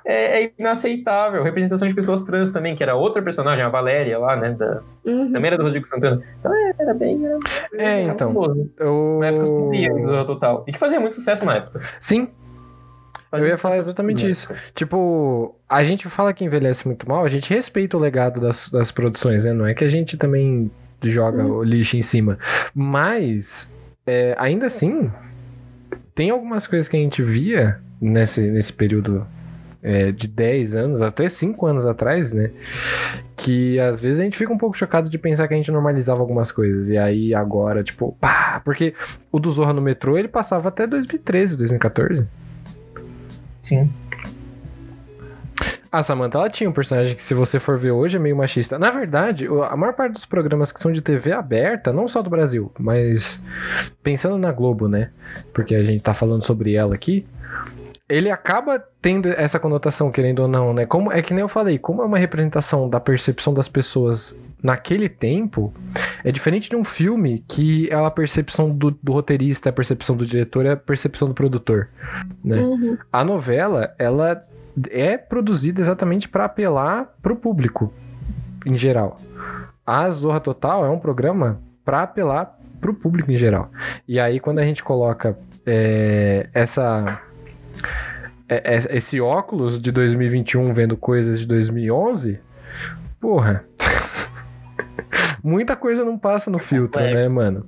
É, 0.06 0.44
é 0.44 0.52
inaceitável. 0.60 1.42
Representação 1.42 1.88
de 1.88 1.94
pessoas 1.96 2.22
trans 2.22 2.52
também, 2.52 2.76
que 2.76 2.84
era 2.84 2.94
outra 2.96 3.24
personagem, 3.24 3.66
a 3.66 3.70
Valéria 3.70 4.20
lá, 4.20 4.36
né? 4.36 4.52
Da, 4.52 4.82
Uhum. 5.04 5.32
também 5.32 5.48
era 5.48 5.58
do 5.58 5.64
Rodrigo 5.64 5.86
Santana. 5.88 6.22
Então 6.40 6.54
é, 6.54 6.74
era 6.80 6.94
bem. 6.94 7.26
Era, 7.26 7.40
É, 7.74 8.04
era 8.04 8.14
então. 8.14 8.34
famoso. 8.34 8.70
Eu... 8.78 9.18
Na 9.20 9.28
época 9.28 9.44
eu 9.44 9.48
subia 9.48 9.94
do 9.94 10.04
Zorra 10.06 10.26
Total. 10.26 10.64
E 10.68 10.72
que 10.72 10.78
fazia 10.78 11.00
muito 11.00 11.16
sucesso 11.16 11.44
na 11.46 11.56
época. 11.56 11.82
Sim, 12.00 12.28
Fazia 13.30 13.48
eu 13.48 13.52
ia 13.52 13.58
falar 13.58 13.78
exatamente 13.78 14.26
absurdo, 14.26 14.56
isso. 14.56 14.74
Tipo, 14.74 15.56
a 15.68 15.84
gente 15.84 16.08
fala 16.10 16.34
que 16.34 16.46
envelhece 16.46 16.88
muito 16.88 17.08
mal, 17.08 17.26
a 17.26 17.30
gente 17.30 17.54
respeita 17.54 17.98
o 17.98 18.00
legado 18.00 18.40
das, 18.40 18.70
das 18.70 18.92
produções, 18.92 19.46
né? 19.46 19.54
Não 19.54 19.66
é 19.66 19.74
que 19.74 19.84
a 19.84 19.90
gente 19.90 20.16
também 20.18 20.72
joga 21.04 21.46
o 21.46 21.64
lixo 21.64 21.98
em 21.98 22.02
cima. 22.02 22.38
Mas, 22.74 23.74
é, 24.06 24.36
ainda 24.40 24.68
assim, 24.68 25.12
tem 26.16 26.30
algumas 26.30 26.66
coisas 26.66 26.88
que 26.88 26.96
a 26.96 27.00
gente 27.00 27.22
via 27.22 27.80
nesse, 28.02 28.42
nesse 28.42 28.74
período 28.74 29.28
é, 29.84 30.12
de 30.12 30.28
10 30.28 30.76
anos, 30.76 31.02
até 31.02 31.30
5 31.30 31.66
anos 31.66 31.86
atrás, 31.86 32.34
né? 32.34 32.52
Que 33.36 33.80
às 33.80 34.02
vezes 34.02 34.20
a 34.20 34.24
gente 34.24 34.38
fica 34.38 34.52
um 34.52 34.58
pouco 34.58 34.78
chocado 34.78 35.10
de 35.10 35.18
pensar 35.18 35.48
que 35.48 35.54
a 35.54 35.58
gente 35.58 35.72
normalizava 35.72 36.22
algumas 36.22 36.52
coisas. 36.52 36.90
E 36.90 36.98
aí 36.98 37.34
agora, 37.34 37.84
tipo, 37.84 38.18
pá, 38.20 38.62
porque 38.66 38.94
o 39.32 39.40
do 39.40 39.52
Zorra 39.52 39.74
no 39.74 39.82
metrô 39.82 40.18
ele 40.18 40.28
passava 40.28 40.70
até 40.70 40.88
2013, 40.88 41.58
2014. 41.58 42.28
Sim. 43.68 43.90
A 45.92 46.02
Samantha, 46.02 46.38
ela 46.38 46.50
tinha 46.50 46.70
um 46.70 46.74
personagem 46.74 47.16
que, 47.16 47.24
se 47.24 47.34
você 47.34 47.60
for 47.60 47.78
ver 47.78 47.92
hoje, 47.92 48.16
é 48.16 48.20
meio 48.20 48.36
machista. 48.36 48.80
Na 48.80 48.92
verdade, 48.92 49.48
a 49.48 49.76
maior 49.76 49.94
parte 49.94 50.14
dos 50.14 50.26
programas 50.26 50.72
que 50.72 50.80
são 50.80 50.92
de 50.92 51.02
TV 51.02 51.34
aberta, 51.34 51.92
não 51.92 52.08
só 52.08 52.22
do 52.22 52.30
Brasil, 52.30 52.72
mas 52.80 53.44
pensando 54.02 54.38
na 54.38 54.52
Globo, 54.52 54.88
né? 54.88 55.10
Porque 55.54 55.76
a 55.76 55.84
gente 55.84 56.02
tá 56.02 56.14
falando 56.14 56.46
sobre 56.46 56.76
ela 56.76 56.96
aqui. 56.96 57.26
Ele 58.10 58.32
acaba 58.32 58.82
tendo 59.02 59.28
essa 59.30 59.60
conotação, 59.60 60.12
querendo 60.12 60.40
ou 60.40 60.48
não, 60.48 60.74
né? 60.74 60.86
Como, 60.86 61.12
é 61.12 61.22
que 61.22 61.34
nem 61.34 61.42
eu 61.42 61.50
falei, 61.50 61.78
como 61.78 62.02
é 62.02 62.06
uma 62.06 62.18
representação 62.18 62.90
da 62.90 63.00
percepção 63.00 63.54
das 63.54 63.68
pessoas 63.68 64.40
naquele 64.64 65.08
tempo, 65.08 65.74
é 66.24 66.32
diferente 66.32 66.70
de 66.70 66.76
um 66.76 66.84
filme 66.84 67.44
que 67.48 67.90
é 67.92 67.96
a 67.96 68.10
percepção 68.10 68.70
do, 68.70 68.92
do 68.92 69.12
roteirista, 69.12 69.70
a 69.70 69.74
percepção 69.74 70.16
do 70.16 70.26
diretor, 70.26 70.66
é 70.66 70.72
a 70.72 70.78
percepção 70.78 71.28
do 71.28 71.34
produtor, 71.34 71.90
né? 72.44 72.62
Uhum. 72.62 72.98
A 73.12 73.24
novela, 73.24 73.94
ela 74.00 74.44
é 74.90 75.18
produzida 75.18 75.82
exatamente 75.82 76.30
para 76.30 76.46
apelar 76.46 77.14
pro 77.22 77.36
público 77.36 77.94
em 78.66 78.78
geral. 78.78 79.20
A 79.86 80.10
Zorra 80.10 80.40
Total 80.40 80.86
é 80.86 80.90
um 80.90 81.00
programa 81.00 81.60
para 81.86 82.04
apelar 82.04 82.58
pro 82.80 82.94
público 82.94 83.32
em 83.32 83.38
geral. 83.38 83.72
E 84.08 84.20
aí 84.20 84.40
quando 84.40 84.60
a 84.60 84.66
gente 84.66 84.84
coloca 84.84 85.38
é, 85.66 86.50
essa 86.54 87.22
é- 88.50 88.76
é- 88.76 88.98
esse 88.98 89.20
óculos 89.20 89.82
de 89.82 89.92
2021 89.92 90.74
vendo 90.74 90.96
coisas 90.98 91.40
de 91.40 91.46
2011, 91.46 92.40
porra. 93.20 93.64
Muita 95.44 95.76
coisa 95.76 96.04
não 96.04 96.18
passa 96.18 96.50
no 96.50 96.60
filtro, 96.60 97.02
né, 97.02 97.08
Complexo. 97.10 97.36
mano? 97.36 97.66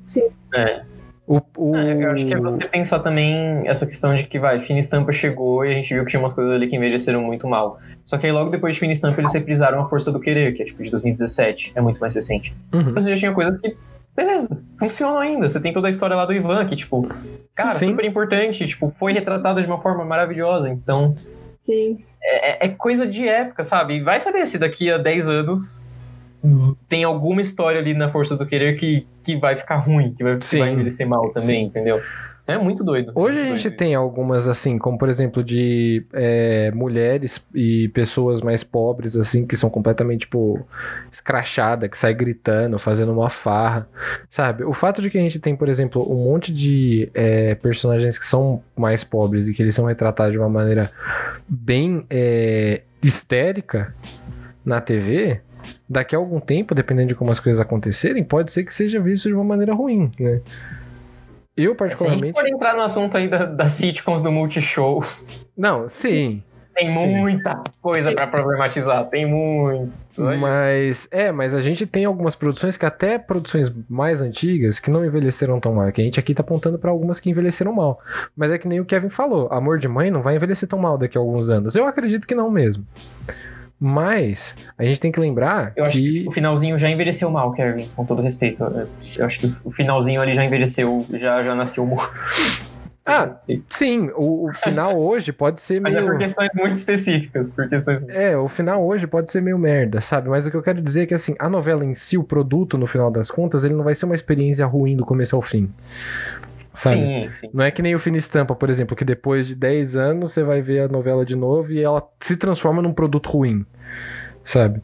É. 0.55 0.82
O, 1.26 1.39
o... 1.57 1.76
É, 1.76 1.93
Eu 2.03 2.12
acho 2.12 2.26
que 2.26 2.34
é 2.34 2.38
você 2.39 2.66
pensar 2.66 2.99
também 2.99 3.62
essa 3.68 3.86
questão 3.86 4.16
de 4.16 4.26
que, 4.26 4.39
vai, 4.39 4.60
Fina 4.62 4.80
Estampa 4.80 5.12
chegou 5.12 5.64
e 5.64 5.70
a 5.72 5.74
gente 5.76 5.93
viu 5.93 6.03
que 6.03 6.10
tinha 6.10 6.20
umas 6.20 6.34
coisas 6.34 6.53
ali 6.53 6.68
que 6.68 6.76
envelheceram 6.76 7.22
muito 7.22 7.47
mal. 7.47 7.80
Só 8.03 8.18
que 8.18 8.26
aí 8.26 8.32
logo 8.32 8.49
depois 8.49 8.74
de 8.74 8.80
Fina 8.80 8.91
Estampa 8.91 9.22
eles 9.22 9.32
reprisaram 9.34 9.80
A 9.80 9.88
Força 9.88 10.12
do 10.12 10.20
Querer, 10.20 10.55
que 10.55 10.64
é 10.64 10.66
tipo 10.66 10.82
de 10.82 10.89
2017, 10.89 11.74
é 11.76 11.82
muito 11.82 11.99
mais 12.01 12.16
recente. 12.16 12.55
Uhum. 12.74 12.93
Você 12.95 13.12
já 13.12 13.16
tinha 13.16 13.32
coisas 13.32 13.57
que, 13.60 13.78
beleza, 14.20 14.49
funcionam 14.78 15.20
ainda. 15.20 15.49
Você 15.49 15.59
tem 15.59 15.72
toda 15.72 15.88
a 15.88 15.89
história 15.89 16.15
lá 16.15 16.26
do 16.26 16.34
Ivan, 16.34 16.65
que, 16.67 16.76
tipo, 16.76 17.07
cara, 17.55 17.74
Sim. 17.74 17.88
super 17.88 18.03
importante, 18.03 18.67
tipo, 18.67 18.93
foi 18.99 19.13
retratada 19.13 19.61
de 19.61 19.67
uma 19.67 19.82
forma 19.82 20.03
maravilhosa. 20.03 20.70
Então, 20.70 21.15
Sim. 21.61 22.03
é, 22.22 22.65
é 22.65 22.70
coisa 22.70 23.07
de 23.07 23.28
época, 23.28 23.63
sabe? 23.63 23.95
E 23.95 24.03
vai 24.03 24.20
saber 24.20 24.45
se 24.45 24.57
daqui 24.57 24.91
a 24.91 24.97
10 24.97 25.30
anos 25.30 25.88
tem 26.88 27.03
alguma 27.03 27.41
história 27.41 27.80
ali 27.80 27.93
na 27.93 28.11
Força 28.11 28.36
do 28.36 28.45
Querer 28.45 28.78
que, 28.78 29.05
que 29.24 29.38
vai 29.38 29.55
ficar 29.55 29.78
ruim, 29.78 30.13
que 30.13 30.24
vai, 30.24 30.38
que 30.38 30.45
Sim. 30.45 30.59
vai 30.59 30.72
envelhecer 30.72 31.07
mal 31.07 31.30
também, 31.32 31.65
entendeu? 31.65 32.01
É 32.50 32.58
muito 32.58 32.84
doido. 32.84 33.12
Hoje 33.16 33.38
a 33.38 33.43
muito 33.43 33.58
gente 33.58 33.70
doido. 33.70 33.78
tem 33.78 33.95
algumas, 33.95 34.47
assim, 34.47 34.78
como 34.78 34.97
por 34.97 35.10
exemplo, 35.10 35.43
de 35.43 36.06
é, 36.14 36.72
mulheres 36.72 37.45
e 37.54 37.88
pessoas 37.89 38.41
mais 38.41 38.64
pobres, 38.64 39.16
assim, 39.16 39.45
que 39.45 39.56
são 39.56 39.70
completamente, 39.70 40.22
tipo, 40.22 40.66
escrachadas, 41.12 41.89
que 41.89 41.97
sai 41.97 42.14
gritando, 42.14 42.80
fazendo 42.80 43.12
uma 43.12 43.30
farra, 43.30 43.88
sabe? 44.30 44.64
O 44.64 44.74
fato 44.74 45.02
de 45.02 45.10
que 45.10 45.18
a 45.18 45.22
gente 45.22 45.39
tem, 45.39 45.56
por 45.56 45.70
exemplo, 45.70 46.02
um 46.12 46.24
monte 46.24 46.54
de 46.54 47.10
é, 47.14 47.56
personagens 47.56 48.18
que 48.18 48.26
são 48.26 48.64
mais 48.76 49.04
pobres 49.04 49.47
e 49.47 49.54
que 49.54 49.62
eles 49.62 49.76
são 49.76 49.86
retratados 49.86 50.32
de 50.32 50.39
uma 50.39 50.50
maneira 50.50 50.91
bem 51.47 52.06
é, 52.10 52.82
histérica 53.02 53.93
na 54.66 54.82
TV, 54.82 55.41
daqui 55.88 56.16
a 56.16 56.20
algum 56.20 56.39
tempo, 56.39 56.76
dependendo 56.76 57.10
de 57.10 57.16
como 57.16 57.32
as 57.32 57.39
coisas 57.39 57.60
acontecerem, 57.60 58.24
pode 58.24 58.52
ser 58.52 58.64
que 58.64 58.74
seja 58.74 59.00
visto 59.00 59.28
de 59.28 59.34
uma 59.34 59.43
maneira 59.43 59.74
ruim, 59.74 60.12
né? 60.20 60.41
Eu, 61.64 61.76
Se 61.76 61.84
a 61.84 61.88
gente 61.88 61.97
particularmente. 61.97 62.39
for 62.39 62.47
entrar 62.47 62.76
no 62.76 62.82
assunto 62.82 63.16
aí 63.18 63.28
da- 63.28 63.45
das 63.45 63.72
sitcoms 63.74 64.22
do 64.22 64.32
Multishow, 64.32 65.03
Não, 65.57 65.88
sim. 65.89 66.41
tem 66.76 66.89
Sim. 66.89 67.18
muita 67.18 67.62
coisa 67.82 68.14
pra 68.14 68.26
problematizar, 68.28 69.05
tem 69.10 69.26
muito. 69.26 69.91
Mas 70.18 71.07
é, 71.12 71.32
mas 71.32 71.55
a 71.55 71.62
gente 71.62 71.86
tem 71.86 72.03
algumas 72.05 72.36
produções 72.36 72.76
que 72.76 72.86
até 72.86 73.18
produções 73.18 73.72
mais 73.89 74.22
antigas 74.22 74.78
que 74.80 74.91
não 74.91 75.05
envelheceram 75.05 75.60
tão 75.62 75.74
mal. 75.76 75.89
Que 75.93 76.01
a 76.01 76.03
gente 76.03 76.20
aqui 76.20 76.34
tá 76.34 76.41
apontando 76.41 76.78
pra 76.78 76.91
algumas 76.91 77.20
que 77.22 77.30
envelheceram 77.30 77.72
mal. 77.74 77.99
Mas 78.36 78.51
é 78.51 78.57
que 78.57 78.68
nem 78.68 78.80
o 78.82 78.86
Kevin 78.86 79.10
falou, 79.10 79.47
Amor 79.51 79.80
de 79.80 79.88
Mãe 79.88 80.12
não 80.12 80.22
vai 80.22 80.36
envelhecer 80.36 80.68
tão 80.68 80.78
mal 80.80 80.97
daqui 80.97 81.18
a 81.18 81.22
alguns 81.22 81.49
anos. 81.49 81.74
Eu 81.76 81.86
acredito 81.88 82.28
que 82.28 82.36
não 82.36 82.49
mesmo. 82.51 82.86
Mas 83.80 84.56
a 84.78 84.84
gente 84.84 85.00
tem 85.00 85.12
que 85.12 85.20
lembrar 85.20 85.72
Eu 85.76 85.86
acho 85.86 85.94
que 85.94 86.24
que 86.24 86.28
o 86.28 86.32
finalzinho 86.32 86.78
já 86.78 86.90
envelheceu 86.90 87.32
mal, 87.32 87.52
Kevin, 87.54 87.88
com 87.96 88.04
todo 88.06 88.22
respeito. 88.22 88.64
Eu- 89.18 89.26
acho 89.26 89.40
que 89.40 89.54
o 89.64 89.72
finalzinho 89.72 90.22
ali 90.22 90.34
já 90.34 90.44
envelheceu, 90.44 91.06
já, 91.14 91.42
já 91.44 91.56
nasceu 91.56 91.86
morto. 91.86 92.14
Ah. 93.06 93.32
Sim, 93.70 94.12
o, 94.16 94.50
o 94.50 94.54
final 94.54 95.00
hoje 95.00 95.32
pode 95.32 95.62
ser 95.62 95.80
Mas 95.80 95.96
é 95.96 96.02
meio. 96.02 96.12
por 96.12 96.20
questões 96.20 96.50
muito 96.54 96.76
específicas, 96.76 97.52
por 97.52 97.68
questões... 97.70 98.04
É, 98.10 98.38
o 98.38 98.48
final 98.50 98.86
hoje 98.86 99.08
pode 99.08 99.32
ser 99.32 99.42
meio 99.42 99.58
merda, 99.58 100.02
sabe? 100.02 100.30
Mas 100.30 100.46
o 100.46 100.52
que 100.52 100.58
eu 100.58 100.62
quero 100.62 100.82
dizer 100.82 101.04
é 101.04 101.06
que, 101.06 101.14
assim, 101.14 101.34
a 101.40 101.50
novela 101.50 101.84
em 101.86 101.94
si, 101.94 102.18
o 102.18 102.24
produto, 102.24 102.78
no 102.78 102.86
final 102.86 103.10
das 103.10 103.32
contas, 103.32 103.64
ele 103.64 103.74
não 103.74 103.84
vai 103.84 103.96
ser 103.96 104.06
uma 104.06 104.14
experiência 104.16 104.66
ruim 104.66 104.96
do 104.96 105.06
começo 105.06 105.36
ao 105.36 105.42
fim. 105.42 105.70
Sabe? 106.80 106.96
Sim, 107.02 107.32
sim. 107.32 107.50
Não 107.54 107.64
é 107.66 107.72
que 107.72 107.82
nem 107.82 107.94
o 107.94 108.00
Fina 108.00 108.18
Estampa, 108.18 108.56
por 108.56 108.70
exemplo, 108.70 108.96
que 108.96 109.04
depois 109.04 109.48
de 109.48 109.56
10 109.56 109.98
anos 109.98 110.32
você 110.32 110.44
vai 110.44 110.62
ver 110.62 110.82
a 110.84 110.88
novela 110.88 111.26
de 111.26 111.36
novo 111.36 111.72
e 111.74 111.82
ela 111.84 112.02
se 112.22 112.38
transforma 112.38 112.82
num 112.82 112.94
produto 112.94 113.30
ruim. 113.30 113.66
Sabe? 114.44 114.82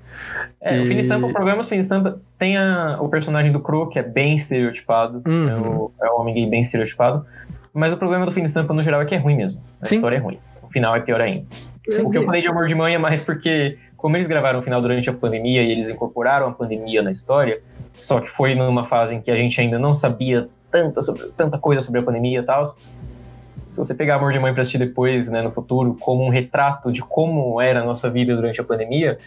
É, 0.61 0.79
o 0.79 0.83
E- 0.83 0.87
Fina 0.87 0.99
Estampa, 0.99 1.27
o 1.27 1.33
problema 1.33 1.63
do 1.63 1.67
Fina 1.69 1.79
Estampa 1.79 2.19
tem 2.37 2.57
a- 2.57 2.97
o 2.99 3.07
personagem 3.09 3.51
do 3.51 3.59
Crow, 3.59 3.87
que 3.87 3.97
é 3.97 4.03
bem 4.03 4.35
estereotipado. 4.35 5.23
Uhum. 5.25 5.49
É, 5.49 5.55
o, 5.55 5.91
é 6.03 6.09
o 6.09 6.19
homem 6.19 6.33
gay 6.35 6.49
bem 6.49 6.59
estereotipado. 6.59 7.25
Mas 7.73 7.91
o 7.93 7.97
problema 7.97 8.25
do 8.25 8.31
Fina 8.31 8.45
Estampa, 8.45 8.73
no 8.73 8.83
geral, 8.83 9.01
é 9.01 9.05
que 9.05 9.15
é 9.15 9.17
ruim 9.17 9.37
mesmo. 9.37 9.61
A 9.81 9.85
Sim. 9.85 9.95
história 9.95 10.17
é 10.17 10.19
ruim. 10.19 10.37
O 10.61 10.67
final 10.67 10.95
é 10.95 10.99
pior 10.99 11.21
ainda. 11.21 11.45
Sim. 11.89 12.01
O 12.03 12.09
que 12.09 12.17
eu 12.17 12.25
falei 12.25 12.41
de 12.41 12.47
Amor 12.47 12.65
de 12.67 12.75
Mãe 12.75 12.93
é 12.93 12.97
mais 12.97 13.21
porque, 13.21 13.77
como 13.95 14.17
eles 14.17 14.27
gravaram 14.27 14.59
o 14.59 14.61
final 14.61 14.81
durante 14.81 15.09
a 15.09 15.13
pandemia 15.13 15.61
e 15.63 15.71
eles 15.71 15.89
incorporaram 15.89 16.47
a 16.47 16.51
pandemia 16.51 17.01
na 17.01 17.11
história, 17.11 17.59
só 17.95 18.19
que 18.19 18.27
foi 18.29 18.53
numa 18.55 18.85
fase 18.85 19.15
em 19.15 19.21
que 19.21 19.31
a 19.31 19.35
gente 19.35 19.59
ainda 19.61 19.79
não 19.79 19.93
sabia 19.93 20.47
tanta, 20.75 21.01
sobre, 21.01 21.23
tanta 21.37 21.57
coisa 21.57 21.79
sobre 21.79 22.01
a 22.01 22.03
pandemia 22.03 22.39
e 22.39 22.43
tal. 22.43 22.65
Se 22.65 23.77
você 23.77 23.95
pegar 23.95 24.15
Amor 24.15 24.33
de 24.33 24.39
Mãe 24.39 24.51
pra 24.51 24.61
assistir 24.61 24.77
depois, 24.77 25.29
né, 25.29 25.41
no 25.41 25.51
futuro, 25.51 25.95
como 25.99 26.23
um 26.23 26.29
retrato 26.29 26.91
de 26.91 27.01
como 27.01 27.61
era 27.61 27.81
a 27.81 27.85
nossa 27.85 28.09
vida 28.09 28.35
durante 28.35 28.59
a 28.59 28.63
pandemia, 28.63 29.17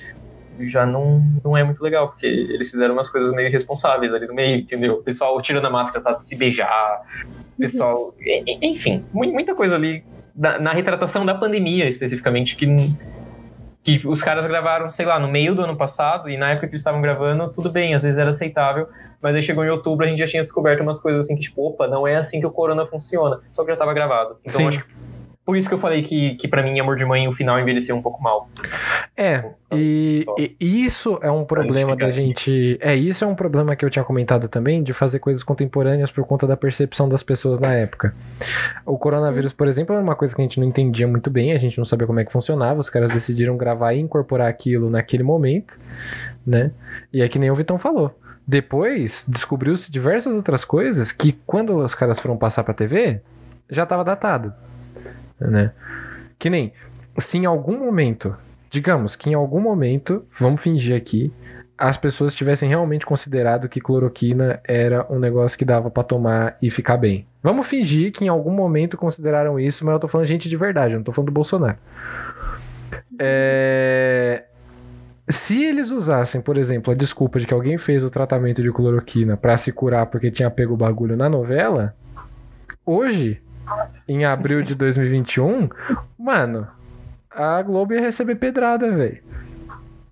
já 0.61 0.85
não, 0.85 1.23
não 1.45 1.57
é 1.57 1.63
muito 1.65 1.83
legal, 1.83 2.09
porque 2.09 2.27
eles 2.27 2.71
fizeram 2.71 2.93
umas 2.95 3.09
coisas 3.09 3.33
meio 3.33 3.49
irresponsáveis 3.49 4.13
ali 4.13 4.27
no 4.27 4.35
meio, 4.35 4.59
entendeu? 4.61 4.95
O 4.95 5.03
pessoal 5.03 5.41
tirando 5.41 5.67
a 5.67 5.71
máscara 5.71 6.03
pra 6.03 6.19
se 6.19 6.37
beijar, 6.37 7.01
o 7.57 7.61
pessoal. 7.61 8.15
e- 8.21 8.59
Enfim, 8.75 9.05
mu- 9.13 9.33
muita 9.33 9.55
coisa 9.55 9.75
ali 9.77 10.05
na, 10.37 10.59
na 10.59 10.73
retratação 10.73 11.25
da 11.25 11.35
pandemia, 11.35 11.89
especificamente, 11.89 12.57
que, 12.57 12.67
que 13.97 14.07
os 14.07 14.23
caras 14.23 14.47
gravaram, 14.47 14.91
sei 14.91 15.07
lá, 15.07 15.19
no 15.19 15.29
meio 15.29 15.55
do 15.55 15.63
ano 15.63 15.75
passado, 15.75 16.29
e 16.29 16.37
na 16.37 16.51
época 16.51 16.67
que 16.67 16.73
eles 16.73 16.81
estavam 16.81 17.01
gravando, 17.01 17.51
tudo 17.51 17.71
bem, 17.71 17.95
às 17.95 18.03
vezes 18.03 18.19
era 18.19 18.29
aceitável, 18.29 18.87
mas 19.23 19.35
aí 19.35 19.41
chegou 19.41 19.65
em 19.65 19.71
outubro, 19.71 20.05
a 20.05 20.09
gente 20.09 20.19
já 20.19 20.27
tinha 20.27 20.43
descoberto 20.43 20.83
umas 20.83 21.01
coisas 21.01 21.25
assim 21.25 21.35
que, 21.35 21.41
tipo, 21.41 21.67
opa, 21.67 21.87
não 21.89 22.07
é 22.07 22.17
assim 22.17 22.39
que 22.39 22.47
o 22.47 22.51
corona 22.51 22.87
funciona, 22.87 23.41
só 23.51 23.65
que 23.65 23.71
já 23.71 23.77
tava 23.79 23.95
gravado. 23.95 24.37
Então 24.45 24.57
Sim. 24.57 24.69
acho 24.69 24.85
que. 24.85 25.08
Por 25.49 25.57
isso 25.57 25.67
que 25.67 25.75
eu 25.75 25.79
falei 25.79 26.03
que, 26.03 26.35
que 26.35 26.47
para 26.47 26.63
mim, 26.63 26.79
Amor 26.79 26.95
de 26.95 27.07
Mãe, 27.07 27.27
o 27.27 27.33
final 27.33 27.59
envelheceu 27.59 27.97
um 27.97 28.03
pouco 28.03 28.23
mal. 28.23 28.51
É, 29.17 29.47
e, 29.73 30.21
Só. 30.23 30.37
e 30.39 30.85
isso 30.85 31.19
é 31.23 31.31
um 31.31 31.43
problema 31.43 31.97
da 31.97 32.11
gente. 32.11 32.77
É, 32.83 32.95
isso 32.95 33.25
é 33.25 33.27
um 33.27 33.35
problema 33.35 33.75
que 33.75 33.83
eu 33.83 33.89
tinha 33.89 34.05
comentado 34.05 34.47
também, 34.47 34.83
de 34.83 34.93
fazer 34.93 35.21
coisas 35.21 35.43
contemporâneas 35.43 36.13
por 36.13 36.23
conta 36.27 36.47
da 36.47 36.55
percepção 36.55 37.09
das 37.09 37.23
pessoas 37.23 37.59
na 37.59 37.73
época. 37.73 38.15
O 38.85 38.99
coronavírus, 38.99 39.55
por 39.55 39.67
exemplo, 39.67 39.95
era 39.95 40.05
uma 40.05 40.15
coisa 40.15 40.37
que 40.37 40.43
a 40.43 40.45
gente 40.45 40.61
não 40.61 40.69
entendia 40.69 41.09
muito 41.09 41.31
bem, 41.31 41.53
a 41.53 41.59
gente 41.59 41.79
não 41.79 41.85
sabia 41.87 42.07
como 42.07 42.21
é 42.21 42.27
que 42.27 42.31
funcionava, 42.31 42.79
os 42.79 42.91
caras 42.91 43.11
decidiram 43.11 43.57
gravar 43.57 43.95
e 43.95 44.01
incorporar 44.01 44.49
aquilo 44.49 44.91
naquele 44.91 45.23
momento, 45.23 45.81
né? 46.47 46.73
E 47.11 47.23
é 47.23 47.29
que 47.29 47.39
nem 47.39 47.51
o 47.51 47.55
Vitão 47.55 47.79
falou. 47.79 48.15
Depois, 48.47 49.25
descobriu-se 49.27 49.91
diversas 49.91 50.31
outras 50.31 50.63
coisas 50.63 51.11
que, 51.11 51.33
quando 51.47 51.75
os 51.79 51.95
caras 51.95 52.21
foram 52.21 52.37
passar 52.37 52.65
pra 52.65 52.75
TV, 52.75 53.23
já 53.71 53.87
tava 53.87 54.05
datado, 54.05 54.53
né? 55.41 55.73
Que 56.39 56.49
nem, 56.49 56.73
se 57.19 57.39
em 57.39 57.47
algum 57.47 57.79
momento, 57.79 58.37
digamos 58.71 59.17
que 59.17 59.31
em 59.31 59.35
algum 59.35 59.61
momento, 59.61 60.25
vamos 60.39 60.61
fingir 60.61 60.97
aqui, 60.97 61.33
as 61.77 61.97
pessoas 61.97 62.35
tivessem 62.35 62.69
realmente 62.69 63.07
considerado 63.07 63.69
que 63.69 63.81
cloroquina 63.81 64.61
era 64.65 65.07
um 65.09 65.19
negócio 65.19 65.57
que 65.57 65.65
dava 65.65 65.89
pra 65.89 66.03
tomar 66.03 66.57
e 66.61 66.71
ficar 66.71 66.97
bem. 66.97 67.25
Vamos 67.41 67.69
fingir 67.69 68.11
que 68.11 68.25
em 68.25 68.29
algum 68.29 68.51
momento 68.51 68.97
consideraram 68.97 69.61
isso, 69.61 69.85
mas 69.85 69.95
eu 69.95 70.01
tô 70.01 70.09
falando 70.09 70.27
gente 70.27 70.49
de 70.49 70.57
verdade, 70.57 70.95
eu 70.95 70.99
não 70.99 71.05
tô 71.05 71.13
falando 71.13 71.29
do 71.29 71.33
Bolsonaro. 71.33 71.79
É... 73.19 74.45
Se 75.29 75.63
eles 75.63 75.91
usassem, 75.91 76.41
por 76.41 76.57
exemplo, 76.57 76.93
a 76.93 76.97
desculpa 76.97 77.39
de 77.39 77.47
que 77.47 77.53
alguém 77.53 77.77
fez 77.77 78.03
o 78.03 78.11
tratamento 78.11 78.63
de 78.63 78.73
cloroquina 78.73 79.37
pra 79.37 79.57
se 79.57 79.71
curar 79.71 80.07
porque 80.07 80.31
tinha 80.31 80.51
pego 80.51 80.75
o 80.75 80.77
bagulho 80.77 81.17
na 81.17 81.29
novela, 81.29 81.95
hoje, 82.85 83.41
em 84.09 84.25
abril 84.25 84.63
de 84.63 84.75
2021, 84.75 85.69
mano, 86.19 86.67
a 87.31 87.61
Globo 87.63 87.93
ia 87.95 88.01
receber 88.01 88.35
pedrada, 88.37 88.91
velho. 88.91 89.19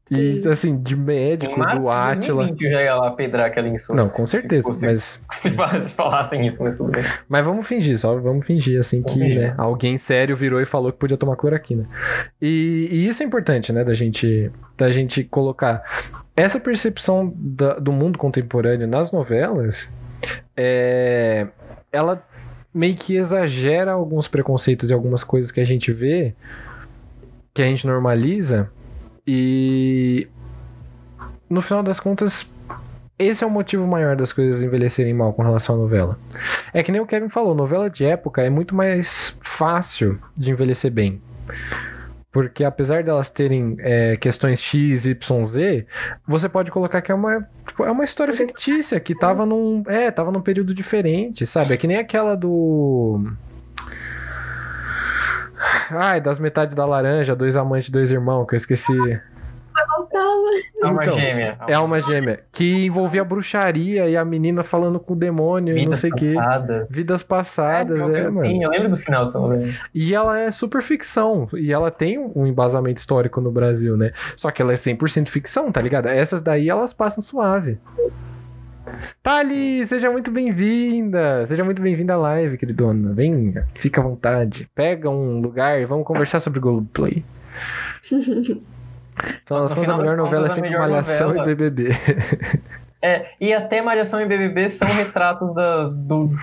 E, 0.09 0.41
Sim. 0.41 0.49
assim, 0.51 0.81
de 0.81 0.95
médico, 0.95 1.57
do 1.57 1.91
Átila. 1.91 2.45
2020 2.45 2.63
eu 2.65 2.71
já 2.71 2.83
ia 2.83 2.95
lá 2.95 3.11
pedrar 3.11 3.47
aquela 3.49 3.67
insônia. 3.69 4.05
Não, 4.05 4.09
com 4.09 4.25
certeza, 4.25 4.71
Se, 4.73 4.87
mas, 4.87 5.21
se, 5.33 5.51
se, 5.51 5.89
se 5.89 5.95
falassem 5.95 6.47
isso, 6.47 6.63
mas 6.63 6.79
tudo 6.79 6.93
bem. 6.93 7.03
mas 7.29 7.45
vamos 7.45 7.67
fingir, 7.67 7.99
só 7.99 8.17
vamos 8.17 8.47
fingir, 8.47 8.79
assim, 8.79 9.03
que 9.03 9.15
Vamos 9.19 9.27
fingir. 9.27 9.43
né, 9.49 9.55
alguém 9.59 9.99
sério 9.99 10.37
virou 10.37 10.61
e 10.61 10.65
falou 10.65 10.93
que 10.93 10.99
podia 10.99 11.17
tomar 11.17 11.35
cloroquina. 11.35 11.89
E, 12.41 12.87
e 12.89 13.09
isso 13.09 13.21
é 13.21 13.27
importante, 13.27 13.73
né, 13.73 13.83
da 13.83 13.95
gente, 13.95 14.49
da 14.79 14.93
gente 14.93 15.25
colocar. 15.25 15.83
Essa 16.37 16.61
percepção 16.61 17.33
da- 17.35 17.75
do 17.81 17.91
mundo 17.91 18.17
contemporâneo 18.17 18.87
nas 18.87 19.11
novelas, 19.11 19.91
é, 20.57 21.49
ela 21.91 22.23
meio 22.77 22.95
que 22.95 23.17
exagera 23.17 23.93
alguns 23.93 24.29
preconceitos 24.29 24.91
e 24.91 24.93
algumas 24.93 25.25
coisas 25.25 25.51
que 25.51 25.61
a 25.61 25.65
gente 25.65 25.91
vê, 25.95 26.35
que 27.55 27.63
a 27.63 27.65
gente 27.65 27.87
normaliza, 27.87 28.71
e 29.27 30.29
no 31.49 31.63
final 31.63 31.83
das 31.83 31.99
contas, 31.99 32.47
esse 33.19 33.43
é 33.43 33.47
o 33.47 33.51
motivo 33.51 33.87
maior 33.87 34.15
das 34.15 34.31
coisas 34.31 34.63
envelhecerem 34.63 35.15
mal 35.15 35.33
com 35.33 35.43
relação 35.43 35.75
à 35.75 35.79
novela. 35.79 36.19
É 36.75 36.83
que 36.83 36.93
nem 36.93 37.01
o 37.01 37.07
Kevin 37.07 37.31
falou, 37.31 37.55
novela 37.55 37.89
de 37.89 38.05
época 38.05 38.43
é 38.43 38.51
muito 38.51 38.75
mais 38.75 39.39
fácil 39.41 40.19
de 40.37 40.51
envelhecer 40.51 40.91
bem. 40.91 41.19
Porque 42.37 42.65
apesar 42.65 43.03
delas 43.03 43.31
terem 43.31 43.79
é, 43.79 44.15
questões 44.19 44.61
X, 44.61 45.07
Y, 45.07 45.45
Z, 45.47 45.87
você 46.29 46.51
pode 46.51 46.71
colocar 46.71 47.01
que 47.01 47.11
é 47.11 47.15
uma, 47.15 47.49
tipo, 47.67 47.83
é 47.83 47.91
uma 47.91 48.05
história 48.05 48.31
fictícia, 48.35 49.01
que 49.01 49.15
tava 49.15 49.47
num. 49.47 49.83
É, 49.87 50.11
tava 50.11 50.31
num 50.31 50.43
período 50.43 50.75
diferente, 50.75 51.47
sabe? 51.47 51.73
É 51.73 51.79
que 51.79 51.87
nem 51.87 51.97
aquela 51.97 52.37
do. 52.37 53.33
Ai, 55.89 56.21
das 56.21 56.39
metades 56.39 56.77
da 56.77 56.85
laranja, 56.85 57.35
dois 57.35 57.57
amantes, 57.57 57.89
dois 57.89 58.13
irmãos, 58.13 58.45
que 58.45 58.55
eu 58.55 58.59
esqueci. 58.59 59.19
Gostava. 59.97 60.35
Alma 60.83 61.03
Então, 61.03 61.15
gêmea. 61.15 61.59
É 61.67 61.75
alma 61.75 62.01
gêmea. 62.01 62.41
Que 62.53 62.87
envolvia 62.87 63.25
bruxaria 63.25 64.09
e 64.09 64.17
a 64.17 64.25
menina 64.25 64.63
falando 64.63 65.01
com 65.01 65.15
o 65.15 65.17
demônio 65.17 65.73
e 65.77 65.87
não 65.87 65.93
Vidas 65.95 66.01
sei 66.01 66.11
o 66.11 66.15
quê. 66.15 66.35
Vidas 66.91 67.23
passadas, 67.23 67.99
É, 68.09 68.21
é, 68.21 68.27
eu- 68.27 68.33
mano. 68.33 68.47
Sim, 68.47 68.63
eu 68.65 68.71
lembro 68.71 68.91
do 68.91 68.97
final 68.97 69.25
dessa 69.25 69.39
novela. 69.39 69.65
E 69.95 70.15
ela 70.15 70.39
é 70.39 70.51
super 70.51 70.83
ficção. 70.83 71.49
E 71.55 71.73
ela 71.73 71.91
tem 71.91 72.19
um 72.19 72.47
embasamento 72.47 72.99
histórico 73.01 73.41
no 73.41 73.51
Brasil, 73.51 73.97
né? 73.97 74.13
Só 74.37 74.51
que 74.51 74.61
ela 74.61 74.73
é 74.73 74.77
100% 74.77 75.29
ficção, 75.29 75.73
tá 75.73 75.81
ligado? 75.81 76.07
Essas 76.09 76.41
daí 76.43 76.69
elas 76.69 76.93
passam 76.93 77.23
suave. 77.23 77.79
Thali, 79.23 79.85
seja 79.87 80.11
muito 80.11 80.31
bem-vinda. 80.31 81.45
Seja 81.47 81.65
muito 81.65 81.83
bem-vinda 81.83 82.15
à 82.15 82.17
live, 82.17 82.57
queridona. 82.57 83.13
Venha, 83.13 83.67
fica 83.75 84.01
à 84.01 84.05
vontade. 84.05 84.69
Pega 84.75 85.11
um 85.11 85.41
lugar 85.41 85.81
e 85.81 85.85
vamos 85.85 86.07
conversar 86.07 86.39
sobre 86.41 86.61
Globoplay. 86.61 87.25
Então, 89.43 89.59
nós 89.61 89.73
contas, 89.75 89.89
a 89.91 89.97
melhor 89.97 90.17
novela 90.17 90.47
é 90.47 90.51
sempre 90.51 90.77
Malhação 90.77 91.29
novela- 91.29 91.51
e 91.51 91.55
BBB. 91.55 91.91
É, 93.03 93.27
e 93.41 93.53
até 93.53 93.81
Malhação 93.81 94.21
e 94.21 94.27
BBB 94.27 94.69
são 94.69 94.89
retratos 94.89 95.55
da- 95.55 95.85
do, 95.89 96.35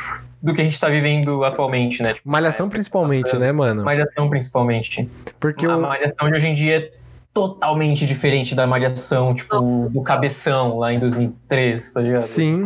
do 0.41 0.53
que 0.53 0.61
a 0.61 0.63
gente 0.63 0.79
tá 0.79 0.87
vivendo 0.87 1.43
atualmente, 1.43 2.01
né? 2.01 2.13
Tipo, 2.13 2.29
Malhação 2.29 2.67
é, 2.67 2.69
principalmente, 2.69 3.23
passando. 3.23 3.41
né, 3.41 3.51
mano? 3.51 3.83
Malhação 3.83 4.29
principalmente. 4.29 5.09
Porque 5.39 5.65
a 5.65 5.75
o... 5.77 5.81
Malhação 5.81 6.29
de 6.29 6.35
hoje 6.35 6.47
em 6.47 6.53
dia 6.53 6.77
é 6.77 6.91
totalmente 7.33 8.05
diferente 8.05 8.53
da 8.55 8.65
Malhação, 8.67 9.33
tipo, 9.33 9.89
do 9.89 10.01
Cabeção 10.03 10.77
lá 10.77 10.93
em 10.93 10.99
2003, 10.99 11.91
tá 11.93 12.01
ligado? 12.01 12.21
Sim. 12.21 12.65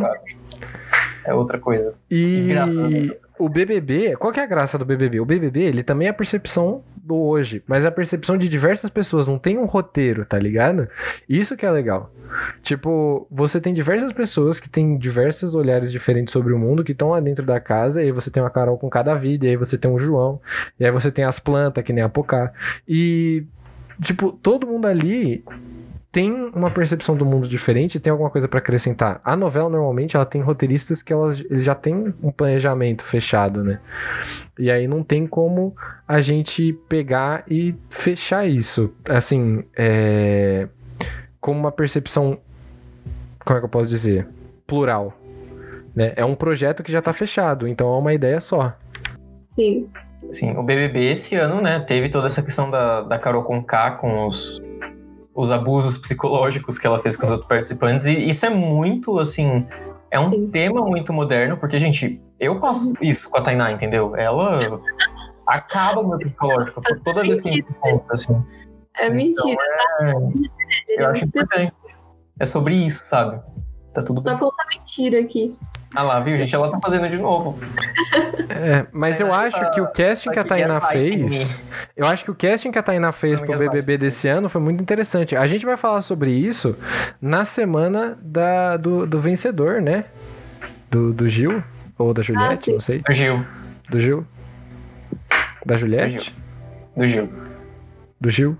É 1.24 1.34
outra 1.34 1.58
coisa. 1.58 1.94
E 2.10 2.40
Engraçado. 2.44 3.16
O 3.38 3.48
BBB, 3.48 4.16
qual 4.16 4.32
que 4.32 4.40
é 4.40 4.42
a 4.42 4.46
graça 4.46 4.78
do 4.78 4.84
BBB? 4.84 5.20
O 5.20 5.24
BBB, 5.24 5.60
ele 5.60 5.82
também 5.82 6.08
é 6.08 6.10
a 6.10 6.14
percepção 6.14 6.82
do 6.96 7.16
hoje, 7.16 7.62
mas 7.66 7.84
é 7.84 7.88
a 7.88 7.92
percepção 7.92 8.36
de 8.36 8.48
diversas 8.48 8.90
pessoas, 8.90 9.26
não 9.26 9.38
tem 9.38 9.56
um 9.56 9.64
roteiro, 9.64 10.24
tá 10.24 10.38
ligado? 10.38 10.88
Isso 11.28 11.56
que 11.56 11.64
é 11.64 11.70
legal. 11.70 12.12
Tipo, 12.62 13.26
você 13.30 13.60
tem 13.60 13.72
diversas 13.72 14.12
pessoas 14.12 14.60
que 14.60 14.68
têm 14.68 14.98
diversos 14.98 15.54
olhares 15.54 15.90
diferentes 15.90 16.32
sobre 16.32 16.52
o 16.52 16.58
mundo, 16.58 16.84
que 16.84 16.92
estão 16.92 17.10
lá 17.10 17.20
dentro 17.20 17.46
da 17.46 17.58
casa, 17.58 18.02
e 18.02 18.06
aí 18.06 18.12
você 18.12 18.30
tem 18.30 18.42
uma 18.42 18.50
Carol 18.50 18.76
com 18.76 18.90
cada 18.90 19.14
vida, 19.14 19.46
e 19.46 19.50
aí 19.50 19.56
você 19.56 19.78
tem 19.78 19.90
um 19.90 19.98
João, 19.98 20.40
e 20.78 20.84
aí 20.84 20.90
você 20.90 21.10
tem 21.10 21.24
as 21.24 21.38
plantas, 21.38 21.82
que 21.82 21.92
nem 21.92 22.04
a 22.04 22.08
Pocá. 22.08 22.52
E, 22.86 23.46
tipo, 24.02 24.32
todo 24.32 24.66
mundo 24.66 24.86
ali 24.86 25.42
tem 26.18 26.50
uma 26.52 26.68
percepção 26.68 27.16
do 27.16 27.24
mundo 27.24 27.46
diferente 27.46 27.94
e 27.94 28.00
tem 28.00 28.10
alguma 28.10 28.28
coisa 28.28 28.48
pra 28.48 28.58
acrescentar. 28.58 29.20
A 29.24 29.36
novela, 29.36 29.68
normalmente, 29.68 30.16
ela 30.16 30.26
tem 30.26 30.40
roteiristas 30.40 31.00
que 31.00 31.12
elas, 31.12 31.38
eles 31.48 31.62
já 31.62 31.76
têm 31.76 32.12
um 32.20 32.32
planejamento 32.32 33.04
fechado, 33.04 33.62
né? 33.62 33.78
E 34.58 34.68
aí 34.68 34.88
não 34.88 35.04
tem 35.04 35.28
como 35.28 35.76
a 36.08 36.20
gente 36.20 36.72
pegar 36.88 37.44
e 37.48 37.72
fechar 37.88 38.48
isso. 38.48 38.92
Assim, 39.08 39.62
é... 39.76 40.66
Como 41.40 41.60
uma 41.60 41.70
percepção... 41.70 42.40
Como 43.44 43.56
é 43.56 43.60
que 43.60 43.66
eu 43.66 43.70
posso 43.70 43.88
dizer? 43.88 44.26
Plural. 44.66 45.16
Né? 45.94 46.14
É 46.16 46.24
um 46.24 46.34
projeto 46.34 46.82
que 46.82 46.90
já 46.90 47.00
tá 47.00 47.12
fechado, 47.12 47.68
então 47.68 47.94
é 47.94 47.96
uma 47.96 48.12
ideia 48.12 48.40
só. 48.40 48.76
Sim. 49.52 49.88
Sim, 50.32 50.56
o 50.56 50.64
BBB 50.64 51.12
esse 51.12 51.36
ano, 51.36 51.62
né, 51.62 51.78
teve 51.78 52.08
toda 52.08 52.26
essa 52.26 52.42
questão 52.42 52.68
da, 52.68 53.02
da 53.02 53.20
Carol 53.20 53.44
Conká 53.44 53.92
com 53.92 54.26
os, 54.26 54.60
os 55.38 55.52
abusos 55.52 55.96
psicológicos 55.96 56.78
que 56.78 56.86
ela 56.86 56.98
fez 57.00 57.16
com 57.16 57.24
os 57.24 57.30
outros 57.30 57.48
participantes, 57.48 58.06
e 58.06 58.28
isso 58.28 58.44
é 58.44 58.50
muito, 58.50 59.20
assim, 59.20 59.64
é 60.10 60.18
um 60.18 60.30
Sim. 60.30 60.50
tema 60.50 60.84
muito 60.84 61.12
moderno, 61.12 61.56
porque, 61.56 61.78
gente, 61.78 62.20
eu 62.40 62.58
passo 62.58 62.92
isso 63.00 63.30
com 63.30 63.38
a 63.38 63.40
Tainá, 63.42 63.70
entendeu? 63.70 64.16
Ela 64.16 64.58
acaba 65.46 66.00
com 66.00 66.06
o 66.06 66.08
meu 66.08 66.18
psicológico 66.18 66.82
toda 67.04 67.22
vez 67.22 67.40
que 67.40 67.50
a 67.50 67.52
gente 67.52 67.66
se 67.66 67.70
encontra, 67.70 68.14
assim. 68.14 68.44
É 68.96 69.06
Então, 69.06 69.16
mentira. 69.16 69.62
é, 70.00 70.10
Ele 70.88 71.04
eu 71.04 71.06
acho 71.06 71.24
importante. 71.24 71.72
É 72.40 72.44
sobre 72.44 72.74
isso, 72.74 73.04
sabe? 73.04 73.40
Tá 73.94 74.02
tudo 74.02 74.20
bem. 74.20 74.32
Só 74.32 74.38
conta 74.40 74.64
mentira 74.74 75.20
aqui. 75.20 75.56
Ah 75.94 76.02
lá, 76.02 76.20
viu, 76.20 76.36
gente? 76.36 76.54
Ela 76.54 76.70
tá 76.70 76.78
fazendo 76.82 77.08
de 77.08 77.18
novo. 77.18 77.58
É, 78.50 78.86
mas 78.92 79.20
eu 79.20 79.32
acho 79.32 79.58
tá- 79.58 79.70
que 79.70 79.80
o 79.80 79.86
casting 79.86 80.30
que 80.30 80.38
a 80.38 80.44
Tainá 80.44 80.80
fez. 80.80 81.50
Eu 81.96 82.06
acho 82.06 82.24
que 82.24 82.30
o 82.30 82.34
casting 82.34 82.70
que 82.70 82.78
a 82.78 82.82
Tainá 82.82 83.10
fez 83.10 83.40
pro. 83.40 83.56
BBB 83.56 83.96
desse 83.98 84.28
ano 84.28 84.48
foi 84.48 84.60
muito 84.60 84.82
interessante. 84.82 85.34
A 85.34 85.46
gente 85.46 85.64
vai 85.64 85.76
falar 85.76 86.02
sobre 86.02 86.30
isso 86.30 86.76
na 87.20 87.44
semana 87.44 88.18
da, 88.20 88.76
do, 88.76 89.06
do 89.06 89.18
vencedor, 89.18 89.80
né? 89.80 90.04
Do, 90.90 91.12
do 91.12 91.26
Gil. 91.28 91.62
Ou 91.96 92.14
da 92.14 92.22
Juliette, 92.22 92.66
sim. 92.66 92.72
não 92.72 92.80
sei. 92.80 92.98
Do 93.00 93.12
Gil. 93.12 93.44
Do 93.90 93.98
Gil. 93.98 94.26
Da 95.66 95.74
Do 95.74 95.78
Juliette? 95.78 96.34
Do 96.96 97.06
Gil. 97.06 97.28
Do 98.20 98.30
Gil. 98.30 98.56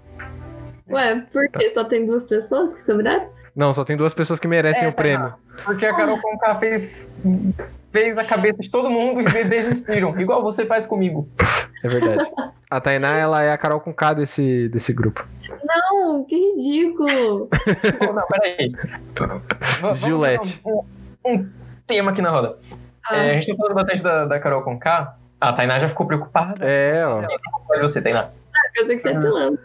Ué, 0.90 1.22
por 1.32 1.48
Tá. 1.50 1.60
Só 1.74 1.84
tem 1.84 2.06
duas 2.06 2.24
pessoas 2.24 2.74
que 2.74 2.82
sobraram? 2.82 3.28
Não, 3.58 3.72
só 3.72 3.84
tem 3.84 3.96
duas 3.96 4.14
pessoas 4.14 4.38
que 4.38 4.46
merecem 4.46 4.84
É, 4.84 4.88
o 4.88 4.92
prêmio. 4.92 5.34
Porque 5.64 5.84
a 5.84 5.92
Carol 5.92 6.16
Conká 6.20 6.54
fez, 6.60 7.10
fez 7.90 8.16
a 8.16 8.24
cabeça 8.24 8.58
de 8.62 8.70
todo 8.70 8.88
mundo 8.88 9.20
e 9.20 9.44
desistiram. 9.44 10.14
Igual 10.20 10.44
você 10.44 10.64
faz 10.64 10.86
comigo. 10.86 11.28
É 11.82 11.88
verdade. 11.88 12.24
A 12.70 12.80
Tainá, 12.80 13.16
ela 13.16 13.42
é 13.42 13.50
a 13.50 13.56
Carol 13.56 13.80
com 13.80 13.94
K 13.94 14.12
desse, 14.12 14.68
desse 14.68 14.92
grupo. 14.92 15.26
Não, 15.64 16.22
que 16.24 16.36
ridículo. 16.36 17.48
Pô, 17.98 18.12
não, 18.12 18.26
peraí. 18.26 18.72
Vamos 19.80 19.98
Gillette. 20.00 20.60
Um, 20.66 20.84
um 21.24 21.48
tema 21.86 22.10
aqui 22.10 22.20
na 22.20 22.28
roda. 22.28 22.58
Ah, 23.08 23.16
É, 23.16 23.30
a 23.30 23.34
gente 23.34 23.46
tá 23.50 23.56
falando 23.56 23.74
bastante 23.74 24.02
da, 24.02 24.26
da 24.26 24.38
Carol 24.38 24.62
Conká. 24.62 25.16
A 25.40 25.52
Tainá 25.54 25.80
já 25.80 25.88
ficou 25.88 26.06
preocupada. 26.06 26.62
É, 26.62 27.06
ó. 27.06 27.22
Olha 27.70 27.80
você, 27.80 28.02
Tainá. 28.02 28.28
eu 28.76 28.86
sei 28.86 28.96
que 28.96 29.02
você 29.02 29.08
é 29.08 29.18
pilando. 29.18 29.58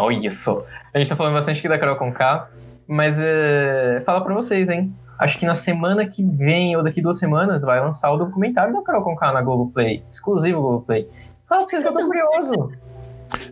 Olha 0.00 0.32
só. 0.32 0.64
A 0.94 0.98
gente 0.98 1.10
tá 1.10 1.16
falando 1.16 1.34
bastante 1.34 1.58
aqui 1.58 1.68
da 1.68 1.78
Carol 1.78 1.96
Conká, 1.96 2.48
mas 2.86 3.18
é, 3.20 4.02
fala 4.04 4.22
pra 4.22 4.34
vocês, 4.34 4.68
hein? 4.68 4.94
Acho 5.18 5.38
que 5.38 5.46
na 5.46 5.54
semana 5.54 6.06
que 6.06 6.24
vem, 6.24 6.76
ou 6.76 6.82
daqui 6.82 7.00
duas 7.00 7.18
semanas, 7.18 7.62
vai 7.62 7.80
lançar 7.80 8.10
o 8.12 8.16
documentário 8.16 8.74
da 8.74 8.82
Carol 8.82 9.02
Conká 9.02 9.32
na 9.32 9.42
Globoplay. 9.42 10.02
Exclusivo 10.10 10.60
Globoplay. 10.60 11.08
Fala 11.48 11.62
pra 11.62 11.70
vocês 11.70 11.82
que 11.82 11.88
eu 11.88 11.92
tô 11.92 12.06
curioso. 12.06 12.72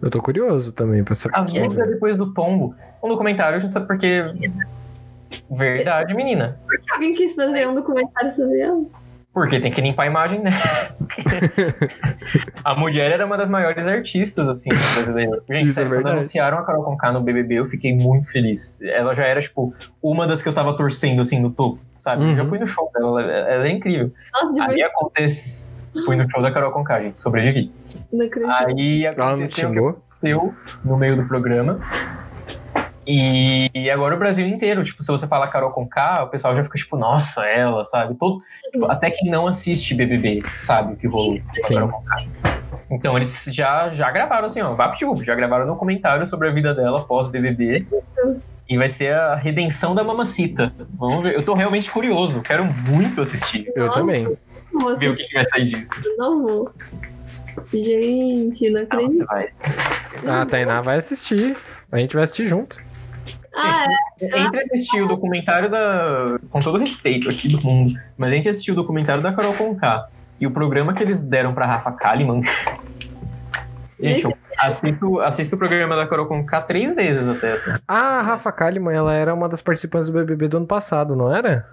Eu 0.01 0.11
tô 0.11 0.21
curioso 0.21 0.73
também 0.73 1.05
pra 1.05 1.15
saber. 1.15 1.37
A 1.37 1.43
vida 1.43 1.87
depois 1.87 2.19
do 2.19 2.33
tombo. 2.35 2.75
Um 3.03 3.09
documentário 3.09 3.61
justa 3.61 3.81
porque... 3.81 4.25
Verdade, 5.51 6.15
menina. 6.15 6.59
Por 6.67 6.79
que 6.79 6.93
alguém 6.93 7.15
quis 7.15 7.35
fazer 7.35 7.67
um 7.69 7.75
documentário 7.75 8.35
sobre 8.35 8.61
ela? 8.61 8.85
Porque 9.33 9.59
tem 9.61 9.73
que 9.73 9.81
limpar 9.81 10.03
a 10.03 10.07
imagem, 10.07 10.43
né? 10.43 10.51
a 12.65 12.75
mulher 12.75 13.13
era 13.13 13.25
uma 13.25 13.37
das 13.37 13.49
maiores 13.49 13.87
artistas, 13.87 14.49
assim, 14.49 14.69
brasileiras. 14.69 15.43
Gente, 15.49 15.69
Isso 15.69 15.81
é 15.81 15.85
sério, 15.85 15.99
quando 16.03 16.13
anunciaram 16.13 16.59
a 16.59 16.65
Carol 16.65 16.85
Conká 16.85 17.13
no 17.13 17.21
BBB, 17.23 17.55
eu 17.55 17.67
fiquei 17.67 17.95
muito 17.95 18.31
feliz. 18.31 18.81
Ela 18.83 19.15
já 19.15 19.25
era, 19.25 19.41
tipo, 19.41 19.75
uma 20.03 20.27
das 20.27 20.43
que 20.43 20.49
eu 20.49 20.53
tava 20.53 20.75
torcendo, 20.77 21.21
assim, 21.21 21.41
no 21.41 21.51
topo, 21.51 21.79
sabe? 21.97 22.23
Eu 22.25 22.29
Uhum. 22.29 22.37
já 22.37 22.45
fui 22.47 22.59
no 22.59 22.67
show 22.67 22.91
dela, 22.95 23.23
ela, 23.23 23.33
ela 23.33 23.67
é 23.67 23.71
incrível. 23.71 24.13
Nossa, 24.33 24.65
Aí 24.65 24.83
acontece... 24.83 25.71
Fui 26.07 26.17
no 26.17 26.27
show 26.31 26.41
da 26.41 26.51
Carol 26.51 26.73
Conká, 26.73 27.03
gente, 27.03 27.21
sobrevivi. 27.21 27.71
não 28.11 28.25
acredito. 28.25 28.51
Aí 28.51 29.07
aconteceu 29.07 29.69
o 29.69 29.73
que 29.73 29.79
aconteceu 29.79 30.55
no 30.83 30.97
meio 30.97 31.17
do 31.17 31.27
programa. 31.27 31.79
E, 33.07 33.71
e 33.75 33.91
agora 33.91 34.15
o 34.15 34.19
Brasil 34.19 34.47
inteiro, 34.47 34.83
tipo, 34.85 35.03
se 35.03 35.11
você 35.11 35.27
fala 35.27 35.49
Carol 35.49 35.71
com 35.71 35.87
K, 35.87 36.25
o 36.25 36.29
pessoal 36.29 36.55
já 36.55 36.63
fica 36.63 36.79
tipo, 36.79 36.97
nossa, 36.97 37.45
ela, 37.47 37.83
sabe? 37.85 38.15
Todo, 38.15 38.39
tipo, 38.71 38.87
até 38.87 39.11
quem 39.11 39.31
não 39.31 39.47
assiste 39.47 39.95
BBB 39.95 40.43
sabe 40.55 40.95
o 40.95 40.97
que 40.97 41.07
rolou 41.07 41.39
com. 41.41 41.75
Carol 41.75 41.89
Conká. 41.89 42.25
Então 42.91 43.17
eles 43.17 43.45
já, 43.51 43.89
já 43.89 44.11
gravaram 44.11 44.45
assim, 44.45 44.61
ó, 44.61 44.75
VaptVup, 44.75 45.25
já 45.25 45.35
gravaram 45.35 45.67
no 45.67 45.77
comentário 45.77 46.27
sobre 46.27 46.49
a 46.49 46.53
vida 46.53 46.75
dela 46.75 47.05
pós 47.05 47.27
BBB. 47.27 47.87
E 48.69 48.79
vai 48.79 48.89
ser 48.89 49.13
a 49.13 49.35
redenção 49.35 49.95
da 49.95 50.05
mamacita. 50.05 50.73
Vamos 50.95 51.23
ver. 51.23 51.35
Eu 51.35 51.45
tô 51.45 51.53
realmente 51.55 51.91
curioso, 51.91 52.41
quero 52.43 52.65
muito 52.65 53.21
assistir. 53.21 53.71
Eu 53.75 53.87
Nossa, 53.87 53.99
também. 53.99 54.39
Nossa, 54.73 54.97
Ver 54.97 55.11
o 55.11 55.17
que, 55.17 55.25
que 55.25 55.35
vai 55.35 55.45
sair 55.49 55.65
disso. 55.67 56.01
eu 56.05 56.17
não 56.17 56.43
vou. 56.43 56.73
Gente, 57.73 58.71
não 58.71 58.83
acredito. 58.83 59.27
A 60.27 60.47
Tainá 60.47 60.81
vai 60.81 60.99
assistir. 60.99 61.57
A 61.91 61.99
gente 61.99 62.15
vai 62.15 62.25
assistir 62.25 62.47
junto. 62.47 62.77
Ah, 63.55 63.85
é? 64.21 64.39
Entre 64.41 64.61
assistir 64.61 65.03
o 65.03 65.09
documentário 65.09 65.71
da. 65.71 66.39
Com 66.51 66.59
todo 66.59 66.79
respeito 66.79 67.29
aqui 67.29 67.49
do 67.49 67.63
mundo, 67.65 67.99
mas 68.17 68.33
entre 68.33 68.49
assistir 68.49 68.73
o 68.73 68.75
documentário 68.75 69.23
da 69.23 69.33
Carol 69.33 69.53
Conká 69.55 70.09
e 70.41 70.47
o 70.47 70.51
programa 70.51 70.95
que 70.95 71.03
eles 71.03 71.23
deram 71.23 71.53
pra 71.53 71.67
Rafa 71.67 71.93
Kalimann. 71.93 72.41
Gente, 74.01 74.25
eu 74.25 74.37
assisto, 74.59 75.21
assisto 75.21 75.55
o 75.55 75.59
programa 75.59 75.95
da 75.95 76.07
Carol 76.09 76.27
Conká 76.27 76.61
três 76.63 76.95
vezes 76.95 77.29
até, 77.29 77.53
assim. 77.53 77.73
Ah, 77.87 78.19
a 78.19 78.23
Rafa 78.23 78.51
Kalimann, 78.51 78.97
ela 78.97 79.13
era 79.15 79.33
uma 79.33 79.49
das 79.49 79.63
participantes 79.63 80.09
do 80.09 80.15
BBB 80.15 80.49
do 80.49 80.57
ano 80.57 80.67
passado, 80.67 81.15
não 81.15 81.33
era? 81.33 81.65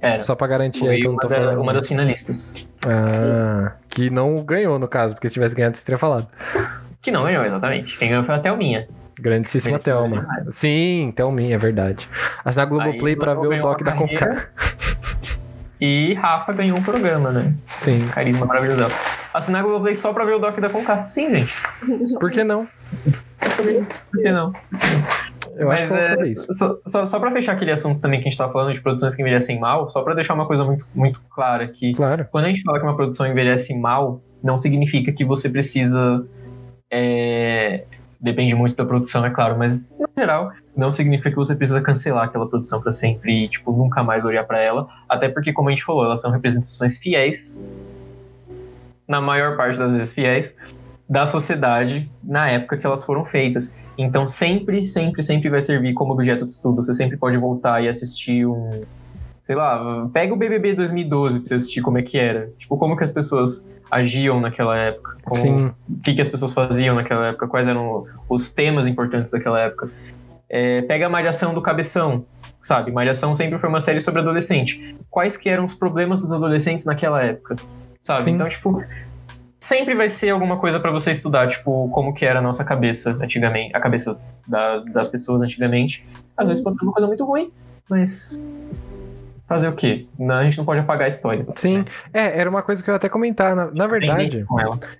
Era. 0.00 0.20
Só 0.20 0.36
pra 0.36 0.46
garantir 0.46 0.86
aí 0.88 1.00
que 1.00 1.06
eu 1.08 1.12
não 1.12 1.18
tô 1.18 1.26
da- 1.26 1.34
falando. 1.34 1.60
uma 1.60 1.72
das 1.74 1.88
finalistas. 1.88 2.64
Ah, 2.86 3.72
que 3.88 4.08
não 4.10 4.44
ganhou, 4.44 4.78
no 4.78 4.86
caso, 4.86 5.14
porque 5.14 5.28
se 5.28 5.34
tivesse 5.34 5.56
ganhado, 5.56 5.74
você 5.74 5.84
teria 5.84 5.98
falado. 5.98 6.28
Que 7.00 7.10
não 7.10 7.24
ganhou, 7.24 7.44
exatamente. 7.44 7.98
Quem 7.98 8.08
ganhou 8.08 8.24
foi 8.24 8.34
a 8.34 8.38
Thelminha. 8.40 8.88
Grandíssima 9.20 9.78
Thelma. 9.78 10.26
Sim, 10.50 11.12
Thelminha, 11.14 11.56
é 11.56 11.58
verdade. 11.58 12.08
Assinar 12.44 12.66
Globoplay 12.66 13.16
pra 13.16 13.34
ver 13.34 13.60
o 13.60 13.62
doc 13.62 13.82
da 13.82 13.92
carreira. 13.92 14.48
E 15.80 16.14
Rafa 16.14 16.52
ganhou 16.52 16.76
um 16.76 16.82
programa, 16.82 17.30
né? 17.30 17.54
Sim. 17.66 18.06
Carisma 18.08 18.46
maravilhoso. 18.46 18.86
Assinar 19.32 19.62
Globoplay 19.62 19.94
só 19.94 20.12
pra 20.12 20.24
ver 20.24 20.34
o 20.34 20.38
doc 20.38 20.58
da 20.58 20.68
Conká. 20.68 21.06
Sim, 21.06 21.30
gente. 21.30 21.54
Por 22.18 22.30
que 22.30 22.42
não? 22.42 22.66
É. 23.06 23.82
Por 24.10 24.20
que 24.20 24.32
não? 24.32 24.52
Eu 25.56 25.70
acho 25.70 25.86
que 25.86 25.92
eu 25.92 25.96
vou 25.96 26.04
é, 26.04 26.08
fazer 26.08 26.32
isso. 26.32 26.46
Só, 26.52 26.78
só, 26.86 27.04
só 27.04 27.18
pra 27.18 27.32
fechar 27.32 27.52
aquele 27.52 27.72
assunto 27.72 28.00
também 28.00 28.20
que 28.20 28.28
a 28.28 28.30
gente 28.30 28.38
tava 28.38 28.52
falando 28.52 28.74
de 28.74 28.80
produções 28.80 29.14
que 29.14 29.22
envelhecem 29.22 29.58
mal, 29.58 29.88
só 29.88 30.02
pra 30.02 30.14
deixar 30.14 30.34
uma 30.34 30.46
coisa 30.46 30.64
muito, 30.64 30.86
muito 30.94 31.20
clara 31.30 31.64
aqui. 31.64 31.94
Claro. 31.94 32.26
Quando 32.30 32.44
a 32.44 32.48
gente 32.48 32.62
fala 32.62 32.78
que 32.78 32.84
uma 32.84 32.96
produção 32.96 33.26
envelhece 33.26 33.76
mal, 33.76 34.20
não 34.42 34.56
significa 34.56 35.12
que 35.12 35.24
você 35.24 35.48
precisa. 35.48 36.24
É, 36.90 37.84
depende 38.20 38.54
muito 38.54 38.76
da 38.76 38.84
produção, 38.84 39.24
é 39.24 39.30
claro, 39.30 39.58
mas 39.58 39.88
no 39.98 40.08
geral, 40.16 40.52
não 40.76 40.90
significa 40.90 41.30
que 41.30 41.36
você 41.36 41.54
precisa 41.54 41.80
cancelar 41.80 42.24
aquela 42.24 42.48
produção 42.48 42.80
pra 42.80 42.90
sempre 42.90 43.44
e, 43.44 43.48
tipo, 43.48 43.72
nunca 43.72 44.02
mais 44.02 44.24
olhar 44.24 44.44
pra 44.44 44.60
ela. 44.60 44.88
Até 45.08 45.28
porque, 45.28 45.52
como 45.52 45.68
a 45.68 45.72
gente 45.72 45.84
falou, 45.84 46.04
elas 46.04 46.20
são 46.20 46.30
representações 46.30 46.98
fiéis, 46.98 47.62
na 49.06 49.20
maior 49.20 49.56
parte 49.56 49.78
das 49.78 49.92
vezes 49.92 50.12
fiéis, 50.12 50.56
da 51.08 51.24
sociedade 51.24 52.10
na 52.22 52.50
época 52.50 52.76
que 52.76 52.86
elas 52.86 53.02
foram 53.02 53.24
feitas. 53.24 53.74
Então 53.96 54.26
sempre, 54.26 54.84
sempre, 54.84 55.22
sempre 55.22 55.48
vai 55.48 55.60
servir 55.60 55.94
como 55.94 56.12
objeto 56.12 56.44
de 56.44 56.50
estudo. 56.50 56.82
Você 56.82 56.92
sempre 56.92 57.16
pode 57.16 57.38
voltar 57.38 57.82
e 57.82 57.88
assistir 57.88 58.46
um. 58.46 58.80
Sei 59.48 59.56
lá, 59.56 60.06
pega 60.12 60.34
o 60.34 60.36
BBB 60.36 60.74
2012 60.74 61.40
pra 61.40 61.48
você 61.48 61.54
assistir 61.54 61.80
como 61.80 61.96
é 61.96 62.02
que 62.02 62.18
era. 62.18 62.50
Tipo, 62.58 62.76
como 62.76 62.94
que 62.94 63.02
as 63.02 63.10
pessoas 63.10 63.66
agiam 63.90 64.38
naquela 64.42 64.76
época. 64.76 65.16
Como, 65.24 65.40
Sim. 65.40 65.72
O 65.88 66.02
que, 66.02 66.12
que 66.12 66.20
as 66.20 66.28
pessoas 66.28 66.52
faziam 66.52 66.94
naquela 66.94 67.28
época. 67.28 67.48
Quais 67.48 67.66
eram 67.66 68.04
os 68.28 68.50
temas 68.52 68.86
importantes 68.86 69.32
daquela 69.32 69.58
época. 69.58 69.88
É, 70.50 70.82
pega 70.82 71.06
a 71.06 71.08
Malhação 71.08 71.54
do 71.54 71.62
Cabeção, 71.62 72.26
sabe? 72.60 72.92
Malhação 72.92 73.32
sempre 73.32 73.58
foi 73.58 73.70
uma 73.70 73.80
série 73.80 74.00
sobre 74.00 74.20
adolescente. 74.20 74.94
Quais 75.08 75.34
que 75.34 75.48
eram 75.48 75.64
os 75.64 75.72
problemas 75.72 76.20
dos 76.20 76.30
adolescentes 76.30 76.84
naquela 76.84 77.22
época, 77.22 77.56
sabe? 78.02 78.24
Sim. 78.24 78.32
Então, 78.32 78.46
tipo, 78.50 78.84
sempre 79.58 79.94
vai 79.94 80.10
ser 80.10 80.28
alguma 80.28 80.58
coisa 80.58 80.78
pra 80.78 80.90
você 80.90 81.10
estudar, 81.10 81.48
tipo, 81.48 81.88
como 81.88 82.12
que 82.12 82.26
era 82.26 82.40
a 82.40 82.42
nossa 82.42 82.66
cabeça 82.66 83.16
antigamente, 83.18 83.74
a 83.74 83.80
cabeça 83.80 84.20
da- 84.46 84.80
das 84.92 85.08
pessoas 85.08 85.40
antigamente. 85.40 86.04
Às 86.36 86.48
vezes 86.48 86.62
pode 86.62 86.76
ser 86.76 86.84
uma 86.84 86.92
coisa 86.92 87.06
muito 87.06 87.24
ruim, 87.24 87.50
mas 87.88 88.38
fazer 89.48 89.68
o 89.68 89.72
quê? 89.72 90.06
Não, 90.18 90.36
A 90.36 90.44
gente 90.44 90.58
não 90.58 90.64
pode 90.64 90.80
apagar 90.80 91.06
a 91.06 91.08
história. 91.08 91.46
Sim. 91.56 91.84
É, 92.12 92.38
era 92.38 92.48
uma 92.50 92.62
coisa 92.62 92.82
que 92.82 92.90
eu 92.90 92.92
ia 92.92 92.96
até 92.96 93.08
comentar. 93.08 93.56
Na, 93.56 93.70
na 93.74 93.86
verdade, 93.86 94.46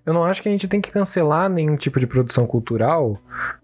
eu 0.06 0.14
não 0.14 0.24
acho 0.24 0.42
que 0.42 0.48
a 0.48 0.52
gente 0.52 0.66
tem 0.66 0.80
que 0.80 0.90
cancelar 0.90 1.48
nenhum 1.48 1.76
tipo 1.76 2.00
de 2.00 2.06
produção 2.06 2.46
cultural 2.46 3.18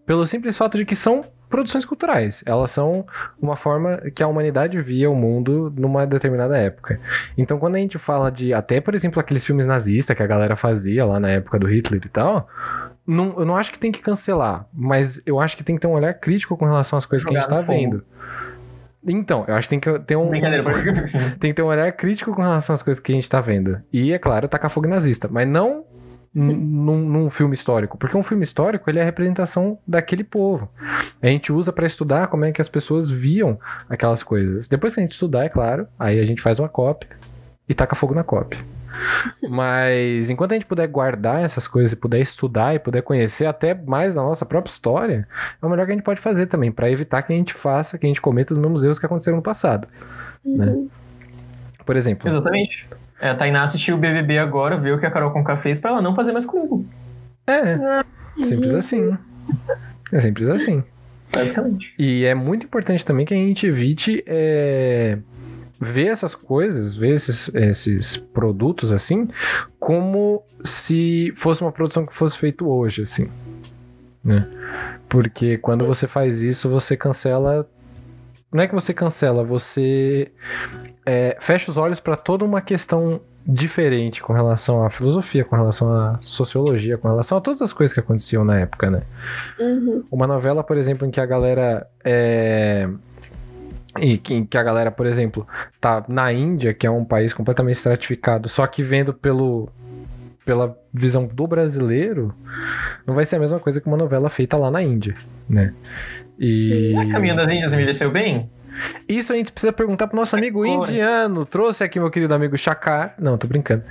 pelo 0.06 0.26
simples 0.26 0.56
fato 0.56 0.76
de 0.76 0.84
que 0.84 0.94
são 0.94 1.24
produções 1.48 1.84
culturais. 1.84 2.42
Elas 2.44 2.70
são 2.72 3.06
uma 3.40 3.54
forma 3.56 3.98
que 4.14 4.22
a 4.22 4.26
humanidade 4.28 4.80
via 4.80 5.10
o 5.10 5.14
mundo 5.14 5.72
numa 5.76 6.06
determinada 6.06 6.58
época. 6.58 6.98
Então, 7.38 7.58
quando 7.58 7.76
a 7.76 7.78
gente 7.78 7.96
fala 7.96 8.30
de, 8.30 8.52
até 8.52 8.80
por 8.80 8.94
exemplo, 8.94 9.20
aqueles 9.20 9.44
filmes 9.46 9.66
nazistas 9.66 10.16
que 10.16 10.22
a 10.22 10.26
galera 10.26 10.56
fazia 10.56 11.04
lá 11.04 11.18
na 11.20 11.28
época 11.30 11.58
do 11.58 11.66
Hitler 11.68 12.02
e 12.04 12.08
tal, 12.08 12.48
não, 13.06 13.34
eu 13.38 13.44
não 13.44 13.56
acho 13.56 13.70
que 13.70 13.78
tem 13.78 13.92
que 13.92 14.00
cancelar, 14.00 14.66
mas 14.72 15.22
eu 15.24 15.38
acho 15.38 15.56
que 15.56 15.62
tem 15.62 15.76
que 15.76 15.80
ter 15.80 15.86
um 15.86 15.92
olhar 15.92 16.12
crítico 16.14 16.56
com 16.56 16.64
relação 16.64 16.98
às 16.98 17.06
coisas 17.06 17.24
que 17.24 17.34
a 17.36 17.40
gente 17.40 17.48
Jogar 17.48 17.60
tá 17.60 17.66
fogo. 17.66 17.78
vendo. 17.78 18.04
Então, 19.06 19.44
eu 19.46 19.54
acho 19.54 19.68
que 19.68 19.78
tem 19.78 19.80
que 19.80 19.98
ter 20.00 20.16
um. 20.16 20.30
Tem 21.38 21.50
que 21.50 21.54
ter 21.54 21.62
um 21.62 21.66
olhar 21.66 21.92
crítico 21.92 22.34
com 22.34 22.42
relação 22.42 22.74
às 22.74 22.82
coisas 22.82 23.02
que 23.02 23.12
a 23.12 23.14
gente 23.14 23.28
tá 23.28 23.40
vendo. 23.40 23.80
E, 23.92 24.12
é 24.12 24.18
claro, 24.18 24.48
tacar 24.48 24.70
fogo 24.70 24.88
nazista. 24.88 25.28
Mas 25.30 25.46
não 25.46 25.84
num, 26.34 26.98
num 26.98 27.30
filme 27.30 27.54
histórico. 27.54 27.96
Porque 27.96 28.16
um 28.16 28.22
filme 28.22 28.42
histórico, 28.42 28.90
ele 28.90 28.98
é 28.98 29.02
a 29.02 29.04
representação 29.04 29.78
daquele 29.86 30.24
povo. 30.24 30.68
A 31.22 31.28
gente 31.28 31.52
usa 31.52 31.72
pra 31.72 31.86
estudar 31.86 32.26
como 32.26 32.44
é 32.44 32.52
que 32.52 32.60
as 32.60 32.68
pessoas 32.68 33.08
viam 33.08 33.58
aquelas 33.88 34.22
coisas. 34.22 34.66
Depois 34.66 34.94
que 34.94 35.00
a 35.00 35.02
gente 35.02 35.12
estudar, 35.12 35.44
é 35.44 35.48
claro, 35.48 35.86
aí 35.98 36.18
a 36.18 36.24
gente 36.24 36.42
faz 36.42 36.58
uma 36.58 36.68
cópia 36.68 37.10
e 37.68 37.74
taca 37.74 37.94
fogo 37.94 38.14
na 38.14 38.24
cópia. 38.24 38.58
Mas 39.48 40.30
enquanto 40.30 40.52
a 40.52 40.54
gente 40.54 40.66
puder 40.66 40.86
guardar 40.88 41.42
essas 41.42 41.66
coisas 41.66 41.92
e 41.92 41.96
puder 41.96 42.20
estudar 42.20 42.74
e 42.74 42.78
puder 42.78 43.02
conhecer 43.02 43.46
até 43.46 43.74
mais 43.74 44.14
da 44.14 44.22
nossa 44.22 44.44
própria 44.44 44.70
história, 44.70 45.28
é 45.60 45.66
o 45.66 45.68
melhor 45.68 45.86
que 45.86 45.92
a 45.92 45.94
gente 45.94 46.04
pode 46.04 46.20
fazer 46.20 46.46
também, 46.46 46.70
pra 46.70 46.90
evitar 46.90 47.22
que 47.22 47.32
a 47.32 47.36
gente 47.36 47.54
faça, 47.54 47.98
que 47.98 48.06
a 48.06 48.08
gente 48.08 48.20
cometa 48.20 48.52
os 48.52 48.58
mesmos 48.58 48.84
erros 48.84 48.98
que 48.98 49.06
aconteceram 49.06 49.36
no 49.36 49.42
passado. 49.42 49.88
Uhum. 50.44 50.88
Por 51.84 51.96
exemplo, 51.96 52.28
Exatamente. 52.28 52.86
É, 53.20 53.30
a 53.30 53.34
Tainá 53.34 53.62
assistiu 53.62 53.96
o 53.96 53.98
BBB 53.98 54.38
agora, 54.38 54.76
viu 54.78 54.96
o 54.96 54.98
que 54.98 55.06
a 55.06 55.10
Carol 55.10 55.32
Conká 55.32 55.56
fez 55.56 55.80
pra 55.80 55.90
ela 55.90 56.02
não 56.02 56.14
fazer 56.14 56.32
mais 56.32 56.44
comigo. 56.44 56.84
é, 57.46 58.04
simples 58.42 58.74
assim. 58.74 59.16
É 60.12 60.20
simples 60.20 60.48
assim. 60.48 60.82
Basicamente. 61.32 61.94
E 61.98 62.24
é 62.24 62.34
muito 62.34 62.66
importante 62.66 63.04
também 63.04 63.26
que 63.26 63.34
a 63.34 63.36
gente 63.36 63.66
evite 63.66 64.22
é, 64.26 65.18
ver 65.80 66.06
essas 66.06 66.34
coisas, 66.34 66.94
ver 66.94 67.14
esses, 67.14 67.52
esses 67.54 68.16
produtos 68.16 68.92
assim, 68.92 69.28
como 69.78 70.42
se 70.62 71.32
fosse 71.36 71.62
uma 71.62 71.72
produção 71.72 72.06
que 72.06 72.14
fosse 72.14 72.38
feito 72.38 72.68
hoje, 72.68 73.02
assim. 73.02 73.28
Né? 74.22 74.48
Porque 75.08 75.58
quando 75.58 75.86
você 75.86 76.06
faz 76.06 76.40
isso, 76.40 76.68
você 76.68 76.96
cancela. 76.96 77.68
Não 78.50 78.62
é 78.62 78.68
que 78.68 78.74
você 78.74 78.94
cancela, 78.94 79.42
você 79.42 80.30
é, 81.04 81.36
fecha 81.40 81.70
os 81.70 81.76
olhos 81.76 82.00
para 82.00 82.16
toda 82.16 82.44
uma 82.44 82.60
questão 82.60 83.20
diferente 83.46 84.22
com 84.22 84.32
relação 84.32 84.84
à 84.84 84.88
filosofia, 84.88 85.44
com 85.44 85.54
relação 85.54 85.92
à 85.92 86.18
sociologia, 86.22 86.96
com 86.96 87.08
relação 87.08 87.36
a 87.36 87.40
todas 87.40 87.60
as 87.60 87.72
coisas 87.72 87.92
que 87.92 88.00
aconteciam 88.00 88.44
na 88.44 88.58
época, 88.58 88.90
né? 88.90 89.02
Uhum. 89.58 90.02
Uma 90.10 90.26
novela, 90.26 90.64
por 90.64 90.78
exemplo, 90.78 91.06
em 91.06 91.10
que 91.10 91.20
a 91.20 91.26
galera 91.26 91.86
é. 92.02 92.88
E 94.00 94.18
que, 94.18 94.44
que 94.44 94.58
a 94.58 94.62
galera, 94.62 94.90
por 94.90 95.06
exemplo, 95.06 95.46
tá 95.80 96.04
na 96.08 96.32
Índia, 96.32 96.74
que 96.74 96.86
é 96.86 96.90
um 96.90 97.04
país 97.04 97.32
completamente 97.32 97.76
estratificado, 97.76 98.48
só 98.48 98.66
que 98.66 98.82
vendo 98.82 99.14
pelo. 99.14 99.68
pela 100.44 100.76
visão 100.92 101.26
do 101.26 101.46
brasileiro, 101.46 102.34
não 103.06 103.14
vai 103.14 103.24
ser 103.24 103.36
a 103.36 103.40
mesma 103.40 103.60
coisa 103.60 103.80
que 103.80 103.86
uma 103.86 103.96
novela 103.96 104.28
feita 104.28 104.56
lá 104.56 104.70
na 104.70 104.82
Índia, 104.82 105.14
né? 105.48 105.72
E. 106.38 106.88
Será 106.90 107.04
que 107.04 107.12
Caminho 107.12 107.36
das 107.36 107.50
Índias 107.50 107.72
envelheceu 107.72 108.10
bem? 108.10 108.50
Isso 109.08 109.32
a 109.32 109.36
gente 109.36 109.52
precisa 109.52 109.72
perguntar 109.72 110.06
pro 110.06 110.16
nosso 110.16 110.34
amigo 110.36 110.64
Agora. 110.64 110.90
indiano. 110.90 111.44
Trouxe 111.46 111.84
aqui 111.84 111.98
meu 112.00 112.10
querido 112.10 112.34
amigo 112.34 112.56
Chakar. 112.56 113.14
Não, 113.18 113.36
tô 113.38 113.46
brincando. 113.46 113.82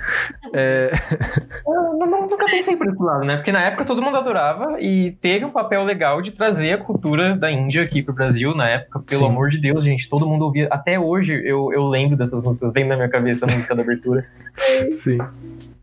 É, 0.52 0.90
Eu 1.66 1.98
não- 1.98 2.28
nunca 2.28 2.46
pensei 2.46 2.76
por 2.76 2.86
esse 2.86 3.00
lado, 3.02 3.24
né? 3.24 3.36
Porque 3.36 3.52
na 3.52 3.62
época 3.62 3.84
todo 3.84 4.02
mundo 4.02 4.16
adorava 4.16 4.76
e 4.80 5.12
teve 5.20 5.44
um 5.44 5.50
papel 5.50 5.84
legal 5.84 6.20
de 6.22 6.32
trazer 6.32 6.72
a 6.72 6.78
cultura 6.78 7.36
da 7.36 7.50
Índia 7.50 7.82
aqui 7.82 8.02
pro 8.02 8.14
Brasil 8.14 8.54
na 8.54 8.68
época. 8.68 9.00
Pelo 9.00 9.20
Sim. 9.20 9.26
amor 9.26 9.50
de 9.50 9.58
Deus, 9.60 9.84
gente, 9.84 10.08
todo 10.08 10.26
mundo 10.26 10.44
ouvia. 10.44 10.68
Até 10.70 10.98
hoje 10.98 11.34
eu, 11.44 11.72
eu 11.72 11.86
lembro 11.86 12.16
dessas 12.16 12.42
músicas, 12.42 12.72
vem 12.72 12.86
na 12.86 12.96
minha 12.96 13.08
cabeça 13.08 13.46
a 13.46 13.52
música 13.52 13.74
da 13.74 13.82
abertura. 13.82 14.26
sim. 14.98 15.18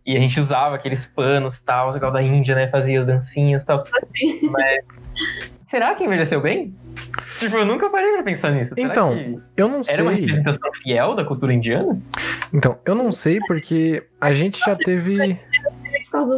E 0.06 0.18
a 0.18 0.20
gente 0.20 0.40
usava 0.40 0.76
aqueles 0.76 1.06
panos 1.06 1.60
tal, 1.60 1.96
igual 1.96 2.12
da 2.12 2.22
Índia, 2.24 2.56
né? 2.56 2.68
Fazia 2.70 2.98
as 3.00 3.06
dancinhas 3.06 3.62
e 3.62 3.66
tal. 3.68 3.78
Mas 4.50 4.84
será 5.72 5.96
que 5.96 6.04
envelheceu 6.04 6.42
bem? 6.42 6.76
Tipo, 7.40 7.56
eu 7.56 7.66
nunca 7.66 7.90
parei 7.90 8.12
pra 8.12 8.24
pensar 8.24 8.52
nisso. 8.52 8.76
Será 8.76 8.90
Então, 8.90 9.16
que 9.16 9.40
Eu 9.58 9.68
não 9.70 9.82
era 9.88 10.04
uma 10.04 10.12
sei. 10.12 10.20
representação 10.22 10.70
fiel 10.84 11.16
da 11.16 11.24
cultura 11.24 11.54
indiana? 11.54 12.00
Então, 12.54 12.78
eu 12.86 12.94
não 12.94 13.12
sei 13.12 13.40
porque 13.48 14.04
a 14.20 14.32
gente 14.34 14.60
já 14.60 14.76
teve. 14.76 15.40
Então, 16.08 16.30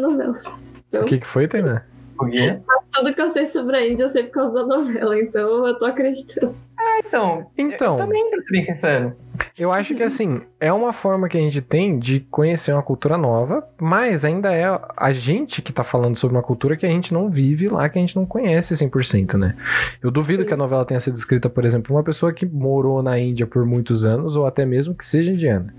O 1.01 1.05
que, 1.05 1.17
que 1.17 1.27
foi, 1.27 1.47
Tainá? 1.47 1.81
Porque... 2.15 2.59
tudo 2.93 3.13
que 3.13 3.21
eu 3.21 3.29
sei 3.29 3.47
sobre 3.47 3.75
a 3.75 3.87
Índia 3.87 4.03
eu 4.03 4.09
sei 4.09 4.23
por 4.23 4.31
causa 4.31 4.53
da 4.53 4.65
novela, 4.77 5.19
então 5.19 5.67
eu 5.67 5.77
tô 5.77 5.85
acreditando. 5.85 6.55
Então, 7.05 7.47
Então. 7.57 7.93
eu 7.93 7.97
também, 7.97 8.29
pra 8.29 8.41
ser 8.41 8.51
bem 8.51 8.63
sincero. 8.63 9.15
Eu 9.57 9.71
acho 9.71 9.95
que 9.95 10.03
assim, 10.03 10.41
é 10.59 10.71
uma 10.71 10.91
forma 10.93 11.27
que 11.27 11.37
a 11.37 11.41
gente 11.41 11.59
tem 11.61 11.97
de 11.97 12.19
conhecer 12.19 12.71
uma 12.71 12.83
cultura 12.83 13.17
nova, 13.17 13.67
mas 13.79 14.23
ainda 14.25 14.53
é 14.53 14.65
a 14.95 15.11
gente 15.11 15.61
que 15.61 15.73
tá 15.73 15.83
falando 15.83 16.17
sobre 16.17 16.35
uma 16.35 16.43
cultura 16.43 16.75
que 16.77 16.85
a 16.85 16.89
gente 16.89 17.13
não 17.13 17.29
vive 17.29 17.67
lá, 17.67 17.87
que 17.89 17.97
a 17.97 18.01
gente 18.01 18.15
não 18.15 18.25
conhece 18.25 18.75
100%, 18.75 19.35
né? 19.37 19.55
Eu 20.03 20.11
duvido 20.11 20.43
Sim. 20.43 20.47
que 20.49 20.53
a 20.53 20.57
novela 20.57 20.85
tenha 20.85 20.99
sido 20.99 21.15
escrita, 21.15 21.49
por 21.49 21.65
exemplo, 21.65 21.87
por 21.87 21.93
uma 21.95 22.03
pessoa 22.03 22.31
que 22.33 22.45
morou 22.45 23.01
na 23.01 23.17
Índia 23.17 23.47
por 23.47 23.65
muitos 23.65 24.05
anos, 24.05 24.35
ou 24.35 24.45
até 24.45 24.65
mesmo 24.65 24.93
que 24.93 25.05
seja 25.05 25.31
indiana. 25.31 25.73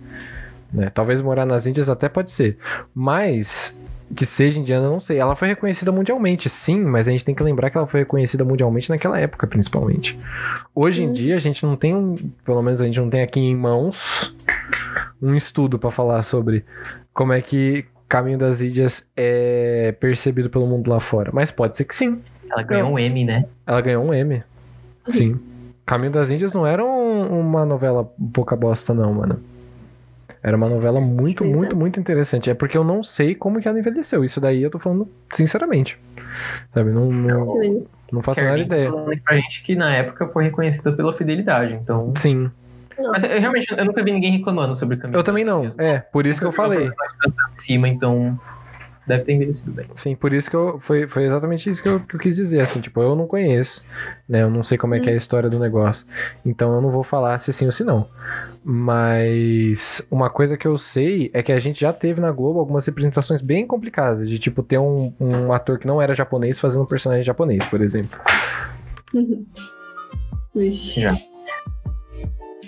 Né? 0.73 0.91
Talvez 0.93 1.21
morar 1.21 1.47
nas 1.47 1.67
Índias 1.67 1.89
até 1.89 2.09
pode 2.09 2.31
ser, 2.33 2.59
mas 2.93 3.79
que 4.15 4.25
seja 4.25 4.59
indiana, 4.61 4.87
eu 4.87 4.91
não 4.93 5.01
sei. 5.01 5.19
Ela 5.19 5.35
foi 5.37 5.49
reconhecida 5.49 5.91
mundialmente, 5.93 6.49
sim, 6.49 6.81
mas 6.83 7.09
a 7.09 7.11
gente 7.11 7.25
tem 7.25 7.35
que 7.35 7.43
lembrar 7.43 7.71
que 7.71 7.77
ela 7.77 7.87
foi 7.87 8.01
reconhecida 8.01 8.45
mundialmente 8.45 8.89
naquela 8.91 9.19
época, 9.19 9.47
principalmente. 9.47 10.19
Hoje 10.75 11.03
em 11.03 11.09
Hum. 11.09 11.13
dia, 11.13 11.37
a 11.37 11.39
gente 11.39 11.65
não 11.67 11.77
tem 11.77 11.95
um. 11.95 12.17
Pelo 12.45 12.63
menos 12.63 12.81
a 12.81 12.87
gente 12.87 13.01
não 13.01 13.11
tem 13.11 13.23
aqui 13.23 13.41
em 13.41 13.57
mãos 13.57 14.35
um 15.21 15.35
estudo 15.35 15.79
pra 15.79 15.91
falar 15.91 16.23
sobre 16.23 16.65
como 17.13 17.33
é 17.33 17.41
que 17.41 17.85
Caminho 18.09 18.39
das 18.39 18.61
Índias 18.61 19.09
é 19.17 19.93
percebido 19.99 20.49
pelo 20.51 20.67
mundo 20.67 20.89
lá 20.89 21.01
fora. 21.01 21.31
Mas 21.33 21.51
pode 21.51 21.77
ser 21.77 21.85
que 21.85 21.95
sim. 21.95 22.21
Ela 22.51 22.63
ganhou 22.63 22.93
um 22.93 22.99
M, 22.99 23.25
né? 23.25 23.45
Ela 23.67 23.81
ganhou 23.81 24.05
um 24.05 24.15
M. 24.15 24.43
Sim. 25.09 25.41
Caminho 25.85 26.13
das 26.13 26.31
Índias 26.31 26.55
não 26.55 26.67
era 26.67 26.85
um- 26.85 27.41
uma 27.41 27.65
novela 27.67 28.09
pouca 28.33 28.55
bosta, 28.55 28.95
não, 28.95 29.13
mano. 29.15 29.41
Era 30.45 30.59
uma 30.59 30.69
novela 30.69 31.01
muito, 31.01 31.39
Pois 31.43 31.51
é. 31.51 31.57
muito, 31.57 31.75
muito 31.75 31.99
interessante. 31.99 32.51
É 32.51 32.55
porque 32.55 32.77
eu 32.77 32.85
não 32.85 33.03
sei 33.03 33.35
como 33.35 33.63
que 33.63 33.67
ela 33.67 33.79
envelheceu. 33.79 34.23
Isso 34.23 34.39
daí 34.43 34.63
eu 34.63 34.71
tô 34.71 34.79
falando 34.79 35.09
sinceramente. 35.33 35.99
Sabe? 36.75 36.91
Não, 36.91 37.11
não, 37.11 37.87
não 38.13 38.23
faço 38.23 38.41
a 38.41 38.45
menor 38.45 38.59
ideia. 38.59 38.91
falando 38.91 39.19
pra 39.23 39.37
gente 39.37 39.63
que 39.63 39.75
na 39.75 39.95
época 39.95 40.29
foi 40.29 40.45
reconhecida 40.45 40.93
pela 40.93 41.15
fidelidade, 41.15 41.73
então... 41.73 42.13
Sim. 42.15 42.51
Mas 43.11 43.25
eu 43.25 43.41
realmente 43.41 43.73
eu 43.77 43.85
nunca 43.87 44.05
vi 44.05 44.13
ninguém 44.13 44.37
reclamando 44.37 44.77
sobre 44.77 44.97
o 44.97 44.99
caminho. 44.99 45.19
Eu 45.19 45.25
também 45.25 45.45
não. 45.45 45.61
Índias. 45.65 45.79
É, 45.79 45.99
por 45.99 46.27
isso 46.27 46.39
que 46.39 46.45
eu 46.45 46.51
Nunca 46.51 46.69
vi 46.69 46.75
falei. 46.75 46.91
de 47.51 47.63
cima, 47.63 47.89
então 47.89 48.39
deve 49.07 49.25
ter 49.25 49.33
envelhecido 49.33 49.71
bem. 49.71 49.87
Sim, 49.95 50.15
por 50.15 50.33
isso 50.33 50.49
que 50.49 50.57
eu. 50.57 50.79
Foi, 50.81 51.07
foi 51.07 51.25
exatamente 51.25 51.69
isso 51.71 51.83
que 51.83 51.89
eu, 51.89 52.01
que 52.01 52.17
eu 52.17 52.21
quis 52.21 52.37
dizer. 52.37 52.61
Assim, 52.61 52.81
tipo, 52.81 53.03
eu 53.03 53.15
não 53.15 53.27
conheço, 53.27 53.85
né? 54.29 54.43
Eu 54.43 54.51
não 54.51 54.63
sei 54.63 54.79
como 54.79 54.95
é 54.95 55.01
que 55.01 55.09
é 55.09 55.13
a 55.13 55.17
história 55.17 55.51
do 55.51 55.59
negócio. 55.59 56.07
Então 56.45 56.75
eu 56.75 56.81
não 56.81 56.91
vou 56.91 57.03
falar 57.03 57.39
se 57.39 57.53
sim 57.53 57.67
ou 57.67 57.73
se 57.73 57.85
não. 57.85 58.09
Mas 58.65 60.07
uma 60.11 60.31
coisa 60.31 60.57
que 60.57 60.67
eu 60.67 60.79
sei 60.79 61.31
é 61.35 61.43
que 61.43 61.53
a 61.53 61.61
gente 61.61 61.81
já 61.81 61.93
teve 61.93 62.21
na 62.21 62.33
Globo 62.33 62.59
algumas 62.59 62.87
representações 62.87 63.43
bem 63.43 63.67
complicadas. 63.67 64.29
De 64.29 64.39
tipo, 64.39 64.63
ter 64.63 64.79
um, 64.79 65.13
um 65.21 65.53
ator 65.53 65.79
que 65.79 65.87
não 65.87 66.01
era 66.01 66.15
japonês 66.15 66.59
fazendo 66.59 66.83
um 66.83 66.87
personagem 66.87 67.25
japonês, 67.25 67.65
por 67.67 67.81
exemplo. 67.81 68.19
Vixe. 70.55 71.01
Já. 71.01 71.15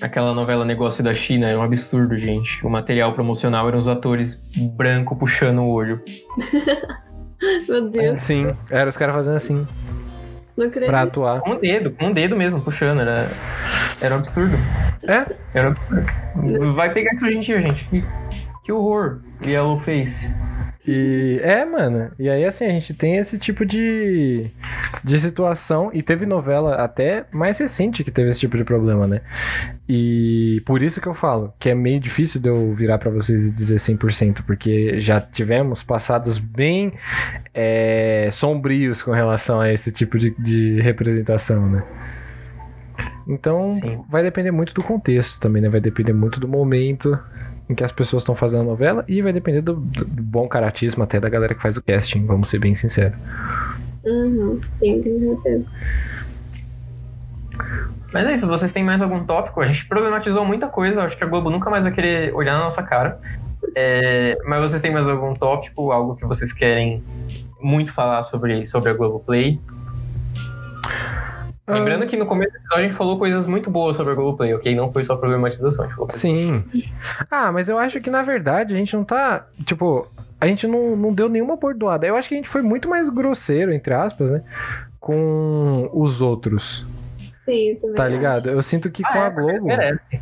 Aquela 0.01 0.35
novela 0.35 0.65
Negócio 0.65 1.03
da 1.03 1.15
China 1.15 1.49
era 1.49 1.59
um 1.59 1.63
absurdo, 1.63 2.17
gente. 2.19 2.65
O 2.67 2.71
material 2.71 3.13
promocional 3.13 3.67
eram 3.69 3.79
os 3.79 3.89
atores 3.89 4.45
branco 4.77 5.17
puxando 5.17 5.61
o 5.61 5.69
olho. 5.69 6.03
Meu 7.69 7.89
Deus, 7.91 8.23
Sim, 8.23 8.55
era 8.71 8.89
os 8.89 8.97
caras 8.97 9.15
fazendo 9.15 9.37
assim, 9.37 9.67
não 10.57 10.67
acredito. 10.67 10.89
pra 10.89 11.03
atuar. 11.03 11.41
Com 11.41 11.51
o 11.51 11.61
dedo, 11.61 11.91
com 11.91 12.11
o 12.11 12.15
dedo 12.15 12.35
mesmo, 12.35 12.63
puxando. 12.63 13.01
Era, 13.01 13.31
era 14.01 14.15
um 14.15 14.19
absurdo. 14.19 14.57
É? 15.07 15.27
Era 15.53 15.69
um 15.69 15.73
absurdo. 15.73 16.75
Vai 16.75 16.93
pegar 16.93 17.13
isso 17.13 17.27
hoje 17.27 17.37
em 17.37 17.41
dia, 17.41 17.61
gente. 17.61 17.85
Que, 17.85 18.05
que 18.65 18.73
horror. 18.73 19.21
Yellow 19.45 19.81
Face. 19.81 20.35
E 20.87 21.41
é, 21.43 21.65
mano. 21.65 22.11
E 22.19 22.29
aí, 22.29 22.45
assim, 22.45 22.65
a 22.65 22.69
gente 22.69 22.95
tem 22.95 23.17
esse 23.17 23.39
tipo 23.39 23.67
de, 23.67 24.49
de 25.03 25.19
situação. 25.19 25.91
E 25.93 26.03
teve 26.03 26.25
novela 26.27 26.77
até 26.77 27.27
mais 27.33 27.59
recente 27.59 28.05
que 28.05 28.11
teve 28.11 28.31
esse 28.31 28.41
tipo 28.41 28.57
de 28.57 28.65
problema, 28.65 29.07
né? 29.07 29.21
E 29.89 30.63
por 30.65 30.83
isso 30.83 31.01
que 31.01 31.07
eu 31.07 31.15
falo 31.15 31.53
que 31.59 31.71
é 31.71 31.75
meio 31.75 31.99
difícil 31.99 32.41
de 32.41 32.49
eu 32.49 32.73
virar 32.75 32.99
pra 32.99 33.11
vocês 33.11 33.47
e 33.47 33.55
dizer 33.55 33.77
100%, 33.77 34.43
porque 34.47 35.01
já 35.01 35.21
tivemos 35.21 35.83
passados 35.83 36.39
bem 36.39 36.93
é, 37.53 38.29
sombrios 38.33 39.03
com 39.03 39.13
relação 39.13 39.61
a 39.61 39.73
esse 39.73 39.91
tipo 39.93 40.19
de, 40.19 40.35
de 40.39 40.81
representação, 40.81 41.69
né? 41.69 41.83
Então, 43.29 43.71
Sim. 43.73 44.01
vai 44.09 44.23
depender 44.23 44.53
muito 44.53 44.73
do 44.73 44.83
contexto 44.83 45.41
também, 45.41 45.61
né? 45.61 45.69
Vai 45.69 45.81
depender 45.81 46.13
muito 46.13 46.39
do 46.39 46.47
momento 46.47 47.19
em 47.69 47.75
que 47.75 47.83
as 47.85 47.93
pessoas 47.93 48.23
estão 48.23 48.35
fazendo 48.35 48.61
a 48.61 48.65
novela 48.65 49.05
e 49.09 49.21
vai 49.23 49.33
depender 49.33 49.61
do, 49.61 49.75
do- 49.75 50.05
do 50.05 50.23
bom 50.23 50.47
caratismo 50.49 51.03
até 51.03 51.19
da 51.19 51.29
galera 51.29 51.55
que 51.55 51.61
faz 51.63 51.77
o 51.77 51.83
casting, 51.83 52.25
vamos 52.27 52.49
ser 52.49 52.59
bem 52.59 52.75
sinceros. 52.75 53.19
Uhum, 54.05 54.61
sim, 54.71 55.03
com 55.03 55.41
certeza. 55.43 55.65
Mas 58.13 58.29
é 58.29 58.33
isso, 58.33 58.47
vocês 58.47 58.73
têm 58.73 58.85
mais 58.85 59.03
algum 59.03 59.25
tópico? 59.25 59.61
A 59.61 59.67
gente 59.67 59.85
problematizou 59.87 60.45
muita 60.45 60.69
coisa, 60.69 61.03
acho 61.05 61.17
que 61.19 61.25
a 61.25 61.27
Globo 61.27 61.51
nunca 61.51 61.69
mais 61.69 61.85
vai 61.85 61.93
querer 61.93 62.33
olhar 62.35 62.55
na 62.57 62.65
nossa 62.65 62.83
cara. 62.83 63.19
É, 63.75 64.39
mas 64.47 64.61
vocês 64.63 64.81
têm 64.81 64.93
mais 64.93 65.09
algum 65.09 65.35
tópico, 65.35 65.91
algo 65.91 66.15
que 66.17 66.25
vocês 66.25 66.53
querem 66.53 67.03
muito 67.61 67.93
falar 67.93 68.23
sobre, 68.23 68.65
sobre 68.65 68.91
a 68.91 68.95
Globoplay? 68.95 69.59
Ah. 70.87 71.36
Lembrando 71.69 72.07
que 72.07 72.17
no 72.17 72.27
começo 72.27 72.53
do 72.53 72.57
episódio 72.59 72.79
a 72.85 72.89
gente 72.89 72.95
falou 72.95 73.19
coisas 73.19 73.47
muito 73.47 73.71
boas 73.71 73.97
sobre 73.97 74.13
a 74.13 74.15
Globoplay, 74.15 74.55
ok? 74.55 74.75
Não 74.75 74.93
foi 74.93 75.03
só 75.05 75.17
problematização, 75.17 75.85
a 75.85 75.89
gente 75.89 75.97
falou 75.97 76.09
coisas 76.09 76.65
Sim. 76.65 76.85
Ah, 77.31 77.51
mas 77.51 77.69
eu 77.69 77.79
acho 77.79 78.01
que 78.01 78.11
na 78.11 78.23
verdade 78.23 78.73
a 78.73 78.77
gente 78.77 78.95
não 78.97 79.05
tá. 79.05 79.47
Tipo, 79.65 80.07
a 80.41 80.47
gente 80.47 80.67
não, 80.67 80.95
não 80.97 81.13
deu 81.13 81.29
nenhuma 81.29 81.57
bordoada. 81.57 82.07
Eu 82.07 82.17
acho 82.17 82.29
que 82.29 82.35
a 82.35 82.39
gente 82.39 82.49
foi 82.49 82.63
muito 82.63 82.89
mais 82.89 83.09
grosseiro, 83.09 83.73
entre 83.73 83.93
aspas, 83.95 84.31
né? 84.31 84.43
Com 85.01 85.91
os 85.93 86.21
outros. 86.23 86.87
Sim, 87.45 87.77
também 87.81 87.95
Tá 87.95 88.09
ligado? 88.09 88.51
Eu 88.51 88.61
sinto 88.61 88.91
que 88.91 89.03
com 89.03 89.09
Ah, 89.19 89.25
a 89.25 89.27
é, 89.27 89.31
porque 89.31 89.53
Globo. 89.53 89.67
merece. 89.67 90.21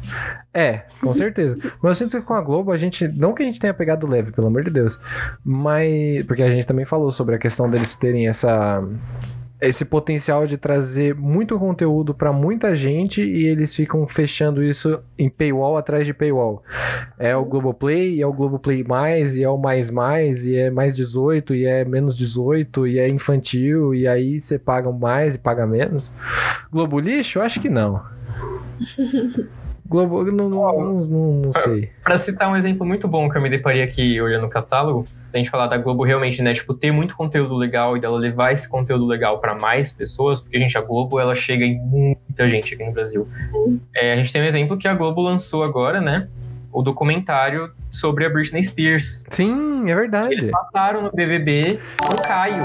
É, 0.52 0.82
com 1.00 1.12
certeza. 1.14 1.56
Mas 1.82 2.00
eu 2.00 2.06
sinto 2.06 2.20
que 2.20 2.26
com 2.26 2.34
a 2.34 2.40
Globo 2.42 2.70
a 2.70 2.76
gente. 2.76 3.08
Não 3.08 3.32
que 3.32 3.42
a 3.42 3.46
gente 3.46 3.58
tenha 3.58 3.72
pegado 3.74 4.06
leve, 4.06 4.30
pelo 4.30 4.46
amor 4.46 4.62
de 4.64 4.70
Deus. 4.70 5.00
Mas. 5.42 6.22
Porque 6.26 6.42
a 6.42 6.48
gente 6.50 6.66
também 6.66 6.84
falou 6.84 7.10
sobre 7.10 7.34
a 7.34 7.38
questão 7.38 7.68
deles 7.68 7.94
terem 7.94 8.28
essa. 8.28 8.82
Esse 9.60 9.84
potencial 9.84 10.46
de 10.46 10.56
trazer 10.56 11.14
muito 11.14 11.58
conteúdo 11.58 12.12
pra 12.12 12.32
muita 12.32 12.74
gente 12.74 13.22
e 13.22 13.46
eles 13.46 13.74
ficam 13.74 14.06
fechando 14.06 14.62
isso 14.62 15.00
em 15.18 15.30
paywall 15.30 15.76
atrás 15.76 16.04
de 16.04 16.12
paywall. 16.12 16.62
É 17.18 17.34
o 17.36 17.44
Globoplay, 17.44 18.16
e 18.16 18.22
é 18.22 18.26
o 18.26 18.32
Globoplay 18.32 18.84
mais, 18.84 19.36
e 19.36 19.42
é 19.42 19.48
o 19.48 19.56
mais 19.56 19.88
mais, 19.90 20.44
e 20.44 20.56
é 20.56 20.70
mais 20.70 20.94
18, 20.94 21.54
e 21.54 21.66
é 21.66 21.84
menos 21.84 22.16
18, 22.16 22.86
e 22.86 22.98
é 22.98 23.08
infantil, 23.08 23.94
e 23.94 24.06
aí 24.06 24.40
você 24.40 24.58
paga 24.58 24.90
mais 24.92 25.36
e 25.36 25.38
paga 25.38 25.66
menos. 25.66 26.12
Globo 26.70 26.98
lixo? 26.98 27.40
Acho 27.40 27.60
que 27.60 27.70
não. 27.70 28.02
Globo, 29.86 30.24
não, 30.24 30.48
não, 30.48 31.00
não, 31.04 31.32
não, 31.42 31.52
sei. 31.52 31.90
Pra 32.02 32.18
citar 32.18 32.50
um 32.50 32.56
exemplo 32.56 32.86
muito 32.86 33.06
bom 33.06 33.28
que 33.28 33.36
eu 33.36 33.42
me 33.42 33.50
deparei 33.50 33.82
aqui 33.82 34.18
olhando 34.20 34.46
o 34.46 34.48
catálogo, 34.48 35.06
a 35.32 35.36
gente 35.36 35.50
falar 35.50 35.66
da 35.66 35.76
Globo 35.76 36.04
realmente, 36.04 36.40
né, 36.40 36.54
tipo, 36.54 36.72
ter 36.72 36.90
muito 36.90 37.14
conteúdo 37.14 37.54
legal 37.54 37.96
e 37.96 38.00
dela 38.00 38.18
levar 38.18 38.52
esse 38.52 38.68
conteúdo 38.68 39.04
legal 39.06 39.40
pra 39.40 39.54
mais 39.54 39.92
pessoas, 39.92 40.40
porque, 40.40 40.58
gente, 40.58 40.78
a 40.78 40.80
Globo, 40.80 41.20
ela 41.20 41.34
chega 41.34 41.66
em 41.66 41.78
muita 41.78 42.48
gente 42.48 42.74
aqui 42.74 42.84
no 42.84 42.92
Brasil. 42.92 43.28
É, 43.94 44.12
a 44.12 44.16
gente 44.16 44.32
tem 44.32 44.40
um 44.40 44.46
exemplo 44.46 44.78
que 44.78 44.88
a 44.88 44.94
Globo 44.94 45.20
lançou 45.20 45.62
agora, 45.62 46.00
né, 46.00 46.28
o 46.74 46.82
documentário 46.82 47.70
sobre 47.88 48.26
a 48.26 48.28
Britney 48.28 48.62
Spears. 48.64 49.24
Sim, 49.30 49.88
é 49.88 49.94
verdade. 49.94 50.34
Eles 50.34 50.50
passaram 50.50 51.02
no 51.02 51.12
BBB 51.12 51.78
o 52.02 52.20
Caio. 52.20 52.64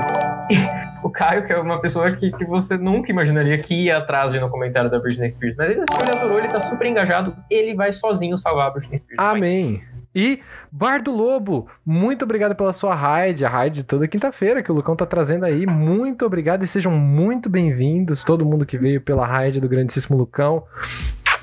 o 1.03 1.10
Caio, 1.11 1.45
que 1.45 1.53
é 1.53 1.57
uma 1.57 1.80
pessoa 1.80 2.11
que, 2.11 2.31
que 2.31 2.44
você 2.44 2.76
nunca 2.76 3.11
imaginaria 3.11 3.56
que 3.60 3.86
ia 3.86 3.99
atrás 3.99 4.31
de 4.31 4.40
no 4.40 4.49
comentário 4.49 4.90
da 4.90 4.98
Britney 4.98 5.30
Spears. 5.30 5.56
Mas 5.56 5.69
ele 5.69 5.81
assistiu, 5.81 6.07
ele 6.07 6.18
adorou, 6.18 6.40
ele 6.40 6.48
tá 6.48 6.60
super 6.60 6.88
engajado. 6.88 7.36
Ele 7.52 7.76
vai 7.76 7.91
sozinho 7.91 8.36
salvar 8.36 8.69
a 8.69 8.72
Britney 8.72 8.98
Spears. 8.98 9.19
Amém. 9.19 9.84
E 10.15 10.41
Bar 10.72 11.03
do 11.03 11.11
Lobo, 11.11 11.68
muito 11.86 12.26
obrigado 12.26 12.56
pela 12.56 12.73
sua 12.73 12.95
raid, 12.95 13.45
a 13.45 13.49
raid 13.49 13.84
toda 13.84 14.07
quinta-feira 14.07 14.64
que 14.64 14.72
o 14.72 14.76
Lucão 14.76 14.95
tá 14.95 15.06
trazendo 15.06 15.45
aí. 15.45 15.68
Muito 15.68 16.26
obrigado 16.26 16.64
e 16.64 16.68
sejam 16.68 16.91
muito 16.91 17.48
bem-vindos, 17.48 18.23
todo 18.23 18.44
mundo 18.44 18.65
que 18.65 18.77
veio 18.77 19.02
pela 19.02 19.26
raid 19.26 19.61
do 19.61 19.69
grandíssimo 19.69 20.18
Lucão. 20.18 20.64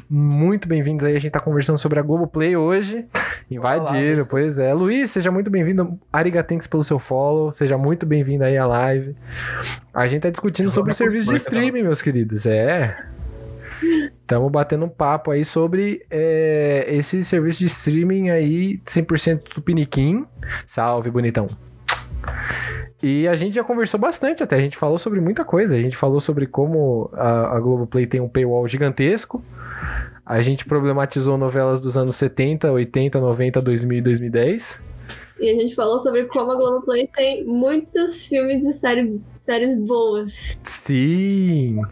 Muito 0.08 0.68
bem-vindos 0.68 1.04
aí, 1.04 1.16
a 1.16 1.18
gente 1.18 1.32
tá 1.32 1.40
conversando 1.40 1.78
sobre 1.78 1.98
a 1.98 2.02
Globoplay 2.02 2.56
hoje. 2.56 3.04
Invadiram, 3.50 4.18
isso. 4.18 4.30
pois 4.30 4.58
é. 4.58 4.72
Luiz, 4.72 5.10
seja 5.10 5.30
muito 5.30 5.50
bem-vindo. 5.50 5.98
Arigatanks 6.12 6.66
pelo 6.66 6.84
seu 6.84 6.98
follow. 6.98 7.52
Seja 7.52 7.76
muito 7.76 8.06
bem-vindo 8.06 8.44
aí 8.44 8.56
à 8.56 8.66
live. 8.66 9.16
A 9.92 10.06
gente 10.06 10.22
tá 10.22 10.30
discutindo 10.30 10.66
Eu 10.66 10.70
sobre 10.70 10.92
o 10.92 10.94
serviço 10.94 11.26
de 11.26 11.34
acostumar, 11.34 11.62
streaming, 11.62 11.82
meus 11.82 12.00
queridos. 12.00 12.46
É. 12.46 12.96
Estamos 14.20 14.50
batendo 14.50 14.84
um 14.84 14.88
papo 14.88 15.30
aí 15.32 15.44
sobre 15.44 16.04
é, 16.10 16.86
esse 16.88 17.24
serviço 17.24 17.58
de 17.60 17.66
streaming 17.66 18.30
aí 18.30 18.78
100% 18.84 19.42
tupiniquim. 19.42 20.24
Salve, 20.66 21.10
bonitão. 21.10 21.48
E 23.02 23.28
a 23.28 23.36
gente 23.36 23.55
já 23.55 23.62
conversou 23.62 24.01
bastante 24.01 24.43
até, 24.43 24.56
a 24.56 24.60
gente 24.60 24.77
falou 24.77 24.98
sobre 24.98 25.20
muita 25.20 25.44
coisa. 25.44 25.77
A 25.77 25.81
gente 25.81 25.97
falou 25.97 26.20
sobre 26.20 26.47
como 26.47 27.10
a, 27.12 27.56
a 27.56 27.60
Globoplay 27.60 28.06
tem 28.06 28.20
um 28.20 28.28
paywall 28.28 28.66
gigantesco. 28.66 29.43
A 30.24 30.40
gente 30.43 30.64
problematizou 30.64 31.36
novelas 31.36 31.81
dos 31.81 31.97
anos 31.97 32.16
70, 32.16 32.73
80, 32.73 33.20
90, 33.20 33.62
2000 33.62 33.98
e 33.98 34.01
2010. 34.01 34.82
E 35.39 35.51
a 35.51 35.55
gente 35.55 35.74
falou 35.74 35.98
sobre 36.01 36.24
como 36.24 36.51
a 36.51 36.56
Globoplay 36.56 37.09
tem 37.14 37.44
muitos 37.44 38.24
filmes 38.24 38.64
e 38.64 38.73
série, 38.73 39.20
séries 39.35 39.77
boas. 39.77 40.56
Sim. 40.62 41.82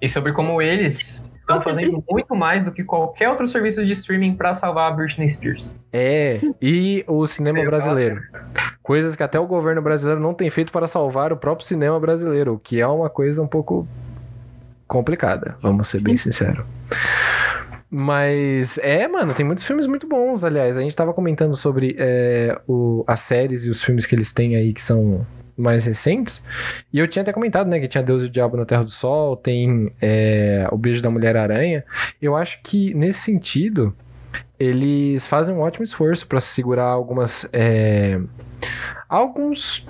E 0.00 0.08
sobre 0.08 0.32
como 0.32 0.62
eles 0.62 1.33
estão 1.44 1.62
fazendo 1.62 2.02
muito 2.10 2.34
mais 2.34 2.64
do 2.64 2.72
que 2.72 2.82
qualquer 2.82 3.28
outro 3.28 3.46
serviço 3.46 3.84
de 3.84 3.92
streaming 3.92 4.34
pra 4.34 4.54
salvar 4.54 4.90
a 4.90 4.94
Britney 4.94 5.28
Spears. 5.28 5.80
É, 5.92 6.40
e 6.60 7.04
o 7.06 7.26
cinema 7.26 7.56
Sei 7.58 7.64
lá. 7.64 7.70
brasileiro. 7.70 8.22
Coisas 8.82 9.14
que 9.14 9.22
até 9.22 9.38
o 9.38 9.46
governo 9.46 9.82
brasileiro 9.82 10.20
não 10.20 10.34
tem 10.34 10.48
feito 10.50 10.72
para 10.72 10.86
salvar 10.86 11.32
o 11.32 11.36
próprio 11.36 11.66
cinema 11.66 11.98
brasileiro, 12.00 12.54
o 12.54 12.58
que 12.58 12.80
é 12.80 12.86
uma 12.86 13.08
coisa 13.10 13.42
um 13.42 13.46
pouco 13.46 13.86
complicada, 14.86 15.56
vamos 15.62 15.88
ser 15.88 16.00
bem 16.00 16.16
sinceros. 16.16 16.64
Mas 17.90 18.78
é, 18.78 19.06
mano, 19.06 19.34
tem 19.34 19.46
muitos 19.46 19.64
filmes 19.64 19.86
muito 19.86 20.08
bons, 20.08 20.42
aliás. 20.42 20.76
A 20.76 20.80
gente 20.80 20.96
tava 20.96 21.12
comentando 21.14 21.54
sobre 21.56 21.94
é, 21.98 22.58
o- 22.66 23.04
as 23.06 23.20
séries 23.20 23.64
e 23.66 23.70
os 23.70 23.82
filmes 23.82 24.04
que 24.04 24.14
eles 24.14 24.32
têm 24.32 24.56
aí 24.56 24.72
que 24.72 24.82
são 24.82 25.24
mais 25.56 25.84
recentes. 25.84 26.44
E 26.92 26.98
eu 26.98 27.06
tinha 27.06 27.22
até 27.22 27.32
comentado, 27.32 27.68
né, 27.68 27.78
que 27.80 27.88
tinha 27.88 28.02
Deus 28.02 28.22
e 28.22 28.26
o 28.26 28.30
Diabo 28.30 28.56
na 28.56 28.64
Terra 28.64 28.84
do 28.84 28.90
Sol, 28.90 29.36
tem 29.36 29.92
é, 30.00 30.66
O 30.70 30.76
Beijo 30.76 31.02
da 31.02 31.10
Mulher-Aranha. 31.10 31.84
Eu 32.20 32.36
acho 32.36 32.60
que, 32.62 32.92
nesse 32.94 33.20
sentido, 33.20 33.94
eles 34.58 35.26
fazem 35.26 35.54
um 35.54 35.60
ótimo 35.60 35.84
esforço 35.84 36.26
pra 36.26 36.40
segurar 36.40 36.86
algumas. 36.86 37.48
é, 37.52 38.20
alguns. 39.08 39.86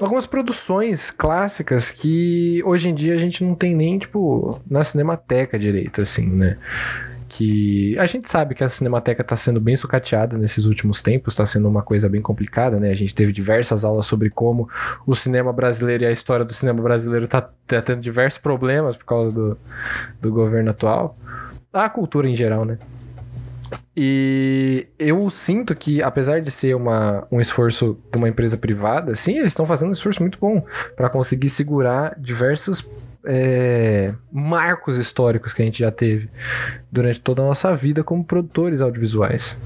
Algumas 0.00 0.26
produções 0.26 1.10
clássicas 1.10 1.90
que 1.90 2.62
hoje 2.64 2.88
em 2.88 2.94
dia 2.94 3.14
a 3.14 3.16
gente 3.16 3.42
não 3.42 3.56
tem 3.56 3.74
nem, 3.74 3.98
tipo, 3.98 4.60
na 4.70 4.84
Cinemateca 4.84 5.58
direito, 5.58 6.00
assim, 6.00 6.24
né? 6.24 6.56
Que 7.38 7.96
a 7.96 8.04
gente 8.04 8.28
sabe 8.28 8.52
que 8.52 8.64
a 8.64 8.68
Cinemateca 8.68 9.22
tá 9.22 9.36
sendo 9.36 9.60
bem 9.60 9.76
sucateada 9.76 10.36
nesses 10.36 10.64
últimos 10.64 11.00
tempos, 11.00 11.36
tá 11.36 11.46
sendo 11.46 11.68
uma 11.68 11.82
coisa 11.82 12.08
bem 12.08 12.20
complicada, 12.20 12.80
né? 12.80 12.90
A 12.90 12.96
gente 12.96 13.14
teve 13.14 13.30
diversas 13.30 13.84
aulas 13.84 14.06
sobre 14.06 14.28
como 14.28 14.68
o 15.06 15.14
cinema 15.14 15.52
brasileiro 15.52 16.02
e 16.02 16.06
a 16.08 16.10
história 16.10 16.44
do 16.44 16.52
cinema 16.52 16.82
brasileiro 16.82 17.28
tá, 17.28 17.40
tá 17.40 17.80
tendo 17.80 18.00
diversos 18.00 18.40
problemas 18.40 18.96
por 18.96 19.04
causa 19.04 19.30
do, 19.30 19.56
do 20.20 20.32
governo 20.32 20.72
atual. 20.72 21.16
A 21.72 21.88
cultura 21.88 22.28
em 22.28 22.34
geral, 22.34 22.64
né? 22.64 22.76
E 23.96 24.88
eu 24.98 25.30
sinto 25.30 25.76
que, 25.76 26.02
apesar 26.02 26.40
de 26.40 26.50
ser 26.50 26.74
uma, 26.74 27.24
um 27.30 27.40
esforço 27.40 27.96
de 28.10 28.18
uma 28.18 28.28
empresa 28.28 28.56
privada, 28.56 29.14
sim, 29.14 29.38
eles 29.38 29.52
estão 29.52 29.64
fazendo 29.64 29.90
um 29.90 29.92
esforço 29.92 30.20
muito 30.22 30.40
bom 30.40 30.66
para 30.96 31.08
conseguir 31.08 31.50
segurar 31.50 32.18
diversos 32.18 32.84
é, 33.30 34.14
marcos 34.32 34.96
históricos 34.96 35.52
que 35.52 35.60
a 35.60 35.64
gente 35.66 35.80
já 35.80 35.90
teve 35.90 36.30
durante 36.90 37.20
toda 37.20 37.42
a 37.42 37.44
nossa 37.44 37.76
vida 37.76 38.02
como 38.02 38.24
produtores 38.24 38.80
audiovisuais. 38.80 39.60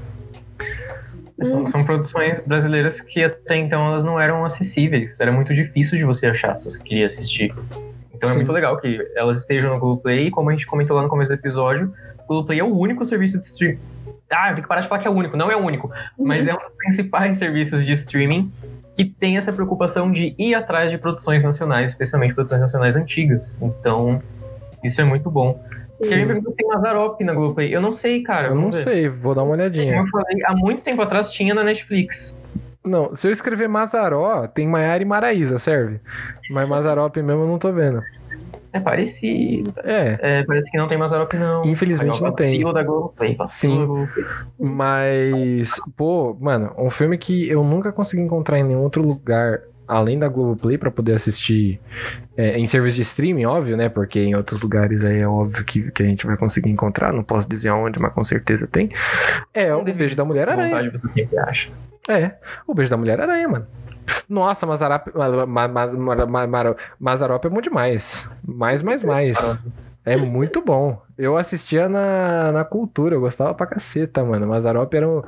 São, 1.41 1.65
são 1.65 1.83
produções 1.83 2.39
brasileiras 2.41 2.99
que 2.99 3.23
até 3.23 3.55
então 3.55 3.87
elas 3.87 4.03
não 4.03 4.19
eram 4.19 4.43
acessíveis. 4.43 5.19
Era 5.19 5.31
muito 5.31 5.53
difícil 5.53 5.97
de 5.97 6.03
você 6.03 6.27
achar 6.27 6.57
se 6.57 6.69
você 6.69 6.83
queria 6.83 7.05
assistir. 7.05 7.53
Então 8.13 8.29
Sim. 8.29 8.35
é 8.35 8.37
muito 8.39 8.51
legal 8.51 8.77
que 8.77 8.99
elas 9.15 9.39
estejam 9.39 9.73
no 9.73 9.79
Globoplay, 9.79 10.27
e 10.27 10.31
como 10.31 10.49
a 10.49 10.53
gente 10.53 10.67
comentou 10.67 10.95
lá 10.95 11.03
no 11.03 11.09
começo 11.09 11.31
do 11.31 11.35
episódio, 11.35 11.93
o 12.19 12.27
Globoplay 12.27 12.59
é 12.59 12.63
o 12.63 12.77
único 12.77 13.03
serviço 13.05 13.39
de 13.39 13.45
streaming. 13.45 13.79
Ah, 14.29 14.47
tenho 14.47 14.63
que 14.63 14.67
parar 14.67 14.81
de 14.81 14.87
falar 14.87 15.01
que 15.01 15.07
é 15.07 15.11
o 15.11 15.13
único, 15.13 15.37
não 15.37 15.51
é 15.51 15.55
o 15.55 15.59
único, 15.59 15.91
mas 16.17 16.47
é 16.47 16.53
um 16.53 16.57
dos 16.57 16.71
principais 16.71 17.37
serviços 17.39 17.85
de 17.85 17.91
streaming 17.93 18.51
que 18.95 19.05
tem 19.05 19.37
essa 19.37 19.51
preocupação 19.51 20.11
de 20.11 20.35
ir 20.37 20.53
atrás 20.53 20.91
de 20.91 20.97
produções 20.97 21.43
nacionais, 21.43 21.91
especialmente 21.91 22.33
produções 22.33 22.61
nacionais 22.61 22.95
antigas. 22.95 23.61
Então, 23.61 24.21
isso 24.83 25.01
é 25.01 25.03
muito 25.03 25.29
bom. 25.29 25.59
Você 25.99 26.15
me 26.17 26.25
perguntou 26.25 26.51
se 26.51 26.57
tem 26.57 26.67
Mazarop 26.67 27.21
na 27.21 27.33
Globoplay. 27.33 27.73
Eu 27.73 27.81
não 27.81 27.93
sei, 27.93 28.21
cara. 28.21 28.49
Eu 28.49 28.55
não 28.55 28.71
ver. 28.71 28.83
sei, 28.83 29.09
vou 29.09 29.33
dar 29.33 29.43
uma 29.43 29.53
olhadinha. 29.53 29.93
Como 29.93 30.07
eu 30.07 30.11
falei, 30.11 30.39
há 30.45 30.55
muito 30.55 30.83
tempo 30.83 31.01
atrás 31.01 31.31
tinha 31.31 31.53
na 31.53 31.63
Netflix. 31.63 32.37
Não, 32.85 33.15
se 33.15 33.27
eu 33.27 33.31
escrever 33.31 33.69
Mazaró, 33.69 34.45
tem 34.47 34.67
Maiara 34.67 35.01
e 35.01 35.05
Maraísa, 35.05 35.57
serve. 35.57 36.01
Mas 36.49 36.67
Mazarop 36.67 37.15
mesmo 37.15 37.43
eu 37.43 37.47
não 37.47 37.57
tô 37.57 37.71
vendo. 37.71 38.03
É 38.73 38.79
parecido. 38.79 39.71
É, 39.83 40.17
É, 40.19 40.43
parece 40.43 40.71
que 40.71 40.77
não 40.77 40.87
tem 40.87 40.97
Mazarop, 40.97 41.31
não. 41.35 41.63
Infelizmente 41.63 42.21
não 42.21 42.33
tem. 42.33 42.61
da 42.73 42.83
Globoplay, 42.83 43.37
Sim. 43.47 43.79
da 43.79 43.85
Globoplay. 43.85 44.25
Mas, 44.59 45.79
pô, 45.95 46.35
mano, 46.41 46.73
um 46.77 46.89
filme 46.89 47.17
que 47.17 47.47
eu 47.47 47.63
nunca 47.63 47.91
consegui 47.91 48.23
encontrar 48.23 48.57
em 48.57 48.63
nenhum 48.63 48.81
outro 48.81 49.03
lugar 49.03 49.61
além 49.87 50.17
da 50.17 50.27
Globoplay 50.27 50.77
pra 50.77 50.89
poder 50.89 51.13
assistir 51.13 51.79
é, 52.35 52.57
em 52.57 52.65
serviço 52.65 52.95
de 52.95 53.03
streaming, 53.03 53.45
óbvio, 53.45 53.77
né? 53.77 53.89
Porque 53.89 54.19
em 54.19 54.33
outros 54.33 54.61
lugares 54.63 55.03
aí 55.03 55.19
é 55.19 55.27
óbvio 55.27 55.63
que, 55.63 55.91
que 55.91 56.01
a 56.01 56.05
gente 56.05 56.25
vai 56.25 56.35
conseguir 56.35 56.69
encontrar, 56.69 57.13
não 57.13 57.23
posso 57.23 57.47
dizer 57.47 57.69
aonde, 57.69 57.99
mas 57.99 58.11
com 58.13 58.23
certeza 58.23 58.65
tem. 58.65 58.89
É 59.53 59.73
o 59.75 59.83
Beijo 59.83 60.15
da 60.15 60.25
Mulher 60.25 60.49
Aranha. 60.49 60.69
vontade 60.69 60.89
você 60.89 61.07
sempre 61.09 61.37
acha. 61.37 61.69
É, 62.09 62.31
o 62.67 62.73
Beijo 62.73 62.89
da 62.89 62.97
Mulher 62.97 63.21
Aranha, 63.21 63.47
mano. 63.47 63.67
Nossa, 64.29 64.65
Mazarop, 64.65 65.07
ma, 65.15 65.45
ma, 65.45 65.67
ma, 65.67 65.87
ma, 65.87 66.25
ma, 66.25 66.47
ma- 66.47 66.75
Mazarop 66.99 67.45
é 67.45 67.49
bom 67.49 67.61
demais. 67.61 68.29
Mais, 68.45 68.81
mais, 68.81 69.03
mais. 69.03 69.57
É 70.05 70.17
muito 70.17 70.61
bom. 70.61 71.01
Eu 71.17 71.37
assistia 71.37 71.87
na, 71.87 72.51
na 72.51 72.63
cultura, 72.65 73.15
eu 73.15 73.21
gostava 73.21 73.53
pra 73.53 73.65
caceta, 73.65 74.23
mano. 74.23 74.47
Mazarop 74.47 74.93
era 74.93 75.07
um, 75.07 75.21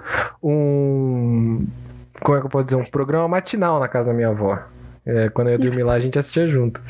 um. 0.44 1.68
Como 2.22 2.38
é 2.38 2.40
que 2.42 2.46
eu 2.48 2.50
posso 2.50 2.66
dizer? 2.66 2.76
Um 2.78 2.86
programa 2.86 3.28
matinal 3.28 3.80
na 3.80 3.88
casa 3.88 4.10
da 4.10 4.16
minha 4.16 4.30
avó. 4.30 4.58
É, 5.06 5.30
quando 5.30 5.48
eu 5.48 5.54
ia 5.54 5.60
dormir 5.60 5.84
lá, 5.84 5.94
a 5.94 6.00
gente 6.00 6.18
assistia 6.18 6.48
junto. 6.48 6.82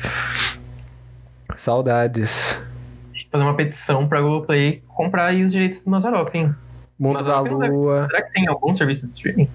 saudades. 1.54 2.62
Fazer 3.30 3.44
uma 3.44 3.54
petição 3.54 4.08
pra 4.08 4.20
Globoplay 4.20 4.82
comprar 4.88 5.26
aí 5.26 5.44
os 5.44 5.52
direitos 5.52 5.80
do 5.80 5.90
Mazarop, 5.90 6.34
hein? 6.34 6.54
Mundo 6.98 7.14
Mas 7.14 7.26
da 7.26 7.32
eu 7.36 7.44
não 7.44 7.58
deve- 7.58 7.72
Lua. 7.72 8.06
Será 8.10 8.22
que 8.22 8.32
tem 8.32 8.48
algum 8.48 8.72
serviço 8.72 9.02
de 9.02 9.08
streaming? 9.10 9.48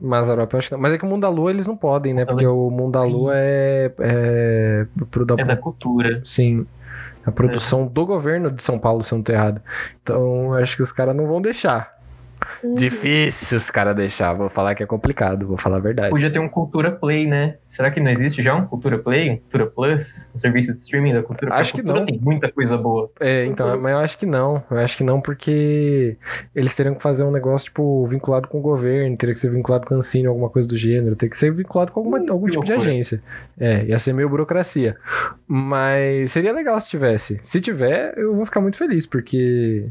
Mazarop, 0.00 0.52
eu 0.52 0.58
acho 0.58 0.68
que 0.68 0.74
não. 0.74 0.80
Mas 0.80 0.92
é 0.92 0.98
que 0.98 1.04
o 1.04 1.08
Mundo 1.08 1.22
da 1.22 1.28
Lua 1.28 1.50
eles 1.50 1.66
não 1.66 1.76
podem, 1.76 2.14
né? 2.14 2.24
Porque 2.24 2.46
o 2.46 2.70
Mundo 2.70 2.92
da 2.92 3.02
Lua 3.02 3.32
é. 3.36 3.92
É. 3.98 4.86
Pro 5.10 5.26
da, 5.26 5.34
É 5.38 5.44
da 5.44 5.56
cultura. 5.56 6.20
Sim. 6.24 6.66
A 7.24 7.30
produção 7.30 7.86
do 7.86 8.06
governo 8.06 8.50
de 8.50 8.62
São 8.62 8.78
Paulo, 8.78 9.04
se 9.04 9.12
eu 9.12 9.18
não 9.18 9.22
tô 9.22 9.32
errado. 9.32 9.60
Então, 10.02 10.54
acho 10.54 10.74
que 10.74 10.82
os 10.82 10.90
caras 10.90 11.14
não 11.14 11.26
vão 11.26 11.40
deixar. 11.40 11.99
Difícil 12.74 13.56
os 13.56 13.70
caras 13.70 13.94
deixar. 13.96 14.32
Vou 14.32 14.48
falar 14.48 14.74
que 14.74 14.82
é 14.82 14.86
complicado, 14.86 15.46
vou 15.46 15.56
falar 15.56 15.76
a 15.76 15.80
verdade. 15.80 16.10
Podia 16.10 16.30
ter 16.30 16.38
um 16.38 16.48
Cultura 16.48 16.90
Play, 16.90 17.26
né? 17.26 17.56
Será 17.68 17.90
que 17.90 18.00
não 18.00 18.10
existe 18.10 18.42
já 18.42 18.54
um 18.54 18.66
Cultura 18.66 18.98
Play? 18.98 19.30
Um 19.30 19.36
Cultura 19.36 19.66
Plus? 19.66 20.30
Um 20.34 20.38
serviço 20.38 20.72
de 20.72 20.78
streaming 20.78 21.14
da 21.14 21.22
cultura? 21.22 21.54
Acho 21.54 21.72
a 21.72 21.76
que 21.76 21.82
cultura 21.82 22.00
não. 22.00 22.06
tem 22.06 22.18
muita 22.18 22.50
coisa 22.50 22.76
boa. 22.76 23.10
É, 23.20 23.44
então, 23.46 23.80
mas 23.80 23.92
eu 23.92 23.98
acho 23.98 24.18
que 24.18 24.26
não. 24.26 24.62
Eu 24.70 24.78
acho 24.78 24.96
que 24.96 25.04
não, 25.04 25.20
porque 25.20 26.16
eles 26.54 26.74
teriam 26.74 26.94
que 26.94 27.02
fazer 27.02 27.24
um 27.24 27.30
negócio, 27.30 27.66
tipo, 27.66 28.06
vinculado 28.06 28.48
com 28.48 28.58
o 28.58 28.62
governo, 28.62 29.16
teria 29.16 29.34
que 29.34 29.40
ser 29.40 29.50
vinculado 29.50 29.86
com 29.86 29.94
a 29.94 29.98
Ancine, 29.98 30.26
alguma 30.26 30.50
coisa 30.50 30.68
do 30.68 30.76
gênero, 30.76 31.16
teria 31.16 31.30
que 31.30 31.38
ser 31.38 31.52
vinculado 31.52 31.92
com 31.92 32.00
alguma, 32.00 32.18
algum 32.18 32.46
que 32.46 32.52
tipo 32.52 32.64
de 32.64 32.72
agência. 32.72 33.22
É, 33.58 33.84
ia 33.84 33.98
ser 33.98 34.12
meio 34.12 34.28
burocracia. 34.28 34.96
Mas 35.46 36.32
seria 36.32 36.52
legal 36.52 36.78
se 36.80 36.88
tivesse. 36.88 37.38
Se 37.42 37.60
tiver, 37.60 38.14
eu 38.16 38.34
vou 38.34 38.44
ficar 38.44 38.60
muito 38.60 38.76
feliz, 38.76 39.06
porque, 39.06 39.86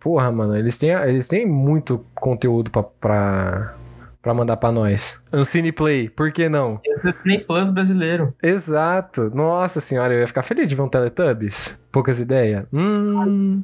porra, 0.00 0.30
mano, 0.30 0.56
eles 0.56 0.78
têm, 0.78 0.90
eles 0.90 1.28
têm 1.28 1.46
muito 1.46 2.04
conteúdo 2.14 2.70
pra, 2.70 2.82
pra, 2.82 3.74
pra 4.22 4.34
mandar 4.34 4.56
pra 4.56 4.72
nós. 4.72 5.20
Ancine 5.32 5.72
Play, 5.72 6.08
por 6.08 6.32
que 6.32 6.48
não? 6.48 6.80
Esse 6.84 7.08
é 7.08 7.12
Disney 7.12 7.38
Plus 7.44 7.70
brasileiro. 7.70 8.34
Exato. 8.42 9.30
Nossa 9.34 9.80
senhora, 9.80 10.14
eu 10.14 10.20
ia 10.20 10.26
ficar 10.26 10.42
feliz 10.42 10.68
de 10.68 10.74
ver 10.74 10.82
um 10.82 10.88
Teletubbies. 10.88 11.78
Poucas 11.90 12.20
ideias. 12.20 12.64
Hum. 12.72 13.62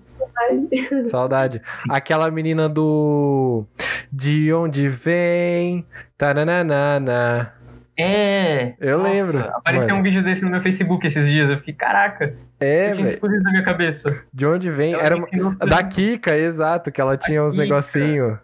Saudade. 1.07 1.61
Aquela 1.89 2.31
menina 2.31 2.69
do. 2.69 3.65
De 4.13 4.53
onde 4.53 4.89
vem? 4.89 5.87
Taranana. 6.17 7.53
É! 7.97 8.75
Eu 8.81 8.99
Nossa, 8.99 9.11
lembro. 9.13 9.39
Apareceu 9.55 9.91
Mano. 9.91 10.01
um 10.01 10.03
vídeo 10.03 10.23
desse 10.23 10.45
no 10.45 10.51
meu 10.51 10.61
Facebook 10.63 11.07
esses 11.07 11.29
dias. 11.31 11.49
Eu 11.49 11.59
fiquei, 11.59 11.75
caraca, 11.75 12.35
É, 12.65 12.91
eu 12.91 12.95
tinha 12.95 13.05
explodido 13.05 13.43
na 13.43 13.51
minha 13.51 13.65
cabeça. 13.65 14.17
De 14.33 14.47
onde 14.47 14.71
vem? 14.71 14.95
Ela 14.95 15.03
Era 15.03 15.17
uma- 15.17 15.55
da 15.67 15.83
Kika, 15.83 16.37
exato, 16.37 16.91
que 16.91 17.01
ela 17.01 17.17
tinha 17.17 17.43
uns 17.45 17.55
negocinhos 17.55 18.39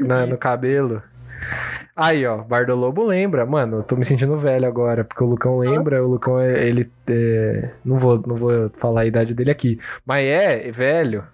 na- 0.00 0.26
no 0.26 0.36
cabelo. 0.38 1.02
Aí, 1.96 2.24
ó, 2.26 2.38
Bardo 2.38 2.74
Lobo 2.76 3.02
lembra. 3.04 3.44
Mano, 3.44 3.78
eu 3.78 3.82
tô 3.82 3.96
me 3.96 4.04
sentindo 4.04 4.36
velho 4.36 4.66
agora, 4.66 5.02
porque 5.02 5.22
o 5.24 5.26
Lucão 5.26 5.58
lembra, 5.58 6.04
o 6.04 6.08
Lucão, 6.08 6.38
é- 6.38 6.64
ele. 6.66 6.90
é, 7.08 7.70
não, 7.84 7.98
vou, 7.98 8.22
não 8.24 8.36
vou 8.36 8.70
falar 8.76 9.00
a 9.00 9.06
idade 9.06 9.34
dele 9.34 9.50
aqui. 9.50 9.80
Mas 10.06 10.24
é, 10.24 10.70
velho. 10.70 11.24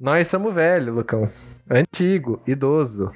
Nós 0.00 0.28
somos 0.28 0.54
velho, 0.54 0.94
Lucão. 0.94 1.28
Antigo, 1.70 2.40
idoso. 2.46 3.10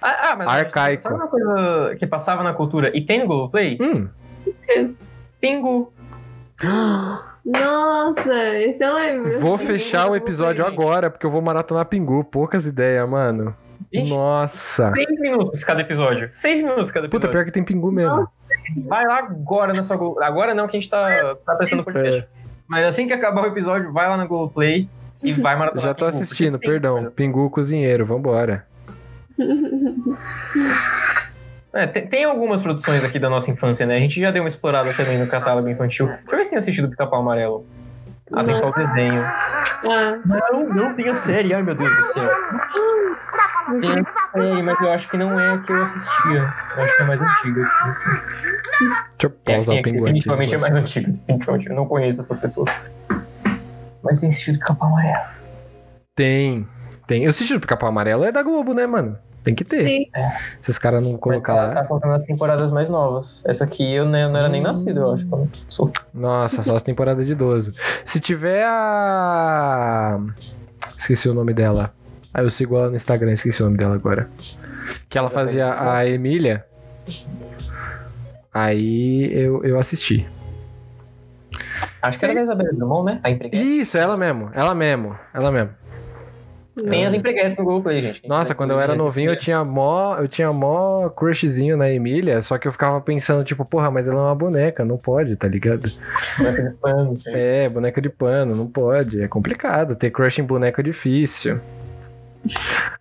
Ah, 0.00 0.30
ah, 0.32 0.36
mas 0.36 0.48
Arcaico. 0.48 1.02
Sabe 1.02 1.14
uma 1.14 1.26
coisa 1.28 1.96
que 1.98 2.06
passava 2.06 2.42
na 2.42 2.52
cultura 2.52 2.90
e 2.94 3.04
tem 3.04 3.20
no 3.20 3.26
Globoplay? 3.26 3.78
Hum. 3.80 4.06
Pingu. 5.40 5.92
Nossa, 7.44 8.34
esse 8.58 8.82
eu 8.84 8.94
lembro. 8.94 9.40
Vou 9.40 9.58
fechar 9.58 10.08
o 10.10 10.16
episódio 10.16 10.64
agora, 10.66 11.10
porque 11.10 11.26
eu 11.26 11.30
vou 11.30 11.42
maratonar 11.42 11.86
Pingu. 11.86 12.24
Poucas 12.24 12.66
ideias, 12.66 13.08
mano. 13.08 13.54
Gente, 13.92 14.10
Nossa. 14.12 14.90
Seis 14.92 15.20
minutos 15.20 15.62
cada 15.62 15.80
episódio. 15.82 16.28
Seis 16.30 16.62
minutos 16.62 16.90
cada 16.90 17.06
Puta, 17.06 17.16
episódio. 17.26 17.30
pior 17.32 17.44
que 17.44 17.50
tem 17.52 17.62
Pingu 17.64 17.92
mesmo. 17.92 18.26
Vai 18.86 19.04
lá 19.06 19.18
agora 19.18 19.72
na 19.74 19.82
sua 19.82 19.96
Google. 19.96 20.22
Agora 20.22 20.54
não, 20.54 20.66
que 20.66 20.76
a 20.76 20.80
gente 20.80 20.88
tá, 20.90 21.36
tá 21.44 21.54
prestando 21.54 21.82
É. 21.82 21.84
podcast. 21.84 22.26
Mas 22.66 22.86
assim 22.86 23.06
que 23.06 23.12
acabar 23.12 23.42
o 23.42 23.46
episódio, 23.46 23.92
vai 23.92 24.08
lá 24.08 24.16
no 24.16 24.26
Google 24.26 24.48
Play 24.50 24.88
e 25.22 25.32
vai 25.34 25.54
maratonar. 25.56 25.84
Já 25.84 25.92
tô 25.94 26.06
Pingu, 26.06 26.16
assistindo, 26.22 26.58
tem 26.58 26.70
perdão. 26.70 27.10
Pingu 27.14 27.50
Cozinheiro, 27.50 28.06
vambora. 28.06 28.66
É, 31.74 31.86
tem, 31.88 32.06
tem 32.06 32.24
algumas 32.24 32.62
produções 32.62 33.04
aqui 33.04 33.18
da 33.18 33.28
nossa 33.28 33.50
infância, 33.50 33.84
né? 33.84 33.96
A 33.96 34.00
gente 34.00 34.20
já 34.20 34.30
deu 34.30 34.42
uma 34.42 34.48
explorada 34.48 34.92
também 34.94 35.18
no 35.18 35.28
catálogo 35.28 35.68
infantil. 35.68 36.06
Deixa 36.06 36.22
eu 36.30 36.36
ver 36.36 36.44
se 36.44 36.50
tem 36.50 36.58
assistido 36.58 36.88
Pica-Pau 36.88 37.20
Amarelo. 37.20 37.66
Ah, 38.32 38.44
tem 38.44 38.56
só 38.56 38.68
o 38.68 38.72
desenho. 38.72 39.24
Não, 40.24 40.68
não 40.68 40.94
tem 40.94 41.08
a 41.08 41.14
série. 41.14 41.52
Ai, 41.52 41.62
meu 41.62 41.74
Deus 41.74 41.94
do 41.94 42.02
céu. 42.04 42.30
Tem 43.80 43.90
a 43.90 44.38
série, 44.38 44.62
mas 44.62 44.80
eu 44.80 44.92
acho 44.92 45.08
que 45.08 45.16
não 45.16 45.38
é 45.38 45.52
a 45.52 45.58
que 45.58 45.72
eu 45.72 45.82
assistia. 45.82 46.54
Eu 46.76 46.84
acho 46.84 46.96
que 46.96 47.02
é 47.02 47.06
mais 47.06 47.20
antiga. 47.20 47.70
Deixa 48.80 49.24
eu 49.24 49.32
É, 49.46 49.54
pausar 49.54 49.82
tem 49.82 50.00
o 50.00 50.04
definitivamente 50.04 50.54
é 50.54 50.58
mais 50.58 50.76
antiga. 50.76 51.10
Definitivamente, 51.10 51.68
eu 51.68 51.76
não 51.76 51.86
conheço 51.86 52.20
essas 52.20 52.38
pessoas. 52.38 52.86
Mas 54.02 54.20
tem 54.20 54.28
assistido 54.28 54.58
Pica-Pau 54.58 54.88
Amarelo. 54.88 55.24
Tem. 56.14 56.68
Tem. 57.06 57.26
O 57.26 57.32
sítio 57.32 57.56
do 57.56 57.60
Pica-Pau 57.60 57.88
Amarelo 57.88 58.24
é 58.24 58.32
da 58.32 58.42
Globo, 58.42 58.72
né, 58.72 58.86
mano? 58.86 59.18
Tem 59.44 59.54
que 59.54 59.62
ter. 59.62 59.84
sim. 59.84 60.06
Se 60.62 60.70
os 60.70 60.78
caras 60.78 61.02
não 61.02 61.16
colocar 61.18 61.52
lá. 61.54 61.74
tá 61.74 61.84
contando 61.84 62.14
as 62.14 62.24
temporadas 62.24 62.72
mais 62.72 62.88
novas. 62.88 63.44
Essa 63.46 63.64
aqui 63.64 63.94
eu 63.94 64.06
ne- 64.06 64.26
não 64.26 64.38
era 64.38 64.48
nem 64.48 64.62
nascido, 64.62 65.00
eu 65.00 65.12
acho. 65.12 65.28
Sou. 65.68 65.92
Nossa, 66.14 66.62
só 66.62 66.74
as 66.74 66.82
temporadas 66.82 67.26
de 67.26 67.32
idoso. 67.32 67.74
Se 68.04 68.18
tiver 68.18 68.64
a. 68.66 70.18
Esqueci 70.98 71.28
o 71.28 71.34
nome 71.34 71.52
dela. 71.52 71.92
Aí 72.32 72.42
eu 72.44 72.50
sigo 72.50 72.74
ela 72.76 72.88
no 72.88 72.96
Instagram, 72.96 73.32
esqueci 73.32 73.62
o 73.62 73.66
nome 73.66 73.76
dela 73.76 73.94
agora. 73.94 74.28
Que 75.08 75.18
ela 75.18 75.28
fazia 75.30 75.72
a 75.78 76.06
Emília. 76.08 76.64
Aí 78.52 79.30
eu, 79.32 79.62
eu 79.64 79.78
assisti. 79.78 80.26
Acho 82.00 82.18
que 82.18 82.24
era 82.24 82.34
da 82.34 82.42
Isabela 82.42 82.72
Drummond, 82.72 83.04
né? 83.12 83.20
A 83.22 83.30
empregada. 83.30 83.62
Isso, 83.64 83.96
ela 83.96 84.16
mesmo, 84.16 84.50
ela 84.54 84.74
mesmo, 84.74 85.16
ela 85.32 85.50
mesmo. 85.50 85.70
Tem 86.74 87.06
as 87.06 87.14
empreguetes 87.14 87.56
no 87.56 87.64
Google 87.64 87.82
Play, 87.82 88.00
gente. 88.00 88.20
Quem 88.20 88.28
Nossa, 88.28 88.54
quando 88.54 88.72
eu 88.72 88.80
era 88.80 88.96
novinho, 88.96 89.30
eu 89.30 89.36
tinha 89.36 89.64
mó, 89.64 90.16
eu 90.16 90.26
tinha 90.26 90.52
mó 90.52 91.08
crushzinho 91.08 91.76
na 91.76 91.88
Emília, 91.90 92.42
só 92.42 92.58
que 92.58 92.66
eu 92.66 92.72
ficava 92.72 93.00
pensando, 93.00 93.44
tipo, 93.44 93.64
porra, 93.64 93.90
mas 93.90 94.08
ela 94.08 94.18
é 94.18 94.22
uma 94.24 94.34
boneca, 94.34 94.84
não 94.84 94.96
pode, 94.96 95.36
tá 95.36 95.46
ligado? 95.46 95.90
Boneca 96.36 96.62
de 96.62 96.74
pano, 96.76 97.14
gente. 97.14 97.28
É, 97.28 97.68
boneca 97.68 98.00
de 98.02 98.08
pano, 98.08 98.56
não 98.56 98.66
pode. 98.66 99.22
É 99.22 99.28
complicado. 99.28 99.94
Ter 99.94 100.10
crush 100.10 100.40
em 100.40 100.44
boneco 100.44 100.80
é 100.80 100.84
difícil. 100.84 101.60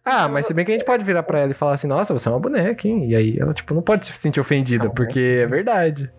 Ah, 0.05 0.27
mas 0.27 0.45
se 0.45 0.53
bem 0.53 0.63
que 0.63 0.71
a 0.71 0.75
gente 0.75 0.85
pode 0.85 1.03
virar 1.03 1.23
pra 1.23 1.39
ela 1.39 1.51
e 1.51 1.55
falar 1.55 1.73
assim, 1.73 1.87
nossa, 1.87 2.13
você 2.13 2.27
é 2.27 2.31
uma 2.31 2.39
boneca, 2.39 2.87
hein? 2.87 3.09
E 3.09 3.15
aí 3.15 3.39
ela, 3.39 3.53
tipo, 3.53 3.73
não 3.73 3.81
pode 3.81 4.05
se 4.05 4.13
sentir 4.13 4.39
ofendida, 4.39 4.85
Não, 4.85 4.93
porque 4.93 5.39
é 5.41 5.47
verdade. 5.47 6.09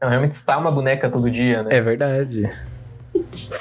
Ela 0.00 0.10
realmente 0.10 0.32
está 0.32 0.58
uma 0.58 0.70
boneca 0.70 1.10
todo 1.10 1.30
dia, 1.30 1.62
né? 1.62 1.70
É 1.72 1.80
verdade. 1.80 2.50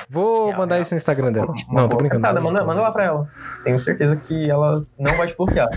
Vou 0.10 0.48
Real, 0.48 0.58
mandar 0.58 0.80
isso 0.80 0.94
no 0.94 0.98
Instagram 0.98 1.32
dela. 1.32 1.54
Uma 1.70 1.82
Não, 1.82 1.90
tô 1.90 1.98
brincando. 1.98 2.22
cantada, 2.22 2.42
manda, 2.42 2.64
manda 2.64 2.82
lá 2.82 2.92
pra 2.92 3.04
ela. 3.06 3.28
Tenho 3.64 3.80
certeza 3.80 4.16
que 4.16 4.50
ela 4.50 4.80
não 5.00 5.16
vai 5.16 5.28
te 5.28 5.36
bloquear. 5.38 5.70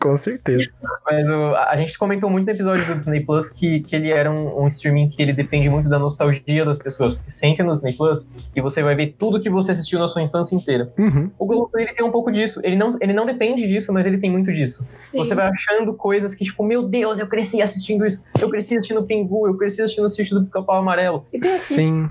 Com 0.00 0.16
certeza. 0.16 0.70
Mas 1.04 1.28
o- 1.28 1.54
a 1.56 1.76
gente 1.76 1.98
comentou 1.98 2.28
muito 2.30 2.44
no 2.46 2.52
episódio 2.52 2.84
do 2.86 2.94
Disney 2.96 3.20
Plus 3.20 3.48
que, 3.48 3.80
que 3.80 3.94
ele 3.96 4.10
era 4.10 4.30
um, 4.30 4.62
um 4.62 4.66
streaming 4.66 5.08
que 5.08 5.22
ele 5.22 5.32
depende 5.32 5.68
muito 5.68 5.88
da 5.88 5.98
nostalgia 5.98 6.64
das 6.64 6.78
pessoas. 6.78 7.14
Porque 7.14 7.30
você 7.30 7.46
entra 7.46 7.64
no 7.64 7.72
Disney 7.72 7.92
Plus 7.96 8.28
e 8.54 8.60
você 8.60 8.82
vai 8.82 8.94
ver 8.94 9.14
tudo 9.18 9.40
que 9.40 9.50
você 9.50 9.72
assistiu 9.72 9.98
na 9.98 10.06
sua 10.06 10.22
infância 10.22 10.54
inteira. 10.56 10.92
Uhum. 10.98 11.30
O 11.38 11.46
Globoplay 11.46 11.84
ele 11.86 11.94
tem 11.94 12.04
um 12.04 12.10
pouco 12.10 12.30
disso. 12.30 12.60
Ele 12.64 12.76
não, 12.76 12.88
ele 13.00 13.12
não 13.12 13.26
depende 13.26 13.66
disso, 13.68 13.92
mas 13.92 14.06
ele 14.06 14.18
tem 14.18 14.30
muito 14.30 14.52
disso. 14.52 14.88
sim. 15.10 15.18
Você 15.18 15.34
vai 15.34 15.48
achando 15.48 15.92
coisas 15.94 16.34
que, 16.34 16.44
tipo, 16.44 16.62
meu 16.64 16.82
Deus, 16.82 17.18
eu 17.18 17.26
cresci 17.26 17.60
assistindo 17.62 18.04
isso. 18.06 18.24
Eu 18.40 18.48
cresci 18.50 18.76
assistindo 18.76 19.02
Pingu, 19.04 19.46
eu 19.46 19.56
cresci 19.56 19.82
assistindo 19.82 20.04
o 20.04 20.08
sítio 20.08 20.38
do 20.38 20.44
Pica-Pau 20.46 20.76
Amarelo. 20.78 21.24
E 21.32 21.38
tem 21.38 21.50
aqui 21.50 21.58
Sim. 21.60 22.08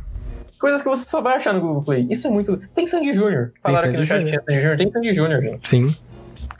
Coisas 0.63 0.81
que 0.81 0.87
você 0.87 1.05
só 1.05 1.19
vai 1.19 1.35
achar 1.35 1.53
no 1.53 1.59
Google 1.59 1.83
Play. 1.83 2.07
Isso 2.09 2.25
é 2.25 2.29
muito. 2.29 2.55
Tem 2.73 2.87
Sandy 2.87 3.11
Júnior. 3.11 3.51
Falaram 3.61 3.89
aqui 3.89 3.97
Sandy 3.97 3.99
no 3.99 4.05
chat 4.07 4.19
que 4.23 4.29
tinha 4.29 4.41
Sandy 4.41 4.61
Júnior. 4.61 4.77
Tem 4.77 4.91
Sandy 4.93 5.11
Júnior, 5.11 5.41
gente. 5.41 5.67
Sim. 5.67 5.95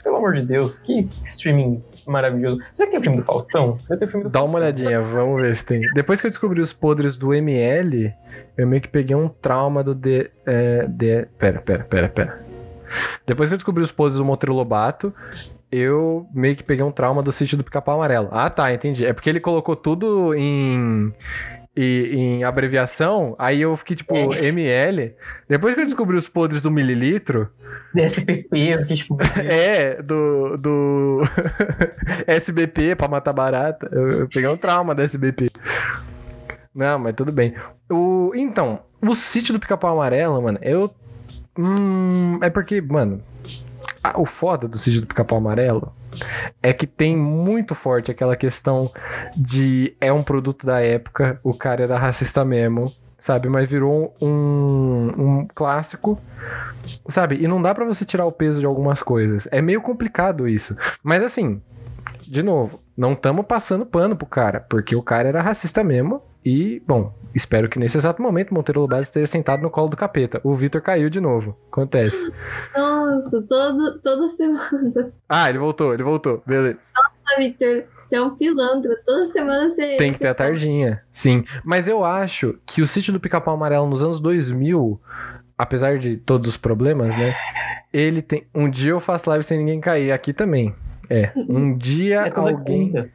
Pelo 0.02 0.16
amor 0.16 0.34
de 0.34 0.44
Deus, 0.44 0.78
que 0.78 1.08
streaming 1.24 1.82
maravilhoso. 2.06 2.58
Será 2.74 2.86
que 2.86 2.90
tem 2.90 3.00
o 3.00 3.02
filme 3.02 3.16
do 3.16 3.24
Faustão? 3.24 3.78
Deve 3.88 4.00
ter 4.00 4.04
o 4.04 4.08
filme 4.08 4.24
do 4.24 4.30
Dá 4.30 4.40
uma 4.40 4.46
Faustão. 4.48 4.60
olhadinha, 4.60 5.00
vamos 5.00 5.40
ver 5.40 5.56
se 5.56 5.64
tem. 5.64 5.80
Depois 5.94 6.20
que 6.20 6.26
eu 6.26 6.30
descobri 6.30 6.60
os 6.60 6.74
podres 6.74 7.16
do 7.16 7.32
ML, 7.32 8.12
eu 8.58 8.66
meio 8.66 8.82
que 8.82 8.88
peguei 8.88 9.16
um 9.16 9.26
trauma 9.26 9.82
do 9.82 9.94
D. 9.94 10.30
É, 10.44 10.86
D 10.86 11.26
pera, 11.38 11.62
pera, 11.62 11.84
pera, 11.84 12.08
pera. 12.10 12.38
Depois 13.26 13.48
que 13.48 13.54
eu 13.54 13.56
descobri 13.56 13.82
os 13.82 13.90
podres 13.90 14.18
do 14.18 14.24
Monteiro 14.26 14.52
Lobato, 14.52 15.14
eu 15.72 16.28
meio 16.34 16.54
que 16.54 16.62
peguei 16.62 16.84
um 16.84 16.92
trauma 16.92 17.22
do 17.22 17.32
sítio 17.32 17.56
do 17.56 17.64
Pica-Pau 17.64 17.94
Amarelo. 17.94 18.28
Ah, 18.30 18.50
tá, 18.50 18.70
entendi. 18.74 19.06
É 19.06 19.14
porque 19.14 19.30
ele 19.30 19.40
colocou 19.40 19.74
tudo 19.74 20.34
em. 20.34 21.10
E- 21.76 22.10
Em 22.14 22.44
abreviação, 22.44 23.34
aí 23.38 23.60
eu 23.62 23.76
fiquei 23.76 23.96
tipo 23.96 24.14
É. 24.34 24.46
ML. 24.46 25.14
Depois 25.48 25.74
que 25.74 25.80
eu 25.80 25.84
descobri 25.84 26.16
os 26.16 26.28
podres 26.28 26.62
do 26.62 26.70
mililitro, 26.70 27.48
DSPP, 27.94 28.84
que 28.86 28.94
tipo. 28.94 29.16
é, 29.48 30.00
do, 30.02 30.56
do 30.56 31.20
SBP 32.26 32.94
pra 32.96 33.08
matar 33.08 33.32
barata. 33.32 33.88
Eu, 33.92 34.10
eu 34.20 34.28
peguei 34.28 34.48
um 34.48 34.56
trauma 34.56 34.94
da 34.94 35.02
SBP. 35.02 35.50
Não, 36.74 36.98
mas 36.98 37.14
tudo 37.14 37.30
bem. 37.32 37.54
O, 37.90 38.32
então, 38.34 38.80
o 39.00 39.14
sítio 39.14 39.52
do 39.52 39.60
Pica-Pau 39.60 39.92
Amarelo, 39.94 40.40
mano, 40.42 40.58
eu. 40.62 40.90
Hum, 41.56 42.38
é 42.42 42.50
porque, 42.50 42.80
mano, 42.80 43.22
a- 44.02 44.20
o 44.20 44.26
foda 44.26 44.66
do 44.66 44.78
sítio 44.78 45.00
do 45.00 45.06
Pica-Pau 45.06 45.38
Amarelo 45.38 45.92
é 46.62 46.72
que 46.72 46.86
tem 46.86 47.16
muito 47.16 47.74
forte 47.74 48.10
aquela 48.10 48.36
questão 48.36 48.90
de 49.36 49.96
é 50.00 50.12
um 50.12 50.22
produto 50.22 50.66
da 50.66 50.80
época, 50.80 51.38
o 51.42 51.54
cara 51.54 51.82
era 51.82 51.98
racista 51.98 52.44
mesmo. 52.44 52.92
sabe? 53.18 53.48
Mas 53.48 53.66
virou 53.66 54.14
um, 54.20 55.12
um 55.16 55.48
clássico, 55.54 56.20
sabe? 57.08 57.42
E 57.42 57.48
não 57.48 57.62
dá 57.62 57.74
pra 57.74 57.86
você 57.86 58.04
tirar 58.04 58.26
o 58.26 58.32
peso 58.32 58.60
de 58.60 58.66
algumas 58.66 59.02
coisas. 59.02 59.48
É 59.50 59.62
meio 59.62 59.80
complicado 59.80 60.46
isso. 60.46 60.76
Mas 61.02 61.22
assim, 61.22 61.62
de 62.20 62.42
novo, 62.42 62.80
não 62.94 63.14
estamos 63.14 63.46
passando 63.46 63.86
pano 63.86 64.14
pro 64.14 64.26
cara, 64.26 64.60
porque 64.60 64.94
o 64.94 65.02
cara 65.02 65.28
era 65.28 65.40
racista 65.40 65.82
mesmo. 65.82 66.22
E, 66.44 66.82
bom, 66.86 67.14
espero 67.34 67.68
que 67.68 67.78
nesse 67.78 67.96
exato 67.96 68.20
momento 68.20 68.52
Monteiro 68.52 68.80
Lobato 68.80 69.02
esteja 69.02 69.26
sentado 69.26 69.62
no 69.62 69.70
colo 69.70 69.88
do 69.88 69.96
capeta. 69.96 70.40
O 70.44 70.54
Vitor 70.54 70.82
caiu 70.82 71.08
de 71.08 71.20
novo. 71.20 71.56
Acontece. 71.72 72.30
Nossa, 72.76 73.42
todo, 73.48 73.98
toda 74.00 74.28
semana. 74.30 75.12
Ah, 75.28 75.48
ele 75.48 75.58
voltou, 75.58 75.94
ele 75.94 76.02
voltou. 76.02 76.42
Beleza. 76.46 76.78
Nossa, 76.94 77.38
Victor, 77.38 77.84
você 78.02 78.16
é 78.16 78.22
um 78.22 78.36
pilantra. 78.36 78.94
Toda 79.06 79.28
semana 79.28 79.70
você. 79.70 79.96
Tem 79.96 80.12
que 80.12 80.18
ter 80.18 80.28
a 80.28 80.34
tardinha, 80.34 81.02
sim. 81.10 81.44
Mas 81.64 81.88
eu 81.88 82.04
acho 82.04 82.58
que 82.66 82.82
o 82.82 82.86
sítio 82.86 83.12
do 83.12 83.20
Pica-Pau 83.20 83.54
Amarelo 83.54 83.88
nos 83.88 84.02
anos 84.04 84.20
2000, 84.20 85.00
apesar 85.56 85.98
de 85.98 86.18
todos 86.18 86.46
os 86.48 86.56
problemas, 86.58 87.16
né? 87.16 87.34
Ele 87.92 88.20
tem. 88.20 88.46
Um 88.54 88.68
dia 88.68 88.90
eu 88.90 89.00
faço 89.00 89.30
live 89.30 89.44
sem 89.44 89.56
ninguém 89.58 89.80
cair. 89.80 90.12
Aqui 90.12 90.32
também. 90.34 90.74
É. 91.08 91.30
Um 91.48 91.76
dia 91.76 92.26
É 92.26 92.32
alguém. 92.38 92.86
quinta. 92.92 93.10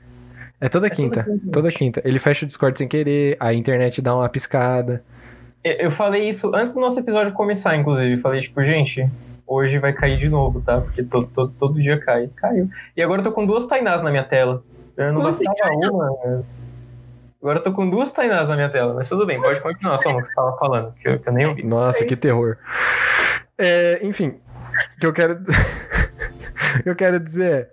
É 0.61 0.67
toda 0.67 0.87
É 0.87 0.89
toda 0.89 0.89
quinta. 0.89 1.23
quinta. 1.23 1.51
Toda 1.51 1.71
quinta. 1.71 2.01
Ele 2.03 2.19
fecha 2.19 2.45
o 2.45 2.47
Discord 2.47 2.77
sem 2.77 2.87
querer, 2.87 3.37
a 3.39 3.53
internet 3.53 4.01
dá 4.01 4.15
uma 4.15 4.27
piscada. 4.27 5.03
Eu 5.63 5.91
falei 5.91 6.27
isso 6.27 6.53
antes 6.55 6.73
do 6.73 6.81
nosso 6.81 6.99
episódio 6.99 7.33
começar, 7.33 7.75
inclusive. 7.75 8.21
Falei, 8.21 8.39
tipo, 8.39 8.63
gente, 8.63 9.09
hoje 9.45 9.79
vai 9.79 9.93
cair 9.93 10.17
de 10.17 10.29
novo, 10.29 10.61
tá? 10.61 10.79
Porque 10.79 11.03
todo, 11.03 11.27
todo, 11.27 11.53
todo 11.57 11.81
dia 11.81 11.99
cai. 11.99 12.29
Caiu. 12.35 12.69
E 12.95 13.01
agora 13.01 13.19
eu 13.21 13.23
tô 13.25 13.31
com 13.31 13.45
duas 13.45 13.65
Tainás 13.65 14.01
na 14.01 14.09
minha 14.09 14.23
tela. 14.23 14.63
Eu 14.95 15.13
não 15.13 15.25
assim, 15.25 15.45
bastava 15.45 15.73
uma. 15.73 16.43
Agora 17.41 17.59
eu 17.59 17.63
tô 17.63 17.71
com 17.71 17.89
duas 17.89 18.11
Tainás 18.11 18.49
na 18.49 18.55
minha 18.55 18.69
tela. 18.69 18.93
Mas 18.93 19.07
tudo 19.09 19.25
bem, 19.25 19.41
pode 19.41 19.61
continuar 19.61 19.97
só 19.97 20.11
no 20.11 20.21
que 20.21 20.27
você 20.27 20.33
tava 20.33 20.57
falando, 20.57 20.93
que 20.93 21.07
eu, 21.07 21.19
que 21.19 21.27
eu 21.27 21.33
nem 21.33 21.45
ouvi. 21.45 21.63
Nossa, 21.63 22.05
que 22.05 22.15
terror. 22.15 22.57
É, 23.57 23.99
enfim, 24.05 24.35
o 24.95 24.99
que 24.99 25.05
eu 25.05 25.13
quero. 25.13 25.39
o 26.79 26.83
que 26.83 26.89
eu 26.89 26.95
quero 26.95 27.19
dizer 27.19 27.51
é. 27.51 27.69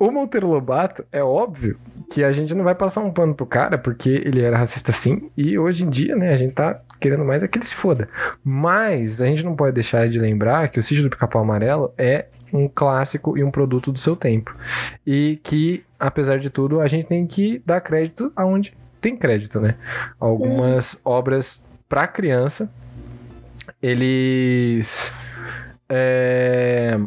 O 0.00 0.10
Monteiro 0.10 0.46
Lobato, 0.46 1.04
é 1.12 1.22
óbvio 1.22 1.78
que 2.10 2.24
a 2.24 2.32
gente 2.32 2.54
não 2.54 2.64
vai 2.64 2.74
passar 2.74 3.02
um 3.02 3.12
pano 3.12 3.34
pro 3.34 3.44
cara, 3.44 3.76
porque 3.76 4.08
ele 4.24 4.40
era 4.40 4.56
racista 4.56 4.92
sim, 4.92 5.30
e 5.36 5.58
hoje 5.58 5.84
em 5.84 5.90
dia, 5.90 6.16
né, 6.16 6.32
a 6.32 6.38
gente 6.38 6.54
tá 6.54 6.80
querendo 6.98 7.22
mais 7.22 7.42
é 7.42 7.48
que 7.48 7.58
ele 7.58 7.66
se 7.66 7.74
foda. 7.74 8.08
Mas 8.42 9.20
a 9.20 9.26
gente 9.26 9.44
não 9.44 9.54
pode 9.54 9.74
deixar 9.74 10.08
de 10.08 10.18
lembrar 10.18 10.70
que 10.70 10.80
o 10.80 10.82
Sítio 10.82 11.04
do 11.04 11.10
Pica-Pau 11.10 11.42
Amarelo 11.42 11.92
é 11.98 12.28
um 12.50 12.66
clássico 12.66 13.36
e 13.36 13.44
um 13.44 13.50
produto 13.50 13.92
do 13.92 13.98
seu 13.98 14.16
tempo. 14.16 14.56
E 15.06 15.38
que, 15.42 15.84
apesar 15.98 16.38
de 16.38 16.48
tudo, 16.48 16.80
a 16.80 16.88
gente 16.88 17.06
tem 17.06 17.26
que 17.26 17.62
dar 17.66 17.82
crédito 17.82 18.32
aonde 18.34 18.72
tem 19.02 19.14
crédito, 19.14 19.60
né? 19.60 19.76
Algumas 20.18 20.98
obras 21.04 21.62
pra 21.86 22.06
criança, 22.06 22.70
eles. 23.82 25.12
é, 25.90 26.98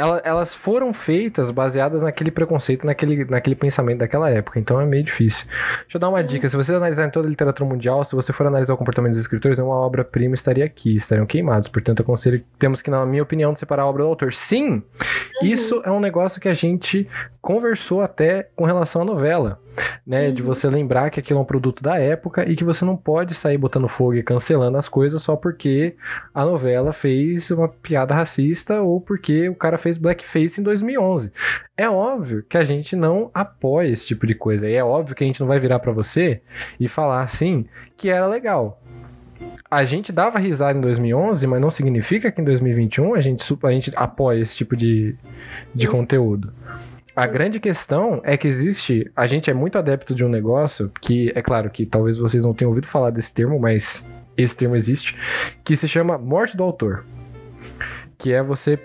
ela- 0.00 0.20
elas 0.24 0.54
foram 0.54 0.92
feitas 0.92 1.50
baseadas 1.50 2.02
naquele 2.02 2.30
preconceito, 2.30 2.86
naquele, 2.86 3.24
naquele 3.26 3.54
pensamento 3.54 3.98
daquela 3.98 4.30
época. 4.30 4.58
Então 4.58 4.80
é 4.80 4.86
meio 4.86 5.04
difícil. 5.04 5.46
Deixa 5.82 5.96
eu 5.96 6.00
dar 6.00 6.08
uma 6.08 6.24
dica. 6.24 6.48
Se 6.48 6.56
você 6.56 6.74
analisar 6.74 7.10
toda 7.10 7.28
a 7.28 7.30
literatura 7.30 7.68
mundial, 7.68 8.02
se 8.04 8.14
você 8.14 8.32
for 8.32 8.46
analisar 8.46 8.74
o 8.74 8.76
comportamento 8.76 9.12
dos 9.12 9.20
escritores, 9.20 9.58
uma 9.58 9.74
obra-prima 9.74 10.34
estaria 10.34 10.64
aqui, 10.64 10.96
estariam 10.96 11.26
queimados. 11.26 11.68
Portanto, 11.68 12.00
eu 12.00 12.02
aconselho, 12.02 12.42
temos 12.58 12.80
que, 12.80 12.90
na 12.90 13.04
minha 13.04 13.22
opinião, 13.22 13.54
separar 13.54 13.82
a 13.82 13.86
obra 13.86 14.02
do 14.02 14.08
autor. 14.08 14.32
Sim, 14.32 14.82
isso 15.42 15.82
é 15.84 15.90
um 15.90 16.00
negócio 16.00 16.40
que 16.40 16.48
a 16.48 16.54
gente 16.54 17.06
conversou 17.40 18.00
até 18.02 18.48
com 18.56 18.64
relação 18.64 19.02
à 19.02 19.04
novela. 19.04 19.60
Né, 20.06 20.30
de 20.30 20.42
você 20.42 20.68
lembrar 20.68 21.10
que 21.10 21.20
aquilo 21.20 21.38
é 21.38 21.42
um 21.42 21.46
produto 21.46 21.82
da 21.82 21.98
época 21.98 22.48
e 22.48 22.56
que 22.56 22.64
você 22.64 22.84
não 22.84 22.96
pode 22.96 23.34
sair 23.34 23.58
botando 23.58 23.88
fogo 23.88 24.14
e 24.14 24.22
cancelando 24.22 24.76
as 24.76 24.88
coisas 24.88 25.22
só 25.22 25.36
porque 25.36 25.94
a 26.34 26.44
novela 26.44 26.92
fez 26.92 27.50
uma 27.50 27.68
piada 27.68 28.14
racista 28.14 28.80
ou 28.80 29.00
porque 29.00 29.48
o 29.48 29.54
cara 29.54 29.78
fez 29.78 29.98
blackface 29.98 30.60
em 30.60 30.64
2011. 30.64 31.32
É 31.76 31.88
óbvio 31.88 32.44
que 32.48 32.58
a 32.58 32.64
gente 32.64 32.94
não 32.96 33.30
apoia 33.32 33.88
esse 33.88 34.06
tipo 34.06 34.26
de 34.26 34.34
coisa. 34.34 34.68
E 34.68 34.74
é 34.74 34.84
óbvio 34.84 35.14
que 35.14 35.24
a 35.24 35.26
gente 35.26 35.40
não 35.40 35.46
vai 35.46 35.58
virar 35.58 35.78
pra 35.78 35.92
você 35.92 36.42
e 36.78 36.88
falar 36.88 37.22
assim 37.22 37.66
que 37.96 38.08
era 38.08 38.26
legal. 38.26 38.80
A 39.70 39.84
gente 39.84 40.12
dava 40.12 40.38
risada 40.38 40.76
em 40.76 40.80
2011, 40.80 41.46
mas 41.46 41.60
não 41.60 41.70
significa 41.70 42.30
que 42.32 42.40
em 42.40 42.44
2021 42.44 43.14
a 43.14 43.20
gente, 43.20 43.56
a 43.62 43.70
gente 43.70 43.92
apoia 43.94 44.40
esse 44.40 44.56
tipo 44.56 44.76
de, 44.76 45.14
de 45.74 45.86
conteúdo. 45.86 46.52
A 47.14 47.26
grande 47.26 47.58
questão 47.58 48.20
é 48.24 48.36
que 48.36 48.46
existe. 48.46 49.10
A 49.16 49.26
gente 49.26 49.50
é 49.50 49.54
muito 49.54 49.78
adepto 49.78 50.14
de 50.14 50.24
um 50.24 50.28
negócio 50.28 50.90
que, 51.00 51.32
é 51.34 51.42
claro 51.42 51.68
que 51.70 51.84
talvez 51.84 52.18
vocês 52.18 52.44
não 52.44 52.54
tenham 52.54 52.70
ouvido 52.70 52.86
falar 52.86 53.10
desse 53.10 53.32
termo, 53.34 53.58
mas 53.58 54.08
esse 54.36 54.56
termo 54.56 54.76
existe, 54.76 55.16
que 55.64 55.76
se 55.76 55.88
chama 55.88 56.16
morte 56.16 56.56
do 56.56 56.62
autor. 56.62 57.04
Que 58.16 58.32
é 58.32 58.42
você 58.42 58.78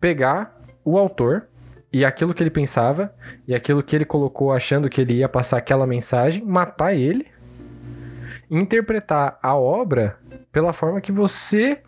pegar 0.00 0.56
o 0.84 0.96
autor 0.96 1.46
e 1.92 2.04
aquilo 2.04 2.32
que 2.32 2.42
ele 2.42 2.50
pensava 2.50 3.12
e 3.46 3.54
aquilo 3.54 3.82
que 3.82 3.96
ele 3.96 4.04
colocou 4.04 4.52
achando 4.52 4.88
que 4.88 5.00
ele 5.00 5.14
ia 5.14 5.28
passar 5.28 5.58
aquela 5.58 5.86
mensagem, 5.86 6.44
matar 6.44 6.94
ele, 6.94 7.26
interpretar 8.50 9.38
a 9.42 9.56
obra 9.56 10.16
pela 10.52 10.72
forma 10.72 11.00
que 11.00 11.12
você 11.12 11.78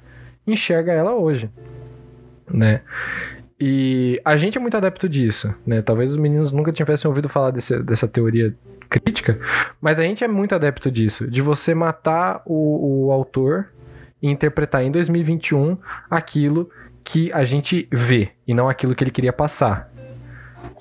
enxerga 0.46 0.92
ela 0.92 1.14
hoje, 1.14 1.50
né? 2.50 2.82
E 3.60 4.18
a 4.24 4.36
gente 4.38 4.56
é 4.56 4.60
muito 4.60 4.76
adepto 4.76 5.06
disso, 5.08 5.54
né? 5.66 5.82
Talvez 5.82 6.12
os 6.12 6.16
meninos 6.16 6.50
nunca 6.50 6.72
tivessem 6.72 7.08
ouvido 7.08 7.28
falar 7.28 7.50
desse- 7.50 7.82
dessa 7.82 8.08
teoria 8.08 8.54
crítica, 8.88 9.38
mas 9.80 10.00
a 10.00 10.02
gente 10.02 10.24
é 10.24 10.28
muito 10.28 10.54
adepto 10.54 10.90
disso, 10.90 11.30
de 11.30 11.42
você 11.42 11.74
matar 11.74 12.42
o, 12.46 13.06
o 13.08 13.12
autor 13.12 13.68
e 14.22 14.28
interpretar 14.30 14.82
em 14.82 14.90
2021 14.90 15.76
aquilo 16.10 16.70
que 17.04 17.30
a 17.32 17.44
gente 17.44 17.86
vê 17.92 18.30
e 18.46 18.54
não 18.54 18.68
aquilo 18.68 18.94
que 18.94 19.04
ele 19.04 19.10
queria 19.10 19.32
passar. 19.32 19.90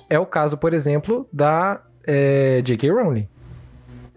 É 0.08 0.18
o 0.18 0.26
caso, 0.26 0.56
por 0.56 0.72
exemplo, 0.72 1.28
da 1.32 1.82
é, 2.04 2.62
J.K. 2.62 2.90
Rowling, 2.90 3.28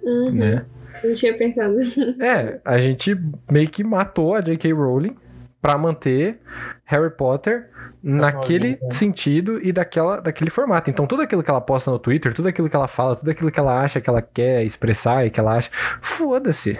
Uhum. 0.02 0.31
né? 0.31 0.65
Não 1.03 1.14
tinha 1.14 1.38
pensado. 1.38 1.76
É, 2.22 2.60
a 2.64 2.80
gente 2.80 3.18
meio 3.52 3.68
que 3.69 3.84
matou 3.84 4.34
a 4.35 4.41
J.K. 4.41 4.72
Rowling 4.73 5.15
pra 5.64 5.77
manter 5.77 6.41
Harry 6.84 7.10
Potter 7.10 7.69
naquele 8.03 8.73
Tá 8.73 8.80
bom, 8.81 8.85
né? 8.88 8.91
sentido 8.91 9.65
e 9.65 9.72
daquela, 9.72 10.19
daquele 10.19 10.49
formato. 10.49 10.90
Então, 10.90 11.07
tudo 11.07 11.22
aquilo 11.22 11.41
que 11.41 11.49
ela 11.49 11.61
posta 11.61 11.90
no 11.90 11.98
Twitter, 11.98 12.34
tudo 12.34 12.49
aquilo 12.49 12.69
que 12.69 12.76
ela 12.76 12.90
fala, 12.90 13.15
tudo 13.15 13.31
aquilo 13.31 13.49
que 13.49 13.60
ela 13.61 13.81
acha 13.81 14.02
que 14.02 14.10
ela 14.10 14.22
quer 14.22 14.65
expressar 14.65 15.26
e 15.26 15.30
que 15.30 15.40
ela 15.40 15.56
acha, 15.56 15.72
foda-se. 16.02 16.77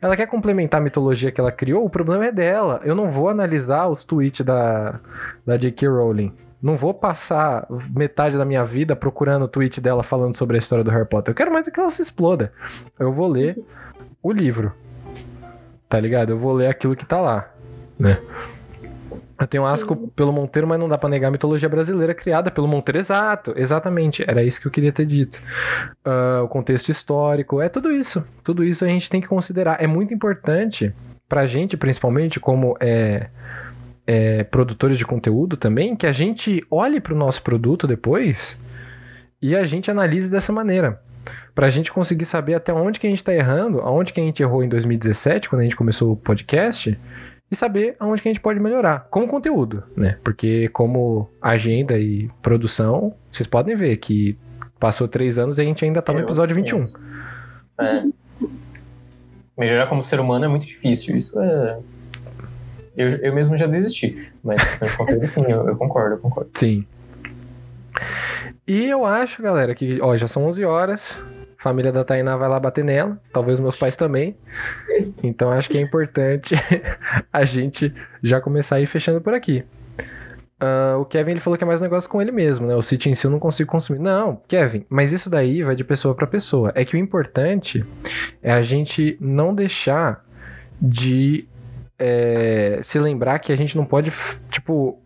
Ela 0.00 0.16
quer 0.16 0.26
complementar 0.26 0.80
a 0.80 0.82
mitologia 0.82 1.30
que 1.30 1.38
ela 1.38 1.52
criou, 1.52 1.84
o 1.84 1.90
problema 1.90 2.24
é 2.24 2.32
dela. 2.32 2.80
Eu 2.82 2.94
não 2.94 3.10
vou 3.10 3.28
analisar 3.28 3.86
os 3.88 4.04
tweets 4.04 4.44
da, 4.44 4.98
da 5.44 5.58
J.K. 5.58 5.86
Rowling. 5.86 6.32
Não 6.62 6.76
vou 6.76 6.94
passar 6.94 7.66
metade 7.94 8.38
da 8.38 8.44
minha 8.46 8.64
vida 8.64 8.96
procurando 8.96 9.42
o 9.42 9.48
tweet 9.48 9.82
dela 9.82 10.02
falando 10.02 10.34
sobre 10.34 10.56
a 10.56 10.58
história 10.58 10.82
do 10.82 10.90
Harry 10.90 11.06
Potter. 11.06 11.32
Eu 11.32 11.36
quero 11.36 11.52
mais 11.52 11.68
é 11.68 11.70
que 11.70 11.78
ela 11.78 11.90
se 11.90 12.00
exploda. 12.00 12.52
Eu 12.98 13.12
vou 13.12 13.28
ler 13.28 13.62
o 14.22 14.32
livro. 14.32 14.72
Tá 15.90 16.00
ligado? 16.00 16.30
Eu 16.30 16.38
vou 16.38 16.54
ler 16.54 16.68
aquilo 16.68 16.96
que 16.96 17.04
tá 17.04 17.20
lá, 17.20 17.52
né? 17.98 18.18
Eu 19.42 19.46
tenho 19.46 19.66
asco 19.66 19.96
pelo 20.14 20.32
Monteiro, 20.32 20.68
mas 20.68 20.78
não 20.78 20.88
dá 20.88 20.96
pra 20.96 21.08
negar 21.08 21.28
a 21.28 21.30
mitologia 21.30 21.68
brasileira 21.68 22.14
criada 22.14 22.50
pelo 22.50 22.68
Monteiro. 22.68 22.98
Exato, 22.98 23.52
exatamente. 23.56 24.24
Era 24.26 24.42
isso 24.42 24.60
que 24.60 24.68
eu 24.68 24.70
queria 24.70 24.92
ter 24.92 25.04
dito. 25.04 25.42
Ah, 26.04 26.42
o 26.44 26.48
contexto 26.48 26.90
histórico, 26.90 27.60
é 27.60 27.68
tudo 27.68 27.90
isso. 27.90 28.24
Tudo 28.44 28.62
isso 28.62 28.84
a 28.84 28.88
gente 28.88 29.10
tem 29.10 29.20
que 29.20 29.26
considerar. 29.26 29.82
É 29.82 29.86
muito 29.86 30.14
importante 30.14 30.94
pra 31.28 31.46
gente, 31.46 31.76
principalmente, 31.76 32.38
como 32.38 32.76
é, 32.78 33.30
é, 34.06 34.44
produtores 34.44 34.96
de 34.96 35.04
conteúdo 35.04 35.56
também, 35.56 35.96
que 35.96 36.06
a 36.06 36.12
gente 36.12 36.64
olhe 36.70 37.00
pro 37.00 37.16
nosso 37.16 37.42
produto 37.42 37.86
depois 37.86 38.60
e 39.40 39.56
a 39.56 39.64
gente 39.64 39.90
analise 39.90 40.30
dessa 40.30 40.52
maneira. 40.52 41.00
Pra 41.54 41.68
gente 41.68 41.92
conseguir 41.92 42.24
saber 42.24 42.54
até 42.54 42.72
onde 42.72 43.00
que 43.00 43.06
a 43.06 43.10
gente 43.10 43.24
tá 43.24 43.34
errando, 43.34 43.80
aonde 43.80 44.12
que 44.12 44.20
a 44.20 44.24
gente 44.24 44.42
errou 44.42 44.62
em 44.62 44.68
2017, 44.68 45.48
quando 45.48 45.60
a 45.60 45.64
gente 45.64 45.76
começou 45.76 46.12
o 46.12 46.16
podcast, 46.16 46.98
e 47.52 47.54
saber 47.54 47.94
aonde 48.00 48.22
que 48.22 48.28
a 48.28 48.32
gente 48.32 48.40
pode 48.40 48.58
melhorar. 48.58 49.06
Como 49.10 49.28
conteúdo, 49.28 49.84
né? 49.94 50.16
Porque 50.24 50.70
como 50.70 51.28
agenda 51.40 51.98
e 51.98 52.30
produção, 52.40 53.14
vocês 53.30 53.46
podem 53.46 53.76
ver 53.76 53.98
que 53.98 54.38
passou 54.80 55.06
três 55.06 55.38
anos 55.38 55.58
e 55.58 55.60
a 55.60 55.64
gente 55.64 55.84
ainda 55.84 56.00
tá 56.00 56.14
no 56.14 56.20
episódio 56.20 56.56
21. 56.56 56.84
É. 57.78 58.04
Melhorar 59.58 59.86
como 59.86 60.02
ser 60.02 60.18
humano 60.18 60.46
é 60.46 60.48
muito 60.48 60.66
difícil. 60.66 61.14
Isso 61.14 61.38
é. 61.38 61.78
Eu, 62.96 63.08
eu 63.08 63.34
mesmo 63.34 63.54
já 63.54 63.66
desisti. 63.66 64.32
Mas 64.42 64.62
questão 64.66 64.88
de 64.88 64.96
conteúdo, 64.96 65.26
sim, 65.26 65.42
eu, 65.42 65.68
eu 65.68 65.76
concordo, 65.76 66.14
eu 66.14 66.18
concordo. 66.20 66.50
Sim. 66.54 66.86
E 68.66 68.88
eu 68.88 69.04
acho, 69.04 69.42
galera, 69.42 69.74
que 69.74 70.00
ó, 70.00 70.16
já 70.16 70.26
são 70.26 70.46
11 70.46 70.64
horas. 70.64 71.22
Família 71.62 71.92
da 71.92 72.02
Tainá 72.02 72.36
vai 72.36 72.48
lá 72.48 72.58
bater 72.58 72.82
nela. 72.82 73.16
Talvez 73.32 73.60
meus 73.60 73.76
pais 73.76 73.94
também. 73.94 74.36
Então 75.22 75.52
acho 75.52 75.70
que 75.70 75.78
é 75.78 75.80
importante 75.80 76.56
a 77.32 77.44
gente 77.44 77.94
já 78.20 78.40
começar 78.40 78.76
a 78.76 78.80
ir 78.80 78.88
fechando 78.88 79.20
por 79.20 79.32
aqui. 79.32 79.64
Uh, 80.60 80.98
o 80.98 81.04
Kevin 81.04 81.30
ele 81.30 81.40
falou 81.40 81.56
que 81.56 81.62
é 81.62 81.66
mais 81.66 81.80
negócio 81.80 82.10
com 82.10 82.20
ele 82.20 82.32
mesmo, 82.32 82.66
né? 82.66 82.74
O 82.74 82.82
sítio 82.82 83.12
em 83.12 83.14
si 83.14 83.28
eu 83.28 83.30
não 83.30 83.38
consigo 83.38 83.70
consumir. 83.70 84.00
Não, 84.00 84.42
Kevin, 84.48 84.84
mas 84.88 85.12
isso 85.12 85.30
daí 85.30 85.62
vai 85.62 85.76
de 85.76 85.84
pessoa 85.84 86.16
para 86.16 86.26
pessoa. 86.26 86.72
É 86.74 86.84
que 86.84 86.96
o 86.96 86.98
importante 86.98 87.84
é 88.42 88.52
a 88.52 88.62
gente 88.62 89.16
não 89.20 89.54
deixar 89.54 90.24
de 90.80 91.46
é, 91.96 92.80
se 92.82 92.98
lembrar 92.98 93.38
que 93.38 93.52
a 93.52 93.56
gente 93.56 93.76
não 93.76 93.84
pode, 93.84 94.12
tipo, 94.50 95.00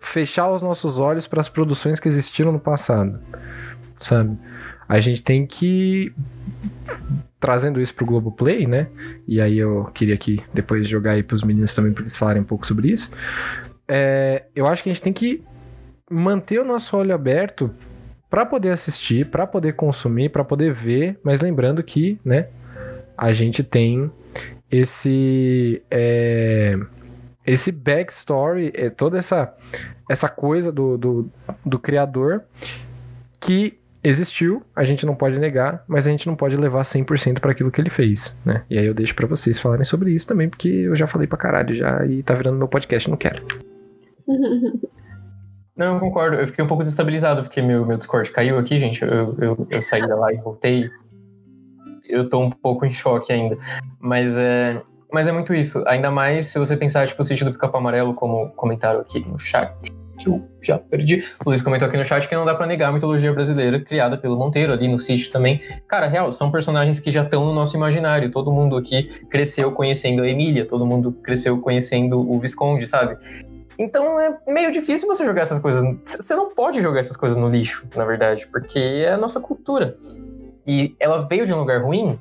fechar 0.00 0.50
os 0.50 0.62
nossos 0.62 0.98
olhos 0.98 1.26
para 1.26 1.42
as 1.42 1.48
produções 1.50 2.00
que 2.00 2.08
existiram 2.08 2.52
no 2.52 2.58
passado, 2.58 3.20
sabe? 4.00 4.38
A 4.88 5.00
gente 5.00 5.22
tem 5.22 5.46
que 5.46 6.12
trazendo 7.38 7.80
isso 7.80 7.94
pro 7.94 8.06
Globoplay, 8.06 8.66
né? 8.66 8.88
E 9.26 9.40
aí 9.40 9.58
eu 9.58 9.84
queria 9.94 10.14
aqui 10.14 10.42
depois 10.52 10.88
jogar 10.88 11.12
aí 11.12 11.22
pros 11.22 11.42
meninos 11.42 11.72
também 11.74 11.92
para 11.92 12.02
eles 12.02 12.16
falarem 12.16 12.42
um 12.42 12.44
pouco 12.44 12.66
sobre 12.66 12.90
isso 12.90 13.12
é, 13.88 14.44
eu 14.54 14.66
acho 14.66 14.82
que 14.82 14.90
a 14.90 14.92
gente 14.92 15.02
tem 15.02 15.12
que 15.12 15.42
manter 16.10 16.60
o 16.60 16.64
nosso 16.64 16.94
olho 16.96 17.14
aberto 17.14 17.70
para 18.28 18.44
poder 18.44 18.70
assistir, 18.70 19.26
para 19.26 19.46
poder 19.46 19.72
consumir, 19.72 20.28
para 20.28 20.44
poder 20.44 20.70
ver, 20.70 21.18
mas 21.22 21.40
lembrando 21.40 21.82
que, 21.82 22.20
né, 22.22 22.48
a 23.16 23.32
gente 23.32 23.64
tem 23.64 24.10
esse 24.70 25.82
é, 25.90 26.78
esse 27.46 27.72
backstory, 27.72 28.70
é, 28.74 28.90
toda 28.90 29.16
essa 29.18 29.54
essa 30.08 30.28
coisa 30.28 30.70
do, 30.70 30.96
do, 30.96 31.30
do 31.64 31.78
criador 31.78 32.42
que 33.40 33.77
existiu, 34.02 34.62
a 34.74 34.84
gente 34.84 35.04
não 35.04 35.14
pode 35.14 35.38
negar, 35.38 35.84
mas 35.86 36.06
a 36.06 36.10
gente 36.10 36.26
não 36.26 36.36
pode 36.36 36.56
levar 36.56 36.82
100% 36.82 37.40
para 37.40 37.52
aquilo 37.52 37.70
que 37.70 37.80
ele 37.80 37.90
fez, 37.90 38.36
né? 38.44 38.62
E 38.70 38.78
aí 38.78 38.86
eu 38.86 38.94
deixo 38.94 39.14
para 39.14 39.26
vocês 39.26 39.58
falarem 39.58 39.84
sobre 39.84 40.12
isso 40.12 40.26
também, 40.26 40.48
porque 40.48 40.68
eu 40.68 40.96
já 40.96 41.06
falei 41.06 41.26
pra 41.26 41.38
caralho 41.38 41.74
já 41.74 42.04
e 42.06 42.22
tá 42.22 42.34
virando 42.34 42.58
meu 42.58 42.68
podcast, 42.68 43.08
não 43.10 43.16
quero. 43.16 43.42
Não, 45.78 45.94
eu 45.94 46.00
concordo. 46.00 46.36
Eu 46.36 46.46
fiquei 46.48 46.64
um 46.64 46.66
pouco 46.66 46.82
desestabilizado 46.82 47.44
porque 47.44 47.62
meu, 47.62 47.86
meu 47.86 47.96
Discord 47.96 48.32
caiu 48.32 48.58
aqui, 48.58 48.76
gente. 48.78 49.00
Eu, 49.00 49.36
eu, 49.38 49.66
eu 49.70 49.80
saí 49.80 50.04
da 50.04 50.16
live 50.16 50.40
e 50.40 50.42
voltei. 50.42 50.90
Eu 52.08 52.28
tô 52.28 52.40
um 52.40 52.50
pouco 52.50 52.84
em 52.84 52.90
choque 52.90 53.32
ainda. 53.32 53.56
Mas 54.00 54.36
é, 54.36 54.82
mas 55.12 55.28
é 55.28 55.32
muito 55.32 55.54
isso. 55.54 55.84
Ainda 55.86 56.10
mais 56.10 56.46
se 56.46 56.58
você 56.58 56.76
pensar, 56.76 57.06
tipo, 57.06 57.22
o 57.22 57.24
sítio 57.24 57.46
do 57.46 57.52
Pica-Pau 57.52 57.80
Amarelo, 57.80 58.12
como 58.12 58.50
comentaram 58.56 58.98
aqui 58.98 59.20
no 59.20 59.38
chat. 59.38 59.72
Eu 60.28 60.42
já 60.62 60.78
perdi. 60.78 61.24
O 61.44 61.48
Luiz 61.50 61.62
comentou 61.62 61.88
aqui 61.88 61.96
no 61.96 62.04
chat 62.04 62.28
que 62.28 62.34
não 62.34 62.44
dá 62.44 62.54
para 62.54 62.66
negar 62.66 62.90
a 62.90 62.92
mitologia 62.92 63.32
brasileira 63.32 63.80
criada 63.80 64.18
pelo 64.18 64.36
Monteiro 64.36 64.72
ali 64.72 64.86
no 64.86 64.98
sítio 64.98 65.32
também. 65.32 65.60
Cara, 65.86 66.06
real, 66.06 66.30
são 66.30 66.50
personagens 66.50 67.00
que 67.00 67.10
já 67.10 67.22
estão 67.22 67.44
no 67.46 67.54
nosso 67.54 67.76
imaginário. 67.76 68.30
Todo 68.30 68.52
mundo 68.52 68.76
aqui 68.76 69.04
cresceu 69.30 69.72
conhecendo 69.72 70.22
a 70.22 70.28
Emília, 70.28 70.66
todo 70.66 70.84
mundo 70.84 71.12
cresceu 71.12 71.58
conhecendo 71.60 72.20
o 72.20 72.38
Visconde, 72.38 72.86
sabe? 72.86 73.16
Então 73.78 74.18
é 74.20 74.36
meio 74.46 74.72
difícil 74.72 75.06
você 75.06 75.24
jogar 75.24 75.42
essas 75.42 75.60
coisas. 75.60 75.82
Você 76.04 76.34
não 76.34 76.52
pode 76.52 76.82
jogar 76.82 77.00
essas 77.00 77.16
coisas 77.16 77.38
no 77.38 77.48
lixo, 77.48 77.86
na 77.94 78.04
verdade, 78.04 78.46
porque 78.48 78.78
é 78.78 79.12
a 79.12 79.16
nossa 79.16 79.40
cultura. 79.40 79.96
E 80.66 80.94
ela 81.00 81.26
veio 81.26 81.46
de 81.46 81.54
um 81.54 81.60
lugar 81.60 81.82
ruim, 81.82 82.18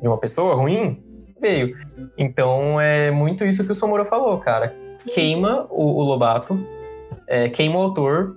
de 0.00 0.08
uma 0.08 0.16
pessoa 0.16 0.54
ruim, 0.54 1.02
veio. 1.40 1.76
Então 2.16 2.80
é 2.80 3.10
muito 3.10 3.44
isso 3.44 3.64
que 3.64 3.72
o 3.72 3.74
Somoro 3.74 4.04
falou, 4.04 4.38
cara. 4.38 4.74
Queima 5.12 5.66
o, 5.70 5.98
o 5.98 6.02
Lobato, 6.02 6.58
é, 7.30 7.48
queima 7.48 7.78
o 7.78 7.82
autor, 7.82 8.36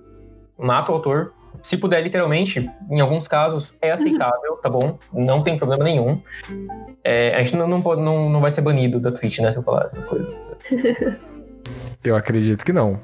mata 0.57 0.91
o 0.91 0.95
autor. 0.95 1.33
Se 1.61 1.77
puder, 1.77 2.01
literalmente, 2.01 2.69
em 2.89 2.99
alguns 2.99 3.27
casos, 3.27 3.77
é 3.81 3.91
aceitável, 3.91 4.57
tá 4.61 4.69
bom? 4.69 4.99
Não 5.11 5.43
tem 5.43 5.57
problema 5.57 5.83
nenhum. 5.83 6.21
É, 7.03 7.35
a 7.35 7.43
gente 7.43 7.55
não, 7.55 7.67
não, 7.67 7.81
pode, 7.81 8.01
não, 8.01 8.29
não 8.29 8.39
vai 8.39 8.51
ser 8.51 8.61
banido 8.61 8.99
da 8.99 9.11
Twitch, 9.11 9.39
né, 9.39 9.49
se 9.49 9.57
eu 9.57 9.63
falar 9.63 9.83
essas 9.83 10.05
coisas. 10.05 10.49
Eu 12.03 12.17
acredito 12.17 12.65
que 12.65 12.73
não. 12.73 12.99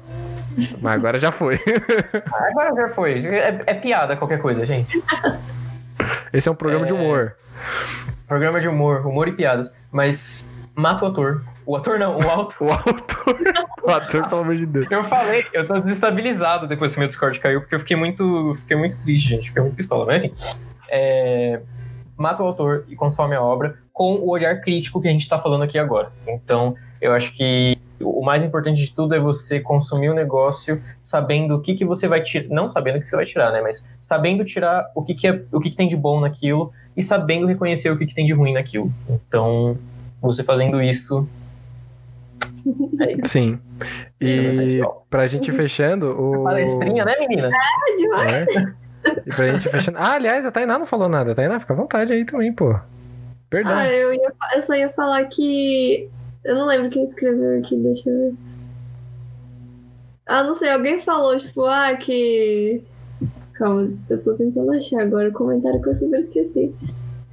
Mas 0.82 0.92
agora 0.92 1.18
já 1.18 1.32
foi. 1.32 1.58
Ah, 2.30 2.48
agora 2.50 2.74
já 2.76 2.94
foi. 2.94 3.24
É, 3.24 3.62
é, 3.66 3.74
piada 3.74 4.14
qualquer 4.14 4.42
coisa, 4.42 4.66
gente. 4.66 5.02
Esse 6.34 6.50
é 6.50 6.52
um 6.52 6.54
programa 6.54 6.84
é... 6.84 6.88
de 6.88 6.92
humor. 6.92 7.34
Programa 8.28 8.60
de 8.60 8.68
humor, 8.68 9.06
humor 9.06 9.26
e 9.26 9.32
piadas. 9.32 9.72
Mas 9.90 10.44
mata 10.74 11.06
o 11.06 11.08
ator. 11.08 11.42
O 11.66 11.76
ator 11.76 11.98
não, 11.98 12.18
o 12.18 12.30
autor. 12.30 12.68
o 12.68 12.72
autor. 12.72 13.40
O 13.82 13.90
ator, 13.90 14.28
pelo 14.28 14.40
amor 14.42 14.56
de 14.56 14.66
Deus. 14.66 14.86
Eu 14.90 15.04
falei, 15.04 15.44
eu 15.52 15.66
tô 15.66 15.78
desestabilizado 15.80 16.66
depois 16.66 16.92
que 16.92 16.98
meu 16.98 17.08
Discord 17.08 17.38
caiu, 17.40 17.60
porque 17.60 17.74
eu 17.74 17.80
fiquei 17.80 17.96
muito. 17.96 18.56
Fiquei 18.60 18.76
muito 18.76 18.98
triste, 18.98 19.28
gente. 19.28 19.48
Fiquei 19.48 19.62
muito 19.62 19.76
pistola, 19.76 20.06
né? 20.06 20.30
É, 20.88 21.60
mata 22.16 22.42
o 22.42 22.46
autor 22.46 22.84
e 22.88 22.96
consome 22.96 23.34
a 23.34 23.42
obra 23.42 23.76
com 23.92 24.14
o 24.14 24.30
olhar 24.30 24.60
crítico 24.60 25.00
que 25.00 25.08
a 25.08 25.10
gente 25.10 25.28
tá 25.28 25.38
falando 25.38 25.62
aqui 25.62 25.78
agora. 25.78 26.10
Então, 26.26 26.74
eu 27.00 27.12
acho 27.12 27.32
que 27.32 27.78
o 28.00 28.22
mais 28.22 28.44
importante 28.44 28.82
de 28.82 28.92
tudo 28.92 29.14
é 29.14 29.18
você 29.18 29.60
consumir 29.60 30.10
o 30.10 30.14
negócio 30.14 30.82
sabendo 31.02 31.56
o 31.56 31.60
que, 31.60 31.74
que 31.74 31.84
você 31.84 32.08
vai 32.08 32.22
tirar, 32.22 32.48
não 32.48 32.68
sabendo 32.68 32.96
o 32.96 33.00
que 33.00 33.06
você 33.08 33.16
vai 33.16 33.24
tirar, 33.24 33.52
né, 33.52 33.60
mas 33.60 33.86
sabendo 34.00 34.44
tirar 34.44 34.90
o 34.94 35.02
que, 35.02 35.14
que, 35.14 35.26
é, 35.26 35.42
o 35.52 35.60
que, 35.60 35.70
que 35.70 35.76
tem 35.76 35.88
de 35.88 35.96
bom 35.96 36.20
naquilo 36.20 36.72
e 36.96 37.02
sabendo 37.02 37.46
reconhecer 37.46 37.90
o 37.90 37.96
que, 37.96 38.06
que 38.06 38.14
tem 38.14 38.26
de 38.26 38.32
ruim 38.32 38.52
naquilo. 38.52 38.92
Então, 39.08 39.76
você 40.20 40.42
fazendo 40.42 40.82
isso. 40.82 41.26
É 43.00 43.12
isso. 43.12 43.28
Sim. 43.28 43.58
E 44.20 44.80
pra 45.08 45.26
gente 45.26 45.50
fechando. 45.52 46.10
O... 46.10 46.44
Palestrinha, 46.44 47.04
né, 47.04 47.16
menina? 47.18 47.48
É, 47.48 47.94
demais. 47.96 48.32
É. 48.34 48.74
E 49.26 49.34
pra 49.34 49.46
gente 49.46 49.68
fechando. 49.68 49.98
Ah, 49.98 50.14
aliás, 50.14 50.44
a 50.44 50.50
Tainá 50.50 50.78
não 50.78 50.86
falou 50.86 51.08
nada. 51.08 51.32
A 51.32 51.34
Tainá, 51.34 51.58
fica 51.58 51.72
à 51.72 51.76
vontade 51.76 52.12
aí 52.12 52.24
também, 52.24 52.52
pô. 52.52 52.78
Perdão. 53.48 53.72
Ah, 53.72 53.88
eu, 53.88 54.12
ia, 54.12 54.32
eu 54.54 54.62
só 54.62 54.74
ia 54.74 54.90
falar 54.90 55.24
que 55.24 56.08
eu 56.44 56.54
não 56.54 56.66
lembro 56.66 56.90
quem 56.90 57.04
escreveu 57.04 57.58
aqui, 57.58 57.76
deixa 57.76 58.08
eu 58.08 58.30
ver. 58.30 58.34
Ah, 60.26 60.44
não 60.44 60.54
sei, 60.54 60.70
alguém 60.70 61.00
falou, 61.02 61.36
tipo, 61.36 61.64
ah, 61.64 61.96
que. 61.96 62.82
Calma, 63.54 63.90
eu 64.08 64.22
tô 64.22 64.34
tentando 64.34 64.70
achar 64.72 65.02
agora 65.02 65.28
o 65.28 65.32
comentário 65.32 65.82
que 65.82 65.88
eu 65.88 65.94
sempre 65.96 66.20
esqueci. 66.20 66.74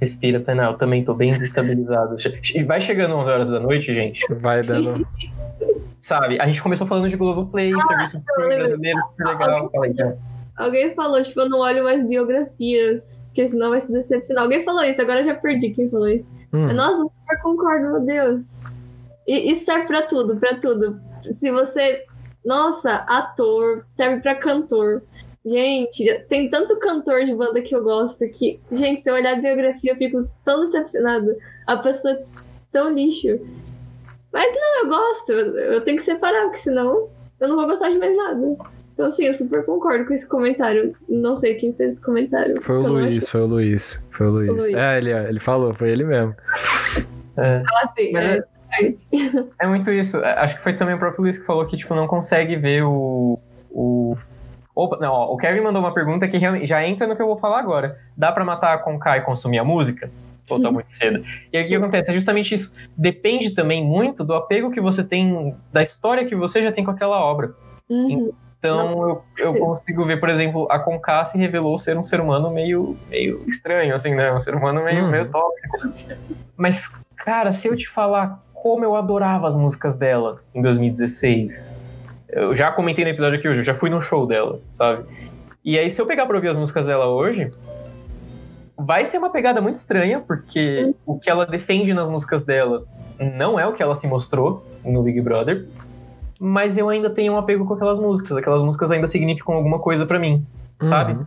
Respira, 0.00 0.38
Tainá, 0.38 0.66
eu 0.66 0.74
também 0.74 1.02
tô 1.02 1.12
bem 1.12 1.32
desestabilizado. 1.32 2.16
Vai 2.66 2.80
chegando 2.80 3.16
11 3.16 3.30
horas 3.30 3.50
da 3.50 3.58
noite, 3.58 3.94
gente. 3.94 4.24
Vai 4.34 4.62
dando. 4.62 5.06
Sabe, 5.98 6.40
a 6.40 6.46
gente 6.46 6.62
começou 6.62 6.86
falando 6.86 7.08
de 7.08 7.16
Globoplay, 7.16 7.72
ah, 7.74 7.80
serviço 7.80 8.18
de 8.18 8.24
brasileiro, 8.56 9.00
super 9.10 9.26
legal. 9.26 9.50
Alguém, 9.50 9.94
falei, 9.94 10.16
alguém 10.56 10.94
falou, 10.94 11.20
tipo, 11.20 11.40
eu 11.40 11.48
não 11.48 11.58
olho 11.58 11.82
mais 11.82 12.06
biografias, 12.06 13.02
porque 13.26 13.48
senão 13.48 13.70
vai 13.70 13.80
se 13.80 13.92
decepcionar. 13.92 14.44
Alguém 14.44 14.64
falou 14.64 14.84
isso, 14.84 15.02
agora 15.02 15.20
eu 15.20 15.24
já 15.24 15.34
perdi 15.34 15.70
quem 15.70 15.90
falou 15.90 16.08
isso. 16.08 16.24
Hum. 16.52 16.72
Nossa, 16.72 17.02
eu 17.02 17.08
super 17.08 17.42
concordo, 17.42 17.90
meu 17.90 18.00
Deus. 18.00 18.46
E 19.26 19.50
isso 19.50 19.64
serve 19.64 19.86
pra 19.86 20.02
tudo, 20.02 20.36
pra 20.36 20.54
tudo. 20.54 21.00
Se 21.32 21.50
você. 21.50 22.04
Nossa, 22.44 23.04
ator, 23.08 23.84
serve 23.96 24.22
pra 24.22 24.36
cantor. 24.36 25.02
Gente, 25.48 26.24
tem 26.28 26.50
tanto 26.50 26.78
cantor 26.78 27.24
de 27.24 27.34
banda 27.34 27.62
que 27.62 27.74
eu 27.74 27.82
gosto 27.82 28.28
que, 28.28 28.60
gente, 28.70 29.02
se 29.02 29.10
eu 29.10 29.14
olhar 29.14 29.36
a 29.36 29.40
biografia, 29.40 29.92
eu 29.92 29.96
fico 29.96 30.18
tão 30.44 30.64
decepcionada. 30.66 31.36
A 31.66 31.76
pessoa 31.76 32.14
é 32.14 32.22
tão 32.70 32.92
lixo. 32.92 33.40
Mas 34.32 34.54
não, 34.54 34.82
eu 34.82 34.88
gosto. 34.88 35.32
Eu 35.32 35.80
tenho 35.82 35.96
que 35.96 36.02
separar, 36.02 36.44
porque 36.46 36.58
senão 36.58 37.08
eu 37.40 37.48
não 37.48 37.56
vou 37.56 37.66
gostar 37.66 37.88
de 37.88 37.98
mais 37.98 38.14
nada. 38.16 38.56
Então, 38.92 39.06
assim, 39.06 39.26
eu 39.26 39.34
super 39.34 39.64
concordo 39.64 40.04
com 40.06 40.12
esse 40.12 40.28
comentário. 40.28 40.94
Não 41.08 41.36
sei 41.36 41.54
quem 41.54 41.72
fez 41.72 41.92
esse 41.92 42.02
comentário. 42.02 42.60
Foi 42.60 42.76
o 42.76 42.86
Luiz, 42.86 43.28
foi 43.28 43.40
o 43.40 43.46
Luiz. 43.46 44.02
Foi 44.10 44.26
o 44.26 44.30
Luiz. 44.30 44.50
O 44.50 44.54
Luiz. 44.54 44.74
É, 44.74 44.98
ele, 44.98 45.12
ele 45.12 45.40
falou, 45.40 45.72
foi 45.72 45.90
ele 45.90 46.04
mesmo. 46.04 46.34
É. 47.36 47.62
Ah, 47.64 47.88
sim. 47.88 48.16
É. 48.16 48.42
É 49.60 49.66
muito 49.66 49.90
isso. 49.92 50.18
É, 50.18 50.32
acho 50.40 50.56
que 50.56 50.62
foi 50.62 50.74
também 50.74 50.96
o 50.96 50.98
próprio 50.98 51.22
Luiz 51.22 51.38
que 51.38 51.46
falou 51.46 51.64
que, 51.64 51.76
tipo, 51.76 51.94
não 51.94 52.08
consegue 52.08 52.56
ver 52.56 52.82
o. 52.82 53.38
o... 53.70 54.16
Opa, 54.78 54.96
não, 55.00 55.12
ó, 55.12 55.34
o 55.34 55.36
Kevin 55.36 55.60
mandou 55.60 55.82
uma 55.82 55.92
pergunta 55.92 56.28
que 56.28 56.38
já 56.64 56.86
entra 56.86 57.04
no 57.04 57.16
que 57.16 57.20
eu 57.20 57.26
vou 57.26 57.36
falar 57.36 57.58
agora. 57.58 57.98
Dá 58.16 58.30
para 58.30 58.44
matar 58.44 58.74
a 58.74 58.78
Conká 58.78 59.16
e 59.16 59.22
consumir 59.22 59.58
a 59.58 59.64
música? 59.64 60.08
Ou 60.48 60.62
tá 60.62 60.70
muito 60.72 60.88
cedo? 60.88 61.26
E 61.52 61.58
aí 61.58 61.64
o 61.64 61.66
que 61.66 61.74
acontece? 61.74 62.12
É 62.12 62.14
justamente 62.14 62.54
isso. 62.54 62.72
Depende 62.96 63.50
também 63.50 63.84
muito 63.84 64.24
do 64.24 64.34
apego 64.34 64.70
que 64.70 64.80
você 64.80 65.02
tem, 65.02 65.52
da 65.72 65.82
história 65.82 66.24
que 66.24 66.36
você 66.36 66.62
já 66.62 66.70
tem 66.70 66.84
com 66.84 66.92
aquela 66.92 67.20
obra. 67.20 67.54
Uhum. 67.90 68.32
Então 68.60 69.20
eu, 69.36 69.46
eu 69.46 69.54
consigo 69.56 70.04
ver, 70.04 70.20
por 70.20 70.28
exemplo, 70.28 70.68
a 70.70 70.78
Conká 70.78 71.24
se 71.24 71.36
revelou 71.36 71.76
ser 71.76 71.98
um 71.98 72.04
ser 72.04 72.20
humano 72.20 72.48
meio, 72.48 72.96
meio 73.10 73.42
estranho, 73.48 73.92
assim, 73.96 74.14
né? 74.14 74.32
Um 74.32 74.38
ser 74.38 74.54
humano 74.54 74.84
meio, 74.84 75.06
uhum. 75.06 75.10
meio 75.10 75.28
tóxico. 75.28 75.76
Mas, 76.56 76.86
cara, 77.16 77.50
se 77.50 77.66
eu 77.66 77.76
te 77.76 77.88
falar 77.88 78.40
como 78.54 78.84
eu 78.84 78.94
adorava 78.94 79.48
as 79.48 79.56
músicas 79.56 79.96
dela 79.96 80.40
em 80.54 80.62
2016. 80.62 81.87
Eu 82.28 82.54
já 82.54 82.70
comentei 82.70 83.04
no 83.04 83.10
episódio 83.10 83.38
aqui 83.38 83.48
hoje, 83.48 83.60
eu 83.60 83.64
já 83.64 83.74
fui 83.74 83.88
no 83.88 84.00
show 84.00 84.26
dela, 84.26 84.60
sabe? 84.72 85.04
E 85.64 85.78
aí, 85.78 85.90
se 85.90 86.00
eu 86.00 86.06
pegar 86.06 86.26
pra 86.26 86.36
ouvir 86.36 86.48
as 86.48 86.56
músicas 86.56 86.86
dela 86.86 87.06
hoje, 87.06 87.50
vai 88.76 89.04
ser 89.04 89.18
uma 89.18 89.30
pegada 89.30 89.60
muito 89.60 89.76
estranha, 89.76 90.20
porque 90.20 90.94
o 91.04 91.18
que 91.18 91.28
ela 91.28 91.44
defende 91.44 91.92
nas 91.92 92.08
músicas 92.08 92.44
dela 92.44 92.84
não 93.18 93.58
é 93.58 93.66
o 93.66 93.72
que 93.72 93.82
ela 93.82 93.94
se 93.94 94.06
mostrou 94.06 94.64
no 94.84 95.02
Big 95.02 95.20
Brother, 95.20 95.66
mas 96.40 96.78
eu 96.78 96.88
ainda 96.88 97.10
tenho 97.10 97.32
um 97.32 97.36
apego 97.36 97.66
com 97.66 97.74
aquelas 97.74 97.98
músicas. 97.98 98.36
Aquelas 98.36 98.62
músicas 98.62 98.92
ainda 98.92 99.06
significam 99.06 99.54
alguma 99.54 99.78
coisa 99.78 100.06
para 100.06 100.18
mim, 100.18 100.46
uhum. 100.80 100.86
sabe? 100.86 101.18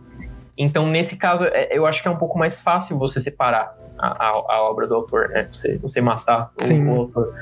Então, 0.56 0.86
nesse 0.86 1.16
caso, 1.16 1.44
é, 1.46 1.68
eu 1.70 1.86
acho 1.86 2.02
que 2.02 2.08
é 2.08 2.10
um 2.10 2.16
pouco 2.16 2.38
mais 2.38 2.60
fácil 2.60 2.98
você 2.98 3.20
separar 3.20 3.76
a, 3.98 4.26
a, 4.26 4.28
a 4.28 4.62
obra 4.62 4.86
do 4.86 4.94
autor, 4.94 5.28
né? 5.28 5.48
Você, 5.50 5.76
você 5.78 6.00
matar 6.00 6.50
o, 6.60 6.90
o 6.90 7.00
autor. 7.00 7.34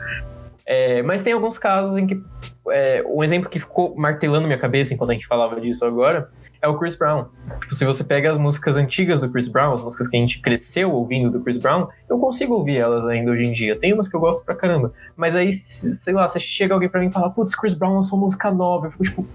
É, 0.66 1.02
mas 1.02 1.22
tem 1.22 1.32
alguns 1.32 1.58
casos 1.58 1.96
em 1.98 2.06
que. 2.06 2.22
É, 2.72 3.04
um 3.06 3.22
exemplo 3.22 3.48
que 3.48 3.58
ficou 3.58 3.94
martelando 3.96 4.46
minha 4.46 4.58
cabeça 4.58 4.94
enquanto 4.94 5.10
a 5.10 5.12
gente 5.14 5.26
falava 5.26 5.60
disso 5.60 5.84
agora 5.84 6.28
é 6.62 6.68
o 6.68 6.78
Chris 6.78 6.96
Brown. 6.96 7.26
Tipo, 7.60 7.74
se 7.74 7.84
você 7.84 8.04
pega 8.04 8.30
as 8.30 8.38
músicas 8.38 8.76
antigas 8.76 9.20
do 9.20 9.30
Chris 9.30 9.48
Brown, 9.48 9.74
as 9.74 9.82
músicas 9.82 10.08
que 10.08 10.16
a 10.16 10.20
gente 10.20 10.40
cresceu 10.40 10.92
ouvindo 10.92 11.30
do 11.30 11.40
Chris 11.40 11.56
Brown, 11.56 11.88
eu 12.08 12.18
consigo 12.18 12.54
ouvir 12.54 12.76
elas 12.76 13.06
ainda 13.06 13.30
hoje 13.30 13.44
em 13.44 13.52
dia. 13.52 13.78
Tem 13.78 13.92
umas 13.92 14.08
que 14.08 14.16
eu 14.16 14.20
gosto 14.20 14.44
pra 14.44 14.54
caramba. 14.54 14.92
Mas 15.16 15.34
aí, 15.36 15.52
sei 15.52 16.12
lá, 16.12 16.26
se 16.28 16.38
chega 16.40 16.74
alguém 16.74 16.88
pra 16.88 17.00
mim 17.00 17.08
e 17.08 17.12
fala, 17.12 17.30
putz, 17.30 17.54
Chris 17.54 17.74
Brown 17.74 17.94
lançou 17.94 18.18
música 18.18 18.50
nova, 18.50 18.86
eu 18.86 18.92
fico 18.92 19.04
tipo. 19.04 19.26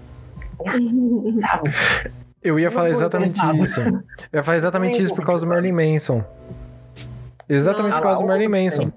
sabe? 1.38 1.70
Eu 2.42 2.60
ia 2.60 2.70
falar 2.70 2.88
exatamente 2.88 3.40
isso. 3.60 3.80
Eu 3.80 4.38
ia 4.38 4.42
falar 4.42 4.56
exatamente 4.56 5.02
isso 5.02 5.14
por 5.14 5.24
causa 5.24 5.44
do 5.44 5.48
Marilyn 5.48 5.72
Manson. 5.72 6.24
Exatamente 7.48 7.94
por 7.94 8.02
causa 8.02 8.22
do 8.22 8.26
Marilyn 8.28 8.48
Manson. 8.48 8.92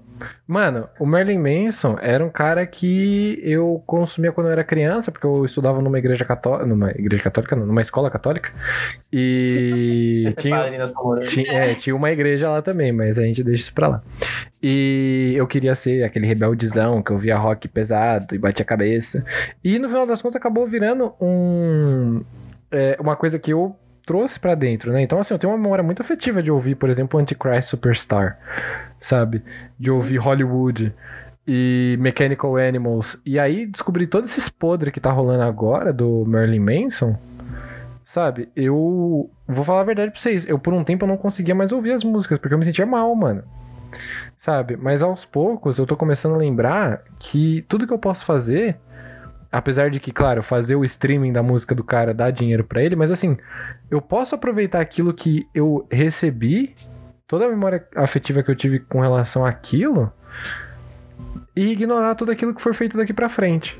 Mano, 0.48 0.90
o 1.00 1.06
Marilyn 1.06 1.38
Manson 1.40 1.98
era 2.02 2.24
um 2.26 2.30
cara 2.30 2.66
que 2.66 3.40
eu 3.44 3.84
consumia 3.86 4.32
quando 4.32 4.48
eu 4.48 4.54
era 4.54 4.64
criança, 4.64 5.12
porque 5.12 5.26
eu 5.26 5.46
estudava 5.46 5.82
numa 5.82 6.00
igreja 6.00 6.26
católica, 6.26 6.66
numa 6.66 6.92
igreja 6.92 7.24
católica, 7.24 7.56
não, 7.56 7.66
numa 7.66 7.82
escola 7.82 8.10
católica. 8.10 8.52
E 9.12 10.30
tinha, 10.38 10.72
tinha, 11.26 11.54
é, 11.54 11.76
tinha 11.76 11.96
uma 11.96 12.12
igreja 12.12 12.50
lá 12.50 12.62
também, 12.62 12.92
mas 12.92 13.20
a 13.20 13.24
gente 13.24 13.44
deixa 13.44 13.64
isso 13.64 13.74
pra 13.74 13.88
lá. 13.88 14.04
E 14.62 15.34
eu 15.36 15.48
queria 15.48 15.74
ser 15.74 16.04
aquele 16.04 16.28
rebeldezão 16.28 17.02
que 17.02 17.14
ouvia 17.14 17.38
rock 17.38 17.68
pesado 17.68 18.36
e 18.36 18.38
batia 18.38 18.64
a 18.64 18.68
cabeça. 18.68 19.24
E 19.64 19.80
no 19.80 19.88
final 19.88 20.06
das 20.06 20.22
contas 20.22 20.36
acabou 20.36 20.68
virando 20.68 21.14
um 21.22 22.22
é, 22.72 22.98
uma 23.00 23.16
coisa 23.16 23.40
que 23.40 23.52
eu 23.52 23.76
trouxe 24.10 24.40
para 24.40 24.56
dentro, 24.56 24.92
né? 24.92 25.04
Então, 25.04 25.20
assim, 25.20 25.36
eu 25.36 25.38
tenho 25.38 25.54
uma 25.54 25.60
memória 25.60 25.84
muito 25.84 26.02
afetiva 26.02 26.42
de 26.42 26.50
ouvir, 26.50 26.74
por 26.74 26.90
exemplo, 26.90 27.20
Antichrist 27.20 27.70
Superstar, 27.70 28.40
sabe? 29.00 29.44
De 29.78 29.92
ouvir 29.92 30.18
Hollywood 30.18 30.92
e 31.48 31.96
Mechanical 32.00 32.58
Animals. 32.58 33.22
E 33.24 33.38
aí 33.38 33.68
descobri 33.68 34.08
todos 34.08 34.32
esses 34.32 34.50
podres 34.50 34.92
que 34.92 35.00
tá 35.00 35.12
rolando 35.12 35.44
agora 35.44 35.94
do 35.94 36.26
Marilyn 36.26 36.60
Manson. 36.60 37.16
Sabe, 38.04 38.50
eu 38.56 39.30
vou 39.48 39.64
falar 39.64 39.82
a 39.82 39.84
verdade 39.84 40.10
pra 40.10 40.20
vocês. 40.20 40.48
Eu, 40.48 40.58
por 40.58 40.74
um 40.74 40.84
tempo, 40.84 41.06
eu 41.06 41.08
não 41.08 41.16
conseguia 41.16 41.54
mais 41.54 41.72
ouvir 41.72 41.92
as 41.92 42.04
músicas, 42.04 42.40
porque 42.40 42.56
eu 42.56 42.58
me 42.58 42.66
sentia 42.66 42.88
mal, 42.88 43.14
mano. 43.14 43.44
Sabe? 44.40 44.76
Mas 44.76 45.04
aos 45.04 45.24
poucos 45.24 45.78
eu 45.78 45.86
tô 45.86 45.96
começando 45.96 46.34
a 46.34 46.40
lembrar 46.40 47.04
que 47.22 47.64
tudo 47.70 47.86
que 47.86 47.94
eu 47.94 48.00
posso 48.00 48.26
fazer 48.26 48.76
Apesar 49.52 49.90
de 49.90 50.00
que, 50.00 50.12
claro, 50.12 50.44
fazer 50.44 50.76
o 50.76 50.84
streaming 50.84 51.34
da 51.34 51.42
música 51.42 51.74
do 51.74 51.84
cara 51.84 52.14
dá 52.14 52.30
dinheiro 52.30 52.64
para 52.64 52.84
ele, 52.84 52.96
mas 52.96 53.10
assim, 53.10 53.38
eu 53.90 54.00
posso 54.00 54.36
aproveitar 54.36 54.80
aquilo 54.80 55.14
que 55.14 55.48
eu 55.54 55.88
recebi, 55.92 56.76
toda 57.28 57.46
a 57.46 57.50
memória 57.50 57.86
afetiva 57.96 58.44
que 58.44 58.52
eu 58.52 58.56
tive 58.56 58.80
com 58.80 59.00
relação 59.00 59.44
àquilo, 59.44 60.12
e 61.56 61.72
ignorar 61.72 62.14
tudo 62.16 62.32
aquilo 62.32 62.54
que 62.54 62.62
for 62.62 62.74
feito 62.74 62.96
daqui 62.96 63.12
para 63.12 63.28
frente. 63.28 63.80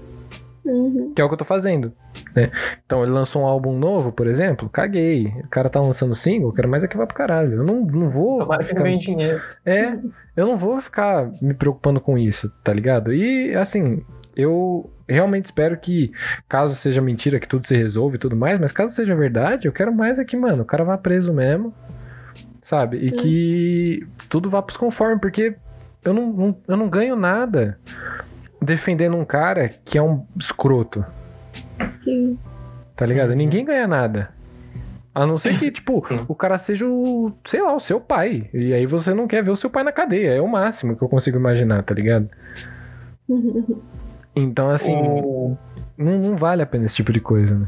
Uhum. 0.66 1.14
Que 1.16 1.22
é 1.22 1.26
o 1.26 1.28
que 1.28 1.34
eu 1.34 1.38
tô 1.38 1.46
fazendo. 1.46 1.94
Né? 2.36 2.52
Então, 2.86 3.04
ele 3.04 3.12
lançou 3.12 3.44
um 3.44 3.46
álbum 3.46 3.78
novo, 3.78 4.12
por 4.12 4.28
exemplo, 4.28 4.70
caguei. 4.70 5.28
O 5.44 5.48
cara 5.50 5.70
tá 5.70 5.80
lançando 5.80 6.14
single, 6.14 6.52
quero 6.52 6.68
mais 6.68 6.84
é 6.84 6.88
que 6.88 6.98
vá 6.98 7.06
pro 7.08 7.16
caralho. 7.16 7.58
Eu 7.58 7.64
não, 7.64 7.82
não 7.86 8.10
vou. 8.10 8.38
Tomara 8.38 8.62
ficar... 8.62 8.84
que 8.84 8.98
dinheiro. 8.98 9.42
É, 9.66 9.98
eu 10.36 10.46
não 10.46 10.58
vou 10.58 10.80
ficar 10.82 11.32
me 11.42 11.54
preocupando 11.54 12.02
com 12.02 12.18
isso, 12.18 12.52
tá 12.64 12.74
ligado? 12.74 13.14
E, 13.14 13.56
assim, 13.56 14.04
eu 14.36 14.90
realmente 15.10 15.46
espero 15.46 15.78
que, 15.78 16.12
caso 16.48 16.76
seja 16.76 17.02
mentira, 17.02 17.40
que 17.40 17.48
tudo 17.48 17.68
se 17.68 17.76
resolve 17.76 18.16
e 18.16 18.20
tudo 18.20 18.36
mais, 18.36 18.60
mas 18.60 18.72
caso 18.72 18.94
seja 18.94 19.16
verdade, 19.16 19.68
eu 19.68 19.72
quero 19.72 19.94
mais 19.94 20.20
é 20.20 20.26
que, 20.26 20.38
mano, 20.38 20.64
o 20.64 20.66
cara 20.66 20.84
vá 20.84 20.98
preso 20.98 21.34
mesmo, 21.34 21.74
sabe? 22.62 22.98
E 22.98 23.12
que 23.12 24.08
tudo 24.30 24.50
vá 24.50 24.62
pros 24.62 24.78
conformes, 24.78 25.20
porque 25.20 25.56
eu 26.04 26.14
não, 26.14 26.32
não, 26.32 26.58
eu 26.68 26.78
não 26.78 26.90
ganho 26.90 27.16
nada 27.16 27.78
defendendo 28.62 29.16
um 29.16 29.26
cara 29.26 29.70
que 29.84 29.98
é 29.98 30.02
um 30.02 30.26
escroto. 30.38 31.06
Sim. 31.98 32.38
Tá 32.96 33.06
ligado? 33.06 33.34
Ninguém 33.36 33.66
ganha 33.66 33.88
nada. 33.88 34.30
A 35.14 35.26
não 35.26 35.38
ser 35.38 35.58
que, 35.58 35.72
tipo, 35.72 36.06
o 36.28 36.36
cara 36.36 36.58
seja 36.58 36.86
o, 36.86 37.32
sei 37.46 37.62
lá, 37.62 37.74
o 37.74 37.80
seu 37.80 38.00
pai. 38.00 38.50
E 38.54 38.74
aí 38.74 38.86
você 38.86 39.14
não 39.14 39.28
quer 39.28 39.44
ver 39.44 39.52
o 39.52 39.56
seu 39.56 39.70
pai 39.70 39.84
na 39.84 39.92
cadeia. 39.92 40.36
É 40.36 40.42
o 40.42 40.48
máximo 40.48 40.96
que 40.96 41.02
eu 41.02 41.10
consigo 41.10 41.38
imaginar, 41.38 41.84
tá 41.84 41.94
ligado? 41.94 42.30
Então, 44.36 44.70
assim, 44.70 44.96
o... 44.96 45.58
não, 45.98 46.18
não, 46.18 46.36
vale 46.38 46.62
a 46.62 46.66
pena 46.66 46.86
esse 46.86 46.96
tipo 46.96 47.12
de 47.12 47.20
coisa, 47.20 47.56
né? 47.56 47.68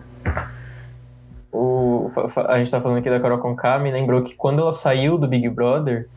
O, 1.52 2.10
a 2.48 2.58
gente 2.60 2.72
tá 2.72 2.80
falando 2.80 3.00
aqui 3.00 3.10
da 3.10 3.20
Carol 3.20 3.40
Conká, 3.40 3.78
me 3.78 3.92
lembrou 3.92 4.24
que 4.24 4.36
quando 4.36 4.62
ela 4.62 4.72
saiu 4.72 5.18
do 5.18 5.28
Big 5.28 5.50
Brother, 5.50 6.08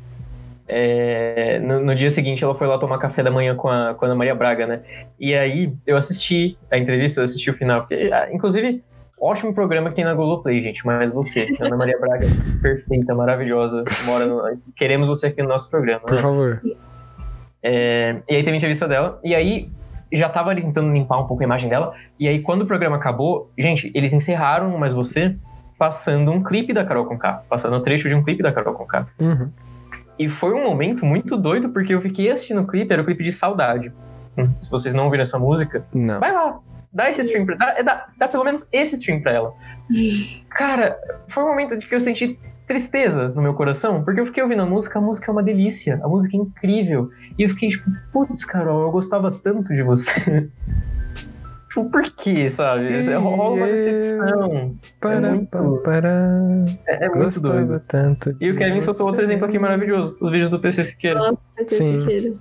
é, 0.67 1.59
no, 1.59 1.81
no, 1.81 1.95
dia 1.95 2.11
seguinte 2.11 2.43
ela 2.43 2.55
foi 2.55 2.67
lá 2.67 2.79
tomar 2.79 2.99
café 2.99 3.23
da 3.23 3.31
manhã 3.31 3.55
com 3.55 3.69
a, 3.69 3.95
com 3.95 4.05
a 4.05 4.09
Ana 4.09 4.15
Maria 4.15 4.35
Braga, 4.35 4.67
né? 4.67 4.81
E 5.21 5.35
aí 5.35 5.75
eu 5.87 5.97
assisti 5.97 6.57
a 6.71 6.79
entrevista, 6.79 7.21
eu 7.21 7.25
assisti 7.25 7.51
o 7.51 7.55
final. 7.55 7.81
Porque, 7.81 8.11
ah, 8.13 8.29
inclusive, 8.33 8.83
ótimo 9.21 9.53
programa 9.53 9.91
que 9.91 9.97
tem 9.97 10.05
na 10.05 10.15
Globoplay, 10.15 10.63
gente. 10.63 10.85
Mas 10.87 11.13
você, 11.13 11.55
Ana 11.61 11.77
Maria 11.77 11.99
Braga, 11.99 12.27
perfeita, 12.63 13.15
maravilhosa, 13.15 13.85
mora 14.05 14.25
no, 14.25 14.59
queremos 14.75 15.09
você 15.09 15.27
aqui 15.27 15.43
no 15.43 15.49
nosso 15.49 15.69
programa. 15.69 16.01
Por 16.01 16.15
né? 16.15 16.23
favor. 16.23 16.63
É, 17.63 18.17
e 18.29 18.37
aí 18.37 18.43
teve 18.43 18.53
a 18.53 18.57
entrevista 18.57 18.87
dela, 18.87 19.19
e 19.25 19.35
aí 19.35 19.71
já 20.17 20.29
tava 20.29 20.55
tentando 20.55 20.93
limpar 20.93 21.19
um 21.19 21.27
pouco 21.27 21.43
a 21.43 21.47
imagem 21.47 21.69
dela. 21.69 21.95
E 22.19 22.29
aí, 22.29 22.41
quando 22.41 22.63
o 22.63 22.67
programa 22.67 22.97
acabou, 22.97 23.51
gente, 23.59 23.91
eles 23.95 24.13
encerraram 24.13 24.77
Mas 24.79 24.95
Você 24.95 25.37
passando 25.79 26.31
um 26.31 26.43
clipe 26.43 26.73
da 26.73 26.85
Carol 26.85 27.07
Conká. 27.07 27.43
Passando 27.49 27.77
um 27.77 27.83
trecho 27.83 28.09
de 28.09 28.15
um 28.15 28.23
clipe 28.23 28.43
da 28.43 28.53
Carol 28.53 28.75
Conká. 28.75 29.07
Uhum. 29.19 29.51
E 30.19 30.29
foi 30.29 30.53
um 30.53 30.63
momento 30.63 31.05
muito 31.05 31.37
doido, 31.37 31.71
porque 31.71 31.93
eu 31.95 32.01
fiquei 32.01 32.31
assistindo 32.31 32.61
o 32.61 32.67
clipe, 32.67 32.93
era 32.93 33.03
o 33.03 33.05
clipe 33.05 33.25
de 33.25 33.33
Saudade. 33.33 33.93
Se 34.47 34.71
vocês 34.71 34.95
não 34.95 35.05
ouviram 35.05 35.23
essa 35.23 35.39
música, 35.39 35.85
não. 35.93 36.21
vai 36.21 36.33
lá. 36.33 36.59
Dá 36.93 37.11
esse 37.11 37.23
stream 37.23 37.45
pra 37.45 37.57
dá, 37.57 37.83
dá, 37.83 38.07
dá 38.17 38.29
pelo 38.29 38.45
menos 38.45 38.69
esse 38.73 38.95
stream 38.95 39.21
pra 39.21 39.33
ela. 39.33 39.53
Cara, 40.51 40.97
foi 41.29 41.43
um 41.43 41.49
momento 41.49 41.77
de 41.77 41.89
que 41.89 41.95
eu 41.95 42.01
senti 42.01 42.39
tristeza 42.67 43.29
no 43.29 43.43
meu 43.43 43.55
coração, 43.55 44.03
porque 44.03 44.21
eu 44.21 44.27
fiquei 44.27 44.43
ouvindo 44.43 44.63
a 44.63 44.67
música, 44.67 44.99
a 44.99 45.03
música 45.03 45.31
é 45.31 45.33
uma 45.33 45.43
delícia, 45.43 46.01
a 46.03 46.09
música 46.09 46.37
é 46.37 46.41
incrível. 46.41 47.11
E 47.39 47.43
eu 47.43 47.51
fiquei 47.51 47.71
tipo, 47.71 47.91
putz, 48.13 48.45
Carol, 48.45 48.83
eu 48.83 48.91
gostava 48.91 49.31
tanto 49.31 49.75
de 49.75 49.83
você. 49.83 50.49
tipo, 51.69 51.91
por 51.91 52.03
quê, 52.03 52.51
sabe? 52.51 52.91
E 52.91 53.15
rola 53.15 53.57
uma 53.57 53.67
decepção. 53.67 54.77
Para, 55.01 55.15
é 55.15 55.31
muito, 55.31 55.81
para, 55.85 56.45
é, 56.87 57.05
é 57.05 57.09
muito 57.11 57.41
doido. 57.41 57.83
Tanto 57.87 58.35
e 58.41 58.51
o 58.51 58.57
Kevin 58.57 58.81
soltou 58.81 59.07
outro 59.07 59.23
exemplo 59.23 59.47
aqui 59.47 59.59
maravilhoso, 59.59 60.17
os 60.21 60.31
vídeos 60.31 60.51
do 60.51 60.59
PC 60.59 60.85
Siqueira. 60.85 61.35
PC 61.57 61.77
Sim. 61.77 62.01
Siqueira. 62.01 62.33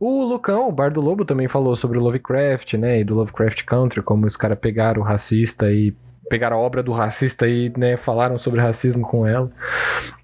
O 0.00 0.24
Lucão, 0.24 0.68
o 0.68 0.72
Bar 0.72 0.92
do 0.92 1.00
Lobo, 1.00 1.24
também 1.24 1.46
falou 1.46 1.76
sobre 1.76 1.98
o 1.98 2.02
Lovecraft, 2.02 2.74
né? 2.74 3.00
E 3.00 3.04
do 3.04 3.14
Lovecraft 3.14 3.64
Country, 3.64 4.02
como 4.02 4.26
os 4.26 4.36
caras 4.36 4.58
pegaram 4.58 5.02
o 5.02 5.04
racista 5.04 5.70
e 5.70 5.94
pegaram 6.32 6.56
a 6.56 6.60
obra 6.60 6.82
do 6.82 6.92
racista 6.92 7.46
e, 7.46 7.70
né, 7.76 7.98
falaram 7.98 8.38
sobre 8.38 8.58
racismo 8.58 9.06
com 9.06 9.26
ela. 9.26 9.52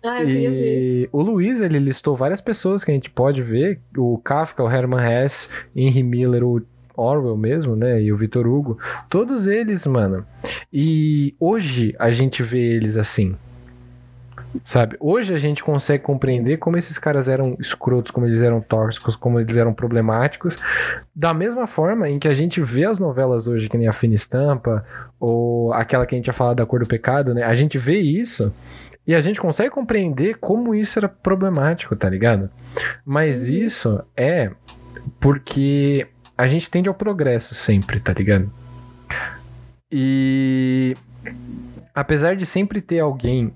Ah, 0.02 0.22
eu 0.22 0.26
ver. 0.26 1.02
E 1.02 1.09
o 1.12 1.20
Luiz, 1.20 1.60
ele 1.60 1.78
listou 1.78 2.16
várias 2.16 2.40
pessoas 2.40 2.82
que 2.82 2.90
a 2.90 2.94
gente 2.94 3.10
pode 3.10 3.43
ver, 3.43 3.78
o 3.94 4.16
Kafka, 4.16 4.62
o 4.64 4.70
Herman 4.70 5.05
Hesse, 5.06 5.51
Henry 5.76 6.02
Miller, 6.02 6.43
o 6.43 6.62
Orwell 6.97 7.36
mesmo, 7.36 7.76
né, 7.76 8.01
e 8.01 8.10
o 8.10 8.16
Vitor 8.16 8.47
Hugo, 8.47 8.78
todos 9.10 9.47
eles, 9.47 9.86
mano. 9.86 10.24
E 10.72 11.35
hoje 11.39 11.94
a 11.98 12.10
gente 12.10 12.43
vê 12.43 12.76
eles 12.76 12.97
assim, 12.97 13.36
Sabe? 14.62 14.97
Hoje 15.01 15.35
a 15.35 15.39
gente 15.39 15.62
consegue 15.62 16.02
compreender 16.02 16.59
como 16.59 16.76
esses 16.76 16.98
caras 16.98 17.28
eram 17.28 17.56
escrotos, 17.59 18.10
como 18.10 18.26
eles 18.26 18.43
eram 18.43 18.60
tóxicos, 18.60 19.16
como 19.16 19.40
eles 19.40 19.56
eram 19.56 19.72
problemáticos. 19.72 20.59
Da 21.14 21.32
mesma 21.32 21.66
forma 21.66 22.09
em 22.09 22.18
que 22.18 22.28
a 22.28 22.35
gente 22.35 22.60
vê 22.60 22.85
as 22.85 22.98
novelas 22.98 23.47
hoje, 23.47 23.68
que 23.68 23.78
nem 23.78 23.89
a 23.89 23.93
Fina 23.93 24.14
Estampa, 24.14 24.85
ou 25.18 25.72
aquela 25.72 26.06
que 26.06 26.14
a 26.14 26.18
gente 26.18 26.26
ia 26.26 26.32
falar 26.32 26.55
da 26.55 26.66
Cor 26.66 26.80
do 26.80 26.86
Pecado, 26.86 27.35
né? 27.35 27.43
A 27.43 27.55
gente 27.55 27.78
vê 27.78 27.98
isso 27.98 28.52
e 29.06 29.14
a 29.14 29.20
gente 29.20 29.40
consegue 29.40 29.70
compreender 29.70 30.36
como 30.39 30.74
isso 30.74 30.98
era 30.98 31.09
problemático, 31.09 31.97
tá 31.97 32.09
ligado? 32.09 32.51
Mas 33.05 33.48
isso 33.48 34.02
é 34.16 34.51
porque 35.18 36.06
a 36.36 36.47
gente 36.47 36.70
tende 36.70 36.89
ao 36.89 36.94
progresso 36.94 37.55
sempre, 37.55 38.01
tá 38.01 38.12
ligado? 38.12 38.51
E 39.90 40.94
apesar 41.94 42.36
de 42.36 42.44
sempre 42.44 42.80
ter 42.80 43.01
alguém 43.01 43.52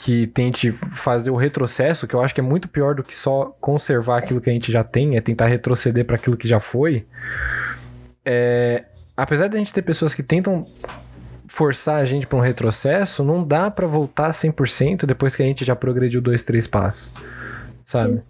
que 0.00 0.26
tente 0.28 0.72
fazer 0.94 1.30
o 1.30 1.36
retrocesso, 1.36 2.06
que 2.06 2.14
eu 2.14 2.22
acho 2.22 2.34
que 2.34 2.40
é 2.40 2.42
muito 2.42 2.68
pior 2.68 2.94
do 2.94 3.04
que 3.04 3.14
só 3.14 3.54
conservar 3.60 4.16
aquilo 4.16 4.40
que 4.40 4.48
a 4.48 4.52
gente 4.52 4.72
já 4.72 4.82
tem, 4.82 5.14
é 5.14 5.20
tentar 5.20 5.46
retroceder 5.46 6.06
para 6.06 6.16
aquilo 6.16 6.38
que 6.38 6.48
já 6.48 6.58
foi. 6.58 7.04
É, 8.24 8.84
apesar 9.14 9.48
de 9.48 9.56
a 9.56 9.58
gente 9.58 9.74
ter 9.74 9.82
pessoas 9.82 10.14
que 10.14 10.22
tentam 10.22 10.66
forçar 11.46 12.00
a 12.00 12.04
gente 12.06 12.26
para 12.26 12.38
um 12.38 12.40
retrocesso, 12.40 13.22
não 13.22 13.44
dá 13.44 13.70
para 13.70 13.86
voltar 13.86 14.30
100% 14.30 15.04
depois 15.04 15.36
que 15.36 15.42
a 15.42 15.46
gente 15.46 15.66
já 15.66 15.76
progrediu 15.76 16.22
dois, 16.22 16.44
três 16.44 16.66
passos, 16.66 17.12
sabe? 17.84 18.22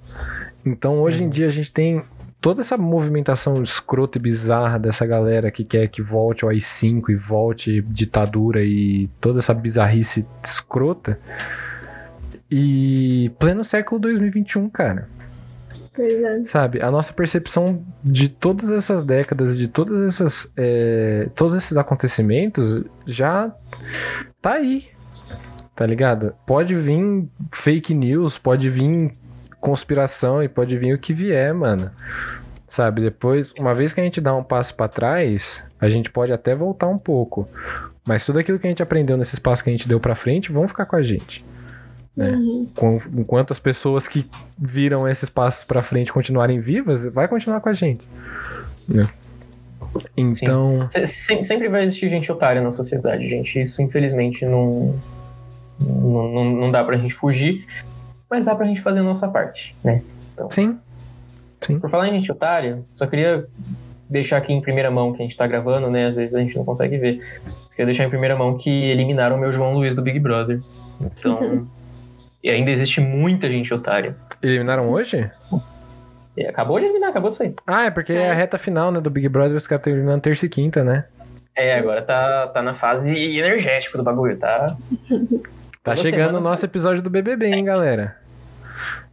Então 0.66 0.98
hoje 0.98 1.22
em 1.22 1.28
dia 1.28 1.46
a 1.46 1.50
gente 1.50 1.70
tem 1.70 2.02
toda 2.40 2.62
essa 2.62 2.76
movimentação 2.76 3.62
escrota 3.62 4.18
e 4.18 4.20
bizarra 4.20 4.78
dessa 4.78 5.06
galera 5.06 5.50
que 5.50 5.64
quer 5.64 5.88
que 5.88 6.00
volte 6.00 6.44
o 6.44 6.48
AI-5 6.48 7.10
e 7.10 7.14
volte 7.14 7.82
ditadura 7.82 8.64
e 8.64 9.08
toda 9.20 9.38
essa 9.38 9.52
bizarrice 9.52 10.26
escrota. 10.42 11.18
E 12.50 13.30
pleno 13.38 13.62
século 13.62 14.00
2021, 14.00 14.68
cara. 14.70 15.08
Pois 15.94 16.22
é. 16.22 16.44
Sabe? 16.46 16.80
A 16.80 16.90
nossa 16.90 17.12
percepção 17.12 17.84
de 18.02 18.28
todas 18.28 18.70
essas 18.70 19.04
décadas, 19.04 19.56
de 19.58 19.68
todas 19.68 20.06
essas, 20.06 20.50
é, 20.56 21.28
todos 21.34 21.54
esses 21.54 21.76
acontecimentos, 21.76 22.84
já 23.06 23.54
tá 24.40 24.54
aí. 24.54 24.88
Tá 25.76 25.86
ligado? 25.86 26.34
Pode 26.46 26.74
vir 26.74 27.28
fake 27.52 27.94
news, 27.94 28.36
pode 28.36 28.68
vir 28.68 29.16
conspiração 29.60 30.42
e 30.42 30.48
pode 30.48 30.76
vir 30.76 30.94
o 30.94 30.98
que 30.98 31.12
vier, 31.12 31.52
mano. 31.54 31.90
Sabe? 32.68 33.02
Depois, 33.02 33.52
uma 33.58 33.74
vez 33.74 33.92
que 33.92 34.00
a 34.00 34.04
gente 34.04 34.20
dá 34.20 34.34
um 34.34 34.44
passo 34.44 34.74
pra 34.74 34.86
trás, 34.88 35.62
a 35.80 35.88
gente 35.88 36.08
pode 36.10 36.32
até 36.32 36.54
voltar 36.54 36.86
um 36.86 36.98
pouco. 36.98 37.48
Mas 38.06 38.24
tudo 38.24 38.38
aquilo 38.38 38.58
que 38.58 38.66
a 38.66 38.70
gente 38.70 38.82
aprendeu 38.82 39.16
nesses 39.16 39.38
passos 39.38 39.62
que 39.62 39.70
a 39.70 39.72
gente 39.72 39.88
deu 39.88 39.98
pra 40.00 40.14
frente 40.14 40.52
vão 40.52 40.66
ficar 40.68 40.86
com 40.86 40.96
a 40.96 41.02
gente. 41.02 41.44
Né? 42.16 42.30
Uhum. 42.30 42.68
Enquanto 43.16 43.52
as 43.52 43.60
pessoas 43.60 44.06
que 44.08 44.24
viram 44.58 45.08
esses 45.08 45.28
passos 45.28 45.64
pra 45.64 45.82
frente 45.82 46.12
continuarem 46.12 46.60
vivas, 46.60 47.04
vai 47.06 47.26
continuar 47.28 47.60
com 47.60 47.68
a 47.68 47.72
gente. 47.72 48.04
né? 48.88 49.08
Então, 50.16 50.86
se- 50.88 51.42
Sempre 51.44 51.68
vai 51.68 51.82
existir 51.82 52.08
gente 52.08 52.30
otária 52.30 52.62
na 52.62 52.70
sociedade, 52.70 53.28
gente. 53.28 53.60
Isso, 53.60 53.82
infelizmente, 53.82 54.44
não, 54.46 54.96
não, 55.80 56.28
não, 56.32 56.44
não 56.44 56.70
dá 56.70 56.84
pra 56.84 56.96
gente 56.96 57.14
fugir, 57.14 57.64
mas 58.30 58.44
dá 58.44 58.54
pra 58.54 58.66
gente 58.66 58.80
fazer 58.80 59.00
a 59.00 59.02
nossa 59.02 59.28
parte, 59.28 59.74
né? 59.82 60.02
sim. 60.50 60.78
Por 61.78 61.90
falar 61.90 62.08
em 62.08 62.12
gente 62.12 62.30
otária, 62.32 62.80
só 62.94 63.06
queria 63.06 63.46
deixar 64.08 64.38
aqui 64.38 64.52
em 64.52 64.60
primeira 64.60 64.90
mão 64.90 65.12
que 65.12 65.20
a 65.20 65.22
gente 65.24 65.36
tá 65.36 65.46
gravando, 65.46 65.90
né? 65.90 66.06
Às 66.06 66.16
vezes 66.16 66.34
a 66.34 66.40
gente 66.40 66.56
não 66.56 66.64
consegue 66.64 66.96
ver. 66.96 67.20
Queria 67.70 67.84
deixar 67.84 68.04
em 68.04 68.08
primeira 68.08 68.36
mão 68.36 68.56
que 68.56 68.70
eliminaram 68.70 69.36
o 69.36 69.38
meu 69.38 69.52
João 69.52 69.74
Luiz 69.74 69.94
do 69.94 70.02
Big 70.02 70.18
Brother. 70.20 70.58
Então. 71.00 71.66
e 72.42 72.48
ainda 72.50 72.70
existe 72.70 73.00
muita 73.00 73.50
gente 73.50 73.72
otária. 73.74 74.16
Eliminaram 74.42 74.88
hoje? 74.88 75.30
E 76.36 76.46
acabou 76.46 76.78
de 76.80 76.86
eliminar, 76.86 77.10
acabou 77.10 77.28
de 77.28 77.36
sair. 77.36 77.54
Ah, 77.66 77.84
é 77.84 77.90
porque 77.90 78.12
é, 78.12 78.22
É. 78.22 78.30
a 78.30 78.34
reta 78.34 78.56
final, 78.56 78.90
né, 78.90 79.00
do 79.00 79.10
Big 79.10 79.28
Brother, 79.28 79.56
os 79.56 79.66
caras 79.66 79.80
estão 79.80 79.92
eliminando 79.92 80.22
terça 80.22 80.46
e 80.46 80.48
quinta, 80.48 80.82
né? 80.82 81.04
É, 81.54 81.76
agora 81.76 82.00
tá, 82.00 82.46
tá 82.48 82.62
na 82.62 82.74
fase 82.74 83.14
energética 83.14 83.98
do 83.98 84.04
bagulho, 84.04 84.38
tá? 84.38 84.76
Tá 85.82 85.94
Toda 85.94 85.96
chegando 85.96 86.36
o 86.38 86.40
nosso 86.40 86.64
episódio 86.64 87.02
do 87.02 87.10
BBB, 87.10 87.46
hein, 87.48 87.64
galera? 87.64 88.16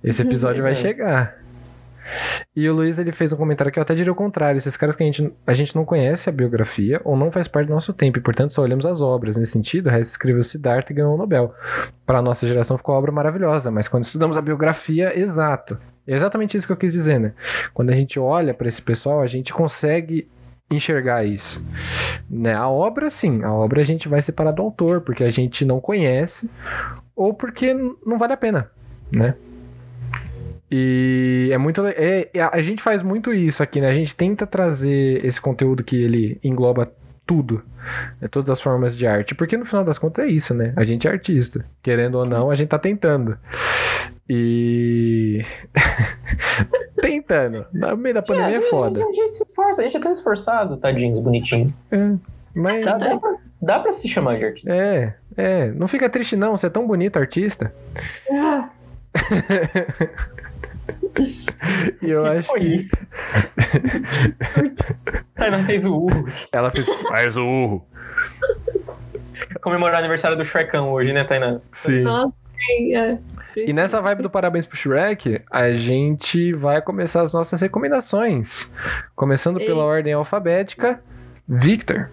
Esse 0.03 0.22
episódio 0.22 0.64
vai 0.64 0.74
é. 0.74 0.76
chegar. 0.76 1.38
E 2.56 2.68
o 2.69 2.74
Luiz, 2.74 2.98
ele 2.98 3.11
fez 3.11 3.32
um 3.34 3.38
comentário 3.38 3.72
que 3.72 3.80
eu 3.80 3.84
até 3.84 3.94
diria 3.94 4.11
o 4.11 4.15
contrário. 4.15 4.57
Esses 4.57 4.78
caras 4.78 4.95
que 4.95 5.03
a 5.03 5.06
gente, 5.06 5.32
a 5.45 5.53
gente 5.53 5.76
não 5.76 5.86
conhece 5.86 6.30
a 6.30 6.32
biografia 6.32 7.02
ou 7.03 7.15
não 7.15 7.32
faz 7.32 7.48
parte 7.48 7.68
do 7.68 7.74
nosso 7.74 7.94
tempo, 7.94 8.18
e 8.18 8.22
portanto 8.22 8.53
só 8.53 8.61
olhamos 8.61 8.86
as 8.86 9.02
obras. 9.02 9.36
Nesse 9.36 9.52
sentido, 9.52 9.90
Hess 9.90 10.11
escreveu 10.11 10.44
Siddhartha 10.44 10.91
e 10.91 10.95
ganhou 10.95 11.14
o 11.14 11.18
Nobel. 11.18 11.53
Para 12.06 12.22
nossa 12.22 12.48
geração 12.48 12.78
ficou 12.78 12.94
uma 12.94 12.99
obra 12.99 13.11
maravilhosa, 13.11 13.69
mas 13.69 13.88
quando 13.88 14.03
estudamos 14.03 14.38
a 14.38 14.41
biografia, 14.41 15.18
exato. 15.18 15.78
É 16.07 16.14
exatamente 16.14 16.56
isso 16.57 16.65
que 16.65 16.74
eu 16.74 16.78
quis 16.78 16.94
dizer, 16.94 17.19
né? 17.19 17.34
Quando 17.74 17.90
a 17.90 17.94
gente 17.94 18.19
olha 18.19 18.53
para 18.53 18.68
esse 18.68 18.82
pessoal, 18.82 19.22
a 19.22 19.28
gente 19.28 19.53
consegue 19.53 20.28
enxergar 20.72 21.26
isso. 21.26 21.65
Né? 22.30 22.53
A 22.53 22.68
obra, 22.68 23.10
sim, 23.10 23.44
a 23.44 23.53
obra 23.53 23.82
a 23.82 23.86
gente 23.86 24.07
vai 24.07 24.22
separar 24.22 24.52
do 24.52 24.61
autor, 24.61 25.02
porque 25.02 25.24
a 25.24 25.30
gente 25.30 25.65
não 25.65 25.80
conhece 25.80 26.49
ou 27.15 27.34
porque 27.34 27.74
não 28.06 28.18
vale 28.18 28.34
a 28.34 28.38
pena, 28.38 28.69
né? 29.11 29.36
E 30.69 31.49
é 31.52 31.57
muito. 31.57 31.85
É, 31.85 32.27
é- 32.34 32.41
a 32.41 32.61
gente 32.61 32.84
faz 32.84 33.02
muito 33.02 33.34
isso 33.34 33.64
aqui, 33.64 33.80
né? 33.80 33.89
A 33.89 33.94
gente 33.94 34.15
tenta 34.15 34.45
trazer 34.45 35.23
esse 35.26 35.39
conteúdo 35.39 35.84
que 35.84 35.95
ele 35.95 36.39
engloba 36.44 36.91
tudo, 37.26 37.61
né? 38.22 38.27
todas 38.30 38.49
as 38.49 38.61
formas 38.61 38.95
de 38.95 39.06
arte, 39.06 39.35
porque 39.35 39.57
no 39.57 39.65
final 39.65 39.84
das 39.84 39.98
contas 39.98 40.26
é 40.26 40.27
isso, 40.27 40.53
né? 40.53 40.73
A 40.76 40.84
gente 40.84 41.07
é 41.07 41.11
artista, 41.11 41.65
querendo 41.81 42.15
ou 42.15 42.26
não, 42.26 42.49
a 42.49 42.56
gente 42.56 42.69
tá 42.69 42.80
tentando. 42.80 43.38
E. 44.30 45.41
tentando. 47.02 47.65
No 47.72 47.95
meio 47.95 48.15
da 48.15 48.22
pandemia 48.22 48.57
é 48.57 48.61
foda. 48.61 48.99
A 48.99 49.03
gente, 49.06 49.22
a 49.22 49.23
gente 49.23 49.34
se 49.35 49.45
esforça, 49.48 49.81
a 49.81 49.84
gente 49.84 49.98
é 49.98 49.99
tão 49.99 50.11
esforçado, 50.11 50.77
tadinhos, 50.77 51.19
bonitinho. 51.19 51.73
Mas. 52.53 52.84
Dá, 52.84 52.98
dá, 52.98 53.18
pra, 53.18 53.35
dá 53.61 53.80
pra 53.80 53.91
se 53.91 54.10
chamar 54.10 54.38
de 54.38 54.45
artista. 54.45 54.76
É, 54.76 55.14
é. 55.38 55.72
Não 55.72 55.88
fica 55.88 56.10
triste, 56.10 56.35
não. 56.35 56.57
Você 56.57 56.68
é 56.68 56.69
tão 56.69 56.85
bonito, 56.85 57.18
artista. 57.18 57.73
Ah, 58.31 58.69
E 62.02 62.10
eu 62.11 62.23
Que 62.23 62.30
acho 62.30 62.48
foi 62.48 62.60
que. 62.60 62.76
isso? 62.76 62.95
Tainá 65.35 65.64
fez 65.65 65.85
o 65.85 65.95
urro. 65.95 66.27
Ela 66.52 66.72
fez. 66.72 66.85
Faz 67.07 67.38
o 67.38 67.45
urro. 67.45 67.88
Comemorar 69.61 69.95
o 69.95 69.99
aniversário 69.99 70.38
do 70.38 70.45
Shrekão 70.45 70.91
hoje, 70.91 71.14
né, 71.14 71.23
Tainá? 71.23 71.60
Sim. 71.72 72.02
nossa, 72.02 72.34
sim, 72.65 72.95
é. 72.95 73.18
E 73.56 73.73
nessa 73.73 74.02
vibe 74.02 74.23
do 74.23 74.30
Parabéns 74.30 74.65
pro 74.65 74.77
Shrek, 74.77 75.41
a 75.52 75.72
gente 75.73 76.53
vai 76.53 76.81
começar 76.81 77.22
as 77.22 77.34
nossas 77.34 77.60
recomendações. 77.60 78.72
Começando 79.15 79.57
pela 79.57 79.84
ordem 79.84 80.14
alfabética. 80.14 80.99
Victor. 81.48 82.10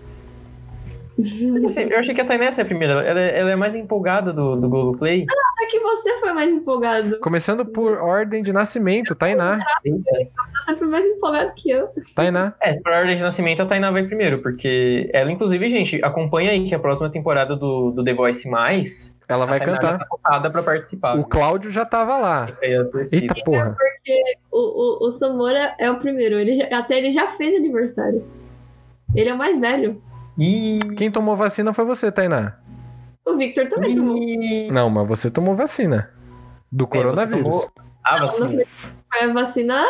Assim, 1.69 1.83
Eu 1.91 1.99
achei 1.99 2.15
que 2.15 2.21
a 2.21 2.25
Tainá 2.25 2.45
ia 2.47 2.53
ser 2.53 2.63
a 2.63 2.65
primeira. 2.65 2.95
Ela, 3.05 3.21
é- 3.21 3.39
ela 3.39 3.51
é 3.53 3.57
mais 3.57 3.75
empolgada 3.77 4.33
do, 4.33 4.57
do 4.57 4.69
Globoplay. 4.69 5.25
É 5.63 5.67
que 5.67 5.79
você 5.81 6.19
foi 6.19 6.33
mais 6.33 6.51
empolgado. 6.53 7.19
Começando 7.21 7.65
por 7.65 7.99
ordem 7.99 8.43
de 8.43 8.53
nascimento, 8.53 9.15
Tainá. 9.15 9.59
Você 10.65 10.77
foi 10.77 10.87
mais 10.89 11.05
empolgado 11.07 11.53
que 11.55 11.71
eu. 11.71 11.89
Tainá. 12.15 12.53
É, 12.61 12.75
se 12.75 12.83
por 12.83 12.93
ordem 12.93 13.17
de 13.17 13.23
nascimento, 13.23 13.63
a 13.63 13.67
Tainá 13.67 13.91
vai 13.91 14.03
primeiro, 14.05 14.43
porque 14.43 15.09
ela, 15.13 15.31
inclusive, 15.31 15.69
gente, 15.69 16.05
acompanha 16.05 16.51
aí 16.51 16.69
que 16.69 16.75
a 16.75 16.79
próxima 16.79 17.09
temporada 17.11 17.55
do, 17.57 17.91
do 17.93 18.05
The 18.05 18.13
Voice 18.13 18.49
Mais, 18.49 19.17
Ela 19.29 19.47
vai 19.47 19.59
Tainá 19.59 19.79
cantar. 19.79 20.07
tá 20.43 20.51
pra 20.51 20.63
participar. 20.63 21.19
O 21.19 21.25
Cláudio 21.25 21.71
já 21.71 21.85
tava 21.87 22.19
lá. 22.19 22.49
Eita 23.13 23.35
porra. 23.45 23.77
O, 24.53 25.05
o, 25.05 25.09
o 25.09 25.13
Samora 25.13 25.75
é 25.79 25.91
o 25.91 25.99
primeiro. 25.99 26.35
Ele 26.39 26.55
já- 26.57 26.79
até 26.79 26.99
ele 26.99 27.11
já 27.11 27.33
fez 27.33 27.55
aniversário. 27.57 28.23
Ele 29.15 29.31
é 29.31 29.35
o 29.35 29.39
mais 29.39 29.59
velho. 29.61 30.01
Ih, 30.39 30.79
Quem 30.97 31.11
tomou 31.11 31.37
vacina 31.37 31.73
foi 31.73 31.85
você, 31.85 32.11
Tainá. 32.11 32.57
O 33.25 33.37
Victor 33.37 33.69
também 33.69 33.95
tomou. 33.97 34.17
ih. 34.19 34.71
Não, 34.71 34.91
mas 34.91 35.07
você 35.09 35.31
tomou 35.31 35.55
vacina. 35.55 36.11
Do 36.71 36.85
É, 36.85 36.87
coronavírus. 36.89 37.43
tomou 37.43 37.73
A 38.05 38.13
Não, 38.13 38.19
não 38.21 38.27
vacina. 38.27 38.49
foi 38.49 38.67
foi 39.13 39.31
a 39.31 39.33
vacina 39.33 39.85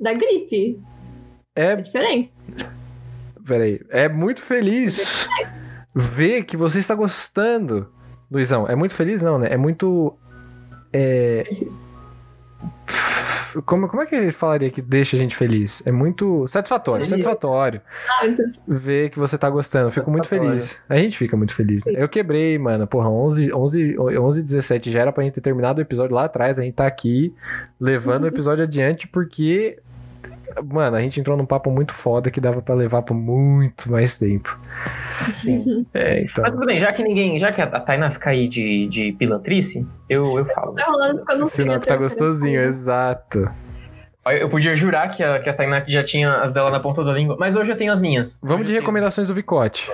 da 0.00 0.14
gripe. 0.14 0.80
É 1.54 1.66
É, 1.72 1.76
diferente. 1.76 2.32
peraí. 3.46 3.80
É 3.90 4.08
muito 4.08 4.40
feliz 4.40 5.28
ver 5.94 6.44
que 6.44 6.56
você 6.56 6.78
está 6.78 6.94
gostando. 6.94 7.92
Luizão, 8.30 8.66
é 8.66 8.74
muito 8.74 8.94
feliz 8.94 9.20
não, 9.20 9.38
né? 9.38 9.48
É 9.52 9.56
muito... 9.58 10.16
É... 10.92 11.44
Como, 13.66 13.88
como 13.88 14.02
é 14.02 14.06
que 14.06 14.14
ele 14.14 14.32
falaria 14.32 14.70
que 14.70 14.80
deixa 14.80 15.16
a 15.16 15.18
gente 15.20 15.36
feliz? 15.36 15.82
É 15.84 15.92
muito 15.92 16.46
satisfatório, 16.48 17.06
Feliz. 17.06 17.24
satisfatório. 17.24 17.80
Ah, 18.08 18.26
então- 18.26 18.44
ver 18.66 19.10
que 19.10 19.18
você 19.18 19.36
tá 19.36 19.50
gostando. 19.50 19.90
Fico 19.90 20.10
muito 20.10 20.28
feliz. 20.28 20.80
A 20.88 20.96
gente 20.96 21.18
fica 21.18 21.36
muito 21.36 21.54
feliz. 21.54 21.84
né? 21.84 21.94
Eu 21.96 22.08
quebrei, 22.08 22.58
mano. 22.58 22.86
Porra, 22.86 23.08
11, 23.10 23.52
11, 23.52 23.96
11 23.98 24.42
17 24.42 24.90
já 24.90 25.00
era 25.00 25.12
pra 25.12 25.22
gente 25.24 25.34
ter 25.34 25.40
terminado 25.40 25.78
o 25.78 25.82
episódio 25.82 26.14
lá 26.14 26.24
atrás. 26.24 26.58
A 26.58 26.62
gente 26.62 26.74
tá 26.74 26.86
aqui 26.86 27.34
levando 27.80 28.24
o 28.24 28.26
episódio 28.28 28.64
adiante 28.64 29.06
porque. 29.08 29.78
Mano, 30.64 30.96
a 30.96 31.00
gente 31.00 31.20
entrou 31.20 31.36
num 31.36 31.46
papo 31.46 31.70
muito 31.70 31.92
foda 31.92 32.30
que 32.30 32.40
dava 32.40 32.60
pra 32.60 32.74
levar 32.74 33.02
por 33.02 33.14
muito 33.14 33.90
mais 33.90 34.18
tempo. 34.18 34.58
Sim. 35.40 35.86
É, 35.94 36.22
então. 36.22 36.42
Mas 36.42 36.52
tudo 36.52 36.66
bem, 36.66 36.80
já 36.80 36.92
que 36.92 37.02
ninguém. 37.02 37.38
Já 37.38 37.52
que 37.52 37.60
a 37.60 37.66
Tainá 37.66 38.10
fica 38.10 38.30
aí 38.30 38.48
de, 38.48 38.88
de 38.88 39.12
pilantrice, 39.12 39.86
eu, 40.08 40.38
eu 40.38 40.44
falo. 40.46 40.74
Tá 40.74 40.84
rolando 40.84 41.22
eu 41.28 41.38
não 41.38 41.46
Sinal 41.46 41.80
que 41.80 41.86
tá 41.86 41.96
gostosinho, 41.96 42.60
exato. 42.62 43.50
Eu 44.24 44.48
podia 44.48 44.74
jurar 44.74 45.10
que 45.10 45.22
a, 45.22 45.40
que 45.40 45.50
a 45.50 45.52
Tainá 45.52 45.84
já 45.86 46.02
tinha 46.02 46.42
as 46.42 46.50
dela 46.50 46.70
na 46.70 46.80
ponta 46.80 47.04
da 47.04 47.12
língua, 47.12 47.36
mas 47.38 47.56
hoje 47.56 47.72
eu 47.72 47.76
tenho 47.76 47.92
as 47.92 48.00
minhas. 48.00 48.40
Vamos 48.42 48.66
de 48.66 48.72
recomendações 48.72 49.28
do 49.28 49.34
Vicote. 49.34 49.90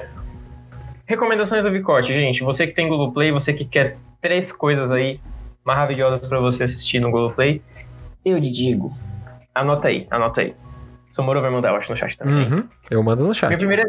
Recomendações 1.07 1.65
do 1.65 1.71
Vicote, 1.71 2.09
gente. 2.09 2.43
Você 2.45 2.67
que 2.67 2.75
tem 2.75 2.89
Google 2.89 3.13
Play, 3.13 3.33
você 3.33 3.53
que 3.55 3.65
quer 3.65 3.97
três 4.21 4.53
coisas 4.53 4.93
aí 4.93 5.19
maravilhosas 5.65 6.27
pra 6.27 6.39
você 6.39 6.65
assistir 6.65 7.01
no 7.01 7.11
Google 7.11 7.33
Play, 7.33 7.63
eu 8.25 8.41
te 8.41 8.51
digo. 8.51 8.93
Anota 9.61 9.89
aí, 9.89 10.07
anota 10.11 10.41
aí. 10.41 10.55
Samoro 11.09 11.41
vai 11.41 11.51
mandar, 11.51 11.71
eu 11.71 11.77
acho, 11.77 11.91
no 11.91 11.97
chat 11.99 12.17
também. 12.19 12.53
Uhum. 12.53 12.65
Eu 12.91 13.03
mando 13.03 13.23
no 13.23 13.29
Minha 13.29 13.35
chat. 13.35 13.57
primeira, 13.57 13.85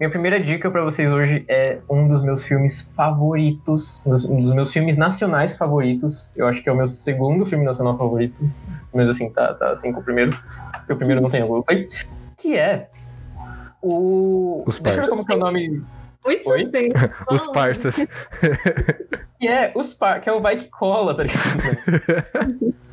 minha 0.00 0.10
primeira 0.10 0.40
dica 0.40 0.70
pra 0.70 0.82
vocês 0.82 1.12
hoje 1.12 1.44
é 1.48 1.78
um 1.90 2.08
dos 2.08 2.22
meus 2.22 2.42
filmes 2.42 2.90
favoritos, 2.96 4.02
dos, 4.06 4.24
um 4.24 4.40
dos 4.40 4.52
meus 4.54 4.72
filmes 4.72 4.96
nacionais 4.96 5.56
favoritos. 5.56 6.36
Eu 6.38 6.46
acho 6.48 6.62
que 6.62 6.68
é 6.68 6.72
o 6.72 6.76
meu 6.76 6.86
segundo 6.86 7.44
filme 7.44 7.64
nacional 7.64 7.96
favorito. 7.98 8.34
Mas 8.94 9.10
assim, 9.10 9.30
tá, 9.30 9.52
tá 9.54 9.70
assim 9.70 9.92
com 9.92 10.00
o 10.00 10.02
primeiro. 10.02 10.36
Porque 10.78 10.92
o 10.94 10.96
primeiro 10.96 11.20
não 11.20 11.28
tem 11.28 11.42
o 11.42 11.46
Google 11.46 11.64
Play. 11.64 11.86
Que 12.38 12.56
é 12.56 12.88
o. 13.82 14.64
Os 14.66 14.78
Deixa 14.78 15.00
eu 15.00 15.02
ver 15.04 15.08
Parsas. 15.08 15.10
como 15.10 15.26
que 15.26 15.32
é 15.32 15.36
o 15.36 15.38
nome. 15.38 15.82
Muito 16.24 16.50
Oi? 16.50 16.60
suspense. 16.62 16.94
Os 17.30 17.40
Fala. 17.42 17.52
parças. 17.54 18.08
Que 19.38 19.46
é 19.46 19.72
os 19.74 19.94
par... 19.94 20.20
que 20.20 20.28
é 20.28 20.32
o 20.32 20.40
Vai 20.40 20.56
que 20.56 20.68
Cola, 20.68 21.14
tá 21.14 21.22
ligado? 21.22 22.74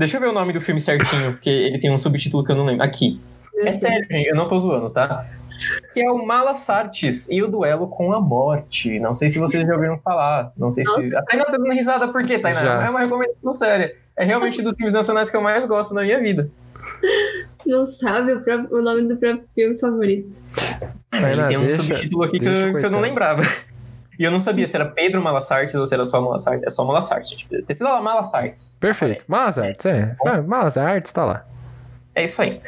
Deixa 0.00 0.16
eu 0.16 0.20
ver 0.22 0.28
o 0.28 0.32
nome 0.32 0.52
do 0.54 0.60
filme 0.62 0.80
certinho, 0.80 1.32
porque 1.32 1.50
ele 1.50 1.78
tem 1.78 1.92
um 1.92 1.98
subtítulo 1.98 2.42
que 2.42 2.50
eu 2.50 2.56
não 2.56 2.64
lembro. 2.64 2.82
Aqui. 2.84 3.20
É 3.58 3.70
sério, 3.70 4.06
gente, 4.10 4.26
eu 4.28 4.34
não 4.34 4.46
tô 4.48 4.58
zoando, 4.58 4.88
tá? 4.88 5.26
Que 5.92 6.00
é 6.00 6.10
o 6.10 6.24
Malas 6.24 6.70
Artes 6.70 7.28
e 7.30 7.42
o 7.42 7.46
Duelo 7.48 7.86
com 7.86 8.14
a 8.14 8.18
Morte. 8.20 8.98
Não 8.98 9.14
sei 9.14 9.28
se 9.28 9.38
vocês 9.38 9.66
já 9.68 9.74
ouviram 9.74 9.98
falar. 9.98 10.52
Não 10.56 10.70
sei 10.70 10.86
se. 10.86 11.14
Até 11.14 11.36
não 11.36 11.44
tá 11.44 11.52
dando 11.52 11.70
risada 11.70 12.08
por 12.08 12.24
quê, 12.24 12.38
Tainá? 12.38 12.60
Já. 12.62 12.86
É 12.86 12.88
uma 12.88 13.00
recomendação 13.00 13.52
séria. 13.52 13.94
É 14.16 14.24
realmente 14.24 14.62
dos 14.62 14.74
filmes 14.74 14.92
nacionais 14.92 15.28
que 15.28 15.36
eu 15.36 15.42
mais 15.42 15.66
gosto 15.66 15.92
na 15.94 16.00
minha 16.02 16.18
vida. 16.18 16.50
Não 17.66 17.86
sabe 17.86 18.32
o, 18.32 18.40
próprio- 18.40 18.74
o 18.78 18.82
nome 18.82 19.02
do 19.06 19.16
próprio 19.18 19.44
filme 19.54 19.78
favorito. 19.78 20.32
Tainá, 21.10 21.30
Ele 21.30 21.44
tem 21.48 21.56
um 21.58 21.66
deixa- 21.66 21.82
subtítulo 21.82 22.24
aqui 22.24 22.38
que 22.40 22.46
eu, 22.48 22.78
que 22.78 22.86
eu 22.86 22.90
não 22.90 23.00
lembrava. 23.00 23.42
E 24.20 24.24
eu 24.24 24.30
não 24.30 24.38
sabia 24.38 24.66
se 24.66 24.76
era 24.76 24.84
Pedro 24.84 25.22
Malassartes 25.22 25.74
ou 25.74 25.86
se 25.86 25.94
era 25.94 26.04
só 26.04 26.20
Malassartes. 26.20 26.62
É 26.66 26.68
só 26.68 26.84
Malassartes. 26.84 27.30
Tipo, 27.30 27.64
precisa 27.64 27.88
lá 27.88 28.02
Malassartes. 28.02 28.76
Perfeito. 28.78 29.12
Aparece. 29.12 29.30
Malas 29.30 29.58
Artes, 29.58 29.86
é. 29.86 30.16
Ah, 30.26 30.42
Malas 30.42 30.76
Artes 30.76 31.10
tá 31.10 31.24
lá. 31.24 31.46
É 32.14 32.24
isso 32.24 32.42
aí. 32.42 32.58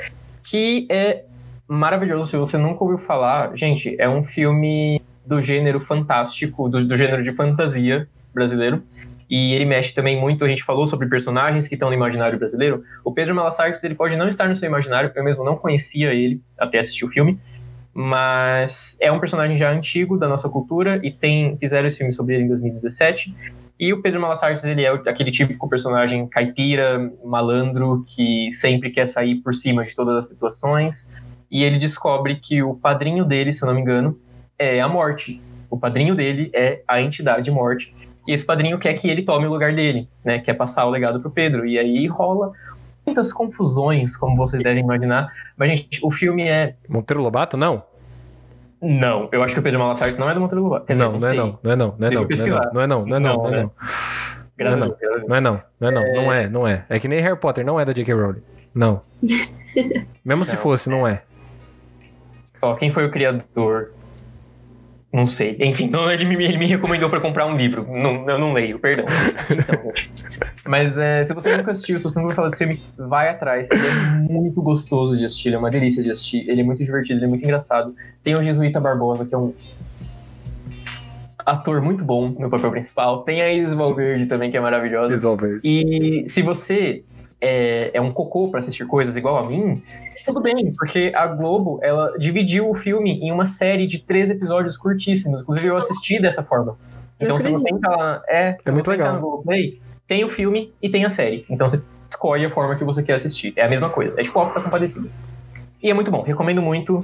Que 0.43 0.87
é 0.91 1.24
maravilhoso. 1.69 2.31
Se 2.31 2.37
você 2.39 2.57
nunca 2.57 2.83
ouviu 2.83 2.97
falar, 2.97 3.55
gente, 3.55 3.95
é 4.01 4.09
um 4.09 4.24
filme 4.24 5.03
do 5.27 5.43
gênero 5.43 5.79
fantástico, 5.79 6.70
do, 6.70 6.87
do 6.87 6.97
gênero 6.97 7.23
de 7.23 7.33
fantasia 7.33 8.09
brasileiro. 8.33 8.83
E 9.29 9.53
ele 9.53 9.66
mexe 9.66 9.93
também 9.93 10.19
muito, 10.19 10.47
a 10.47 10.49
gente 10.49 10.65
falou 10.65 10.87
sobre 10.87 11.07
personagens 11.07 11.69
que 11.69 11.74
estão 11.74 11.91
no 11.91 11.95
imaginário 11.95 12.39
brasileiro. 12.39 12.83
O 13.05 13.12
Pedro 13.12 13.35
Malassartes, 13.35 13.85
ele 13.85 13.95
pode 13.95 14.16
não 14.16 14.27
estar 14.27 14.49
no 14.49 14.57
seu 14.57 14.66
imaginário, 14.69 15.12
eu 15.15 15.24
mesmo 15.24 15.45
não 15.45 15.57
conhecia 15.57 16.15
ele 16.15 16.41
até 16.59 16.79
assistir 16.79 17.05
o 17.05 17.09
filme, 17.09 17.39
mas 17.94 18.97
é 19.01 19.12
um 19.12 19.20
personagem 19.20 19.56
já 19.56 19.70
antigo 19.70 20.16
da 20.19 20.28
nossa 20.28 20.48
cultura 20.48 21.01
e 21.02 21.10
tem 21.10 21.56
fizeram 21.59 21.86
esse 21.86 21.97
filme 21.97 22.12
sobre 22.12 22.35
ele 22.35 22.44
em 22.44 22.48
2017. 22.48 23.35
E 23.78 23.93
o 23.93 24.01
Pedro 24.01 24.20
Malassartes, 24.20 24.64
ele 24.64 24.85
é 24.85 24.90
aquele 24.90 25.31
típico 25.31 25.69
personagem 25.69 26.27
caipira, 26.28 27.12
malandro, 27.24 28.05
que 28.06 28.51
sempre 28.52 28.90
quer 28.90 29.06
sair 29.06 29.36
por 29.36 29.52
cima 29.52 29.85
de 29.85 29.94
todas 29.94 30.16
as 30.16 30.28
situações. 30.28 31.12
E 31.51 31.64
ele 31.64 31.78
descobre 31.78 32.36
que 32.36 32.62
o 32.62 32.74
padrinho 32.74 33.24
dele, 33.24 33.52
se 33.52 33.62
eu 33.62 33.66
não 33.66 33.74
me 33.74 33.81
engano, 33.81 34.19
é 34.59 34.81
a 34.81 34.89
morte. 34.89 35.40
O 35.69 35.77
padrinho 35.77 36.14
dele 36.14 36.51
é 36.55 36.82
a 36.86 37.01
entidade 37.01 37.51
morte. 37.51 37.94
E 38.27 38.32
esse 38.32 38.47
padrinho 38.47 38.78
quer 38.78 38.94
que 38.94 39.09
ele 39.09 39.23
tome 39.23 39.47
o 39.47 39.51
lugar 39.51 39.74
dele, 39.74 40.09
né? 40.24 40.39
Quer 40.39 40.55
passar 40.55 40.86
o 40.86 40.90
legado 40.90 41.20
pro 41.20 41.31
Pedro. 41.31 41.66
E 41.66 41.78
aí 41.78 42.06
rola 42.06 42.52
muitas 43.05 43.33
confusões, 43.33 44.16
como 44.16 44.37
vocês 44.37 44.62
devem 44.62 44.83
imaginar. 44.83 45.33
Mas, 45.57 45.70
gente, 45.70 46.01
o 46.03 46.11
filme 46.11 46.43
é. 46.49 46.74
Monteiro 46.89 47.23
Lobato, 47.23 47.57
não? 47.57 47.83
Não, 48.81 49.29
eu 49.31 49.43
acho 49.45 49.55
que 49.55 49.61
o 49.61 49.62
Pedro 49.62 49.79
Malassartes 49.79 50.19
não 50.19 50.29
é 50.29 50.35
do 50.35 50.41
Monteiro 50.41 50.65
Lobato. 50.65 50.87
Quer 50.87 50.95
dizer, 50.95 51.05
Não, 51.05 51.19
não 51.19 51.29
é 51.29 51.35
não. 51.35 51.59
Não 51.62 51.73
é 51.73 51.77
não. 51.77 51.95
Não 51.99 52.07
é 52.07 52.11
Deixa 52.11 52.47
não. 52.47 52.73
Não 52.73 52.81
é 52.81 52.87
não. 52.87 53.07
Não 53.07 53.16
é 53.16 53.20
não. 53.20 53.37
Não, 53.37 53.43
Não 53.43 53.49
é 53.49 53.51
né? 53.51 53.62
não. 53.62 53.70
Graças 54.57 54.81
Não, 54.81 54.95
a 54.95 54.99
Deus. 54.99 55.23
Não 55.29 55.37
é 55.37 55.41
não. 55.41 55.62
Não 55.81 55.89
é 55.89 55.93
não. 55.93 56.03
Não 56.03 56.33
é, 56.33 56.49
não 56.49 56.69
é. 56.69 56.85
É 56.89 56.99
que 56.99 57.09
nem 57.09 57.20
Harry 57.20 57.39
Potter, 57.39 57.65
não 57.65 57.79
é 57.81 57.85
da 57.85 57.93
J.K. 57.93 58.12
Rowling. 58.12 58.43
Não. 58.74 59.03
Mesmo 60.24 60.45
se 60.45 60.55
Não. 60.55 60.62
fosse, 60.62 60.91
não 60.91 61.07
é. 61.07 61.23
Ó, 62.61 62.74
quem 62.74 62.93
foi 62.93 63.07
o 63.07 63.11
criador? 63.11 63.93
Não 65.12 65.27
sei. 65.27 65.57
Enfim, 65.61 65.89
não, 65.91 66.11
ele, 66.11 66.24
me, 66.24 66.43
ele 66.43 66.57
me 66.57 66.66
recomendou 66.66 67.11
pra 67.11 67.20
comprar 67.20 67.47
um 67.47 67.57
livro. 67.57 67.87
Não, 67.89 68.29
eu 68.29 68.39
não 68.39 68.53
leio, 68.53 68.79
perdão. 68.79 69.05
Então, 69.51 69.93
gente. 69.95 70.11
Mas 70.64 70.97
é, 70.97 71.24
se 71.24 71.34
você 71.34 71.56
nunca 71.56 71.72
assistiu, 71.72 71.98
se 71.98 72.05
você 72.05 72.20
nunca 72.20 72.34
falar 72.34 72.48
desse 72.48 72.64
filme, 72.64 72.80
vai 72.97 73.28
atrás. 73.28 73.68
Ele 73.70 73.86
é 73.86 74.32
muito 74.32 74.62
gostoso 74.62 75.18
de 75.18 75.24
assistir, 75.24 75.48
ele 75.48 75.56
é 75.56 75.59
uma 75.59 75.70
delícia 75.70 76.02
de 76.02 76.10
assistir. 76.10 76.48
Ele 76.48 76.60
é 76.60 76.64
muito 76.64 76.84
divertido, 76.84 77.18
ele 77.18 77.26
é 77.26 77.28
muito 77.28 77.43
engraçado. 77.43 77.94
Tem 78.22 78.36
o 78.36 78.43
Jesuíta 78.43 78.80
Barbosa, 78.80 79.26
que 79.26 79.34
é 79.34 79.39
um 79.39 79.52
ator 81.39 81.80
muito 81.82 82.05
bom 82.05 82.28
no 82.28 82.48
papel 82.48 82.70
principal. 82.70 83.22
Tem 83.22 83.43
a 83.43 83.52
Isis 83.52 83.74
Valverde 83.74 84.26
também, 84.26 84.51
que 84.51 84.56
é 84.56 84.60
maravilhosa. 84.60 85.10
Resolver. 85.10 85.60
E 85.64 86.24
se 86.28 86.43
você 86.43 87.02
é, 87.40 87.90
é 87.93 88.01
um 88.01 88.12
cocô 88.12 88.48
pra 88.48 88.60
assistir 88.60 88.86
coisas 88.86 89.16
igual 89.16 89.39
a 89.39 89.48
mim, 89.48 89.82
tudo 90.24 90.40
bem, 90.40 90.72
porque 90.78 91.12
a 91.14 91.26
Globo, 91.26 91.80
ela 91.82 92.16
dividiu 92.16 92.70
o 92.70 92.74
filme 92.74 93.18
em 93.20 93.32
uma 93.32 93.44
série 93.44 93.86
de 93.86 93.98
três 93.98 94.30
episódios 94.30 94.76
curtíssimos. 94.76 95.43
Inclusive, 95.43 95.66
eu 95.66 95.76
assisti 95.76 96.20
dessa 96.20 96.43
forma. 96.43 96.76
Então, 97.20 97.39
se 97.39 97.51
você 97.51 97.68
entrar 97.68 97.97
lá, 97.97 98.22
é, 98.28 98.56
se 98.62 98.70
muito 98.70 98.84
você 98.84 98.94
entrar 98.94 99.06
legal. 99.06 99.14
no 99.14 99.20
Globoplay, 99.20 99.80
tem 100.12 100.24
o 100.24 100.28
filme 100.28 100.70
e 100.82 100.90
tem 100.90 101.06
a 101.06 101.09
série. 101.09 101.47
Então, 101.48 101.66
você 101.66 101.82
escolhe 102.10 102.44
a 102.44 102.51
forma 102.51 102.76
que 102.76 102.84
você 102.84 103.02
quer 103.02 103.14
assistir. 103.14 103.55
É 103.56 103.64
a 103.64 103.68
mesma 103.68 103.89
coisa. 103.89 104.14
É 104.18 104.22
tipo 104.22 104.39
Alto 104.39 104.52
tá 104.52 104.60
Compadecido. 104.60 105.10
E 105.82 105.90
é 105.90 105.94
muito 105.94 106.10
bom. 106.10 106.20
Recomendo 106.20 106.60
muito. 106.60 107.02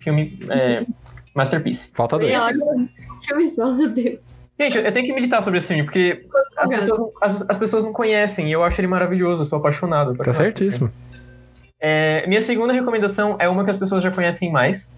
Filme 0.00 0.38
é, 0.48 0.86
Masterpiece. 1.34 1.92
Falta 1.94 2.18
dois. 2.18 2.34
Olha, 2.42 2.88
filme 3.26 3.50
só, 3.50 3.70
meu 3.70 3.90
Deus. 3.90 4.18
Gente, 4.58 4.78
eu 4.78 4.90
tenho 4.90 5.04
que 5.04 5.12
militar 5.12 5.42
sobre 5.42 5.58
esse 5.58 5.68
filme, 5.68 5.82
porque 5.82 6.24
as 6.56 6.68
pessoas, 6.68 6.98
não- 6.98 7.12
as, 7.20 7.50
as 7.50 7.58
pessoas 7.58 7.84
não 7.84 7.92
conhecem 7.92 8.48
e 8.48 8.52
eu 8.52 8.62
acho 8.64 8.80
ele 8.80 8.86
maravilhoso, 8.86 9.42
eu 9.42 9.46
sou 9.46 9.58
apaixonado. 9.58 10.14
Tá 10.14 10.22
apaixonado 10.22 10.56
filme. 10.56 10.60
certíssimo. 10.60 10.90
É, 11.78 12.26
minha 12.26 12.40
segunda 12.40 12.72
recomendação 12.72 13.36
é 13.38 13.48
uma 13.48 13.64
que 13.64 13.70
as 13.70 13.76
pessoas 13.76 14.02
já 14.02 14.10
conhecem 14.10 14.50
mais, 14.50 14.94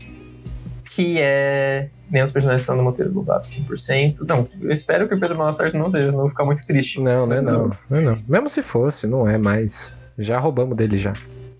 que 0.91 1.19
é. 1.19 1.89
Menos 2.11 2.31
personagens 2.31 2.65
são 2.65 2.77
do 2.77 2.83
Monteiro 2.83 3.13
Lobato, 3.13 3.49
100%. 3.49 4.21
Não, 4.29 4.49
eu 4.61 4.71
espero 4.71 5.09
que 5.09 5.15
o 5.15 5.19
Pedro 5.19 5.37
Malassartes 5.37 5.75
não 5.75 5.91
seja, 5.91 6.11
senão 6.11 6.21
eu 6.21 6.23
vou 6.23 6.31
ficar 6.31 6.45
muito 6.45 6.65
triste. 6.65 7.01
Não, 7.01 7.27
não 7.27 7.35
é 7.35 7.41
não. 7.43 7.71
Não 7.91 7.99
é 7.99 8.01
não. 8.01 8.19
Mesmo 8.29 8.49
se 8.49 8.63
fosse, 8.63 9.07
não 9.07 9.29
é 9.29 9.37
mais. 9.37 9.97
Já 10.17 10.39
roubamos 10.39 10.77
dele 10.77 10.99
já. 10.99 11.13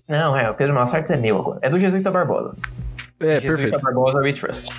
Não, 0.07 0.37
é, 0.37 0.49
o 0.49 0.53
Pedro 0.53 0.73
Malassartes 0.73 1.11
é 1.11 1.17
meu 1.17 1.37
agora. 1.37 1.59
É 1.61 1.69
do 1.69 1.77
Jesuíta 1.77 2.09
Barbosa. 2.09 2.55
É, 3.19 3.41
Jesuíta 3.41 3.57
perfeito. 3.57 3.83
Barbosa 3.83 4.19
We 4.19 4.33
Trust. 4.33 4.73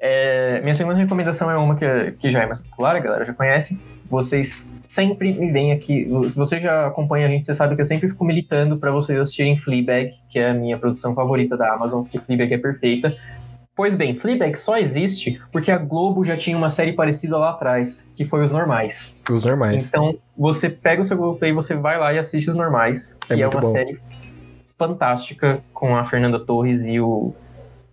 É, 0.00 0.60
minha 0.60 0.74
segunda 0.74 0.98
recomendação 0.98 1.50
é 1.50 1.56
uma 1.56 1.76
que, 1.76 2.12
que 2.18 2.30
já 2.30 2.42
é 2.42 2.46
mais 2.46 2.60
popular, 2.60 2.96
a 2.96 2.98
galera 2.98 3.24
já 3.24 3.32
conhece. 3.32 3.80
Vocês 4.10 4.68
sempre 4.86 5.32
me 5.32 5.50
veem 5.50 5.72
aqui. 5.72 6.08
Se 6.28 6.36
você 6.36 6.60
já 6.60 6.86
acompanha 6.86 7.26
a 7.26 7.30
gente, 7.30 7.46
você 7.46 7.54
sabe 7.54 7.74
que 7.74 7.80
eu 7.80 7.84
sempre 7.84 8.08
fico 8.08 8.24
militando 8.24 8.76
para 8.76 8.90
vocês 8.90 9.18
assistirem 9.18 9.56
Fleabag, 9.56 10.10
que 10.28 10.38
é 10.38 10.50
a 10.50 10.54
minha 10.54 10.78
produção 10.78 11.14
favorita 11.14 11.56
da 11.56 11.72
Amazon, 11.72 12.02
porque 12.02 12.18
Fleabag 12.18 12.52
é 12.52 12.58
perfeita. 12.58 13.16
Pois 13.76 13.94
bem, 13.94 14.16
Fleabag 14.16 14.56
só 14.56 14.76
existe 14.76 15.40
porque 15.50 15.70
a 15.70 15.78
Globo 15.78 16.22
já 16.22 16.36
tinha 16.36 16.56
uma 16.56 16.68
série 16.68 16.92
parecida 16.92 17.36
lá 17.36 17.50
atrás, 17.50 18.08
que 18.14 18.24
foi 18.24 18.44
Os 18.44 18.52
Normais. 18.52 19.16
Os 19.28 19.44
normais. 19.44 19.88
Então, 19.88 20.16
você 20.38 20.70
pega 20.70 21.02
o 21.02 21.04
seu 21.04 21.16
Globoplay, 21.16 21.52
você 21.52 21.74
vai 21.74 21.98
lá 21.98 22.12
e 22.12 22.18
assiste 22.18 22.48
Os 22.48 22.54
Normais, 22.54 23.14
que 23.14 23.32
É 23.32 23.40
é, 23.40 23.48
uma 23.48 23.60
bom. 23.60 23.62
série 23.62 23.98
fantástica 24.78 25.60
com 25.72 25.96
a 25.96 26.04
Fernanda 26.04 26.38
Torres 26.38 26.86
e 26.86 27.00
o, 27.00 27.34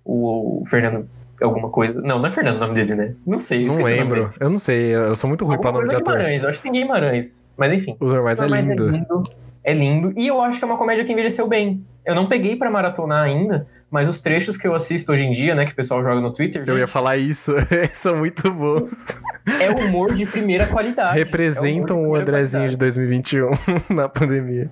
o 0.05 0.63
Fernando 0.67 1.07
alguma 1.41 1.69
coisa. 1.69 2.01
Não, 2.01 2.19
não 2.19 2.27
é 2.27 2.31
Fernando 2.31 2.57
o 2.57 2.59
nome 2.59 2.75
dele, 2.75 2.95
né? 2.95 3.15
Não 3.25 3.39
sei, 3.39 3.63
eu 3.63 3.73
Não 3.73 3.81
o 3.81 3.83
lembro. 3.83 4.33
Eu 4.39 4.49
não 4.49 4.57
sei. 4.57 4.95
Eu 4.95 5.15
sou 5.15 5.27
muito 5.27 5.45
ruim 5.45 5.57
pra 5.57 5.69
Alguma 5.69 5.85
nome 5.85 5.95
de 5.95 6.01
ator. 6.01 6.13
Guimarães, 6.13 6.43
eu 6.43 6.49
acho 6.49 6.61
que 6.61 6.69
tem 6.69 6.81
Guimarães. 6.81 7.45
Mas 7.57 7.73
enfim. 7.73 7.95
Os 7.99 8.11
normais 8.11 8.39
é 8.39 8.47
Mas 8.47 8.67
lindo. 8.67 8.87
É 8.87 8.91
lindo. 8.91 9.23
É 9.63 9.73
lindo. 9.73 10.13
E 10.15 10.27
eu 10.27 10.41
acho 10.41 10.59
que 10.59 10.63
é 10.63 10.67
uma 10.67 10.77
comédia 10.77 11.03
que 11.03 11.11
envelheceu 11.11 11.47
bem. 11.47 11.83
Eu 12.05 12.15
não 12.15 12.27
peguei 12.27 12.55
pra 12.55 12.69
maratonar 12.69 13.23
ainda, 13.23 13.67
mas 13.91 14.07
os 14.07 14.21
trechos 14.21 14.55
que 14.55 14.65
eu 14.65 14.73
assisto 14.73 15.11
hoje 15.11 15.25
em 15.25 15.33
dia, 15.33 15.53
né, 15.53 15.65
que 15.65 15.73
o 15.73 15.75
pessoal 15.75 16.01
joga 16.01 16.21
no 16.21 16.31
Twitter, 16.31 16.63
Eu 16.65 16.75
ia 16.75 16.85
gente, 16.85 16.89
falar 16.89 17.17
isso. 17.17 17.51
São 17.93 18.15
muito 18.17 18.49
bons. 18.49 19.19
é 19.59 19.69
humor 19.69 20.15
de 20.15 20.25
primeira 20.25 20.65
qualidade. 20.65 21.17
Representam 21.17 22.05
É 22.05 22.07
o 22.07 22.15
Andrezinho 22.15 22.69
de 22.69 22.77
2021 22.77 23.51
na 23.93 24.07
pandemia. 24.07 24.69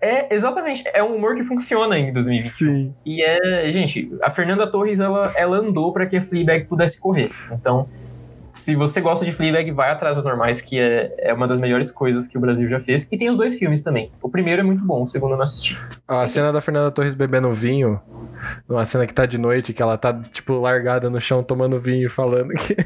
É, 0.00 0.34
exatamente. 0.34 0.84
É 0.92 1.02
um 1.02 1.16
humor 1.16 1.34
que 1.34 1.44
funciona 1.44 1.98
em 1.98 2.12
2020. 2.12 2.50
Sim. 2.50 2.94
E 3.06 3.24
é, 3.24 3.72
gente, 3.72 4.12
a 4.22 4.30
Fernanda 4.30 4.70
Torres, 4.70 5.00
ela, 5.00 5.32
ela 5.34 5.56
andou 5.56 5.92
pra 5.92 6.04
que 6.04 6.18
a 6.18 6.24
Fleabag 6.24 6.66
pudesse 6.66 7.00
correr. 7.00 7.30
Então, 7.50 7.88
se 8.58 8.74
você 8.74 9.00
gosta 9.00 9.24
de 9.24 9.32
Fleabag, 9.32 9.70
vai 9.70 9.90
atrás 9.90 10.16
dos 10.16 10.24
normais, 10.24 10.60
que 10.60 10.78
é, 10.78 11.14
é 11.18 11.32
uma 11.32 11.46
das 11.46 11.60
melhores 11.60 11.92
coisas 11.92 12.26
que 12.26 12.36
o 12.36 12.40
Brasil 12.40 12.66
já 12.66 12.80
fez. 12.80 13.08
E 13.10 13.16
tem 13.16 13.30
os 13.30 13.38
dois 13.38 13.56
filmes 13.56 13.82
também. 13.82 14.10
O 14.20 14.28
primeiro 14.28 14.60
é 14.60 14.64
muito 14.64 14.84
bom, 14.84 15.04
o 15.04 15.06
segundo 15.06 15.30
eu 15.30 15.36
não 15.36 15.44
assisti. 15.44 15.78
A 16.06 16.26
cena 16.26 16.52
da 16.52 16.60
Fernanda 16.60 16.90
Torres 16.90 17.14
bebendo 17.14 17.52
vinho, 17.52 18.00
uma 18.68 18.84
cena 18.84 19.06
que 19.06 19.14
tá 19.14 19.24
de 19.26 19.38
noite, 19.38 19.72
que 19.72 19.80
ela 19.80 19.96
tá, 19.96 20.12
tipo, 20.12 20.54
largada 20.58 21.08
no 21.08 21.20
chão 21.20 21.42
tomando 21.42 21.78
vinho 21.78 22.06
e 22.06 22.10
falando 22.10 22.52
que. 22.54 22.76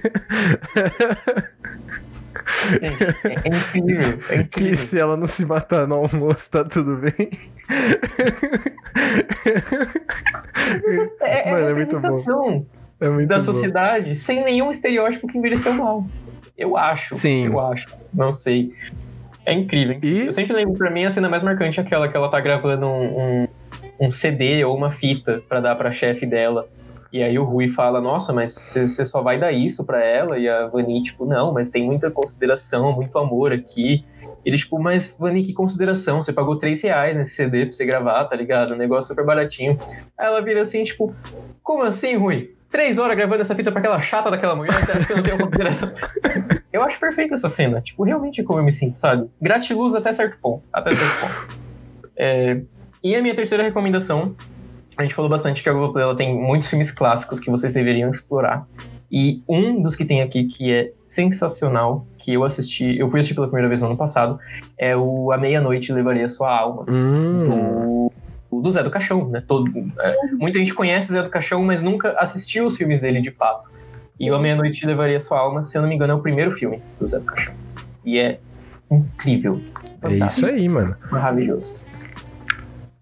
Gente, 2.68 3.04
é, 3.24 3.42
é 3.44 3.56
incrível, 3.56 4.20
é 4.28 4.36
que 4.44 4.60
incrível. 4.60 4.76
se 4.76 4.98
ela 4.98 5.16
não 5.16 5.26
se 5.26 5.46
matar 5.46 5.86
no 5.88 5.94
almoço, 5.94 6.50
tá 6.50 6.64
tudo 6.64 6.96
bem. 6.96 7.30
É, 11.20 11.48
é 11.48 11.52
Mano, 11.52 11.66
a 11.66 11.70
é 11.70 11.74
muito 11.74 11.98
bom. 11.98 12.66
É 13.02 13.08
muito 13.10 13.28
da 13.28 13.36
bom. 13.36 13.40
sociedade 13.42 14.14
sem 14.14 14.44
nenhum 14.44 14.70
estereótipo 14.70 15.26
que 15.26 15.36
envelheceu 15.38 15.72
mal. 15.72 16.04
Eu 16.56 16.76
acho. 16.76 17.16
Sim. 17.16 17.46
Eu 17.46 17.58
acho. 17.60 17.86
Não 18.12 18.32
sei. 18.32 18.72
É 19.44 19.52
incrível. 19.52 19.98
E- 20.02 20.26
Eu 20.26 20.32
sempre 20.32 20.54
lembro, 20.54 20.74
pra 20.78 20.90
mim, 20.90 21.04
a 21.04 21.10
cena 21.10 21.28
mais 21.28 21.42
marcante 21.42 21.80
é 21.80 21.82
aquela 21.82 22.08
que 22.08 22.16
ela 22.16 22.30
tá 22.30 22.40
gravando 22.40 22.86
um, 22.86 23.18
um, 23.42 23.48
um 24.06 24.10
CD 24.10 24.64
ou 24.64 24.76
uma 24.76 24.90
fita 24.90 25.42
pra 25.48 25.60
dar 25.60 25.74
pra 25.74 25.90
chefe 25.90 26.24
dela. 26.26 26.68
E 27.12 27.22
aí 27.22 27.38
o 27.38 27.44
Rui 27.44 27.68
fala, 27.68 28.00
nossa, 28.00 28.32
mas 28.32 28.54
você 28.54 29.04
só 29.04 29.20
vai 29.20 29.38
dar 29.38 29.52
isso 29.52 29.84
pra 29.84 30.02
ela? 30.02 30.38
E 30.38 30.48
a 30.48 30.66
Vani, 30.68 31.02
tipo, 31.02 31.26
não, 31.26 31.52
mas 31.52 31.68
tem 31.68 31.84
muita 31.84 32.10
consideração, 32.10 32.92
muito 32.92 33.18
amor 33.18 33.52
aqui. 33.52 34.04
Ele, 34.46 34.56
tipo, 34.56 34.78
mas 34.80 35.16
Vani, 35.20 35.42
que 35.42 35.52
consideração? 35.52 36.22
Você 36.22 36.32
pagou 36.32 36.56
3 36.56 36.80
reais 36.82 37.14
nesse 37.16 37.32
CD 37.34 37.64
pra 37.66 37.72
você 37.72 37.84
gravar, 37.84 38.24
tá 38.24 38.34
ligado? 38.34 38.72
Um 38.74 38.78
negócio 38.78 39.08
super 39.08 39.24
baratinho. 39.26 39.76
Aí 40.16 40.26
ela 40.26 40.40
vira 40.40 40.62
assim, 40.62 40.82
tipo, 40.84 41.14
como 41.62 41.82
assim, 41.82 42.16
Rui? 42.16 42.54
Três 42.72 42.98
horas 42.98 43.14
gravando 43.16 43.42
essa 43.42 43.54
fita 43.54 43.70
pra 43.70 43.80
aquela 43.80 44.00
chata 44.00 44.30
daquela 44.30 44.56
mulher, 44.56 44.72
você 44.72 44.92
acha 44.92 45.06
que 45.06 45.12
eu 45.12 45.16
não 45.18 45.22
tenho 45.22 45.38
consideração? 45.38 45.92
eu 46.72 46.82
acho 46.82 46.98
perfeita 46.98 47.34
essa 47.34 47.48
cena. 47.48 47.80
Tipo, 47.82 48.02
realmente 48.02 48.40
é 48.40 48.44
como 48.44 48.58
eu 48.58 48.64
me 48.64 48.72
sinto, 48.72 48.94
sabe? 48.96 49.28
Gratiluz 49.40 49.94
até 49.94 50.10
certo 50.12 50.38
ponto. 50.40 50.62
Até 50.72 50.94
certo 50.94 51.20
ponto. 51.20 51.58
É, 52.16 52.60
E 53.04 53.14
a 53.14 53.20
minha 53.22 53.34
terceira 53.34 53.62
recomendação, 53.62 54.34
a 54.96 55.02
gente 55.02 55.14
falou 55.14 55.28
bastante 55.30 55.62
que 55.62 55.68
a 55.68 55.72
Globoplay 55.72 56.02
ela 56.02 56.16
tem 56.16 56.34
muitos 56.34 56.66
filmes 56.66 56.90
clássicos 56.90 57.38
que 57.40 57.50
vocês 57.50 57.72
deveriam 57.72 58.08
explorar. 58.10 58.66
E 59.10 59.42
um 59.46 59.82
dos 59.82 59.94
que 59.94 60.06
tem 60.06 60.22
aqui 60.22 60.44
que 60.44 60.72
é 60.72 60.90
sensacional, 61.06 62.06
que 62.16 62.32
eu 62.32 62.44
assisti, 62.44 62.96
eu 62.98 63.10
fui 63.10 63.20
assistir 63.20 63.34
pela 63.34 63.46
primeira 63.46 63.68
vez 63.68 63.82
no 63.82 63.88
ano 63.88 63.96
passado, 63.98 64.38
é 64.78 64.96
o 64.96 65.30
A 65.30 65.36
Meia-Noite 65.36 65.92
Levaria 65.92 66.26
Sua 66.30 66.50
Alma, 66.50 66.86
Hum. 66.88 67.44
do, 67.44 68.12
do 68.60 68.70
Zé 68.70 68.82
do 68.82 68.90
Caixão, 68.90 69.28
né? 69.28 69.42
Todo, 69.46 69.70
é, 70.00 70.16
muita 70.32 70.58
gente 70.58 70.74
conhece 70.74 71.10
o 71.10 71.12
Zé 71.12 71.22
do 71.22 71.30
Caixão, 71.30 71.62
mas 71.64 71.82
nunca 71.82 72.14
assistiu 72.18 72.66
os 72.66 72.76
filmes 72.76 73.00
dele 73.00 73.20
de 73.20 73.30
fato. 73.30 73.70
E 74.20 74.30
o 74.30 74.34
A 74.34 74.40
Meia-Noite 74.40 74.84
Levaria 74.86 75.18
Sua 75.18 75.38
Alma, 75.38 75.62
se 75.62 75.76
eu 75.76 75.82
não 75.82 75.88
me 75.88 75.94
engano, 75.94 76.12
é 76.12 76.16
o 76.16 76.20
primeiro 76.20 76.52
filme 76.52 76.80
do 76.98 77.06
Zé 77.06 77.18
do 77.18 77.24
Caixão. 77.24 77.54
E 78.04 78.18
é 78.18 78.38
incrível. 78.90 79.60
É 80.02 80.26
isso 80.26 80.46
aí, 80.46 80.68
mano. 80.68 80.94
Maravilhoso. 81.10 81.84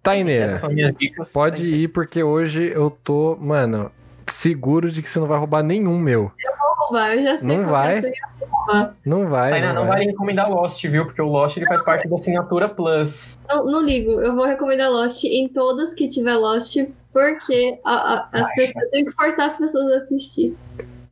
Taineira, 0.02 0.46
Essas 0.46 0.60
são 0.60 0.70
minhas 0.72 0.94
dicas. 0.96 1.32
pode 1.32 1.62
ir 1.64 1.88
porque 1.88 2.22
hoje 2.22 2.72
eu 2.74 2.90
tô, 2.90 3.36
mano, 3.38 3.90
seguro 4.32 4.90
de 4.90 5.02
que 5.02 5.10
você 5.10 5.18
não 5.18 5.26
vai 5.26 5.38
roubar 5.38 5.62
nenhum 5.62 5.98
meu. 5.98 6.30
roubar, 6.78 7.14
eu 7.14 7.22
já 7.22 7.38
sei 7.38 7.46
Não 7.48 7.66
vai. 7.66 7.98
é 7.98 8.00
sua- 8.02 8.94
Não 9.06 9.28
vai. 9.28 9.52
Ainda 9.52 9.72
não 9.72 9.82
não 9.82 9.88
vai. 9.88 10.04
recomendar 10.04 10.50
Lost, 10.50 10.82
viu? 10.86 11.04
Porque 11.04 11.22
o 11.22 11.26
Lost 11.28 11.56
ele 11.56 11.66
faz 11.66 11.82
parte 11.82 12.08
da 12.08 12.14
assinatura 12.16 12.68
Plus. 12.68 13.38
Não, 13.48 13.64
não 13.64 13.80
ligo, 13.82 14.12
eu 14.20 14.34
vou 14.34 14.44
recomendar 14.44 14.90
Lost 14.90 15.22
em 15.24 15.48
todas 15.48 15.94
que 15.94 16.08
tiver 16.08 16.34
Lost, 16.36 16.76
porque 17.12 17.78
a- 17.84 18.14
a- 18.14 18.28
as 18.32 18.54
pessoas, 18.54 18.84
eu 18.84 18.90
tenho 18.90 19.06
que 19.06 19.12
forçar 19.12 19.48
as 19.50 19.56
pessoas 19.56 19.92
a 19.92 19.96
assistir. 19.98 20.56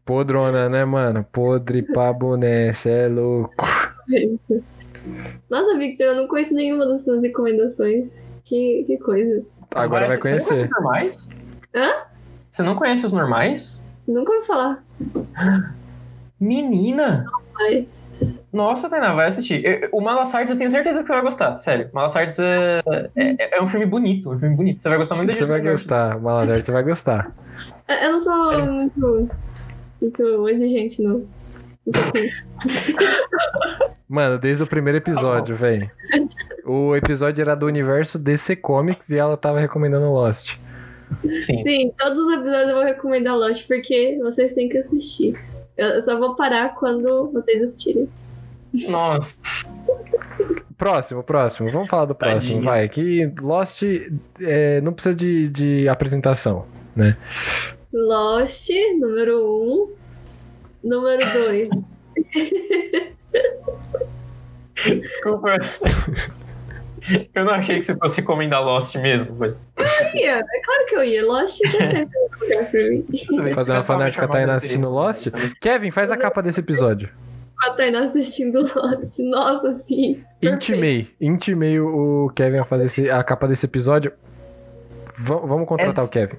Podrona, 0.04 0.68
né, 0.68 0.84
mano? 0.84 1.24
Podre 1.30 1.82
pra 1.82 2.12
boné, 2.12 2.72
cê 2.72 2.90
é 2.90 3.08
louco. 3.08 3.54
Nossa, 5.50 5.78
Victor, 5.78 6.06
eu 6.06 6.16
não 6.16 6.26
conheço 6.28 6.54
nenhuma 6.54 6.86
das 6.86 7.04
suas 7.04 7.22
recomendações. 7.22 8.06
Que, 8.44 8.84
que 8.86 8.98
coisa. 8.98 9.42
Agora 9.74 10.06
vai 10.06 10.16
Você 10.16 10.22
não 10.24 10.30
conhecer. 10.30 10.48
conhece 10.54 10.64
os 10.64 10.70
normais? 10.70 11.28
Hã? 11.74 11.92
Você 12.50 12.62
não 12.62 12.74
conhece 12.74 13.04
os 13.06 13.12
normais? 13.12 13.84
Nunca 14.06 14.32
ouvi 14.32 14.46
falar, 14.46 14.82
Menina! 16.40 17.24
mas. 17.54 18.12
Nossa, 18.52 18.88
Tainá, 18.88 19.12
vai 19.14 19.26
assistir. 19.26 19.64
Eu- 19.64 19.88
O 19.92 20.00
Malasardes 20.00 20.52
eu 20.52 20.56
tenho 20.58 20.70
certeza 20.70 21.00
que 21.00 21.06
você 21.08 21.12
vai 21.12 21.22
gostar, 21.22 21.58
sério. 21.58 21.90
Malasardes 21.92 22.38
é, 22.38 22.80
é, 23.16 23.58
é 23.58 23.62
um 23.62 23.66
filme 23.66 23.84
bonito, 23.84 24.30
um 24.30 24.38
filme 24.38 24.54
bonito. 24.54 24.78
Você 24.78 24.88
vai 24.88 24.96
gostar 24.98 25.16
muito 25.16 25.28
da 25.28 25.34
Você 25.34 25.44
vai 25.44 25.60
gostar, 25.60 26.18
Maladar, 26.20 26.62
você 26.62 26.70
vai 26.70 26.82
gostar. 26.84 27.32
Eu 27.88 28.12
não 28.12 28.20
sou 28.20 28.52
É. 28.52 28.62
muito, 28.64 29.28
muito 30.00 30.48
exigente, 30.48 31.02
não. 31.02 31.24
Mano, 34.08 34.38
desde 34.38 34.62
o 34.62 34.66
primeiro 34.66 34.98
episódio, 34.98 35.54
velho. 35.56 35.90
O 36.64 36.94
episódio 36.96 37.42
era 37.42 37.54
do 37.56 37.66
universo 37.66 38.18
DC 38.18 38.56
Comics 38.56 39.10
e 39.10 39.16
ela 39.18 39.36
tava 39.36 39.58
recomendando 39.58 40.10
Lost. 40.12 40.56
Sim. 41.40 41.62
Sim, 41.62 41.92
todos 41.98 42.18
os 42.18 42.32
episódios 42.34 42.68
eu 42.68 42.74
vou 42.74 42.84
recomendar 42.84 43.36
Lost, 43.36 43.66
porque 43.66 44.18
vocês 44.22 44.54
têm 44.54 44.68
que 44.68 44.78
assistir. 44.78 45.38
Eu 45.76 45.86
eu 45.88 46.02
só 46.02 46.18
vou 46.18 46.34
parar 46.34 46.74
quando 46.74 47.30
vocês 47.32 47.62
assistirem. 47.62 48.08
Nossa. 48.88 49.36
Próximo, 50.76 51.22
próximo. 51.22 51.70
Vamos 51.72 51.88
falar 51.88 52.04
do 52.04 52.14
próximo, 52.14 52.56
Tadinha. 52.56 52.70
vai. 52.70 52.88
Que 52.88 53.32
Lost 53.40 53.82
é, 54.40 54.80
não 54.80 54.92
precisa 54.92 55.14
de, 55.14 55.48
de 55.48 55.88
apresentação, 55.88 56.66
né? 56.94 57.16
Lost, 57.92 58.68
número 59.00 59.38
1. 59.38 59.72
Um. 59.72 59.88
Número 60.84 61.20
2. 61.32 61.68
Desculpa. 65.00 65.56
Eu 67.34 67.44
não 67.44 67.52
achei 67.54 67.78
que 67.78 67.84
você 67.84 67.96
fosse 67.96 68.20
recomendar 68.20 68.62
Lost 68.62 68.94
mesmo, 68.96 69.34
mas. 69.38 69.64
ia, 70.14 70.38
é 70.38 70.60
claro 70.64 70.86
que 70.88 70.94
eu 70.96 71.04
ia. 71.04 71.24
Lost 71.26 71.58
um 71.64 72.44
lugar 72.44 72.70
pra 72.70 72.80
mim. 72.80 73.04
bem. 73.42 73.54
Fazer 73.54 73.72
uma 73.72 73.80
fanática 73.82 74.22
alguém 74.24 74.32
Tainá 74.40 74.46
chamando 74.46 74.56
assistindo 74.56 74.88
Lost. 74.90 75.26
Kevin, 75.60 75.90
faz 75.90 76.10
a 76.10 76.16
capa 76.16 76.42
desse 76.42 76.60
episódio. 76.60 77.08
A 77.64 77.70
Tainá 77.70 78.04
assistindo 78.04 78.60
Lost. 78.60 79.18
Nossa, 79.20 79.72
sim. 79.72 80.22
perfeito. 80.40 80.54
Intimei. 80.72 81.08
Intimei 81.20 81.80
o 81.80 82.30
Kevin 82.34 82.58
a 82.58 82.64
fazer 82.64 82.84
esse- 82.84 83.10
a 83.10 83.22
capa 83.24 83.48
desse 83.48 83.66
episódio. 83.66 84.12
Va- 85.16 85.36
vamos 85.36 85.66
contratar 85.66 85.92
Essa- 85.94 86.04
o 86.04 86.10
Kevin. 86.10 86.36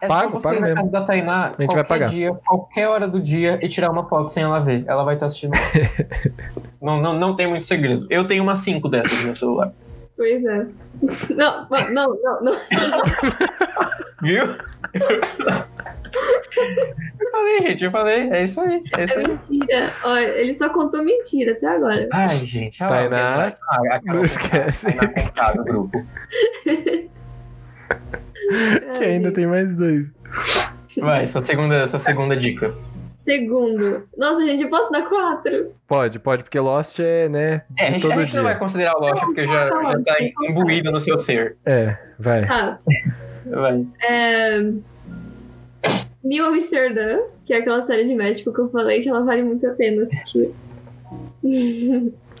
É 0.00 0.06
Pago, 0.06 0.32
só 0.32 0.38
você 0.40 0.48
pago 0.48 0.56
ir 0.56 0.60
na 0.60 0.66
mesmo. 0.66 0.80
casa 0.82 0.90
da 0.92 1.00
Tainá 1.02 1.46
gente 1.46 1.56
vai 1.56 1.66
qualquer 1.66 1.84
pagar. 1.88 2.08
dia, 2.10 2.34
qualquer 2.46 2.86
hora 2.88 3.08
do 3.08 3.18
dia 3.18 3.58
e 3.62 3.68
tirar 3.68 3.90
uma 3.90 4.06
foto 4.06 4.28
sem 4.28 4.42
ela 4.42 4.60
ver. 4.60 4.84
Ela 4.86 5.02
vai 5.02 5.14
estar 5.14 5.26
assistindo. 5.26 5.52
não, 6.80 7.00
não, 7.00 7.18
não 7.18 7.34
tem 7.34 7.46
muito 7.48 7.64
segredo. 7.64 8.06
Eu 8.10 8.26
tenho 8.26 8.42
umas 8.42 8.60
cinco 8.60 8.88
dessas 8.88 9.18
no 9.18 9.24
meu 9.24 9.34
celular. 9.34 9.72
Pois 10.16 10.44
é. 10.44 10.66
Não, 11.34 11.66
não, 11.90 12.16
não, 12.22 12.40
não. 12.42 12.52
Viu? 14.22 14.44
eu 17.20 17.30
falei, 17.32 17.62
gente, 17.62 17.84
eu 17.84 17.90
falei. 17.90 18.30
É 18.30 18.44
isso 18.44 18.60
aí. 18.60 18.82
É 18.96 19.04
isso 19.04 19.18
É 19.18 19.22
aí. 19.22 19.28
mentira. 19.28 19.92
Olha, 20.04 20.26
ele 20.40 20.54
só 20.54 20.68
contou 20.68 21.04
mentira 21.04 21.52
até 21.52 21.66
agora. 21.66 22.08
Ai, 22.12 22.36
gente, 22.46 22.82
olha 22.82 23.08
lá, 23.08 23.50
Tainá, 23.50 23.56
ah, 23.70 23.76
a 23.96 24.00
Carol 24.00 24.14
Não 24.18 24.24
esquece 24.24 24.86
Tainá 24.86 25.08
contada 25.08 25.54
no 25.58 25.64
grupo. 25.64 26.06
que 28.98 29.04
ainda 29.04 29.32
tem 29.32 29.46
mais 29.46 29.76
dois. 29.76 30.06
Vai, 30.98 31.26
sua 31.26 31.42
segunda, 31.42 31.84
sua 31.86 31.98
segunda 31.98 32.36
dica. 32.36 32.72
Segundo. 33.24 34.02
Nossa, 34.16 34.44
gente, 34.44 34.62
eu 34.62 34.70
posso 34.70 34.92
dar 34.92 35.08
quatro? 35.08 35.72
Pode, 35.88 36.18
pode, 36.18 36.44
porque 36.44 36.60
Lost 36.60 36.98
é, 37.00 37.28
né, 37.28 37.62
É, 37.78 37.88
a 37.88 37.90
gente, 37.92 38.06
a 38.06 38.10
todo 38.10 38.20
gente 38.20 38.36
não 38.36 38.42
vai 38.44 38.58
considerar 38.58 38.96
o 38.96 39.00
Lost 39.00 39.24
porque 39.24 39.46
já, 39.46 39.68
já 39.68 40.02
tá 40.02 40.16
imbuído 40.48 40.92
no 40.92 41.00
seu 41.00 41.18
ser. 41.18 41.56
É, 41.64 41.96
vai. 42.18 42.46
Tá. 42.46 42.78
Vai. 43.46 43.86
É... 44.02 44.72
New 46.22 46.46
Amsterdã, 46.46 47.18
que 47.44 47.52
é 47.52 47.58
aquela 47.58 47.82
série 47.82 48.04
de 48.04 48.14
médico 48.14 48.52
que 48.52 48.60
eu 48.60 48.70
falei 48.70 49.02
que 49.02 49.08
ela 49.08 49.22
vale 49.22 49.42
muito 49.42 49.66
a 49.66 49.72
pena 49.72 50.02
assistir. 50.02 50.50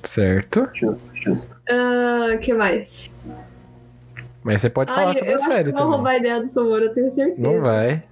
Certo. 0.02 0.68
Justo, 0.74 1.04
justo. 1.14 1.60
Ah, 1.68 2.36
que 2.40 2.52
mais? 2.52 3.12
Mas 4.42 4.60
você 4.60 4.68
pode 4.68 4.92
falar 4.92 5.08
Ai, 5.08 5.14
sobre 5.14 5.32
a 5.32 5.38
série 5.38 5.64
que 5.64 5.70
vou 5.72 5.80
também. 5.80 5.94
roubar 5.94 6.10
a 6.10 6.18
ideia 6.18 6.42
do 6.42 6.76
eu 6.76 6.94
tenho 6.94 7.14
certeza. 7.14 7.40
Não 7.40 7.60
vai. 7.60 8.02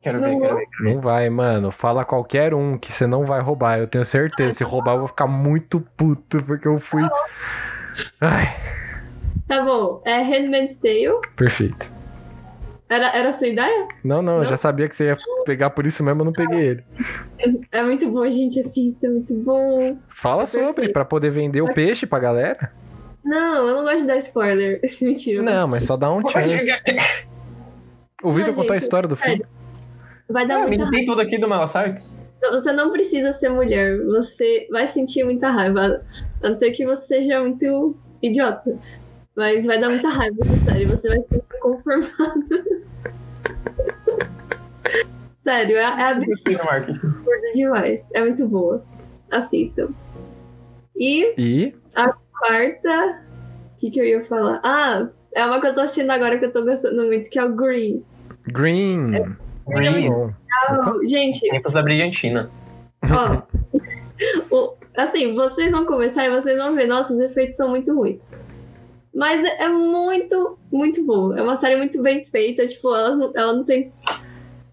Quero 0.00 0.20
ver, 0.20 0.30
Não 0.32 0.40
quero 0.40 0.56
ver. 0.56 0.66
Não 0.80 1.00
vai, 1.00 1.28
mano. 1.28 1.70
Fala 1.72 2.04
qualquer 2.04 2.54
um 2.54 2.78
que 2.78 2.92
você 2.92 3.06
não 3.06 3.24
vai 3.24 3.40
roubar. 3.40 3.78
Eu 3.78 3.86
tenho 3.88 4.04
certeza. 4.04 4.58
Se 4.58 4.64
roubar, 4.64 4.94
eu 4.94 4.98
vou 5.00 5.08
ficar 5.08 5.26
muito 5.26 5.80
puto, 5.96 6.42
porque 6.44 6.68
eu 6.68 6.78
fui. 6.78 7.02
Ai, 8.20 8.46
Tá 9.48 9.62
bom. 9.64 10.02
É 10.04 10.22
Handmaid's 10.22 10.76
Tale. 10.76 11.20
perfeito. 11.34 11.90
Era, 12.88 13.08
era 13.16 13.30
a 13.30 13.32
sua 13.32 13.48
ideia? 13.48 13.88
Não, 14.04 14.22
não, 14.22 14.34
eu 14.34 14.38
Não. 14.40 14.44
já 14.46 14.56
sabia 14.56 14.88
que 14.88 14.94
você 14.96 15.06
ia 15.06 15.18
pegar 15.44 15.70
por 15.70 15.84
isso 15.84 16.02
mesmo, 16.02 16.20
eu 16.22 16.24
não 16.26 16.32
peguei 16.32 16.58
ele. 16.58 16.84
É 17.72 17.82
muito 17.82 18.10
bom, 18.10 18.28
gente. 18.30 18.60
Assista, 18.60 19.06
é 19.06 19.10
muito 19.10 19.34
bom. 19.34 19.96
Fala 20.08 20.44
Perfeito. 20.44 20.66
sobre, 20.66 20.88
pra 20.90 21.04
poder 21.04 21.30
vender 21.30 21.60
o 21.60 21.72
peixe 21.74 22.06
pra 22.06 22.18
galera. 22.18 22.70
Não, 23.24 23.68
eu 23.68 23.76
não 23.76 23.82
gosto 23.84 24.00
de 24.00 24.06
dar 24.06 24.16
spoiler. 24.18 24.80
Mentira. 25.02 25.42
Não, 25.42 25.66
mas 25.68 25.84
só 25.84 25.96
dá 25.98 26.10
um 26.10 26.20
chance. 26.28 26.56
O 28.22 28.32
Vitor 28.32 28.54
contou 28.54 28.72
a 28.74 28.78
história 28.78 29.08
do 29.08 29.16
filme. 29.16 29.44
Vai 30.28 30.46
dar 30.46 30.56
Ah, 30.56 30.64
me 30.68 30.76
muita 30.76 30.90
tem 30.90 31.04
tudo 31.04 31.22
aqui 31.22 31.38
do 31.38 31.48
Malasartes. 31.48 32.22
raiva. 32.42 32.58
Você 32.60 32.72
não 32.72 32.90
precisa 32.92 33.32
ser 33.32 33.48
mulher. 33.48 33.98
Você 34.04 34.66
vai 34.70 34.86
sentir 34.88 35.24
muita 35.24 35.50
raiva. 35.50 36.02
A 36.42 36.48
não 36.50 36.56
ser 36.56 36.70
que 36.72 36.84
você 36.84 37.06
seja 37.22 37.40
muito 37.40 37.96
idiota. 38.22 38.76
Mas 39.34 39.64
vai 39.64 39.80
dar 39.80 39.88
muita 39.88 40.08
raiva 40.08 40.36
série. 40.64 40.84
Você 40.86 41.08
vai 41.08 41.18
se 41.20 41.28
sentir 41.28 41.58
conformado. 41.60 42.44
Sério, 45.42 45.76
é, 45.76 45.82
é 46.10 46.14
do 46.14 46.64
marketing. 46.64 47.00
demais. 47.54 48.04
É 48.12 48.20
muito 48.20 48.46
boa. 48.46 48.84
Assistam. 49.30 49.88
E 50.96 51.32
E. 51.38 51.74
quarta. 52.38 53.22
O 53.76 53.80
que, 53.80 53.90
que 53.90 54.00
eu 54.00 54.04
ia 54.04 54.24
falar? 54.26 54.60
Ah, 54.62 55.08
é 55.34 55.46
uma 55.46 55.60
que 55.60 55.68
eu 55.68 55.74
tô 55.74 55.80
assistindo 55.80 56.10
agora 56.10 56.38
que 56.38 56.44
eu 56.44 56.52
tô 56.52 56.64
gostando 56.64 57.02
muito, 57.04 57.30
que 57.30 57.38
é 57.38 57.44
o 57.44 57.54
Green. 57.54 58.04
Green. 58.48 59.10
Green. 59.12 59.36
Bom. 59.68 61.06
Gente, 61.06 61.40
Tempos 61.50 61.72
da 61.72 61.82
Brilhantina. 61.82 62.50
ó. 63.04 63.42
o- 64.50 64.74
assim, 64.96 65.34
vocês 65.34 65.70
vão 65.70 65.84
começar 65.86 66.26
e 66.26 66.30
vocês 66.30 66.56
vão 66.58 66.74
ver, 66.74 66.86
nossa, 66.86 67.12
os 67.12 67.20
efeitos 67.20 67.56
são 67.56 67.68
muito 67.70 67.94
ruins. 67.94 68.22
Mas 69.14 69.42
é, 69.44 69.64
é 69.64 69.68
muito, 69.68 70.58
muito 70.70 71.04
boa. 71.04 71.38
É 71.38 71.42
uma 71.42 71.56
série 71.56 71.76
muito 71.76 72.00
bem 72.02 72.24
feita. 72.26 72.66
Tipo, 72.66 72.94
ela 72.94 73.16
não, 73.16 73.32
ela 73.34 73.52
não 73.52 73.64
tem, 73.64 73.92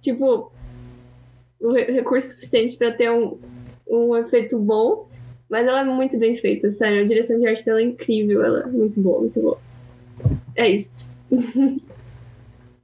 tipo, 0.01 0.51
o 1.59 1.71
re- 1.71 1.91
recurso 1.91 2.33
suficiente 2.33 2.77
pra 2.77 2.91
ter 2.91 3.09
um, 3.09 3.39
um 3.89 4.15
efeito 4.15 4.59
bom. 4.59 5.07
Mas 5.49 5.67
ela 5.67 5.81
é 5.81 5.83
muito 5.85 6.17
bem 6.17 6.37
feita, 6.37 6.71
sério. 6.73 7.01
A 7.01 7.05
direção 7.05 7.39
de 7.39 7.47
arte 7.47 7.63
dela 7.65 7.79
é 7.79 7.83
incrível. 7.83 8.43
Ela 8.43 8.61
é 8.61 8.65
muito 8.67 8.99
boa, 8.99 9.21
muito 9.21 9.39
boa. 9.39 9.57
É 10.55 10.69
isso. 10.69 11.09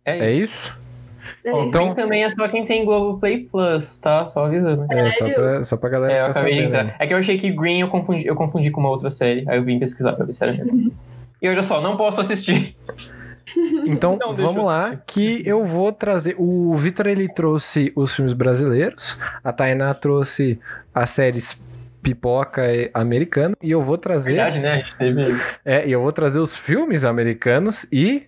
É 0.06 0.18
É 0.28 0.32
isso. 0.34 0.76
Bom. 1.46 1.64
Então- 1.66 1.86
Green 1.86 1.96
também 1.96 2.24
é 2.24 2.30
só 2.30 2.48
quem 2.48 2.66
tem 2.66 2.86
Globoplay 2.86 3.40
Plus, 3.52 3.98
tá? 3.98 4.24
Só 4.26 4.46
avisando. 4.46 4.86
É, 4.92 5.10
só 5.12 5.30
pra, 5.30 5.64
só 5.64 5.78
pra 5.78 5.90
galera 5.90 6.14
É, 6.14 6.22
eu 6.22 6.26
acabei 6.28 6.54
de 6.56 6.62
entrar. 6.64 6.96
É 7.00 7.08
que 7.08 7.14
eu 7.14 7.18
achei 7.18 7.38
que 7.38 7.50
Green 7.52 7.82
eu 7.82 7.88
confundi, 7.88 8.26
eu 8.28 8.36
confundi 8.36 8.70
com 8.72 8.80
uma 8.82 8.90
outra 8.90 9.10
série. 9.10 9.44
Aí 9.48 9.58
eu 9.58 9.64
vim 9.64 9.80
pesquisar 9.80 10.14
pra 10.14 10.26
ver 10.26 10.32
se 10.32 10.44
era 10.44 10.54
mesmo. 10.54 10.92
E 11.42 11.50
olha 11.50 11.64
só, 11.64 11.82
não 11.82 11.98
posso 11.98 12.22
assistir. 12.22 12.76
Então, 13.86 14.18
Não, 14.18 14.34
vamos 14.34 14.66
lá, 14.66 14.96
que 15.06 15.42
eu 15.46 15.66
vou 15.66 15.92
trazer. 15.92 16.36
O 16.38 16.74
Vitor 16.76 17.08
ele 17.08 17.28
trouxe 17.28 17.92
os 17.96 18.16
filmes 18.16 18.34
brasileiros, 18.34 19.20
a 19.44 19.52
Tainá 19.52 19.94
trouxe 19.94 20.58
as 20.94 21.10
séries 21.10 21.62
pipoca 22.02 22.72
e- 22.74 22.90
americano, 22.94 23.56
e 23.62 23.70
eu 23.72 23.82
vou 23.82 23.98
trazer. 23.98 24.36
Verdade, 24.36 24.60
né? 24.62 24.72
A 24.74 24.78
gente 24.78 24.96
teve. 24.96 25.42
É, 25.66 25.86
e 25.86 25.92
eu 25.92 26.02
vou 26.02 26.14
trazer 26.14 26.40
os 26.40 26.56
filmes 26.56 27.04
americanos 27.04 27.86
e 27.92 28.24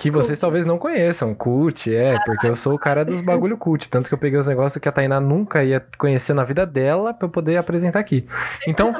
que 0.00 0.10
vocês 0.10 0.38
Cult. 0.38 0.40
talvez 0.40 0.64
não 0.64 0.78
conheçam. 0.78 1.34
Cult, 1.34 1.94
é, 1.94 2.16
porque 2.24 2.46
eu 2.46 2.56
sou 2.56 2.74
o 2.74 2.78
cara 2.78 3.04
dos 3.04 3.20
bagulho 3.20 3.58
cult. 3.58 3.86
Tanto 3.90 4.08
que 4.08 4.14
eu 4.14 4.18
peguei 4.18 4.38
os 4.38 4.46
negócios 4.46 4.80
que 4.80 4.88
a 4.88 4.92
Tainá 4.92 5.20
nunca 5.20 5.62
ia 5.62 5.84
conhecer 5.98 6.32
na 6.32 6.42
vida 6.42 6.64
dela 6.64 7.12
pra 7.12 7.26
eu 7.26 7.30
poder 7.30 7.58
apresentar 7.58 7.98
aqui. 7.98 8.26
Então, 8.66 8.90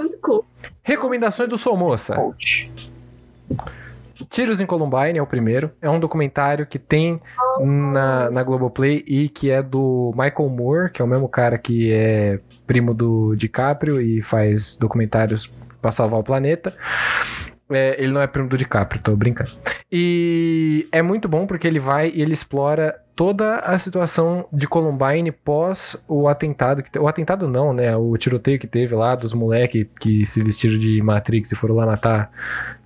recomendações 0.82 1.48
do 1.48 1.56
Sou 1.56 1.74
Moça. 1.74 2.14
Coach. 2.14 2.70
Tiros 4.28 4.60
em 4.60 4.66
Columbine 4.66 5.18
é 5.18 5.22
o 5.22 5.26
primeiro. 5.26 5.70
É 5.80 5.88
um 5.88 5.98
documentário 5.98 6.66
que 6.66 6.78
tem 6.78 7.18
na, 7.58 8.30
na 8.30 8.42
Globoplay 8.42 9.02
e 9.06 9.30
que 9.30 9.50
é 9.50 9.62
do 9.62 10.12
Michael 10.14 10.50
Moore, 10.50 10.92
que 10.92 11.00
é 11.00 11.04
o 11.04 11.08
mesmo 11.08 11.28
cara 11.30 11.56
que 11.56 11.90
é 11.90 12.38
primo 12.66 12.92
do 12.92 13.34
DiCaprio 13.34 14.02
e 14.02 14.20
faz 14.20 14.76
documentários 14.76 15.50
pra 15.80 15.90
salvar 15.90 16.20
o 16.20 16.22
planeta. 16.22 16.74
É, 17.70 17.96
ele 18.02 18.12
não 18.12 18.20
é 18.20 18.26
primo 18.26 18.48
do 18.48 18.58
DiCaprio, 18.58 19.00
tô 19.02 19.14
brincando. 19.16 19.50
E 19.90 20.88
é 20.92 21.02
muito 21.02 21.28
bom 21.28 21.46
porque 21.46 21.66
ele 21.66 21.78
vai 21.80 22.10
e 22.14 22.20
ele 22.22 22.32
explora 22.32 22.94
toda 23.14 23.58
a 23.58 23.76
situação 23.76 24.46
de 24.52 24.66
Columbine 24.66 25.30
pós 25.30 26.02
o 26.08 26.26
atentado. 26.28 26.82
Que, 26.82 26.90
te- 26.90 26.98
o 26.98 27.06
atentado 27.06 27.46
não, 27.48 27.72
né? 27.72 27.96
O 27.96 28.16
tiroteio 28.16 28.58
que 28.58 28.66
teve 28.66 28.94
lá 28.94 29.14
dos 29.14 29.32
moleques 29.34 29.86
que 30.00 30.24
se 30.26 30.42
vestiram 30.42 30.78
de 30.78 31.02
Matrix 31.02 31.52
e 31.52 31.56
foram 31.56 31.74
lá 31.76 31.86
matar 31.86 32.30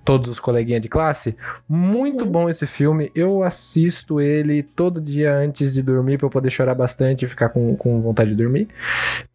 todos 0.05 0.29
os 0.29 0.39
coleguinhas 0.39 0.81
de 0.81 0.87
classe. 0.87 1.35
Muito 1.67 2.25
bom 2.25 2.47
esse 2.47 2.67
filme. 2.67 3.11
Eu 3.15 3.41
assisto 3.43 4.21
ele 4.21 4.61
todo 4.61 5.01
dia 5.01 5.35
antes 5.35 5.73
de 5.73 5.81
dormir 5.81 6.19
pra 6.19 6.27
eu 6.27 6.29
poder 6.29 6.51
chorar 6.51 6.75
bastante 6.75 7.25
e 7.25 7.27
ficar 7.27 7.49
com, 7.49 7.75
com 7.75 7.99
vontade 7.99 8.29
de 8.29 8.35
dormir. 8.35 8.69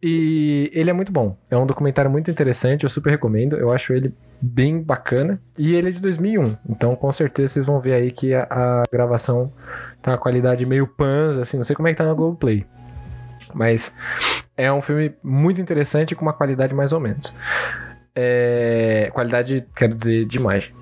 E 0.01 0.71
ele 0.73 0.89
é 0.89 0.93
muito 0.93 1.11
bom. 1.11 1.37
É 1.49 1.57
um 1.57 1.65
documentário 1.65 2.09
muito 2.09 2.31
interessante, 2.31 2.85
eu 2.85 2.89
super 2.89 3.09
recomendo. 3.09 3.57
Eu 3.57 3.71
acho 3.71 3.93
ele 3.93 4.13
bem 4.41 4.81
bacana. 4.81 5.37
E 5.59 5.75
ele 5.75 5.89
é 5.89 5.91
de 5.91 5.99
2001. 5.99 6.55
Então, 6.69 6.95
com 6.95 7.11
certeza, 7.11 7.53
vocês 7.53 7.65
vão 7.65 7.81
ver 7.81 7.93
aí 7.93 8.09
que 8.09 8.33
a, 8.33 8.47
a 8.49 8.83
gravação 8.89 9.51
tá 10.01 10.11
uma 10.11 10.17
qualidade 10.17 10.65
meio 10.65 10.87
panza, 10.87 11.41
assim. 11.41 11.57
Não 11.57 11.65
sei 11.65 11.75
como 11.75 11.89
é 11.89 11.91
que 11.91 11.97
tá 11.97 12.05
na 12.05 12.13
Globoplay. 12.13 12.65
Mas 13.53 13.93
é 14.55 14.71
um 14.71 14.81
filme 14.81 15.13
muito 15.21 15.59
interessante 15.59 16.15
com 16.15 16.21
uma 16.21 16.33
qualidade 16.33 16.73
mais 16.73 16.93
ou 16.93 16.99
menos. 16.99 17.33
É, 18.15 19.09
qualidade, 19.13 19.65
quero 19.75 19.95
dizer, 19.95 20.25
de 20.25 20.37
imagem. 20.37 20.73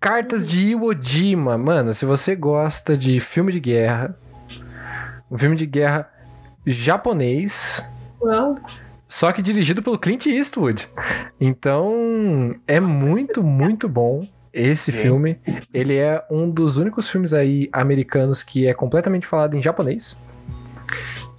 Cartas 0.00 0.46
de 0.46 0.66
Iwo 0.66 0.94
Jima. 1.00 1.58
Mano, 1.58 1.92
se 1.92 2.04
você 2.04 2.36
gosta 2.36 2.96
de 2.96 3.18
filme 3.20 3.52
de 3.52 3.60
guerra, 3.60 4.14
um 5.30 5.36
filme 5.36 5.56
de 5.56 5.66
guerra 5.66 6.08
japonês, 6.66 7.82
Well, 8.20 8.58
só 9.08 9.32
que 9.32 9.40
dirigido 9.40 9.82
pelo 9.82 9.98
Clint 9.98 10.26
Eastwood. 10.26 10.88
Então, 11.40 12.54
é 12.66 12.78
muito, 12.78 13.42
muito 13.42 13.88
bom 13.88 14.26
esse 14.52 14.92
Sim. 14.92 14.98
filme. 14.98 15.38
Ele 15.72 15.96
é 15.96 16.22
um 16.30 16.50
dos 16.50 16.76
únicos 16.76 17.08
filmes 17.08 17.32
aí 17.32 17.68
americanos 17.72 18.42
que 18.42 18.66
é 18.66 18.74
completamente 18.74 19.26
falado 19.26 19.56
em 19.56 19.62
japonês. 19.62 20.20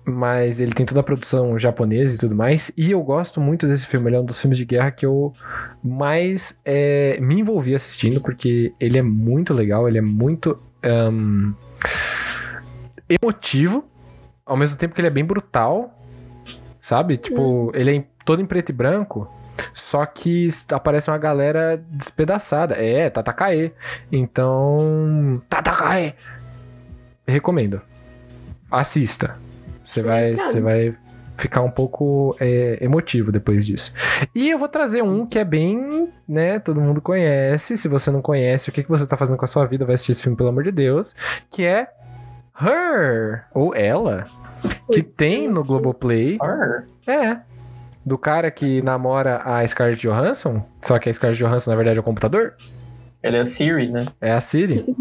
Mas 0.10 0.60
ele 0.60 0.74
tem 0.74 0.86
toda 0.86 1.02
a 1.02 1.04
produção 1.04 1.58
japonesa 1.60 2.16
e 2.16 2.18
tudo 2.18 2.36
mais. 2.36 2.72
E 2.76 2.92
eu 2.92 3.02
gosto 3.04 3.40
muito 3.40 3.68
desse 3.68 3.86
filme. 3.86 4.10
Ele 4.10 4.16
é 4.16 4.20
um 4.20 4.26
dos 4.26 4.40
filmes 4.40 4.58
de 4.58 4.66
guerra 4.66 4.92
que 4.92 5.06
eu 5.06 5.34
mais 5.84 6.60
é, 6.66 7.20
me 7.22 7.40
envolvi 7.40 7.76
assistindo, 7.76 8.22
porque 8.22 8.74
ele 8.80 8.98
é 8.98 9.02
muito 9.02 9.54
legal, 9.54 9.88
ele 9.88 10.00
é 10.00 10.02
muito 10.02 10.60
ahn, 10.84 11.54
emotivo, 13.08 13.86
ao 14.46 14.58
mesmo 14.58 14.78
tempo 14.78 14.96
que 14.96 15.02
ele 15.02 15.08
é 15.08 15.12
bem 15.12 15.26
brutal, 15.26 15.94
sabe? 16.82 17.18
Tipo, 17.18 17.72
ele 17.76 17.98
é 17.98 18.04
todo 18.26 18.42
em 18.42 18.46
preto 18.46 18.70
e 18.70 18.74
branco. 18.74 19.32
Só 19.74 20.06
que 20.06 20.48
aparece 20.72 21.10
uma 21.10 21.18
galera 21.18 21.84
despedaçada. 21.90 22.76
É, 22.76 23.10
Tatakae. 23.10 23.74
Então. 24.12 25.42
Tatakae! 25.50 26.16
Recomendo. 27.28 27.82
Assista. 28.72 29.36
Você 29.90 30.04
vai, 30.04 30.36
você 30.36 30.62
vai 30.62 30.96
ficar 31.36 31.62
um 31.64 31.72
pouco 31.72 32.36
é, 32.40 32.78
emotivo 32.80 33.32
depois 33.32 33.66
disso. 33.66 33.92
E 34.36 34.48
eu 34.48 34.60
vou 34.60 34.68
trazer 34.68 35.02
um 35.02 35.26
que 35.26 35.40
é 35.40 35.44
bem, 35.44 36.10
né? 36.28 36.60
Todo 36.60 36.80
mundo 36.80 37.02
conhece. 37.02 37.76
Se 37.76 37.88
você 37.88 38.12
não 38.12 38.22
conhece, 38.22 38.70
o 38.70 38.72
que, 38.72 38.84
que 38.84 38.90
você 38.90 39.08
tá 39.08 39.18
fazendo 39.18 39.38
com 39.38 39.46
a 39.46 39.48
sua 39.48 39.66
vida, 39.66 39.86
vai 39.86 39.96
assistir 39.96 40.12
esse 40.12 40.22
filme, 40.22 40.38
pelo 40.38 40.50
amor 40.50 40.64
de 40.64 40.72
Deus. 40.72 41.16
Que 41.50 41.64
é 41.64 41.88
Her! 42.62 43.46
Ou 43.52 43.74
Ela. 43.74 44.28
Que 44.92 45.02
tem 45.02 45.46
eu 45.46 45.54
no. 45.54 45.64
Globoplay. 45.66 46.38
Arr. 46.40 46.84
É. 47.08 47.40
Do 48.06 48.18
cara 48.18 48.52
que 48.52 48.84
namora 48.84 49.42
a 49.44 49.66
Scarlett 49.66 50.08
Johansson, 50.08 50.64
só 50.84 51.00
que 51.00 51.10
a 51.10 51.14
Scarlett 51.14 51.42
Johansson 51.44 51.72
na 51.72 51.76
verdade 51.76 51.98
é 51.98 52.00
o 52.00 52.04
computador, 52.04 52.54
Ela 53.24 53.38
é 53.38 53.40
a 53.40 53.46
Siri, 53.46 53.90
né? 53.92 54.06
é 54.22 54.32
a 54.32 54.40
Siri. 54.40 54.86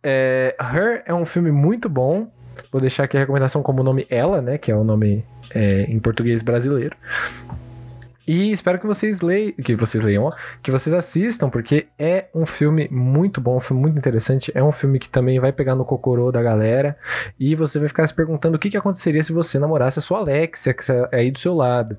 É, 0.00 0.54
Her 0.60 1.02
é 1.06 1.12
um 1.12 1.26
filme 1.26 1.50
muito 1.50 1.88
bom. 1.88 2.30
Vou 2.70 2.80
deixar 2.80 3.04
aqui 3.04 3.16
a 3.16 3.20
recomendação 3.20 3.62
como 3.62 3.80
o 3.80 3.84
nome 3.84 4.06
Ela, 4.10 4.40
né? 4.42 4.58
Que 4.58 4.70
é 4.70 4.76
o 4.76 4.84
nome 4.84 5.24
é, 5.54 5.82
em 5.82 5.98
português 5.98 6.42
brasileiro. 6.42 6.96
E 8.28 8.52
espero 8.52 8.78
que 8.78 8.86
vocês 8.86 9.22
leiam, 9.22 9.52
que 9.52 9.74
vocês 9.74 10.04
leiam, 10.04 10.30
que 10.62 10.70
vocês 10.70 10.94
assistam, 10.94 11.48
porque 11.48 11.86
é 11.98 12.26
um 12.34 12.44
filme 12.44 12.86
muito 12.90 13.40
bom, 13.40 13.56
um 13.56 13.60
filme 13.60 13.80
muito 13.80 13.96
interessante. 13.96 14.52
É 14.54 14.62
um 14.62 14.70
filme 14.70 14.98
que 14.98 15.08
também 15.08 15.40
vai 15.40 15.50
pegar 15.50 15.74
no 15.74 15.82
cocorô 15.82 16.30
da 16.30 16.42
galera. 16.42 16.94
E 17.40 17.54
você 17.54 17.78
vai 17.78 17.88
ficar 17.88 18.06
se 18.06 18.12
perguntando 18.12 18.56
o 18.56 18.58
que, 18.58 18.68
que 18.68 18.76
aconteceria 18.76 19.24
se 19.24 19.32
você 19.32 19.58
namorasse 19.58 19.98
a 19.98 20.02
sua 20.02 20.18
Alexia, 20.18 20.74
que 20.74 20.92
é 20.92 21.08
aí 21.10 21.30
do 21.30 21.38
seu 21.38 21.54
lado. 21.54 21.96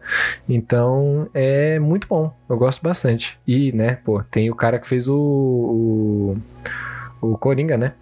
Então, 0.47 1.27
é 1.33 1.79
muito 1.79 2.07
bom. 2.07 2.31
Eu 2.47 2.57
gosto 2.57 2.83
bastante. 2.83 3.39
E, 3.47 3.71
né, 3.71 3.97
pô, 4.05 4.21
tem 4.21 4.51
o 4.51 4.55
cara 4.55 4.77
que 4.77 4.87
fez 4.87 5.07
o. 5.07 6.37
O, 7.21 7.31
o 7.31 7.37
Coringa, 7.39 7.75
né? 7.75 7.93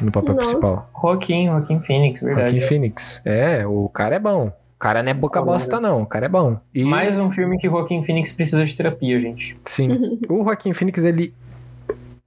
No 0.00 0.12
papel 0.12 0.34
Nossa. 0.34 0.46
principal. 0.46 0.90
Joaquim, 1.00 1.46
Joaquim 1.46 1.80
Phoenix, 1.80 2.20
verdade. 2.22 2.50
Joaquin 2.52 2.66
Phoenix. 2.66 3.22
É, 3.24 3.66
o 3.66 3.88
cara 3.88 4.16
é 4.16 4.18
bom. 4.18 4.46
O 4.48 4.78
cara 4.78 5.02
não 5.02 5.10
é 5.10 5.14
boca 5.14 5.42
bosta, 5.42 5.80
não. 5.80 6.02
O 6.02 6.06
cara 6.06 6.26
é 6.26 6.28
bom. 6.28 6.56
E, 6.72 6.84
Mais 6.84 7.18
um 7.18 7.32
filme 7.32 7.58
que 7.58 7.68
Joaquim 7.68 8.04
Phoenix 8.04 8.32
precisa 8.32 8.64
de 8.64 8.76
terapia, 8.76 9.18
gente. 9.18 9.58
Sim. 9.64 10.20
o 10.30 10.44
Joaquim 10.44 10.72
Phoenix, 10.72 11.02
ele. 11.04 11.34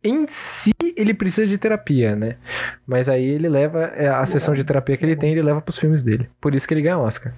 Em 0.03 0.25
si, 0.27 0.73
ele 0.97 1.13
precisa 1.13 1.47
de 1.47 1.57
terapia, 1.57 2.15
né? 2.15 2.35
Mas 2.85 3.07
aí 3.07 3.23
ele 3.23 3.47
leva. 3.47 3.93
é, 3.95 4.09
A 4.09 4.25
sessão 4.25 4.53
de 4.53 4.63
terapia 4.63 4.97
que 4.97 5.05
ele 5.05 5.15
tem, 5.15 5.31
ele 5.31 5.41
leva 5.43 5.61
pros 5.61 5.77
filmes 5.77 6.03
dele. 6.03 6.27
Por 6.41 6.53
isso 6.55 6.67
que 6.67 6.73
ele 6.73 6.81
ganha 6.81 6.97
Oscar. 6.97 7.31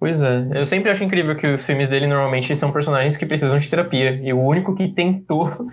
Pois 0.00 0.22
é. 0.22 0.46
Eu 0.54 0.64
sempre 0.64 0.90
acho 0.90 1.02
incrível 1.02 1.34
que 1.36 1.46
os 1.48 1.66
filmes 1.66 1.88
dele 1.88 2.06
normalmente 2.06 2.54
são 2.54 2.70
personagens 2.70 3.16
que 3.16 3.26
precisam 3.26 3.58
de 3.58 3.68
terapia. 3.68 4.12
E 4.22 4.32
o 4.32 4.40
único 4.40 4.74
que 4.74 4.88
tentou, 4.88 5.68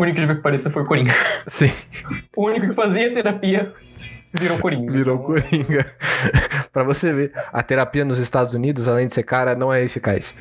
por 0.00 0.08
incrível 0.08 0.34
que 0.36 0.40
pareça, 0.40 0.70
foi 0.70 0.82
o 0.82 0.86
Coringa. 0.86 1.12
Sim. 1.46 1.70
O 2.34 2.46
único 2.46 2.68
que 2.68 2.74
fazia 2.74 3.12
terapia 3.12 3.70
virou 4.32 4.58
Coringa. 4.58 4.90
Virou 4.90 5.16
Então, 5.16 5.26
Coringa. 5.26 5.92
pra 6.72 6.82
você 6.82 7.12
ver, 7.12 7.32
a 7.52 7.62
terapia 7.62 8.02
nos 8.02 8.18
Estados 8.18 8.54
Unidos, 8.54 8.88
além 8.88 9.08
de 9.08 9.12
ser 9.12 9.24
cara, 9.24 9.54
não 9.54 9.70
é 9.70 9.84
eficaz. 9.84 10.38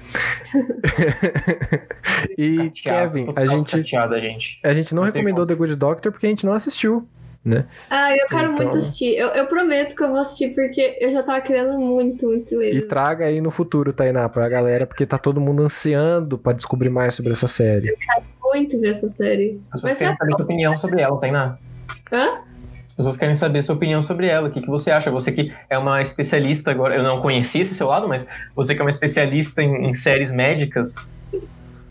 e 2.37 2.71
chateado, 2.73 3.13
Kevin, 3.13 3.33
a 3.35 3.45
gente, 3.47 3.69
chateada, 3.69 4.21
gente. 4.21 4.59
a 4.63 4.73
gente 4.73 4.95
não, 4.95 5.03
Não 5.03 5.11
recomendou 5.11 5.45
The 5.45 5.55
Good. 5.55 5.75
Doctor 5.75 6.09
porque 6.13 6.25
a 6.27 6.29
gente 6.29 6.45
não 6.45 6.53
assistiu, 6.53 7.05
né? 7.43 7.65
Ah, 7.89 8.15
eu 8.15 8.27
quero 8.27 8.53
Então- 8.53 8.65
muito 8.67 8.77
assistir. 8.77 9.15
Eu, 9.17 9.27
eu 9.29 9.45
prometo 9.47 9.93
que 9.93 10.01
eu 10.03 10.07
vou 10.09 10.19
assistir 10.19 10.55
porque 10.55 10.97
eu 11.01 11.11
já 11.11 11.21
tava 11.21 11.41
querendo 11.41 11.77
muito, 11.77 12.27
muito 12.27 12.61
E 12.61 12.65
ele. 12.67 12.81
traga 12.83 13.25
aí 13.25 13.41
no 13.41 13.51
futuro, 13.51 13.91
Tainá, 13.91 14.29
pra 14.29 14.47
galera, 14.47 14.85
porque 14.87 15.05
tá 15.05 15.17
todo 15.17 15.41
mundo 15.41 15.63
ansiando 15.63 16.37
pra 16.37 16.53
descobrir 16.53 16.89
mais 16.89 17.13
sobre 17.13 17.31
essa 17.33 17.47
série. 17.47 17.93
Muito 18.53 18.79
ver 18.79 18.91
essa 18.91 19.09
série. 19.09 19.59
As 19.71 19.81
pessoas 19.81 19.91
Mas 19.93 19.97
querem 19.99 20.13
é- 20.13 20.17
saber 20.17 20.31
sua 20.35 20.43
opinião 20.45 20.77
sobre 20.77 21.01
ela, 21.01 21.19
Tainá. 21.19 21.57
Hã? 22.11 22.39
As 22.87 22.95
pessoas 22.95 23.17
querem 23.17 23.35
saber 23.35 23.61
sua 23.61 23.75
opinião 23.75 24.01
sobre 24.01 24.27
ela. 24.27 24.49
O 24.49 24.51
que, 24.51 24.61
que 24.61 24.67
você 24.67 24.91
acha? 24.91 25.09
Você 25.11 25.31
que 25.31 25.53
é 25.69 25.77
uma 25.77 26.01
especialista 26.01 26.69
agora. 26.71 26.95
Eu 26.95 27.03
não 27.03 27.21
conheci 27.21 27.59
esse 27.59 27.73
seu 27.73 27.87
lado, 27.87 28.07
mas 28.07 28.27
você 28.55 28.75
que 28.75 28.81
é 28.81 28.83
uma 28.83 28.89
especialista 28.89 29.61
em, 29.61 29.89
em 29.89 29.93
séries 29.95 30.31
médicas. 30.31 31.17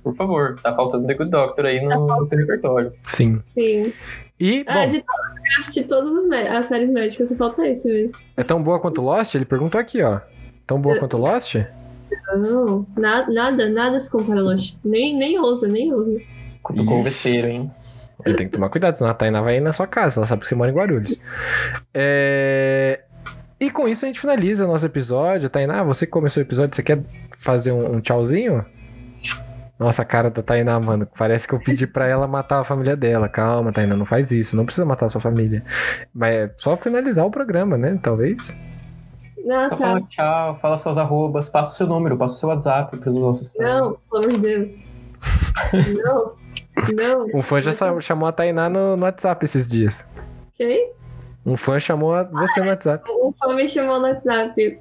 Por 0.03 0.15
favor, 0.17 0.59
tá 0.63 0.75
faltando 0.75 1.07
The 1.07 1.15
Good 1.15 1.31
Doctor 1.31 1.65
aí 1.67 1.81
no, 1.83 2.07
no 2.07 2.27
seu 2.27 2.39
repertório. 2.39 2.93
Sim. 3.07 3.43
Sim. 3.51 3.93
E, 4.39 4.65
Ah, 4.67 4.83
bom, 4.85 4.89
de 4.89 5.01
todas, 5.03 5.31
eu 5.37 5.43
quero 5.43 5.59
assistir 5.59 5.85
todas 5.85 6.33
as, 6.53 6.67
séries 6.69 6.91
médicas, 6.91 7.29
só 7.29 7.37
falta 7.37 7.67
isso 7.67 7.89
mesmo. 7.89 8.13
é 8.37 8.45
tão 8.45 8.63
boa 8.63 8.79
quanto 8.79 9.03
Lost? 9.03 9.35
Ele 9.35 9.45
perguntou 9.45 9.81
aqui, 9.81 10.03
ó. 10.03 10.21
Tão 10.67 10.81
boa 10.81 10.99
quanto 10.99 11.17
Lost? 11.17 11.57
Não, 12.37 12.87
nada, 12.97 13.33
nada, 13.33 13.69
nada 13.69 14.01
se 14.01 14.11
compara 14.11 14.41
a 14.41 14.43
Lost. 14.43 14.77
Nem, 14.85 15.17
nem 15.17 15.39
ousa, 15.39 15.67
nem 15.67 15.93
ousa. 15.93 16.21
Cutucou 16.69 16.99
o 16.99 17.03
Ixi. 17.03 17.05
besteiro, 17.05 17.49
hein? 17.49 17.71
Ele 18.25 18.37
tem 18.37 18.47
que 18.47 18.53
tomar 18.53 18.69
cuidado, 18.69 18.95
senão 18.95 19.11
a 19.11 19.15
Tainá 19.15 19.41
vai 19.41 19.57
ir 19.57 19.61
na 19.61 19.73
sua 19.73 19.87
casa. 19.87 20.21
Ela 20.21 20.27
sabe 20.27 20.43
que 20.43 20.49
você 20.49 20.55
mora 20.55 20.71
em 20.71 20.75
Guarulhos. 20.75 21.21
É... 21.95 23.01
E 23.61 23.71
com 23.71 23.89
isso 23.89 24.05
a 24.05 24.09
gente 24.09 24.21
finaliza 24.21 24.65
o 24.65 24.69
nosso 24.69 24.87
episódio. 24.87 25.49
Tainá, 25.49 25.83
você 25.83 26.05
que 26.07 26.13
começou 26.13 26.43
o 26.43 26.47
episódio, 26.47 26.75
você 26.75 26.83
quer 26.83 27.01
fazer 27.39 27.73
um, 27.73 27.97
um 27.97 28.01
tchauzinho? 28.01 28.65
Nossa, 29.79 30.03
a 30.03 30.05
cara 30.05 30.31
da 30.31 30.43
Tainá, 30.43 30.79
mano. 30.79 31.09
Parece 31.17 31.47
que 31.47 31.55
eu 31.55 31.61
pedi 31.61 31.87
pra 31.87 32.07
ela 32.07 32.27
matar 32.27 32.61
a 32.61 32.65
família 32.65 32.97
dela. 32.97 33.29
Calma, 33.29 33.73
Tainá, 33.73 33.97
não 33.97 34.05
faz 34.05 34.31
isso. 34.33 34.57
Não 34.57 34.65
precisa 34.65 34.85
matar 34.85 35.07
a 35.07 35.09
sua 35.09 35.21
família. 35.21 35.63
Mas 36.13 36.35
é 36.35 36.55
só 36.57 36.77
finalizar 36.77 37.25
o 37.25 37.31
programa, 37.31 37.79
né? 37.79 37.99
Talvez. 38.03 38.57
Ah, 39.51 39.65
Só 39.65 39.77
tá. 39.77 39.87
fala 39.87 40.03
tchau, 40.03 40.59
fala 40.61 40.77
suas 40.77 40.99
arrobas, 40.99 41.49
passa 41.49 41.73
o 41.73 41.77
seu 41.77 41.87
número, 41.87 42.19
passa 42.19 42.35
o 42.35 42.37
seu 42.37 42.49
WhatsApp 42.51 42.97
pros 42.99 43.17
nossos 43.19 43.55
Não, 43.57 43.91
pelo 44.11 44.25
amor 44.25 44.33
de 44.33 44.39
Deus. 44.39 44.69
Não. 46.05 46.33
Não. 46.95 47.27
Um 47.35 47.43
fã 47.43 47.61
já 47.61 47.73
chamou 48.01 48.29
a 48.29 48.33
Tainá 48.33 48.69
no, 48.69 48.97
no 48.97 49.03
WhatsApp 49.05 49.45
esses 49.45 49.67
dias. 49.69 50.05
Ok? 50.55 50.93
Um 51.47 51.57
fã 51.57 51.79
chamou 51.79 52.15
a- 52.15 52.25
você 52.25 52.61
no 52.61 52.69
WhatsApp. 52.69 53.05
O 53.11 53.33
fã 53.39 53.55
me 53.55 53.67
chamou 53.69 53.99
no 54.01 54.07
WhatsApp. 54.09 54.79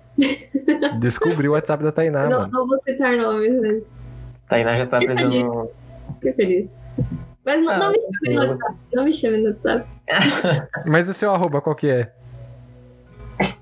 Descobriu 0.99 1.52
o 1.52 1.53
WhatsApp 1.53 1.84
da 1.84 1.91
Tainá, 1.91 2.28
não, 2.30 2.40
mano. 2.40 2.52
não 2.52 2.68
vou 2.68 2.80
citar 2.84 3.15
nomes, 3.15 3.61
mas 3.61 4.02
Tainá 4.49 4.78
já 4.78 4.86
tá 4.88 4.99
Que 4.99 5.06
precisando. 5.06 5.69
fiquei 6.15 6.34
feliz. 6.34 6.72
Mas 7.45 7.61
não, 7.61 7.72
Ah, 7.72 7.78
não 7.80 7.91
me 7.91 7.99
chame 8.02 8.36
no. 8.36 8.48
WhatsApp. 8.49 8.76
Não 8.94 9.03
me 9.06 9.14
chame 9.14 9.38
no 9.38 9.49
WhatsApp. 9.49 9.88
Mas 10.86 11.07
o 11.07 11.14
seu 11.14 11.32
arroba 11.34 11.61
qual 11.61 11.76
que 11.76 11.90
é? 11.90 12.11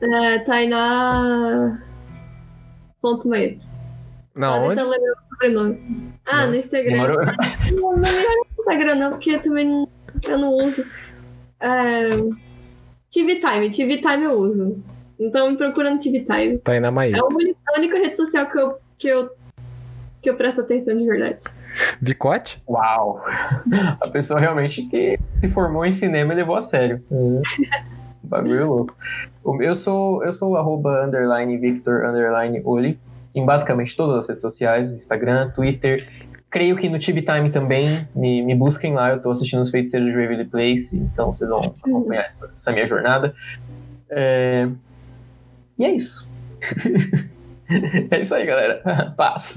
É, 0.01 0.39
Tainá. 0.39 1.79
Ponto 3.01 3.27
Maeto. 3.27 3.63
Não, 4.35 4.59
Pode 4.61 4.65
onde? 4.71 4.81
até 4.81 4.89
lembrar 4.89 5.11
o 5.13 5.29
sobrenome. 5.29 6.13
Ah, 6.25 6.41
Não. 6.43 6.49
no 6.51 6.55
Instagram. 6.57 6.91
Demorou? 6.91 7.17
Não, 7.71 7.91
não 7.93 7.97
me 7.99 8.07
olha 8.09 8.25
no 8.27 8.59
Instagram, 8.59 8.95
não, 8.95 9.09
porque 9.11 9.31
eu 9.31 9.41
também 9.41 9.65
não, 9.67 9.87
eu 10.27 10.37
não 10.37 10.49
uso. 10.65 10.85
É, 11.59 12.09
TV 13.11 13.35
Time, 13.39 13.71
TV 13.71 13.97
Time 14.01 14.23
eu 14.25 14.33
uso. 14.33 14.83
Então 15.19 15.49
me 15.51 15.57
procura 15.57 15.91
no 15.93 15.99
TV 15.99 16.21
Time. 16.21 16.57
Tainá 16.57 16.87
É 16.89 16.91
Maí. 16.91 17.13
a 17.17 17.23
única, 17.25 17.59
a 17.73 17.79
única 17.79 17.97
rede 17.97 18.17
social 18.17 18.45
que 18.47 18.59
eu, 18.59 18.77
que, 18.97 19.07
eu, 19.07 19.29
que 20.21 20.29
eu 20.29 20.35
presto 20.35 20.61
atenção 20.61 20.97
de 20.97 21.05
verdade. 21.05 21.37
Vicote? 22.01 22.61
Uau! 22.67 23.23
A 24.01 24.07
pessoa 24.09 24.39
realmente 24.39 24.81
que 24.87 25.17
se 25.41 25.49
formou 25.51 25.85
em 25.85 25.91
cinema 25.91 26.33
e 26.33 26.37
levou 26.37 26.55
a 26.55 26.61
sério. 26.61 27.01
Bagulho 28.23 28.67
louco. 28.67 28.95
Eu 29.61 29.75
sou, 29.75 30.23
eu 30.23 30.33
sou 30.33 30.51
o 30.53 30.57
arroba 30.57 31.05
underline 31.05 31.57
Victor 31.57 32.05
underline 32.05 32.61
Oli 32.65 32.99
em 33.35 33.45
basicamente 33.45 33.95
todas 33.95 34.15
as 34.15 34.27
redes 34.27 34.41
sociais, 34.41 34.93
Instagram, 34.93 35.51
Twitter. 35.51 36.07
Creio 36.49 36.75
que 36.77 36.87
no 36.87 36.97
Tib 36.97 37.17
Time 37.17 37.51
também. 37.51 38.07
Me, 38.15 38.41
me 38.41 38.55
busquem 38.55 38.93
lá, 38.93 39.11
eu 39.11 39.21
tô 39.21 39.29
assistindo 39.29 39.61
os 39.61 39.69
feiticeiros 39.69 40.09
de 40.09 40.17
Waverly 40.17 40.45
Place, 40.45 40.97
então 40.97 41.33
vocês 41.33 41.49
vão 41.49 41.75
acompanhar 41.83 42.25
essa, 42.25 42.49
essa 42.55 42.71
minha 42.71 42.85
jornada. 42.85 43.35
É, 44.09 44.69
E 45.77 45.83
é 45.83 45.91
isso. 45.91 46.25
é 48.09 48.21
isso 48.21 48.33
aí, 48.33 48.45
galera. 48.45 48.81
Paz. 49.17 49.55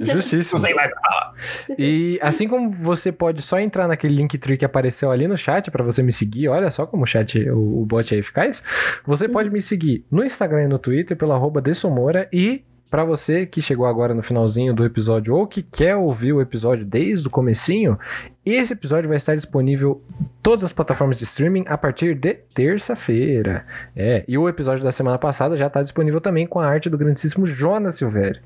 Justíssimo. 0.00 0.58
Não 0.58 0.66
sei 0.66 0.74
mais 0.74 0.92
falar. 0.92 1.34
E 1.78 2.18
assim 2.20 2.46
como 2.46 2.70
você 2.70 3.10
pode 3.10 3.40
só 3.40 3.58
entrar 3.58 3.88
naquele 3.88 4.14
Linktree 4.16 4.58
que 4.58 4.64
apareceu 4.64 5.10
ali 5.10 5.26
no 5.26 5.38
chat 5.38 5.70
pra 5.70 5.82
você 5.82 6.02
me 6.02 6.12
seguir, 6.12 6.48
olha 6.48 6.70
só 6.70 6.86
como 6.86 7.04
o 7.04 7.06
chat, 7.06 7.38
o, 7.48 7.82
o 7.82 7.86
bot 7.86 8.14
é 8.14 8.18
eficaz, 8.18 8.62
você 9.06 9.28
pode 9.28 9.50
me 9.50 9.62
seguir 9.62 10.04
no 10.10 10.24
Instagram 10.24 10.64
e 10.64 10.68
no 10.68 10.78
Twitter 10.78 11.16
pelo 11.16 11.32
arroba 11.32 11.62
Dessomora 11.62 12.28
e 12.32 12.64
pra 12.94 13.04
você 13.04 13.44
que 13.44 13.60
chegou 13.60 13.86
agora 13.86 14.14
no 14.14 14.22
finalzinho 14.22 14.72
do 14.72 14.84
episódio 14.84 15.34
ou 15.34 15.48
que 15.48 15.62
quer 15.62 15.96
ouvir 15.96 16.32
o 16.32 16.40
episódio 16.40 16.84
desde 16.86 17.26
o 17.26 17.30
comecinho, 17.30 17.98
esse 18.46 18.72
episódio 18.72 19.08
vai 19.08 19.16
estar 19.16 19.34
disponível 19.34 20.00
em 20.20 20.26
todas 20.40 20.62
as 20.62 20.72
plataformas 20.72 21.18
de 21.18 21.24
streaming 21.24 21.64
a 21.66 21.76
partir 21.76 22.14
de 22.14 22.34
terça-feira. 22.34 23.66
É, 23.96 24.22
e 24.28 24.38
o 24.38 24.48
episódio 24.48 24.84
da 24.84 24.92
semana 24.92 25.18
passada 25.18 25.56
já 25.56 25.68
tá 25.68 25.82
disponível 25.82 26.20
também 26.20 26.46
com 26.46 26.60
a 26.60 26.68
arte 26.68 26.88
do 26.88 26.96
grandíssimo 26.96 27.48
Jonas 27.48 27.96
Silvério. 27.96 28.40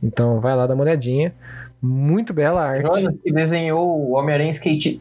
Então 0.00 0.38
vai 0.38 0.54
lá 0.54 0.68
dar 0.68 0.74
uma 0.74 0.84
olhadinha. 0.84 1.34
Muito 1.82 2.32
bela 2.32 2.64
arte. 2.64 2.82
Jonas 2.82 3.16
que 3.16 3.32
desenhou 3.32 4.08
o 4.08 4.12
Homem-Aranha 4.12 4.52
skate... 4.52 5.00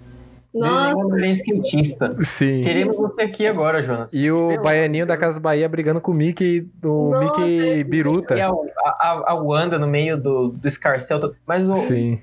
Nossa, 0.53 0.93
skatista. 1.31 2.23
Sim. 2.23 2.61
Queremos 2.61 2.95
você 2.97 3.21
aqui 3.21 3.45
agora, 3.45 3.83
Jonas. 3.83 4.11
E 4.13 4.31
o 4.31 4.61
baianinho 4.61 5.05
da 5.05 5.15
Casa 5.15 5.39
Bahia 5.39 5.69
brigando 5.69 6.01
com 6.01 6.11
o 6.11 6.15
Mickey, 6.15 6.67
o 6.83 7.11
Nossa, 7.11 7.23
Mickey 7.41 7.79
E 7.79 7.83
Biruta. 7.83 8.35
a, 8.35 8.47
a, 8.89 9.23
a 9.27 9.33
Wanda 9.35 9.77
no 9.77 9.87
meio 9.87 10.17
do, 10.19 10.49
do 10.49 10.67
escarcel. 10.67 11.33
Mas 11.45 11.69
o 11.69 11.75
Sim, 11.75 12.19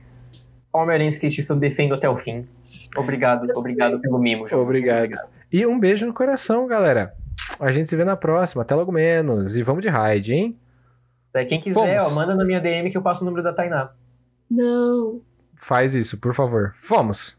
Homem-Aranha 0.73 1.09
skatista 1.09 1.53
eu 1.55 1.59
defendo 1.59 1.95
até 1.95 2.09
o 2.09 2.17
fim. 2.17 2.47
Obrigado, 2.97 3.47
obrigado 3.55 4.01
pelo 4.01 4.19
mimo, 4.19 4.49
Jonas. 4.49 4.65
obrigado. 4.65 5.15
E 5.53 5.65
um 5.65 5.79
beijo 5.79 6.05
no 6.07 6.13
coração, 6.13 6.67
galera. 6.67 7.15
A 7.61 7.71
gente 7.71 7.89
se 7.89 7.95
vê 7.97 8.05
na 8.05 8.17
próxima. 8.17 8.63
Até 8.63 8.75
logo 8.75 8.91
menos. 8.91 9.57
E 9.57 9.63
vamos 9.63 9.83
de 9.83 9.89
raid, 9.89 10.33
hein? 10.33 10.59
Daí, 11.33 11.47
Quem 11.47 11.61
quiser, 11.61 12.01
ó, 12.03 12.11
manda 12.11 12.35
na 12.35 12.45
minha 12.45 12.59
DM 12.61 12.91
que 12.91 12.97
eu 12.97 13.03
passo 13.03 13.23
o 13.23 13.27
número 13.27 13.43
da 13.45 13.53
Tainá. 13.53 13.91
não. 14.51 15.21
Faz 15.59 15.95
isso, 15.95 16.19
por 16.19 16.35
favor. 16.35 16.75
Fomos! 16.77 17.36